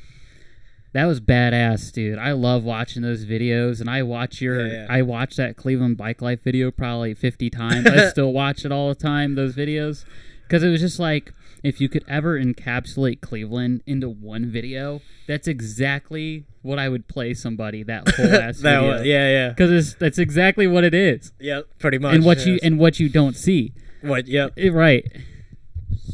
That 0.98 1.06
was 1.06 1.22
badass, 1.22 1.91
dude. 1.91 2.18
I 2.18 2.32
love 2.32 2.64
watching 2.64 3.04
those 3.04 3.24
videos, 3.24 3.80
and 3.80 3.88
I 3.88 4.02
watch 4.02 4.41
your 4.41 4.66
Yeah, 4.66 4.74
yeah. 4.74 4.88
I 4.89 5.04
watch 5.04 5.36
that 5.36 5.56
Cleveland 5.56 5.95
Bike 5.95 6.24
Life 6.24 6.41
video 6.43 6.72
probably 6.72 7.14
fifty 7.14 7.52
times. 7.52 7.86
I 7.86 8.08
still 8.10 8.34
watch 8.34 8.66
it 8.66 8.72
all 8.72 8.89
the 8.89 8.95
time. 8.95 9.36
Those 9.36 9.54
videos, 9.54 10.06
because 10.48 10.64
it 10.64 10.70
was 10.70 10.82
just 10.82 11.00
like 11.00 11.36
if 11.62 11.80
you 11.80 11.88
could 11.88 12.04
ever 12.08 12.36
encapsulate 12.36 13.22
Cleveland 13.22 13.84
into 13.86 14.10
one 14.10 14.48
video, 14.48 15.02
that's 15.28 15.48
exactly 15.48 16.45
what 16.64 16.80
I 16.80 16.89
would 16.89 17.08
play 17.08 17.36
somebody 17.36 17.84
that 17.84 18.10
whole 18.16 18.26
ass 18.26 18.62
that 18.62 18.80
video. 18.80 18.88
was, 18.88 19.06
yeah, 19.06 19.30
yeah, 19.30 19.50
because 19.50 19.93
that's 19.98 20.18
exactly 20.18 20.66
what 20.66 20.84
it 20.84 20.95
is, 20.95 21.32
yep. 21.39 21.68
Pretty 21.78 22.00
much. 22.00 22.16
and 22.16 22.26
what 22.26 22.43
you 22.48 22.58
and 22.64 22.80
what 22.80 23.00
you 23.00 23.08
don't 23.08 23.36
see. 23.36 23.72
what? 24.02 24.26
Yep. 24.26 24.54
Right. 24.72 25.06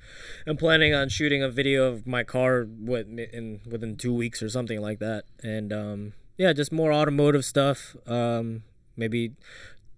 am 0.46 0.56
planning 0.56 0.94
on 0.94 1.08
shooting 1.08 1.42
a 1.42 1.48
video 1.48 1.86
of 1.90 2.06
my 2.06 2.22
car 2.22 2.66
with 2.68 3.08
in 3.08 3.60
within 3.68 3.96
two 3.96 4.14
weeks 4.14 4.42
or 4.42 4.48
something 4.48 4.80
like 4.80 4.98
that. 5.00 5.24
And 5.42 5.72
um, 5.72 6.12
yeah, 6.38 6.52
just 6.52 6.70
more 6.70 6.92
automotive 6.92 7.44
stuff. 7.44 7.96
Um, 8.06 8.62
maybe 8.96 9.32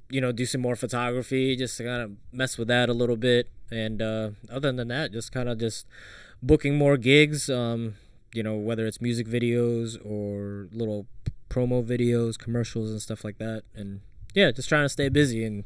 you 0.09 0.21
know 0.23 0.33
do 0.33 0.47
some 0.47 0.63
more 0.63 0.77
photography, 0.77 1.55
just 1.57 1.77
to 1.79 1.85
kind 1.85 2.01
of 2.03 2.13
mess 2.33 2.57
with 2.57 2.69
that 2.69 2.89
a 2.89 2.95
little 2.95 3.17
bit. 3.17 3.51
And 3.71 4.01
uh, 4.01 4.31
other 4.51 4.73
than 4.73 4.89
that, 4.89 5.13
just 5.13 5.33
kind 5.33 5.51
of 5.51 5.59
just 5.59 5.87
booking 6.43 6.79
more 6.79 6.97
gigs. 6.97 7.51
Um, 7.51 7.97
you 8.33 8.43
know, 8.43 8.57
whether 8.57 8.87
it's 8.87 9.01
music 9.01 9.27
videos 9.27 9.97
or 10.05 10.69
little 10.73 11.07
promo 11.51 11.83
videos, 11.85 12.39
commercials 12.39 12.91
and 12.91 13.01
stuff 13.01 13.25
like 13.25 13.39
that. 13.39 13.63
And 13.75 14.01
yeah, 14.35 14.51
just 14.51 14.69
trying 14.69 14.85
to 14.85 14.89
stay 14.89 15.09
busy 15.09 15.45
and 15.45 15.65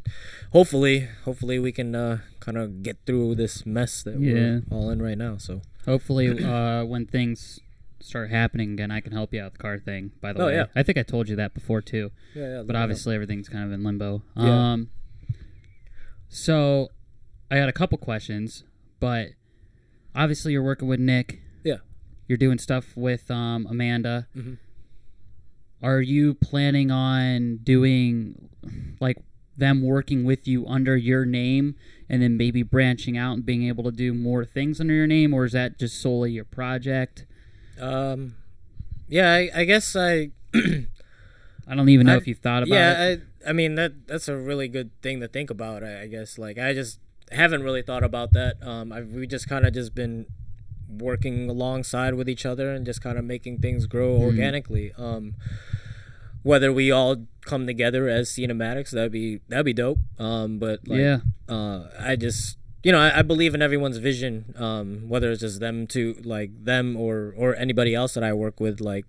hopefully, 0.52 1.08
hopefully 1.24 1.58
we 1.58 1.72
can 1.72 1.94
uh, 1.94 2.18
kind 2.40 2.56
of 2.56 2.82
get 2.82 2.98
through 3.06 3.34
this 3.34 3.66
mess 3.66 4.02
that 4.04 4.18
Yeah. 4.20 4.32
we're 4.32 4.62
all 4.70 4.90
in 4.90 5.02
right 5.02 5.18
now. 5.18 5.36
So 5.38 5.62
Hopefully, 5.84 6.44
uh, 6.44 6.84
when 6.84 7.06
things 7.06 7.58
start 8.00 8.30
happening 8.30 8.72
again, 8.74 8.90
I 8.92 9.00
can 9.00 9.12
help 9.12 9.32
you 9.34 9.40
out 9.40 9.46
with 9.46 9.52
the 9.54 9.58
car 9.58 9.78
thing. 9.78 10.12
By 10.20 10.32
the 10.32 10.42
Oh, 10.42 10.46
way, 10.46 10.54
yeah. 10.54 10.66
I 10.76 10.82
think 10.84 10.98
I 10.98 11.02
told 11.02 11.28
you 11.28 11.36
that 11.36 11.54
before 11.54 11.80
too. 11.82 12.10
yeah, 12.34 12.56
yeah. 12.58 12.62
but 12.62 12.76
obviously 12.76 13.14
everything's 13.16 13.48
kind 13.48 13.64
of 13.64 13.72
in 13.72 13.82
limbo. 13.82 14.22
Yeah. 14.36 14.72
Um, 14.72 14.90
so 16.28 16.88
I 17.50 17.56
got 17.58 17.68
a 17.68 17.72
couple 17.72 17.98
questions, 17.98 18.64
but 19.00 19.30
obviously 20.14 20.52
you're 20.52 20.62
working 20.62 20.88
with 20.88 21.00
Nick. 21.00 21.40
Yeah. 22.32 22.38
You're 22.38 22.48
doing 22.48 22.58
stuff 22.58 22.96
with 22.96 23.30
um, 23.30 23.66
Amanda. 23.70 24.26
Mhm. 24.36 24.56
Are 25.82 26.00
you 26.00 26.34
planning 26.34 26.90
on 26.90 27.58
doing 27.64 28.48
like 29.00 29.18
them 29.56 29.82
working 29.82 30.24
with 30.24 30.46
you 30.46 30.66
under 30.66 30.96
your 30.96 31.24
name 31.26 31.74
and 32.08 32.22
then 32.22 32.36
maybe 32.36 32.62
branching 32.62 33.18
out 33.18 33.32
and 33.34 33.44
being 33.44 33.64
able 33.66 33.84
to 33.84 33.90
do 33.90 34.14
more 34.14 34.44
things 34.44 34.80
under 34.80 34.94
your 34.94 35.06
name, 35.06 35.34
or 35.34 35.44
is 35.44 35.52
that 35.52 35.78
just 35.78 36.00
solely 36.00 36.32
your 36.32 36.44
project? 36.44 37.26
um, 37.80 38.34
yeah, 39.08 39.32
I, 39.32 39.50
I 39.54 39.64
guess 39.64 39.94
I 39.96 40.30
I 40.54 41.74
don't 41.74 41.88
even 41.88 42.06
know 42.06 42.14
I- 42.14 42.18
if 42.18 42.26
you've 42.28 42.38
thought 42.38 42.62
about 42.62 42.74
yeah, 42.74 43.02
it. 43.08 43.22
I, 43.44 43.50
I 43.50 43.52
mean 43.52 43.74
that 43.74 44.06
that's 44.06 44.28
a 44.28 44.36
really 44.36 44.68
good 44.68 44.90
thing 45.02 45.20
to 45.20 45.28
think 45.28 45.50
about. 45.50 45.82
I, 45.82 46.02
I 46.02 46.06
guess 46.06 46.38
like 46.38 46.56
I 46.58 46.72
just 46.72 46.98
haven't 47.32 47.62
really 47.62 47.82
thought 47.82 48.04
about 48.04 48.32
that. 48.34 48.56
Um, 48.62 48.92
I've, 48.92 49.08
we 49.10 49.26
just 49.26 49.48
kind 49.48 49.66
of 49.66 49.74
just 49.74 49.94
been 49.94 50.26
working 50.98 51.48
alongside 51.48 52.14
with 52.14 52.28
each 52.28 52.44
other 52.46 52.72
and 52.72 52.84
just 52.86 53.00
kind 53.02 53.18
of 53.18 53.24
making 53.24 53.58
things 53.58 53.86
grow 53.86 54.18
Mhm. 54.18 54.22
organically. 54.22 54.92
Um, 54.98 55.34
whether 56.42 56.72
we 56.72 56.90
all 56.90 57.26
come 57.44 57.66
together 57.66 58.08
as 58.08 58.28
cinematics, 58.30 58.90
that'd 58.90 59.12
be 59.12 59.40
that'd 59.48 59.64
be 59.66 59.72
dope. 59.72 59.98
Um, 60.18 60.58
but 60.58 60.86
like, 60.88 60.98
yeah. 61.00 61.18
uh, 61.48 61.84
I 61.98 62.16
just 62.16 62.56
you 62.82 62.90
know 62.92 62.98
I, 62.98 63.20
I 63.20 63.22
believe 63.22 63.54
in 63.54 63.62
everyone's 63.62 63.98
vision. 63.98 64.54
Um, 64.56 65.08
whether 65.08 65.30
it's 65.30 65.40
just 65.40 65.60
them 65.60 65.86
to 65.88 66.16
like 66.24 66.64
them 66.64 66.96
or 66.96 67.32
or 67.36 67.54
anybody 67.56 67.94
else 67.94 68.14
that 68.14 68.24
I 68.24 68.32
work 68.32 68.58
with. 68.60 68.80
Like 68.80 69.06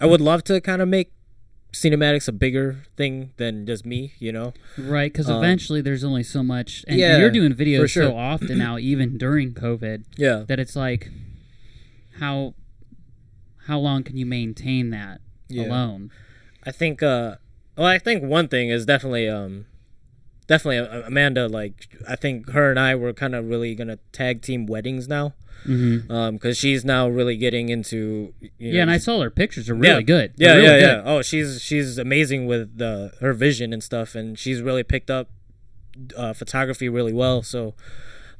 I 0.00 0.06
would 0.06 0.20
love 0.20 0.44
to 0.44 0.60
kind 0.60 0.80
of 0.80 0.88
make 0.88 1.10
cinematics 1.72 2.26
a 2.28 2.32
bigger 2.32 2.84
thing 2.96 3.30
than 3.36 3.66
just 3.66 3.84
me. 3.84 4.12
You 4.20 4.30
know. 4.32 4.54
Right, 4.78 5.12
because 5.12 5.28
Um, 5.28 5.38
eventually 5.38 5.80
there's 5.80 6.04
only 6.04 6.22
so 6.22 6.42
much, 6.44 6.84
and 6.86 6.98
Yeah, 6.98 7.18
you're 7.18 7.30
doing 7.30 7.52
videos 7.52 7.88
sure. 7.90 8.04
so 8.04 8.16
often 8.16 8.58
now, 8.58 8.78
even 8.78 9.18
during 9.18 9.52
COVID, 9.54 10.04
Yeah. 10.16 10.44
that 10.46 10.58
it's 10.60 10.76
like, 10.76 11.10
how 12.18 12.54
how 13.66 13.78
long 13.78 14.02
can 14.04 14.16
you 14.16 14.26
maintain 14.26 14.90
that 14.90 15.20
Yeah. 15.48 15.66
alone? 15.66 16.10
I 16.64 16.72
think. 16.72 17.02
Uh, 17.02 17.36
well, 17.76 17.86
I 17.86 17.98
think 17.98 18.22
one 18.22 18.48
thing 18.48 18.70
is 18.70 18.86
definitely. 18.86 19.28
Um, 19.28 19.66
definitely 20.46 20.78
uh, 20.78 21.06
Amanda. 21.06 21.48
Like 21.48 21.88
I 22.08 22.16
think 22.16 22.50
her 22.50 22.70
and 22.70 22.78
I 22.78 22.94
were 22.94 23.12
kind 23.12 23.34
of 23.34 23.46
really 23.46 23.74
gonna 23.74 23.98
tag 24.12 24.42
team 24.42 24.66
weddings 24.66 25.08
now. 25.08 25.34
Mm-hmm. 25.66 26.12
Um, 26.12 26.34
because 26.34 26.56
she's 26.56 26.84
now 26.84 27.08
really 27.08 27.36
getting 27.36 27.70
into. 27.70 28.32
You 28.40 28.50
Yeah, 28.58 28.82
and 28.82 28.90
I 28.90 28.98
saw 28.98 29.20
her 29.22 29.30
pictures 29.30 29.68
are 29.68 29.74
really 29.74 29.94
Yeah. 29.96 30.00
good. 30.02 30.32
Yeah, 30.36 30.48
yeah, 30.48 30.54
really 30.54 30.80
yeah. 30.80 30.94
good. 30.96 31.02
Oh, 31.06 31.22
she's 31.22 31.60
she's 31.60 31.98
amazing 31.98 32.46
with 32.46 32.78
the 32.78 33.12
her 33.20 33.32
vision 33.32 33.72
and 33.72 33.82
stuff, 33.82 34.14
and 34.14 34.38
she's 34.38 34.60
really 34.62 34.84
picked 34.84 35.10
up 35.10 35.30
uh, 36.16 36.32
photography 36.34 36.88
really 36.88 37.12
well. 37.12 37.42
So, 37.42 37.74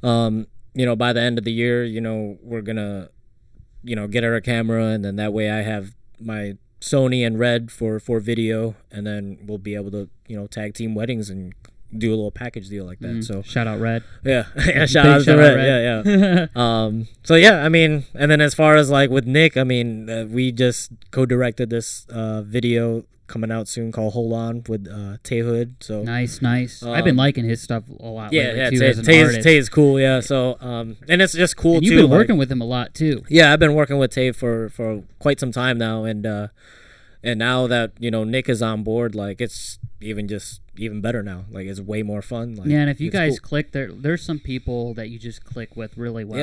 um, 0.03 0.47
you 0.73 0.85
know, 0.85 0.95
by 0.95 1.11
the 1.11 1.19
end 1.21 1.37
of 1.37 1.43
the 1.43 1.51
year, 1.51 1.83
you 1.83 1.99
know, 1.99 2.37
we're 2.43 2.61
gonna, 2.61 3.09
you 3.87 3.95
know, 3.95 4.07
get 4.07 4.23
a 4.23 4.41
camera, 4.41 4.87
and 4.87 5.03
then 5.03 5.15
that 5.15 5.33
way 5.33 5.49
I 5.49 5.61
have 5.61 5.95
my 6.19 6.57
Sony 6.81 7.25
and 7.25 7.39
Red 7.39 7.71
for 7.71 7.99
for 7.99 8.19
video, 8.19 8.75
and 8.91 9.07
then 9.07 9.39
we'll 9.45 9.57
be 9.57 9.75
able 9.75 9.91
to 9.91 10.09
you 10.27 10.37
know 10.37 10.47
tag 10.47 10.73
team 10.73 10.93
weddings 10.93 11.29
and 11.29 11.53
do 11.95 12.09
a 12.09 12.15
little 12.15 12.31
package 12.31 12.69
deal 12.69 12.85
like 12.85 12.99
that. 12.99 13.07
Mhm. 13.17 13.23
So 13.23 13.41
shout 13.41 13.67
out 13.67 13.79
Red. 13.79 14.03
yeah, 14.23 14.45
yeah. 14.67 14.85
Shout 14.85 15.05
Big 15.05 15.13
out 15.13 15.17
to 15.19 15.23
shout 15.23 15.37
Red. 15.37 15.55
Red. 15.55 16.05
Yeah, 16.05 16.13
yeah. 16.15 16.45
Um, 16.55 17.07
so 17.23 17.35
yeah, 17.35 17.63
I 17.63 17.69
mean, 17.69 18.05
and 18.13 18.29
then 18.31 18.41
as 18.41 18.53
far 18.53 18.75
as 18.75 18.89
like 18.89 19.09
with 19.09 19.25
Nick, 19.25 19.55
I 19.57 19.63
mean, 19.63 20.09
uh, 20.09 20.25
we 20.29 20.51
just 20.51 20.91
co-directed 21.11 21.69
this 21.69 22.05
uh, 22.09 22.41
video 22.41 23.05
coming 23.27 23.51
out 23.51 23.67
soon 23.67 23.91
called 23.91 24.13
"Hold 24.13 24.31
On" 24.33 24.63
with 24.69 24.87
uh, 24.87 25.17
Tay 25.23 25.39
Hood. 25.39 25.75
So 25.81 26.01
Nice, 26.01 26.41
nice. 26.41 26.81
I've 26.81 27.03
been 27.03 27.11
Um, 27.11 27.17
liking 27.17 27.43
his 27.45 27.61
stuff 27.61 27.83
a 27.99 28.05
lot 28.07 28.31
yeah, 28.31 28.53
yeah, 28.53 28.69
too 28.69 28.79
Tay, 28.79 28.91
an 28.91 29.03
Tay's, 29.03 29.25
artist. 29.27 29.43
Tay's 29.43 29.69
cool. 29.69 29.99
Yeah, 29.99 30.19
so 30.21 30.57
um, 30.61 30.95
and 31.09 31.21
it's 31.21 31.33
just 31.33 31.57
cool 31.57 31.75
and 31.75 31.83
you've 31.85 31.91
too. 31.93 32.01
been 32.03 32.09
like- 32.11 32.19
working 32.19 32.37
with 32.37 32.49
him 32.51 32.61
a 32.61 32.65
lot 32.65 32.93
too. 32.93 33.23
yeah, 33.29 33.51
I've 33.51 33.59
been 33.59 33.73
working 33.75 33.97
with 33.97 34.11
Tay 34.11 34.31
for 34.31 34.69
for 34.69 35.03
quite 35.19 35.39
some 35.41 35.51
time 35.51 35.77
now, 35.77 36.03
and 36.05 36.25
uh, 36.25 36.47
and 37.23 37.37
now 37.39 37.67
that 37.67 37.91
you 37.99 38.11
know 38.11 38.23
Nick 38.23 38.47
is 38.47 38.61
on 38.61 38.83
board, 38.83 39.13
like 39.15 39.41
it's 39.41 39.77
even 39.99 40.27
just 40.29 40.61
even 40.79 41.01
better 41.01 41.23
now. 41.23 41.45
Like 41.49 41.67
it's 41.67 41.79
way 41.81 42.03
more 42.03 42.21
fun. 42.21 42.55
Like, 42.55 42.67
yeah, 42.67 42.79
and 42.81 42.89
if 42.89 42.99
you 43.01 43.09
guys 43.11 43.39
cool. 43.39 43.49
click 43.49 43.71
there, 43.71 43.91
there's 43.91 44.23
some 44.23 44.39
people 44.39 44.93
that 44.95 45.09
you 45.09 45.17
just 45.19 45.43
click 45.43 45.75
with 45.75 45.97
really 45.97 46.23
well. 46.23 46.39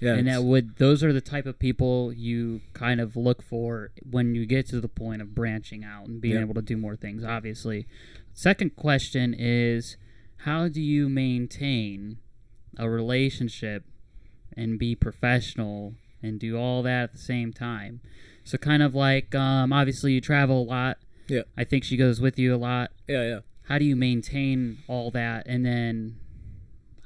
yeah, 0.00 0.10
yeah 0.10 0.14
and 0.14 0.26
that 0.28 0.42
would 0.42 0.76
those 0.76 1.02
are 1.04 1.12
the 1.12 1.20
type 1.20 1.46
of 1.46 1.58
people 1.58 2.12
you 2.12 2.60
kind 2.72 3.00
of 3.00 3.16
look 3.16 3.42
for 3.42 3.90
when 4.10 4.34
you 4.34 4.44
get 4.46 4.66
to 4.68 4.80
the 4.80 4.88
point 4.88 5.22
of 5.22 5.34
branching 5.34 5.84
out 5.84 6.06
and 6.06 6.20
being 6.20 6.34
Yeah. 6.34 6.40
able 6.42 6.54
to 6.54 6.62
do 6.62 6.76
more 6.76 6.96
things 6.96 7.22
obviously 7.24 7.86
second 8.34 8.74
question 8.74 9.32
is 9.38 9.96
how 10.38 10.66
do 10.66 10.80
you 10.80 11.08
maintain 11.08 12.16
a 12.78 12.88
relationship 12.90 13.84
and 14.56 14.78
be 14.78 14.94
professional 14.96 15.94
and 16.22 16.40
do 16.40 16.56
all 16.58 16.82
that 16.82 17.02
at 17.04 17.12
the 17.12 17.18
same 17.18 17.52
time 17.52 18.00
so 18.44 18.58
kind 18.58 18.82
of 18.82 18.94
like 18.94 19.34
um, 19.36 19.72
obviously 19.72 20.12
you 20.14 20.20
travel 20.20 20.62
a 20.62 20.68
lot 20.68 20.98
Yeah. 21.28 21.42
i 21.56 21.62
think 21.64 21.84
she 21.84 21.96
goes 21.96 22.20
with 22.20 22.38
you 22.38 22.54
a 22.54 22.56
lot 22.56 22.90
yeah, 23.06 23.22
yeah. 23.24 23.38
How 23.72 23.78
do 23.78 23.86
you 23.86 23.96
maintain 23.96 24.76
all 24.86 25.10
that 25.10 25.46
and 25.46 25.64
then 25.64 26.16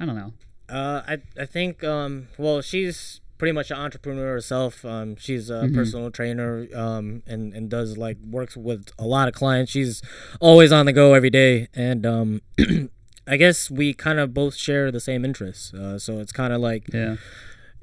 i 0.01 0.05
don't 0.07 0.17
know 0.17 0.33
Uh, 0.69 1.01
I 1.13 1.15
I 1.45 1.47
think 1.47 1.85
um 1.85 2.27
well 2.39 2.61
she's 2.61 3.21
pretty 3.39 3.53
much 3.53 3.71
an 3.71 3.77
entrepreneur 3.87 4.31
herself. 4.33 4.75
Um, 4.85 5.15
she's 5.25 5.47
a 5.51 5.61
Mhm. 5.69 5.75
personal 5.79 6.11
trainer 6.11 6.67
um 6.85 7.23
and 7.33 7.55
and 7.57 7.65
does 7.71 7.91
like 8.07 8.17
works 8.39 8.57
with 8.57 8.83
a 8.99 9.07
lot 9.15 9.29
of 9.31 9.35
clients. 9.43 9.71
She's 9.71 10.03
always 10.41 10.73
on 10.73 10.87
the 10.89 10.93
go 11.03 11.07
every 11.15 11.31
day, 11.43 11.69
and 11.89 12.03
um, 12.05 12.29
I 13.33 13.37
guess 13.43 13.71
we 13.71 13.95
kind 14.07 14.19
of 14.19 14.35
both 14.35 14.55
share 14.67 14.91
the 14.91 15.05
same 15.11 15.23
interests. 15.29 15.73
Uh, 15.83 15.99
so 16.05 16.19
it's 16.23 16.33
kind 16.33 16.53
of 16.53 16.61
like 16.71 16.85
yeah 16.93 17.15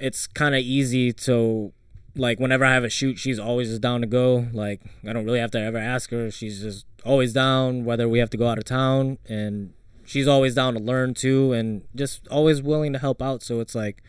it's 0.07 0.21
kind 0.41 0.53
of 0.55 0.61
easy 0.77 1.13
to 1.27 1.71
like 2.15 2.39
whenever 2.39 2.63
I 2.65 2.73
have 2.73 2.83
a 2.83 2.89
shoot, 2.89 3.17
she's 3.17 3.39
always 3.39 3.69
just 3.69 3.81
down 3.81 4.01
to 4.01 4.07
go. 4.07 4.47
Like 4.53 4.81
I 5.07 5.13
don't 5.13 5.25
really 5.25 5.39
have 5.39 5.51
to 5.51 5.59
ever 5.59 5.77
ask 5.77 6.09
her. 6.11 6.29
She's 6.31 6.61
just 6.61 6.85
always 7.05 7.33
down, 7.33 7.85
whether 7.85 8.07
we 8.07 8.19
have 8.19 8.29
to 8.31 8.37
go 8.37 8.47
out 8.47 8.57
of 8.57 8.65
town, 8.65 9.17
and 9.27 9.73
she's 10.05 10.27
always 10.27 10.55
down 10.55 10.73
to 10.75 10.79
learn 10.79 11.13
too, 11.13 11.53
and 11.53 11.83
just 11.95 12.27
always 12.29 12.61
willing 12.61 12.93
to 12.93 12.99
help 12.99 13.21
out. 13.21 13.41
So 13.43 13.59
it's 13.59 13.75
like 13.75 14.03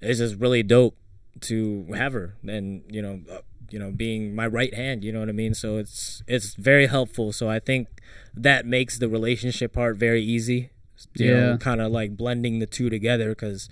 it's 0.00 0.18
just 0.18 0.36
really 0.36 0.62
dope 0.62 0.96
to 1.42 1.86
have 1.94 2.12
her, 2.14 2.34
and 2.46 2.82
you 2.90 3.00
know, 3.02 3.20
uh, 3.30 3.38
you 3.70 3.78
know, 3.78 3.90
being 3.90 4.34
my 4.34 4.46
right 4.46 4.74
hand. 4.74 5.04
You 5.04 5.12
know 5.12 5.20
what 5.20 5.28
I 5.28 5.32
mean? 5.32 5.54
So 5.54 5.78
it's 5.78 6.22
it's 6.26 6.54
very 6.54 6.86
helpful. 6.86 7.32
So 7.32 7.48
I 7.48 7.58
think 7.60 7.88
that 8.34 8.66
makes 8.66 8.98
the 8.98 9.08
relationship 9.08 9.72
part 9.72 9.96
very 9.96 10.22
easy. 10.22 10.70
You 11.14 11.26
Yeah. 11.26 11.50
know, 11.52 11.56
kind 11.58 11.80
of 11.80 11.92
like 11.92 12.16
blending 12.16 12.58
the 12.58 12.66
two 12.66 12.88
together 12.90 13.30
because 13.30 13.68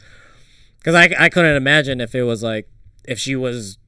because 0.79 0.95
I, 0.95 1.15
I 1.19 1.29
couldn't 1.31 1.57
imagine 1.57 2.01
if 2.01 2.15
it 2.15 2.23
was 2.25 2.43
like 2.43 2.69
if 3.07 3.19
she 3.19 3.37
was 3.37 3.79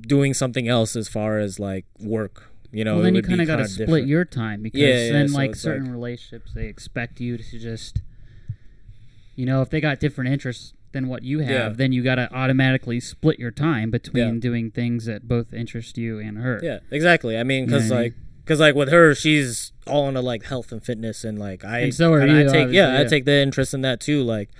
doing 0.00 0.32
something 0.34 0.68
else 0.68 0.96
as 0.96 1.08
far 1.08 1.38
as 1.38 1.58
like 1.60 1.84
work 1.98 2.50
you 2.72 2.84
know, 2.84 2.94
well, 2.96 3.04
then 3.04 3.14
you 3.14 3.22
kind 3.22 3.40
of 3.40 3.46
got 3.46 3.56
to 3.56 3.66
split 3.68 3.86
different. 3.86 4.08
your 4.08 4.24
time 4.24 4.62
because 4.62 4.80
Yeah, 4.80 4.88
yeah, 5.06 5.12
then 5.12 5.28
so 5.28 5.36
like 5.36 5.54
certain 5.54 5.84
like- 5.84 5.92
relationships 5.92 6.52
they 6.54 6.66
expect 6.66 7.20
you 7.20 7.38
to 7.38 7.58
just, 7.58 8.02
you 9.34 9.46
know, 9.46 9.62
if 9.62 9.70
they 9.70 9.80
got 9.80 10.00
different 10.00 10.30
interests 10.30 10.72
than 10.92 11.08
what 11.08 11.22
you 11.22 11.38
have, 11.40 11.50
Yeah. 11.50 11.68
then 11.70 11.92
you 11.92 12.02
got 12.02 12.16
to 12.16 12.30
automatically 12.34 13.00
split 13.00 13.38
your 13.38 13.50
time 13.50 13.90
between 13.90 14.34
Yeah. 14.34 14.40
doing 14.40 14.70
things 14.70 15.04
that 15.06 15.26
both 15.28 15.54
interest 15.54 15.96
you 15.96 16.18
and 16.18 16.38
her. 16.38 16.60
Yeah, 16.62 16.80
exactly. 16.90 17.38
I 17.38 17.44
mean, 17.44 17.66
because 17.66 17.90
like, 17.90 18.14
because 18.44 18.60
like 18.60 18.74
with 18.74 18.90
her, 18.90 19.14
she's 19.14 19.72
all 19.86 20.08
into 20.08 20.20
like 20.20 20.44
health 20.44 20.72
and 20.72 20.82
fitness, 20.82 21.24
and 21.24 21.38
like 21.38 21.64
I 21.64 21.80
And 21.80 21.94
so 21.94 22.12
are 22.12 22.26
you, 22.26 22.32
I 22.40 22.42
take 22.42 22.48
obviously, 22.48 22.76
yeah, 22.76 23.00
I 23.00 23.04
take 23.04 23.24
the 23.24 23.36
interest 23.40 23.74
in 23.74 23.80
that 23.82 24.00
too. 24.00 24.22
Like, 24.22 24.50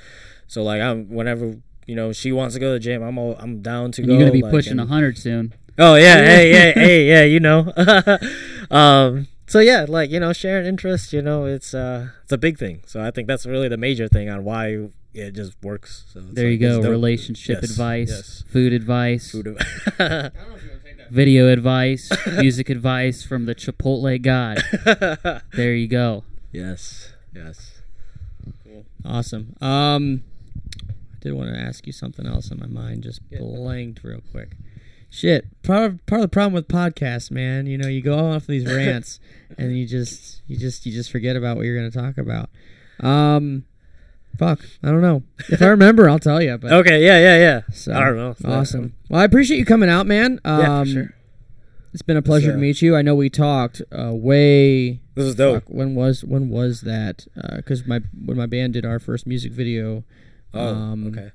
so 0.46 0.62
like 0.62 0.80
I'm 0.80 1.08
whenever 1.08 1.56
you 1.86 1.94
know 1.94 2.12
she 2.12 2.32
wants 2.32 2.54
to 2.54 2.60
go 2.60 2.68
to 2.68 2.72
the 2.74 2.78
gym, 2.80 3.02
I'm 3.02 3.16
all, 3.18 3.36
I'm 3.38 3.62
down 3.62 3.92
to 3.92 4.02
And 4.02 4.08
go. 4.08 4.12
you're 4.14 4.20
gonna 4.22 4.32
be 4.32 4.42
like, 4.42 4.50
pushing 4.50 4.78
a 4.78 4.82
and- 4.82 4.90
hundred 4.90 5.18
soon. 5.18 5.54
Oh 5.78 5.94
yeah, 5.94 6.16
hey, 6.24 6.52
hey, 6.52 6.72
hey, 6.72 7.08
yeah, 7.08 7.22
you 7.22 7.38
know. 7.40 7.72
um, 8.70 9.28
so 9.46 9.58
yeah, 9.60 9.84
like 9.88 10.10
you 10.10 10.18
know, 10.20 10.32
sharing 10.32 10.66
interest, 10.66 11.12
you 11.12 11.22
know, 11.22 11.44
it's 11.44 11.74
uh, 11.74 12.08
it's 12.24 12.32
a 12.32 12.38
big 12.38 12.58
thing. 12.58 12.82
So 12.86 13.02
I 13.02 13.10
think 13.10 13.28
that's 13.28 13.46
really 13.46 13.68
the 13.68 13.76
major 13.76 14.08
thing 14.08 14.28
on 14.30 14.42
why 14.44 14.88
it 15.14 15.32
just 15.32 15.54
works. 15.62 16.04
So 16.12 16.20
it's 16.20 16.32
There 16.34 16.48
you 16.50 16.58
like, 16.58 16.62
it's 16.62 16.76
go. 16.78 16.82
dope. 16.82 16.90
Relationship 16.90 17.58
Yes, 17.62 17.70
advice, 17.70 18.08
yes. 18.10 18.44
food 18.50 18.72
advice, 18.72 19.30
Food. 19.32 19.58
video 21.10 21.48
advice, 21.48 22.10
music 22.38 22.68
advice 22.68 23.22
from 23.22 23.46
the 23.46 23.54
Chipotle 23.54 24.20
God. 24.20 24.62
There 25.54 25.74
you 25.74 25.86
go. 25.88 26.24
yes, 26.52 27.12
yes. 27.34 27.80
Cool. 28.64 28.84
Awesome. 29.04 29.54
Um, 29.60 30.24
I 31.16 31.18
did 31.20 31.32
want 31.34 31.50
to 31.50 31.58
ask 31.58 31.86
you 31.86 31.92
something 31.92 32.26
else 32.26 32.50
on 32.50 32.58
my 32.58 32.66
mind. 32.66 33.02
Just 33.02 33.20
blanked 33.30 34.04
real 34.04 34.20
quick. 34.30 34.56
Shit. 35.08 35.46
Part 35.62 35.84
of, 35.84 36.06
part 36.06 36.20
of 36.20 36.24
the 36.24 36.28
problem 36.32 36.52
with 36.52 36.68
podcasts, 36.68 37.30
man. 37.30 37.66
You 37.66 37.78
know, 37.78 37.88
you 37.88 38.02
go 38.02 38.32
off 38.32 38.46
these 38.46 38.66
rants, 38.72 39.18
and 39.56 39.76
you 39.76 39.86
just 39.86 40.42
you 40.46 40.56
just 40.56 40.84
you 40.84 40.92
just 40.92 41.10
forget 41.10 41.36
about 41.36 41.56
what 41.56 41.64
you're 41.64 41.78
going 41.78 41.90
to 41.90 41.98
talk 41.98 42.18
about. 42.18 42.50
Um, 43.00 43.64
fuck. 44.38 44.60
I 44.82 44.88
don't 44.88 45.00
know. 45.00 45.22
If 45.48 45.62
I 45.62 45.66
remember, 45.68 46.08
I'll 46.08 46.18
tell 46.18 46.42
you. 46.42 46.58
But 46.58 46.72
Okay, 46.72 47.04
yeah, 47.04 47.18
yeah, 47.18 47.38
yeah. 47.38 47.60
so, 47.72 47.94
I 47.94 48.00
don't 48.00 48.16
know. 48.16 48.34
Awesome. 48.44 48.94
Well, 49.08 49.20
I 49.20 49.24
appreciate 49.24 49.58
you 49.58 49.64
coming 49.64 49.88
out, 49.88 50.06
man. 50.06 50.40
Um, 50.44 50.60
Yeah, 50.60 50.84
sure. 50.84 51.14
It's 51.92 52.02
been 52.02 52.18
a 52.18 52.22
pleasure 52.22 52.50
to 52.50 52.58
uh, 52.58 52.60
meet 52.60 52.82
you. 52.82 52.94
I 52.94 53.00
know 53.00 53.14
we 53.14 53.30
talked 53.30 53.80
uh, 53.90 54.12
way 54.12 55.00
This 55.14 55.24
is 55.24 55.34
dope. 55.34 55.64
Fuck, 55.64 55.74
when 55.74 55.94
was 55.94 56.22
when 56.22 56.50
was 56.50 56.82
that? 56.82 57.26
Because 57.56 57.86
my 57.86 58.00
when 58.22 58.36
my 58.36 58.44
band 58.44 58.74
did 58.74 58.84
our 58.84 58.98
first 58.98 59.26
music 59.26 59.52
video. 59.52 60.04
Oh, 60.58 60.74
um, 60.74 61.06
okay. 61.08 61.30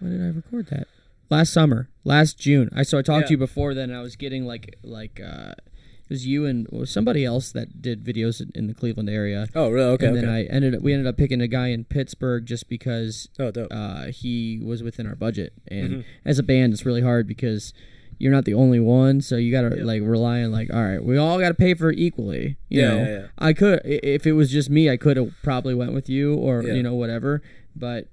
When 0.00 0.12
did 0.12 0.22
I 0.22 0.28
record 0.36 0.66
that? 0.68 0.86
Last 1.30 1.52
summer, 1.52 1.88
last 2.04 2.38
June. 2.38 2.70
I 2.74 2.82
so 2.84 2.98
I 2.98 3.02
talked 3.02 3.24
Yeah. 3.24 3.26
to 3.28 3.32
you 3.34 3.38
before 3.38 3.74
then. 3.74 3.90
And 3.90 3.98
I 3.98 4.02
was 4.02 4.16
getting 4.16 4.44
like 4.46 4.76
like 4.82 5.20
uh, 5.20 5.52
it 5.58 6.10
was 6.10 6.26
you 6.26 6.46
and 6.46 6.66
was 6.70 6.90
somebody 6.90 7.24
else 7.24 7.52
that 7.52 7.82
did 7.82 8.02
videos 8.02 8.40
in, 8.40 8.50
in 8.54 8.66
the 8.66 8.72
Cleveland 8.74 9.10
area. 9.10 9.46
Oh, 9.54 9.68
really? 9.68 9.90
Okay, 9.90 10.06
and 10.06 10.16
okay. 10.16 10.24
then 10.26 10.34
I 10.34 10.44
ended 10.44 10.74
up 10.76 10.82
we 10.82 10.92
ended 10.94 11.06
up 11.06 11.16
picking 11.18 11.40
a 11.42 11.48
guy 11.48 11.68
in 11.68 11.84
Pittsburgh 11.84 12.46
just 12.46 12.68
because 12.68 13.28
oh, 13.38 13.50
dope. 13.50 13.68
uh, 13.70 14.06
he 14.06 14.58
was 14.64 14.82
within 14.82 15.06
our 15.06 15.16
budget. 15.16 15.52
And 15.66 15.90
Mhm. 15.90 16.04
as 16.24 16.38
a 16.38 16.42
band, 16.42 16.72
it's 16.72 16.86
really 16.86 17.02
hard 17.02 17.26
because 17.26 17.74
you're 18.20 18.32
not 18.32 18.46
the 18.46 18.54
only 18.54 18.80
one, 18.80 19.20
so 19.20 19.36
you 19.36 19.50
gotta 19.52 19.76
Yeah. 19.76 19.84
like 19.84 20.02
rely 20.02 20.42
on 20.42 20.50
like, 20.50 20.72
all 20.72 20.82
right, 20.82 21.04
we 21.04 21.18
all 21.18 21.38
gotta 21.38 21.54
pay 21.54 21.74
for 21.74 21.90
it 21.90 21.98
equally. 21.98 22.56
You 22.70 22.80
Yeah, 22.80 22.88
know, 22.88 22.98
yeah. 23.04 23.26
I 23.38 23.52
could 23.52 23.80
if 23.84 24.26
it 24.26 24.32
was 24.32 24.50
just 24.50 24.70
me, 24.70 24.88
I 24.88 24.96
could 24.96 25.18
have 25.18 25.32
probably 25.42 25.74
went 25.74 25.92
with 25.92 26.08
you 26.08 26.34
or 26.36 26.62
you 26.62 26.82
know 26.82 26.94
whatever, 26.94 27.42
but. 27.76 28.06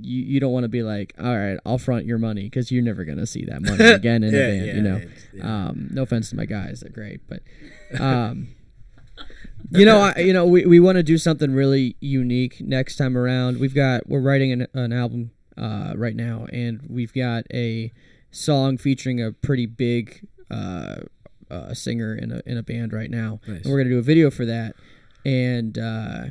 You, 0.00 0.22
you 0.22 0.40
don't 0.40 0.52
want 0.52 0.64
to 0.64 0.68
be 0.68 0.82
like, 0.82 1.12
all 1.18 1.36
right, 1.36 1.58
I'll 1.66 1.78
front 1.78 2.06
your 2.06 2.18
money 2.18 2.44
because 2.44 2.70
you're 2.70 2.82
never 2.84 3.04
gonna 3.04 3.26
see 3.26 3.44
that 3.46 3.60
money 3.62 3.84
again 3.92 4.22
in 4.22 4.32
Yeah, 4.32 4.40
a 4.40 4.48
band, 4.50 4.66
yeah, 4.66 4.74
you 4.74 4.82
know. 4.82 5.00
yeah. 5.34 5.66
Um, 5.68 5.88
no 5.92 6.02
offense 6.02 6.30
to 6.30 6.36
my 6.36 6.44
guys, 6.46 6.80
they're 6.80 6.90
great, 6.90 7.20
but 7.28 7.42
um, 8.00 8.48
you 9.70 9.84
know, 9.84 9.98
I, 9.98 10.20
you 10.20 10.32
know, 10.32 10.46
we, 10.46 10.64
we 10.66 10.78
want 10.80 10.96
to 10.96 11.02
do 11.02 11.18
something 11.18 11.52
really 11.52 11.96
unique 12.00 12.60
next 12.60 12.96
time 12.96 13.18
around. 13.18 13.58
We've 13.58 13.74
got 13.74 14.08
we're 14.08 14.20
writing 14.20 14.52
an, 14.52 14.66
an 14.72 14.92
album 14.92 15.32
uh, 15.56 15.94
right 15.96 16.14
now, 16.16 16.46
and 16.52 16.80
we've 16.88 17.12
got 17.12 17.44
a 17.52 17.92
song 18.30 18.78
featuring 18.78 19.20
a 19.22 19.32
pretty 19.32 19.66
big 19.66 20.26
uh, 20.50 20.96
uh, 21.50 21.74
singer 21.74 22.14
in 22.14 22.30
a 22.30 22.40
in 22.46 22.56
a 22.56 22.62
band 22.62 22.92
right 22.92 23.10
now, 23.10 23.40
Nice. 23.48 23.62
and 23.62 23.72
we're 23.72 23.78
gonna 23.78 23.90
do 23.90 23.98
a 23.98 24.02
video 24.02 24.30
for 24.30 24.44
that. 24.46 24.74
And 25.24 25.76
uh, 25.76 26.24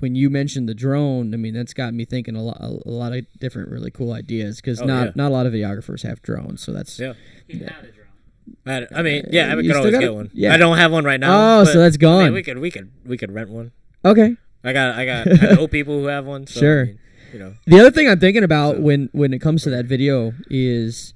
when 0.00 0.14
you 0.14 0.30
mentioned 0.30 0.68
the 0.68 0.74
drone, 0.74 1.34
I 1.34 1.36
mean 1.36 1.54
that's 1.54 1.74
got 1.74 1.92
me 1.94 2.04
thinking 2.04 2.36
a 2.36 2.42
lot 2.42 2.58
a 2.60 2.90
lot 2.90 3.12
of 3.12 3.26
different 3.40 3.70
really 3.70 3.90
cool 3.90 4.12
ideas 4.12 4.56
because 4.56 4.80
Oh, 4.80 4.84
not 4.86 5.06
yeah. 5.06 5.12
not 5.16 5.28
a 5.28 5.34
lot 5.34 5.46
of 5.46 5.52
videographers 5.52 6.02
have 6.02 6.22
drones, 6.22 6.62
so 6.62 6.72
that's 6.72 6.98
Yeah. 6.98 7.14
You 7.48 7.60
had 7.64 7.84
a 7.84 7.92
drone. 7.92 8.04
I, 8.66 8.86
I 9.00 9.02
mean, 9.02 9.26
yeah, 9.30 9.52
I 9.52 9.56
You 9.56 9.68
could 9.68 9.76
always 9.76 9.92
get 9.94 10.02
it? 10.04 10.14
one. 10.14 10.30
Yeah. 10.32 10.54
I 10.54 10.56
don't 10.56 10.78
have 10.78 10.90
one 10.92 11.04
right 11.04 11.20
now. 11.20 11.60
Oh, 11.60 11.64
but, 11.64 11.72
so 11.72 11.78
that's 11.80 11.96
I 11.96 11.98
mean, 11.98 12.18
gone. 12.26 12.32
we 12.32 12.42
could, 12.42 12.58
we 12.58 12.70
could, 12.70 12.90
we 13.04 13.16
could 13.18 13.30
rent 13.32 13.50
one. 13.50 13.72
okay. 14.04 14.36
I 14.64 14.72
got, 14.72 14.96
I 14.98 15.04
got, 15.04 15.28
I 15.28 15.54
know 15.54 15.68
people 15.68 16.00
who 16.00 16.06
have 16.06 16.24
one. 16.26 16.46
So, 16.46 16.58
Sure. 16.60 16.82
I 16.82 16.84
mean, 16.86 16.98
you 17.34 17.38
know. 17.40 17.54
The 17.66 17.78
other 17.80 17.90
thing 17.90 18.08
I'm 18.08 18.18
thinking 18.18 18.42
about 18.44 18.76
So- 18.76 18.80
when 18.82 19.08
when 19.12 19.32
it 19.34 19.40
comes 19.40 19.62
to 19.64 19.70
that 19.70 19.84
video 19.86 20.32
is 20.50 21.14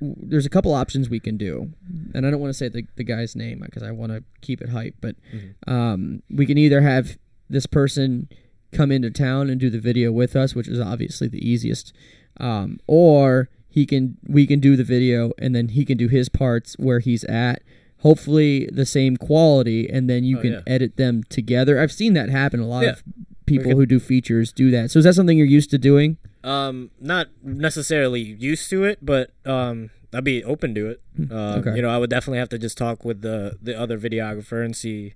there's 0.00 0.44
a 0.44 0.50
couple 0.50 0.74
options 0.74 1.08
we 1.08 1.20
can 1.20 1.36
do, 1.38 1.72
and 2.14 2.26
I 2.26 2.30
don't 2.30 2.40
want 2.40 2.50
to 2.50 2.54
say 2.54 2.68
the, 2.68 2.84
the 2.96 3.04
guy's 3.04 3.34
name 3.34 3.60
because 3.64 3.82
I 3.82 3.92
want 3.92 4.12
to 4.12 4.22
keep 4.42 4.60
it 4.60 4.68
hype, 4.70 4.94
but 5.00 5.14
Mm-hmm. 5.34 5.72
um, 5.72 6.22
we 6.30 6.44
can 6.46 6.58
either 6.58 6.80
have 6.82 7.16
this 7.48 7.66
person 7.66 8.28
come 8.72 8.90
into 8.92 9.10
town 9.10 9.48
and 9.48 9.60
do 9.60 9.70
the 9.70 9.78
video 9.78 10.10
with 10.12 10.34
us, 10.36 10.54
which 10.54 10.68
is 10.68 10.80
obviously 10.80 11.28
the 11.28 11.46
easiest, 11.48 11.92
um, 12.38 12.78
or 12.86 13.48
he 13.68 13.86
can 13.86 14.16
we 14.26 14.46
can 14.46 14.60
do 14.60 14.76
the 14.76 14.84
video 14.84 15.32
and 15.38 15.54
then 15.54 15.68
he 15.68 15.84
can 15.84 15.96
do 15.98 16.08
his 16.08 16.28
parts 16.28 16.74
where 16.78 16.98
he's 17.00 17.24
at. 17.24 17.62
Hopefully 18.00 18.68
the 18.72 18.84
same 18.86 19.16
quality, 19.16 19.88
and 19.88 20.08
then 20.08 20.22
you 20.22 20.38
Oh, 20.38 20.42
can 20.42 20.52
yeah. 20.52 20.60
edit 20.66 20.96
them 20.96 21.22
together. 21.28 21.80
I've 21.80 21.92
seen 21.92 22.12
that 22.14 22.28
happen. 22.28 22.60
A 22.60 22.66
lot 22.66 22.84
Yeah. 22.84 22.90
of 22.90 23.02
people 23.46 23.72
who 23.74 23.86
do 23.86 23.98
features 23.98 24.52
do 24.52 24.70
that. 24.70 24.90
So 24.90 24.98
is 24.98 25.04
that 25.06 25.14
something 25.14 25.38
you're 25.38 25.46
used 25.46 25.70
to 25.70 25.78
doing? 25.78 26.18
Um, 26.44 26.90
not 27.00 27.28
necessarily 27.42 28.20
used 28.20 28.68
to 28.70 28.84
it, 28.84 28.98
but 29.02 29.30
um, 29.44 29.90
I'd 30.16 30.24
be 30.24 30.42
open 30.44 30.74
to 30.74 30.88
it. 30.88 31.00
Um, 31.18 31.26
Hmm. 31.26 31.32
okay. 31.60 31.76
You 31.76 31.82
know, 31.82 31.90
I 31.90 31.98
would 31.98 32.10
definitely 32.10 32.38
have 32.38 32.48
to 32.50 32.58
just 32.58 32.78
talk 32.78 33.04
with 33.04 33.20
the 33.22 33.58
the 33.62 33.78
other 33.78 33.98
videographer 33.98 34.64
and 34.64 34.74
see, 34.74 35.12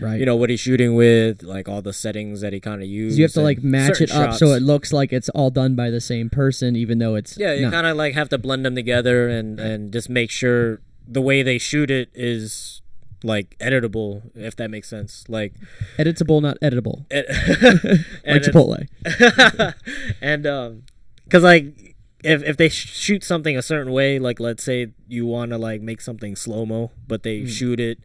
Right. 0.00 0.18
you 0.20 0.26
know, 0.26 0.36
what 0.36 0.50
he's 0.50 0.60
shooting 0.60 0.94
with, 0.94 1.42
like 1.42 1.68
all 1.68 1.82
the 1.82 1.92
settings 1.92 2.40
that 2.40 2.52
he 2.52 2.60
kind 2.60 2.82
of 2.82 2.88
uses. 2.88 3.16
So 3.16 3.18
you 3.18 3.24
have 3.24 3.32
to 3.32 3.40
like 3.42 3.62
match 3.62 4.00
it 4.00 4.10
up 4.10 4.34
so 4.34 4.52
it 4.52 4.62
looks 4.62 4.92
like 4.92 5.12
it's 5.12 5.28
all 5.30 5.50
done 5.50 5.74
by 5.74 5.90
the 5.90 6.00
same 6.00 6.30
person, 6.30 6.76
even 6.76 6.98
though 6.98 7.14
it's 7.14 7.36
Yeah, 7.36 7.52
you 7.54 7.70
kind 7.70 7.86
of 7.86 7.96
like 7.96 8.14
have 8.14 8.28
to 8.30 8.38
blend 8.38 8.64
them 8.64 8.74
together 8.74 9.28
and 9.28 9.58
and 9.60 9.92
just 9.92 10.08
make 10.08 10.30
sure 10.30 10.80
the 11.06 11.20
way 11.20 11.42
they 11.42 11.58
shoot 11.58 11.90
it 11.90 12.08
is 12.14 12.80
like 13.22 13.56
editable, 13.58 14.22
if 14.34 14.54
that 14.56 14.70
makes 14.70 14.86
sense. 14.88 15.24
Like, 15.28 15.54
editable, 15.98 16.42
not 16.42 16.58
editable, 16.60 17.06
it, 17.10 17.24
like 18.26 18.42
Chipotle. 18.42 18.86
and 20.20 20.46
um, 20.46 20.82
cause 21.30 21.42
like 21.42 21.93
if 22.24 22.42
if 22.42 22.56
they 22.56 22.68
shoot 22.68 23.22
something 23.22 23.56
a 23.56 23.62
certain 23.62 23.92
way, 23.92 24.18
like 24.18 24.40
let's 24.40 24.64
say 24.64 24.88
you 25.08 25.26
want 25.26 25.50
to 25.52 25.58
like 25.58 25.80
make 25.82 26.00
something 26.00 26.34
slow 26.36 26.64
mo, 26.66 26.90
but 27.06 27.22
they 27.22 27.40
Hmm. 27.40 27.46
shoot 27.46 27.80
it 27.80 27.98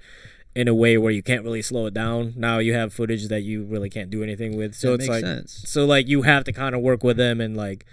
in 0.55 0.67
a 0.67 0.73
way 0.75 0.97
where 0.97 1.11
you 1.11 1.23
can't 1.23 1.43
really 1.43 1.61
slow 1.61 1.85
it 1.85 1.93
down. 1.93 2.33
Now 2.35 2.59
you 2.59 2.73
have 2.73 2.93
footage 2.93 3.27
that 3.29 3.41
you 3.41 3.63
really 3.63 3.89
can't 3.89 4.09
do 4.09 4.21
anything 4.23 4.57
with. 4.57 4.75
So 4.75 4.87
That 4.89 4.93
it's 4.95 5.09
makes 5.09 5.09
like 5.09 5.23
sense. 5.23 5.63
so 5.65 5.85
like 5.85 6.07
you 6.07 6.23
have 6.23 6.43
to 6.45 6.51
kind 6.51 6.75
of 6.75 6.81
work 6.81 7.03
with 7.03 7.17
them 7.17 7.39
and 7.39 7.55
like 7.55 7.85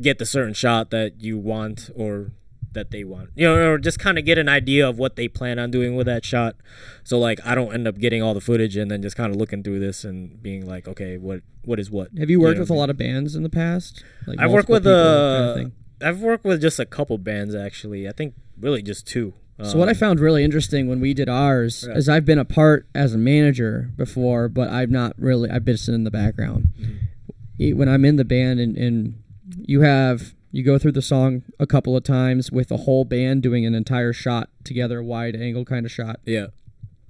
get 0.00 0.18
the 0.18 0.26
certain 0.26 0.54
shot 0.54 0.90
that 0.90 1.20
you 1.20 1.38
want 1.38 1.90
or 1.94 2.32
that 2.74 2.90
they 2.90 3.04
want 3.04 3.30
you 3.34 3.46
know 3.46 3.72
or 3.72 3.78
just 3.78 3.98
kind 3.98 4.18
of 4.18 4.24
get 4.24 4.38
an 4.38 4.48
idea 4.48 4.88
of 4.88 4.98
what 4.98 5.16
they 5.16 5.28
plan 5.28 5.58
on 5.58 5.70
doing 5.70 5.94
with 5.94 6.06
that 6.06 6.24
shot 6.24 6.56
so 7.04 7.18
like 7.18 7.38
i 7.46 7.54
don't 7.54 7.72
end 7.74 7.86
up 7.86 7.98
getting 7.98 8.22
all 8.22 8.34
the 8.34 8.40
footage 8.40 8.76
and 8.76 8.90
then 8.90 9.02
just 9.02 9.16
kind 9.16 9.30
of 9.32 9.36
looking 9.38 9.62
through 9.62 9.78
this 9.78 10.04
and 10.04 10.42
being 10.42 10.66
like 10.66 10.86
okay 10.88 11.16
what 11.18 11.40
what 11.64 11.78
is 11.78 11.90
what 11.90 12.08
Have 12.18 12.28
you 12.30 12.40
worked 12.40 12.56
know 12.56 12.62
with 12.62 12.70
a 12.70 12.72
I 12.72 12.74
mean? 12.74 12.80
lot 12.80 12.90
of 12.90 12.96
bands 12.98 13.36
in 13.36 13.42
the 13.44 13.48
past? 13.50 14.02
Like 14.26 14.40
I've 14.40 14.50
worked 14.50 14.68
with 14.68 14.82
people, 14.82 14.92
uh, 14.96 15.54
kind 15.54 15.66
of? 15.66 15.72
I've 16.08 16.20
worked 16.20 16.44
with 16.44 16.60
just 16.60 16.80
a 16.80 16.84
couple 16.86 17.16
bands 17.18 17.54
actually. 17.54 18.08
I 18.08 18.12
think 18.12 18.34
really 18.60 18.82
just 18.82 19.06
two. 19.06 19.34
So 19.62 19.78
what 19.78 19.86
I 19.86 19.92
Um, 19.92 19.96
found 19.98 20.18
really 20.18 20.42
interesting 20.42 20.88
when 20.88 20.98
we 20.98 21.14
did 21.14 21.28
ours 21.28 21.84
Right. 21.86 21.96
is 21.96 22.08
I've 22.08 22.24
been 22.24 22.38
a 22.40 22.44
part 22.44 22.88
as 22.96 23.14
a 23.14 23.18
manager 23.18 23.92
before, 23.96 24.48
but 24.48 24.70
I've 24.70 24.90
not 24.90 25.14
really. 25.18 25.48
I've 25.50 25.64
been 25.64 25.76
sitting 25.76 26.00
in 26.00 26.04
the 26.04 26.10
background. 26.10 26.66
Mm-hmm. 26.80 27.78
When 27.78 27.88
I'm 27.88 28.04
in 28.04 28.16
the 28.16 28.24
band 28.24 28.58
and, 28.58 28.76
and 28.76 29.22
you 29.56 29.82
have 29.82 30.34
you 30.52 30.62
go 30.62 30.78
through 30.78 30.92
the 30.92 31.02
song 31.02 31.42
a 31.58 31.66
couple 31.66 31.96
of 31.96 32.04
times 32.04 32.52
with 32.52 32.68
the 32.68 32.78
whole 32.78 33.04
band 33.04 33.42
doing 33.42 33.66
an 33.66 33.74
entire 33.74 34.12
shot 34.12 34.50
together, 34.64 35.02
wide 35.02 35.34
angle 35.34 35.64
kind 35.64 35.84
of 35.86 35.90
shot. 35.90 36.20
yeah, 36.24 36.46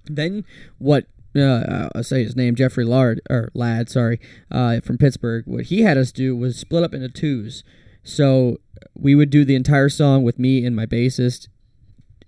Then 0.07 0.45
what? 0.79 1.07
Uh, 1.35 1.89
I'll 1.95 2.03
say 2.05 2.23
his 2.23 2.37
name, 2.37 2.55
Jeffrey 2.55 2.85
Lard 2.85 3.21
or 3.31 3.51
Ladd, 3.55 3.89
sorry, 3.89 4.21
uh, 4.51 4.81
from 4.81 4.99
Pittsburgh. 4.99 5.45
What 5.47 5.65
he 5.65 5.81
had 5.83 5.97
us 5.97 6.13
do 6.13 6.37
was 6.37 6.59
split 6.59 6.85
up 6.85 6.93
into 6.93 7.09
twos. 7.09 7.65
So 8.05 8.59
we 8.95 9.15
would 9.15 9.31
do 9.31 9.45
the 9.45 9.55
entire 9.55 9.89
song 9.89 10.25
with 10.25 10.39
me 10.39 10.65
and 10.67 10.77
my 10.77 10.85
bassist, 10.87 11.49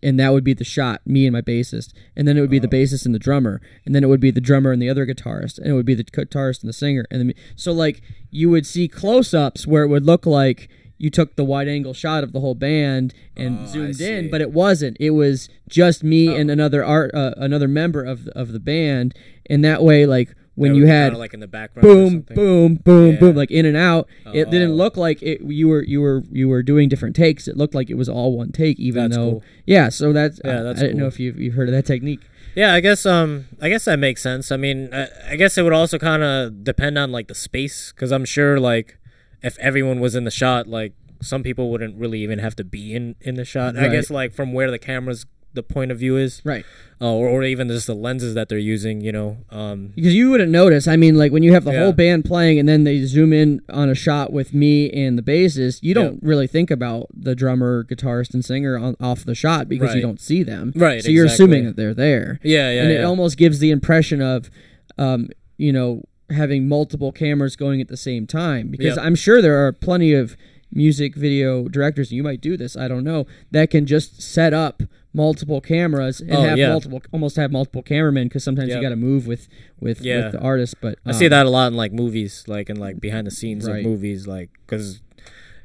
and 0.02 0.18
that 0.18 0.32
would 0.32 0.44
be 0.44 0.54
the 0.54 0.64
shot, 0.64 1.00
me 1.06 1.26
and 1.26 1.32
my 1.34 1.42
bassist, 1.42 1.92
and 2.16 2.26
then 2.26 2.38
it 2.38 2.40
would 2.40 2.50
be 2.50 2.58
the 2.58 2.68
bassist 2.68 3.04
and 3.04 3.14
the 3.14 3.18
drummer, 3.18 3.60
and 3.84 3.94
then 3.94 4.02
it 4.02 4.06
would 4.06 4.20
be 4.20 4.30
the 4.30 4.40
drummer 4.40 4.72
and 4.72 4.80
the 4.80 4.88
other 4.88 5.04
guitarist, 5.06 5.58
and 5.58 5.66
it 5.66 5.72
would 5.74 5.86
be 5.86 5.94
the 5.94 6.04
guitarist 6.04 6.62
and 6.62 6.68
the 6.68 6.72
singer, 6.74 7.04
and 7.10 7.20
then 7.20 7.34
so 7.56 7.72
like 7.72 8.00
you 8.30 8.48
would 8.50 8.66
see 8.66 8.88
close-ups 8.88 9.66
where 9.66 9.82
it 9.82 9.88
would 9.88 10.06
look 10.06 10.24
like 10.26 10.68
you 10.98 11.10
took 11.10 11.36
the 11.36 11.44
wide 11.44 11.68
angle 11.68 11.92
shot 11.94 12.22
of 12.24 12.32
the 12.32 12.40
whole 12.40 12.54
band 12.54 13.12
and 13.36 13.60
Oh, 13.62 13.66
zoomed 13.66 14.00
in. 14.00 14.26
Oh. 14.26 14.28
but 14.30 14.40
it 14.40 14.52
wasn't. 14.52 14.96
It 15.00 15.10
was 15.10 15.48
just 15.68 16.04
me 16.04 16.34
and 16.34 16.50
another 16.50 16.84
art, 16.84 17.10
uh, 17.14 17.34
another 17.36 17.68
member 17.68 18.02
of 18.02 18.24
the, 18.26 18.38
of 18.38 18.52
the 18.52 18.60
band, 18.60 19.14
and 19.50 19.64
that 19.64 19.82
way, 19.82 20.06
like 20.06 20.34
when 20.56 20.76
you 20.76 20.86
had 20.86 21.16
like 21.16 21.34
in 21.34 21.40
the 21.40 21.48
background. 21.48 21.82
boom, 21.82 22.20
boom, 22.20 22.74
boom, 22.76 23.12
Yeah. 23.14 23.18
boom, 23.18 23.34
like 23.34 23.50
in 23.50 23.66
and 23.66 23.76
out. 23.76 24.06
It 24.32 24.50
didn't 24.50 24.70
Oh. 24.70 24.74
look 24.76 24.96
like 24.96 25.20
it. 25.20 25.40
You 25.42 25.66
were 25.68 25.82
you 25.82 26.00
were 26.00 26.22
you 26.30 26.48
were 26.48 26.62
doing 26.62 26.88
different 26.88 27.16
takes. 27.16 27.48
It 27.48 27.56
looked 27.56 27.74
like 27.74 27.90
it 27.90 27.94
was 27.96 28.08
all 28.08 28.36
one 28.36 28.52
take, 28.52 28.78
even 28.78 29.02
That's 29.10 29.16
though 29.16 29.30
cool. 29.32 29.42
yeah. 29.66 29.88
So 29.88 30.12
that's 30.12 30.40
Yeah, 30.44 30.60
I- 30.60 30.62
that's 30.62 30.78
I 30.80 30.84
didn't 30.84 30.98
know 30.98 31.06
if 31.08 31.18
you 31.18 31.34
you've 31.36 31.54
heard 31.54 31.68
of 31.68 31.74
that 31.74 31.86
technique. 31.86 32.20
Yeah, 32.54 32.72
I 32.72 32.78
guess 32.78 33.04
um 33.04 33.46
I 33.60 33.68
guess 33.68 33.84
that 33.86 33.98
makes 33.98 34.22
sense. 34.22 34.52
I 34.52 34.56
mean, 34.56 34.90
I, 34.92 35.08
I 35.32 35.34
guess 35.36 35.58
it 35.58 35.62
would 35.64 35.72
also 35.72 35.98
kind 35.98 36.22
of 36.22 36.62
depend 36.62 36.98
on 36.98 37.10
like 37.10 37.26
the 37.26 37.34
space 37.34 37.90
cuz 37.90 38.12
I'm 38.12 38.24
sure 38.24 38.60
like 38.60 38.96
if 39.44 39.58
everyone 39.58 40.00
was 40.00 40.14
in 40.14 40.24
the 40.24 40.30
shot 40.42 40.66
like 40.66 40.92
some 41.22 41.42
people 41.42 41.70
wouldn't 41.70 41.96
really 41.96 42.20
even 42.20 42.38
have 42.40 42.54
to 42.56 42.64
be 42.64 42.94
in 42.94 43.14
in 43.20 43.34
the 43.36 43.44
shot. 43.44 43.76
I 43.76 43.88
guess 43.88 44.10
like 44.10 44.32
from 44.34 44.52
where 44.52 44.70
the 44.70 44.78
camera's 44.78 45.24
the 45.54 45.62
point 45.62 45.92
of 45.92 45.98
view 46.00 46.16
is 46.16 46.42
Right. 46.44 46.64
uh, 47.00 47.12
or 47.12 47.28
or 47.28 47.44
even 47.44 47.68
just 47.68 47.86
the 47.86 47.94
lenses 47.94 48.34
that 48.34 48.48
they're 48.48 48.58
using, 48.58 49.00
you 49.00 49.12
know. 49.12 49.36
Um 49.50 49.92
Because 49.94 50.12
you 50.14 50.30
wouldn't 50.30 50.50
notice. 50.50 50.88
I 50.88 50.96
mean, 50.96 51.14
like 51.16 51.30
when 51.30 51.44
you 51.44 51.52
have 51.52 51.64
the 51.64 51.70
Yeah. 51.72 51.84
whole 51.84 51.92
band 51.92 52.24
playing 52.24 52.58
and 52.58 52.68
then 52.68 52.82
they 52.82 53.04
zoom 53.04 53.32
in 53.32 53.60
on 53.70 53.88
a 53.88 53.94
shot 53.94 54.32
with 54.32 54.52
me 54.52 54.90
and 54.90 55.16
the 55.16 55.22
bassist, 55.22 55.78
you 55.82 55.94
don't 55.94 56.18
really 56.22 56.48
think 56.48 56.70
about 56.72 57.06
the 57.16 57.36
drummer, 57.36 57.84
guitarist, 57.84 58.34
and 58.34 58.44
singer 58.44 58.76
on, 58.76 58.96
off 59.00 59.24
the 59.24 59.34
shot 59.36 59.68
because 59.68 59.94
you 59.94 60.02
don't 60.02 60.20
see 60.20 60.42
them. 60.42 60.72
Right, 60.74 61.02
So 61.04 61.10
you're 61.10 61.26
exactly. 61.26 61.44
assuming 61.44 61.64
that 61.66 61.76
they're 61.76 61.94
there. 61.94 62.40
yeah, 62.42 62.70
yeah. 62.72 62.82
and 62.82 62.90
yeah. 62.92 62.98
it 63.00 63.04
almost 63.04 63.36
gives 63.38 63.60
the 63.60 63.70
impression 63.70 64.20
of, 64.20 64.50
um, 64.98 65.28
you 65.56 65.72
know, 65.72 66.02
having 66.30 66.68
multiple 66.68 67.12
cameras 67.12 67.56
going 67.56 67.80
at 67.80 67.88
the 67.88 67.96
same 67.96 68.26
time. 68.26 68.68
Because 68.68 68.96
Yep. 68.96 69.04
I'm 69.04 69.14
sure 69.14 69.42
there 69.42 69.66
are 69.66 69.72
plenty 69.72 70.12
of 70.12 70.36
music 70.72 71.14
video 71.14 71.68
directors, 71.68 72.10
and 72.10 72.16
you 72.16 72.22
might 72.22 72.40
do 72.40 72.56
this, 72.56 72.76
I 72.76 72.88
don't 72.88 73.04
know, 73.04 73.26
that 73.52 73.70
can 73.70 73.86
just 73.86 74.20
set 74.20 74.52
up 74.52 74.82
multiple 75.12 75.60
cameras 75.60 76.20
and 76.20 76.32
Oh, 76.32 76.42
have 76.42 76.58
yeah. 76.58 76.68
multiple, 76.70 77.00
almost 77.12 77.36
have 77.36 77.52
multiple 77.52 77.82
cameramen. 77.82 78.26
Because 78.26 78.42
sometimes 78.42 78.70
you 78.74 78.80
got 78.80 78.88
to 78.88 78.96
move 78.96 79.26
with 79.26 79.46
with, 79.80 80.00
Yeah. 80.00 80.24
with 80.24 80.32
the 80.32 80.40
artist. 80.40 80.76
But 80.80 80.98
I 81.06 81.12
see 81.12 81.26
um, 81.26 81.30
that 81.30 81.46
a 81.46 81.50
lot 81.50 81.68
in 81.68 81.74
like 81.76 81.92
movies, 81.92 82.44
like 82.48 82.68
in 82.68 82.76
like 82.76 83.00
behind 83.00 83.26
the 83.26 83.30
scenes 83.30 83.68
Right. 83.68 83.78
of 83.78 83.84
movies, 83.84 84.26
like 84.26 84.50
because 84.66 85.00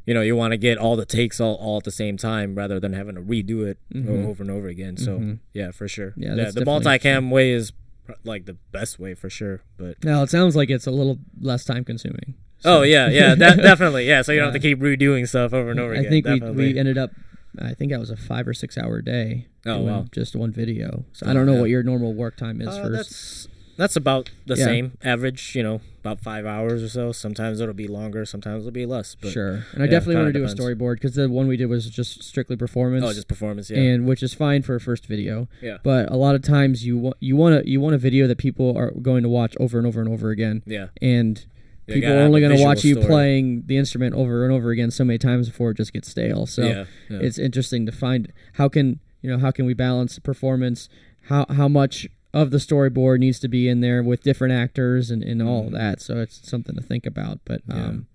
you 0.06 0.14
know 0.14 0.22
you 0.22 0.36
want 0.36 0.52
to 0.52 0.58
get 0.58 0.78
all 0.78 0.96
the 0.96 1.06
takes 1.06 1.40
all, 1.40 1.56
all 1.56 1.78
at 1.78 1.84
the 1.84 1.92
same 1.92 2.16
time 2.18 2.54
rather 2.54 2.80
than 2.80 2.94
having 2.94 3.16
to 3.16 3.22
redo 3.22 3.66
it 3.66 3.78
Mhm. 3.94 4.28
over 4.28 4.44
and 4.44 4.52
over 4.52 4.68
again. 4.68 4.98
So 4.98 5.18
Mhm. 5.20 5.40
yeah, 5.54 5.72
for 5.72 5.88
sure. 5.88 6.14
Yeah, 6.16 6.36
Yeah, 6.36 6.52
the 6.52 6.62
multicam 6.62 7.32
way 7.32 7.52
is 7.52 7.72
like 8.24 8.46
the 8.46 8.58
best 8.72 9.00
way 9.00 9.14
for 9.14 9.30
sure. 9.30 9.62
But 9.78 10.04
Now 10.04 10.24
it 10.24 10.30
sounds 10.30 10.56
like 10.56 10.70
it's 10.70 10.88
a 10.88 10.92
little 10.92 11.20
less 11.40 11.64
time 11.66 11.84
consuming. 11.84 12.36
oh 12.66 12.82
yeah, 12.82 13.10
yeah, 13.10 13.36
that, 13.36 13.58
definitely 13.62 14.08
yeah. 14.08 14.22
So 14.22 14.32
you 14.32 14.40
don't 14.40 14.54
have 14.54 14.62
to 14.62 14.68
keep 14.68 14.80
redoing 14.80 15.28
stuff 15.28 15.54
over 15.54 15.72
and 15.72 15.80
over 15.80 15.94
I 15.94 15.98
again. 16.00 16.06
I 16.08 16.10
think 16.10 16.26
we, 16.26 16.32
definitely. 16.40 16.74
we 16.74 16.80
ended 16.80 16.98
up. 16.98 17.12
I 17.60 17.74
think 17.74 17.92
that 17.92 18.00
was 18.00 18.10
a 18.12 18.18
five 18.18 18.48
or 18.48 18.54
six 18.54 18.78
hour 18.78 19.02
day. 19.02 19.48
Oh, 19.66 19.76
doing 19.80 19.88
wow. 19.88 20.06
Just 20.12 20.36
one 20.36 20.52
video. 20.52 21.06
So 21.14 21.26
I 21.26 21.32
Oh, 21.32 21.34
don't 21.34 21.46
know 21.46 21.56
yeah. 21.56 21.62
what 21.62 21.70
your 21.70 21.84
normal 21.84 22.14
work 22.14 22.38
time 22.38 22.62
is 22.62 22.68
Uh, 22.68 22.82
for. 22.84 22.90
that's 22.90 23.48
that's 23.78 23.96
about 23.96 24.30
the 24.46 24.56
Yeah. 24.56 24.66
same 24.66 24.98
average. 25.04 25.56
You 25.56 25.64
know, 25.64 25.82
about 26.10 26.24
five 26.24 26.46
hours 26.46 26.84
or 26.84 26.90
so. 26.90 27.12
Sometimes 27.12 27.60
it'll 27.60 27.74
be 27.74 27.88
longer. 27.88 28.26
Sometimes 28.26 28.64
it'll 28.64 28.72
be 28.72 28.86
less. 28.86 29.16
But, 29.16 29.32
sure. 29.32 29.66
And 29.74 29.84
I 29.84 29.88
definitely 29.88 30.16
want 30.16 30.34
to 30.34 30.40
do 30.40 30.44
a 30.44 30.48
storyboard 30.48 30.96
because 30.96 31.16
the 31.16 31.30
one 31.30 31.48
we 31.48 31.58
did 31.58 31.68
was 31.68 31.90
just 31.90 32.24
strictly 32.24 32.56
performance. 32.56 33.06
Oh, 33.06 33.14
just 33.14 33.28
performance. 33.28 33.70
Yeah. 33.70 33.80
and 33.80 34.08
which 34.08 34.24
is 34.24 34.34
fine 34.34 34.62
for 34.62 34.76
a 34.76 34.80
first 34.80 35.06
video. 35.06 35.48
Yeah. 35.62 35.78
But 35.84 36.12
a 36.12 36.16
lot 36.16 36.36
of 36.36 36.42
times 36.42 36.86
you 36.86 36.98
want 36.98 37.18
you 37.20 37.36
want 37.36 37.64
to 37.64 37.70
you 37.70 37.80
want 37.80 37.96
a 37.96 37.98
video 37.98 38.28
that 38.28 38.38
people 38.38 38.78
are 38.78 38.92
going 38.92 39.24
to 39.24 39.30
watch 39.30 39.56
over 39.60 39.78
and 39.78 39.86
over 39.86 40.02
and 40.02 40.10
over 40.10 40.30
again, 40.32 40.64
yeah. 40.66 40.88
and 41.02 41.46
people 41.88 42.12
are 42.12 42.22
only 42.22 42.42
going 42.42 42.56
to 42.56 42.64
watch 42.64 42.84
you 42.84 42.96
story. 42.96 43.08
playing 43.08 43.64
the 43.66 43.78
instrument 43.78 44.16
over 44.16 44.44
and 44.44 44.54
over 44.54 44.72
again 44.72 44.92
so 44.92 45.04
many 45.04 45.18
times 45.18 45.50
before 45.50 45.72
it 45.72 45.78
just 45.78 45.94
gets 45.94 46.10
stale. 46.10 46.46
So 46.46 46.64
yeah. 46.64 46.86
yeah. 47.10 47.20
it's 47.22 47.38
interesting 47.38 47.86
to 47.86 47.92
find 47.92 48.32
how 48.54 48.70
can 48.70 49.00
you 49.22 49.30
know 49.30 49.38
how 49.38 49.52
can 49.52 49.66
we 49.66 49.74
balance 49.74 50.20
performance, 50.20 50.90
how 51.24 51.46
how 51.50 51.68
much 51.68 52.08
of 52.34 52.52
the 52.52 52.58
storyboard 52.58 53.20
needs 53.20 53.40
to 53.40 53.48
be 53.48 53.68
in 53.68 53.82
there 53.82 54.04
with 54.04 54.22
different 54.24 54.54
actors 54.54 55.10
and, 55.12 55.24
and 55.24 55.42
all 55.42 55.68
of 55.68 55.74
that. 55.74 56.00
So 56.02 56.18
it's 56.20 56.48
something 56.48 56.76
to 56.76 56.82
think 56.82 57.06
about. 57.06 57.40
But 57.46 57.66
Mm-hmm. 57.68 57.78
Yeah. 57.80 57.86
um, 57.88 58.08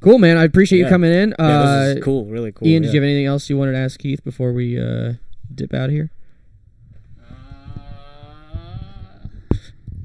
cool, 0.00 0.18
man. 0.18 0.36
I 0.36 0.44
appreciate 0.44 0.78
you 0.80 0.84
Yeah. 0.84 0.90
coming 0.90 1.12
in. 1.12 1.34
yeah, 1.38 1.44
uh, 1.46 1.84
this 1.86 1.96
is 1.98 2.04
cool. 2.04 2.26
Really 2.26 2.52
cool. 2.52 2.66
Ian, 2.68 2.82
yeah. 2.82 2.88
did 2.88 2.94
you 2.94 3.00
have 3.00 3.06
anything 3.08 3.26
else 3.26 3.48
you 3.48 3.56
wanted 3.56 3.72
to 3.72 3.78
ask 3.78 3.98
Keith 4.00 4.22
before 4.24 4.52
we 4.52 4.78
uh, 4.78 5.14
dip 5.54 5.72
out 5.72 5.86
of 5.86 5.90
here? 5.92 6.10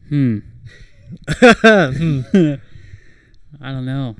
Hmm. 0.10 0.40
Hmm. 1.30 2.22
I 3.62 3.72
don't 3.72 3.86
know. 3.86 4.16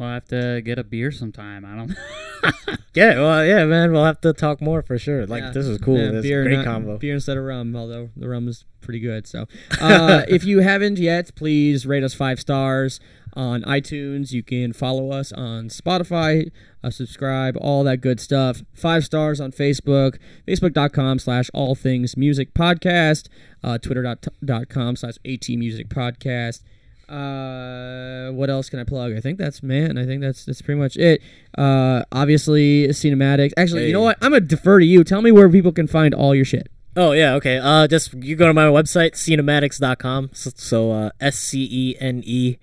We'll, 0.00 0.08
have 0.08 0.24
to 0.28 0.62
get 0.64 0.78
a 0.78 0.84
beer 0.84 1.12
sometime. 1.12 1.64
I 1.64 1.76
don't. 1.76 2.76
Yeah, 2.92 3.20
well, 3.20 3.44
yeah, 3.46 3.64
man. 3.66 3.92
We'll 3.92 4.04
have 4.04 4.20
to 4.22 4.32
talk 4.32 4.60
more 4.60 4.82
for 4.82 4.98
sure. 4.98 5.24
Like 5.24 5.42
Yeah. 5.44 5.50
this 5.50 5.66
is 5.66 5.78
cool. 5.78 5.96
Yeah, 5.96 6.10
This 6.10 6.22
beer, 6.24 6.42
great 6.42 6.56
not- 6.56 6.64
combo. 6.64 6.98
Beer 6.98 7.14
instead 7.14 7.36
of 7.36 7.44
rum, 7.44 7.76
although 7.76 8.10
the 8.16 8.28
rum 8.28 8.48
is 8.48 8.64
pretty 8.80 8.98
good. 8.98 9.28
So, 9.28 9.46
uh, 9.80 10.22
if 10.26 10.42
you 10.42 10.58
haven't 10.60 10.98
yet, 10.98 11.32
please 11.36 11.86
rate 11.86 12.02
us 12.02 12.14
five 12.14 12.40
stars 12.40 12.98
on 13.34 13.62
iTunes. 13.62 14.32
You 14.32 14.42
can 14.42 14.72
follow 14.72 15.12
us 15.12 15.30
on 15.30 15.68
Spotify, 15.68 16.50
uh, 16.82 16.90
subscribe, 16.90 17.56
all 17.60 17.84
that 17.84 17.98
good 17.98 18.18
stuff. 18.18 18.62
Five 18.72 19.04
stars 19.04 19.40
on 19.40 19.52
Facebook, 19.52 20.18
facebook.com 20.48 21.20
slash 21.20 21.48
all 21.54 21.76
things 21.76 22.16
music 22.16 22.54
podcast, 22.54 23.28
uh, 23.62 23.78
twitter.com 23.78 24.96
slash 24.96 25.14
at 25.24 25.48
music 25.50 25.88
podcast. 25.90 26.62
Uh, 27.10 28.30
what 28.32 28.48
else 28.50 28.70
can 28.70 28.78
I 28.78 28.84
plug? 28.84 29.12
I 29.12 29.20
think 29.20 29.38
that's 29.38 29.62
man. 29.62 29.98
I 29.98 30.06
think 30.06 30.20
that's 30.20 30.44
that's 30.44 30.62
pretty 30.62 30.80
much 30.80 30.96
it. 30.96 31.20
Uh, 31.58 32.04
obviously 32.12 32.88
Sceneamatix. 32.88 33.52
Actually, 33.56 33.88
you 33.88 33.92
know 33.92 34.02
what? 34.02 34.16
I'm 34.22 34.30
gonna 34.30 34.40
defer 34.40 34.78
to 34.78 34.86
you. 34.86 35.02
Tell 35.02 35.20
me 35.20 35.32
where 35.32 35.48
people 35.48 35.72
can 35.72 35.86
find 35.86 36.14
all 36.14 36.34
your 36.34 36.44
shit. 36.44 36.68
Oh 36.96 37.12
yeah, 37.12 37.34
okay. 37.34 37.58
Uh, 37.58 37.86
just 37.86 38.14
you 38.14 38.36
go 38.36 38.46
to 38.46 38.54
my 38.54 38.66
website 38.66 39.12
Sceneamatix.com. 39.12 40.30
So, 40.32 40.50
so 40.54 40.92
uh, 40.92 41.10
S 41.20 41.36
C 41.36 41.68
E 41.70 41.96
N 42.00 42.22
E 42.24 42.58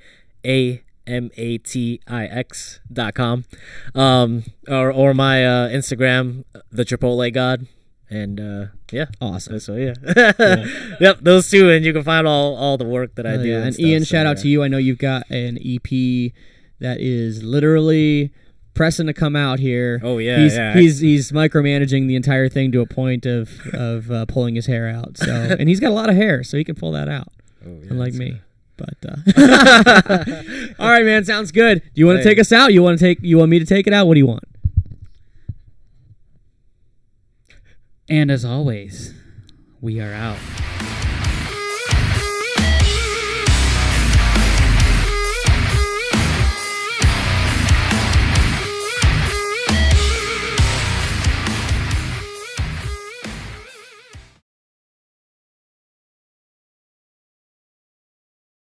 A 0.45 0.81
M 1.05 1.29
A 1.37 1.57
T 1.57 2.01
I 2.07 2.25
X 2.25 2.79
dot 2.91 3.15
com, 3.15 3.45
um, 3.95 4.43
or 4.67 4.91
or 4.91 5.13
my 5.13 5.45
uh, 5.45 5.69
Instagram, 5.69 6.43
the 6.71 6.83
Chipotle 6.83 7.31
God, 7.33 7.67
and 8.09 8.39
uh, 8.39 8.65
yeah. 8.91 9.05
Awesome. 9.21 9.59
So 9.59 9.75
yeah, 9.75 9.93
yep, 10.99 11.19
those 11.21 11.49
two, 11.49 11.69
and 11.69 11.83
you 11.85 11.93
can 11.93 12.03
find 12.03 12.27
all 12.27 12.55
all 12.55 12.77
the 12.77 12.85
work 12.85 13.15
that 13.15 13.25
I 13.25 13.31
Hell 13.31 13.43
do. 13.43 13.49
yeah. 13.49 13.57
And, 13.57 13.65
And 13.67 13.79
Ian, 13.79 14.01
so, 14.05 14.05
shout 14.15 14.25
out 14.25 14.37
yeah. 14.37 14.43
to 14.43 14.47
you. 14.49 14.63
I 14.63 14.67
know 14.67 14.77
you've 14.77 14.97
got 14.99 15.29
an 15.29 15.57
EP 15.57 16.31
that 16.79 16.99
is 16.99 17.43
literally 17.43 18.31
pressing 18.73 19.07
to 19.07 19.13
come 19.13 19.35
out 19.35 19.59
here. 19.59 19.99
Oh 20.03 20.19
yeah, 20.19 20.37
he's 20.37 20.55
yeah. 20.55 20.73
he's 20.75 20.99
he's 20.99 21.31
micromanaging 21.31 22.07
the 22.07 22.15
entire 22.15 22.47
thing 22.49 22.71
to 22.73 22.81
a 22.81 22.85
point 22.85 23.25
of 23.25 23.49
of 23.73 24.11
uh, 24.11 24.25
pulling 24.27 24.55
his 24.55 24.67
hair 24.67 24.87
out. 24.87 25.17
So 25.17 25.31
and 25.59 25.67
he's 25.67 25.79
got 25.79 25.89
a 25.89 25.95
lot 25.95 26.09
of 26.09 26.15
hair, 26.15 26.43
so 26.43 26.57
he 26.57 26.63
can 26.63 26.75
pull 26.75 26.91
that 26.93 27.09
out, 27.09 27.29
Oh, 27.65 27.79
yeah, 27.81 27.87
unlike 27.89 28.13
me. 28.13 28.39
But 28.77 28.93
uh, 29.09 29.15
all 30.79 30.89
right, 30.91 31.03
man, 31.03 31.25
sounds 31.25 31.51
good. 31.51 31.81
Do 31.81 31.89
you 31.95 32.05
want 32.05 32.17
to 32.19 32.23
Hey. 32.23 32.29
take 32.29 32.39
us 32.39 32.51
out? 32.51 32.73
You 32.73 32.83
want 32.83 32.99
to 32.99 33.03
take? 33.03 33.17
You 33.23 33.39
want 33.39 33.49
me 33.49 33.57
to 33.57 33.65
take 33.65 33.87
it 33.87 33.93
out? 33.93 34.05
What 34.07 34.13
do 34.13 34.19
you 34.19 34.27
want? 34.27 34.43
And 38.09 38.31
as 38.31 38.45
always, 38.45 39.13
we 39.81 39.99
are 39.99 40.13
out. 40.13 40.39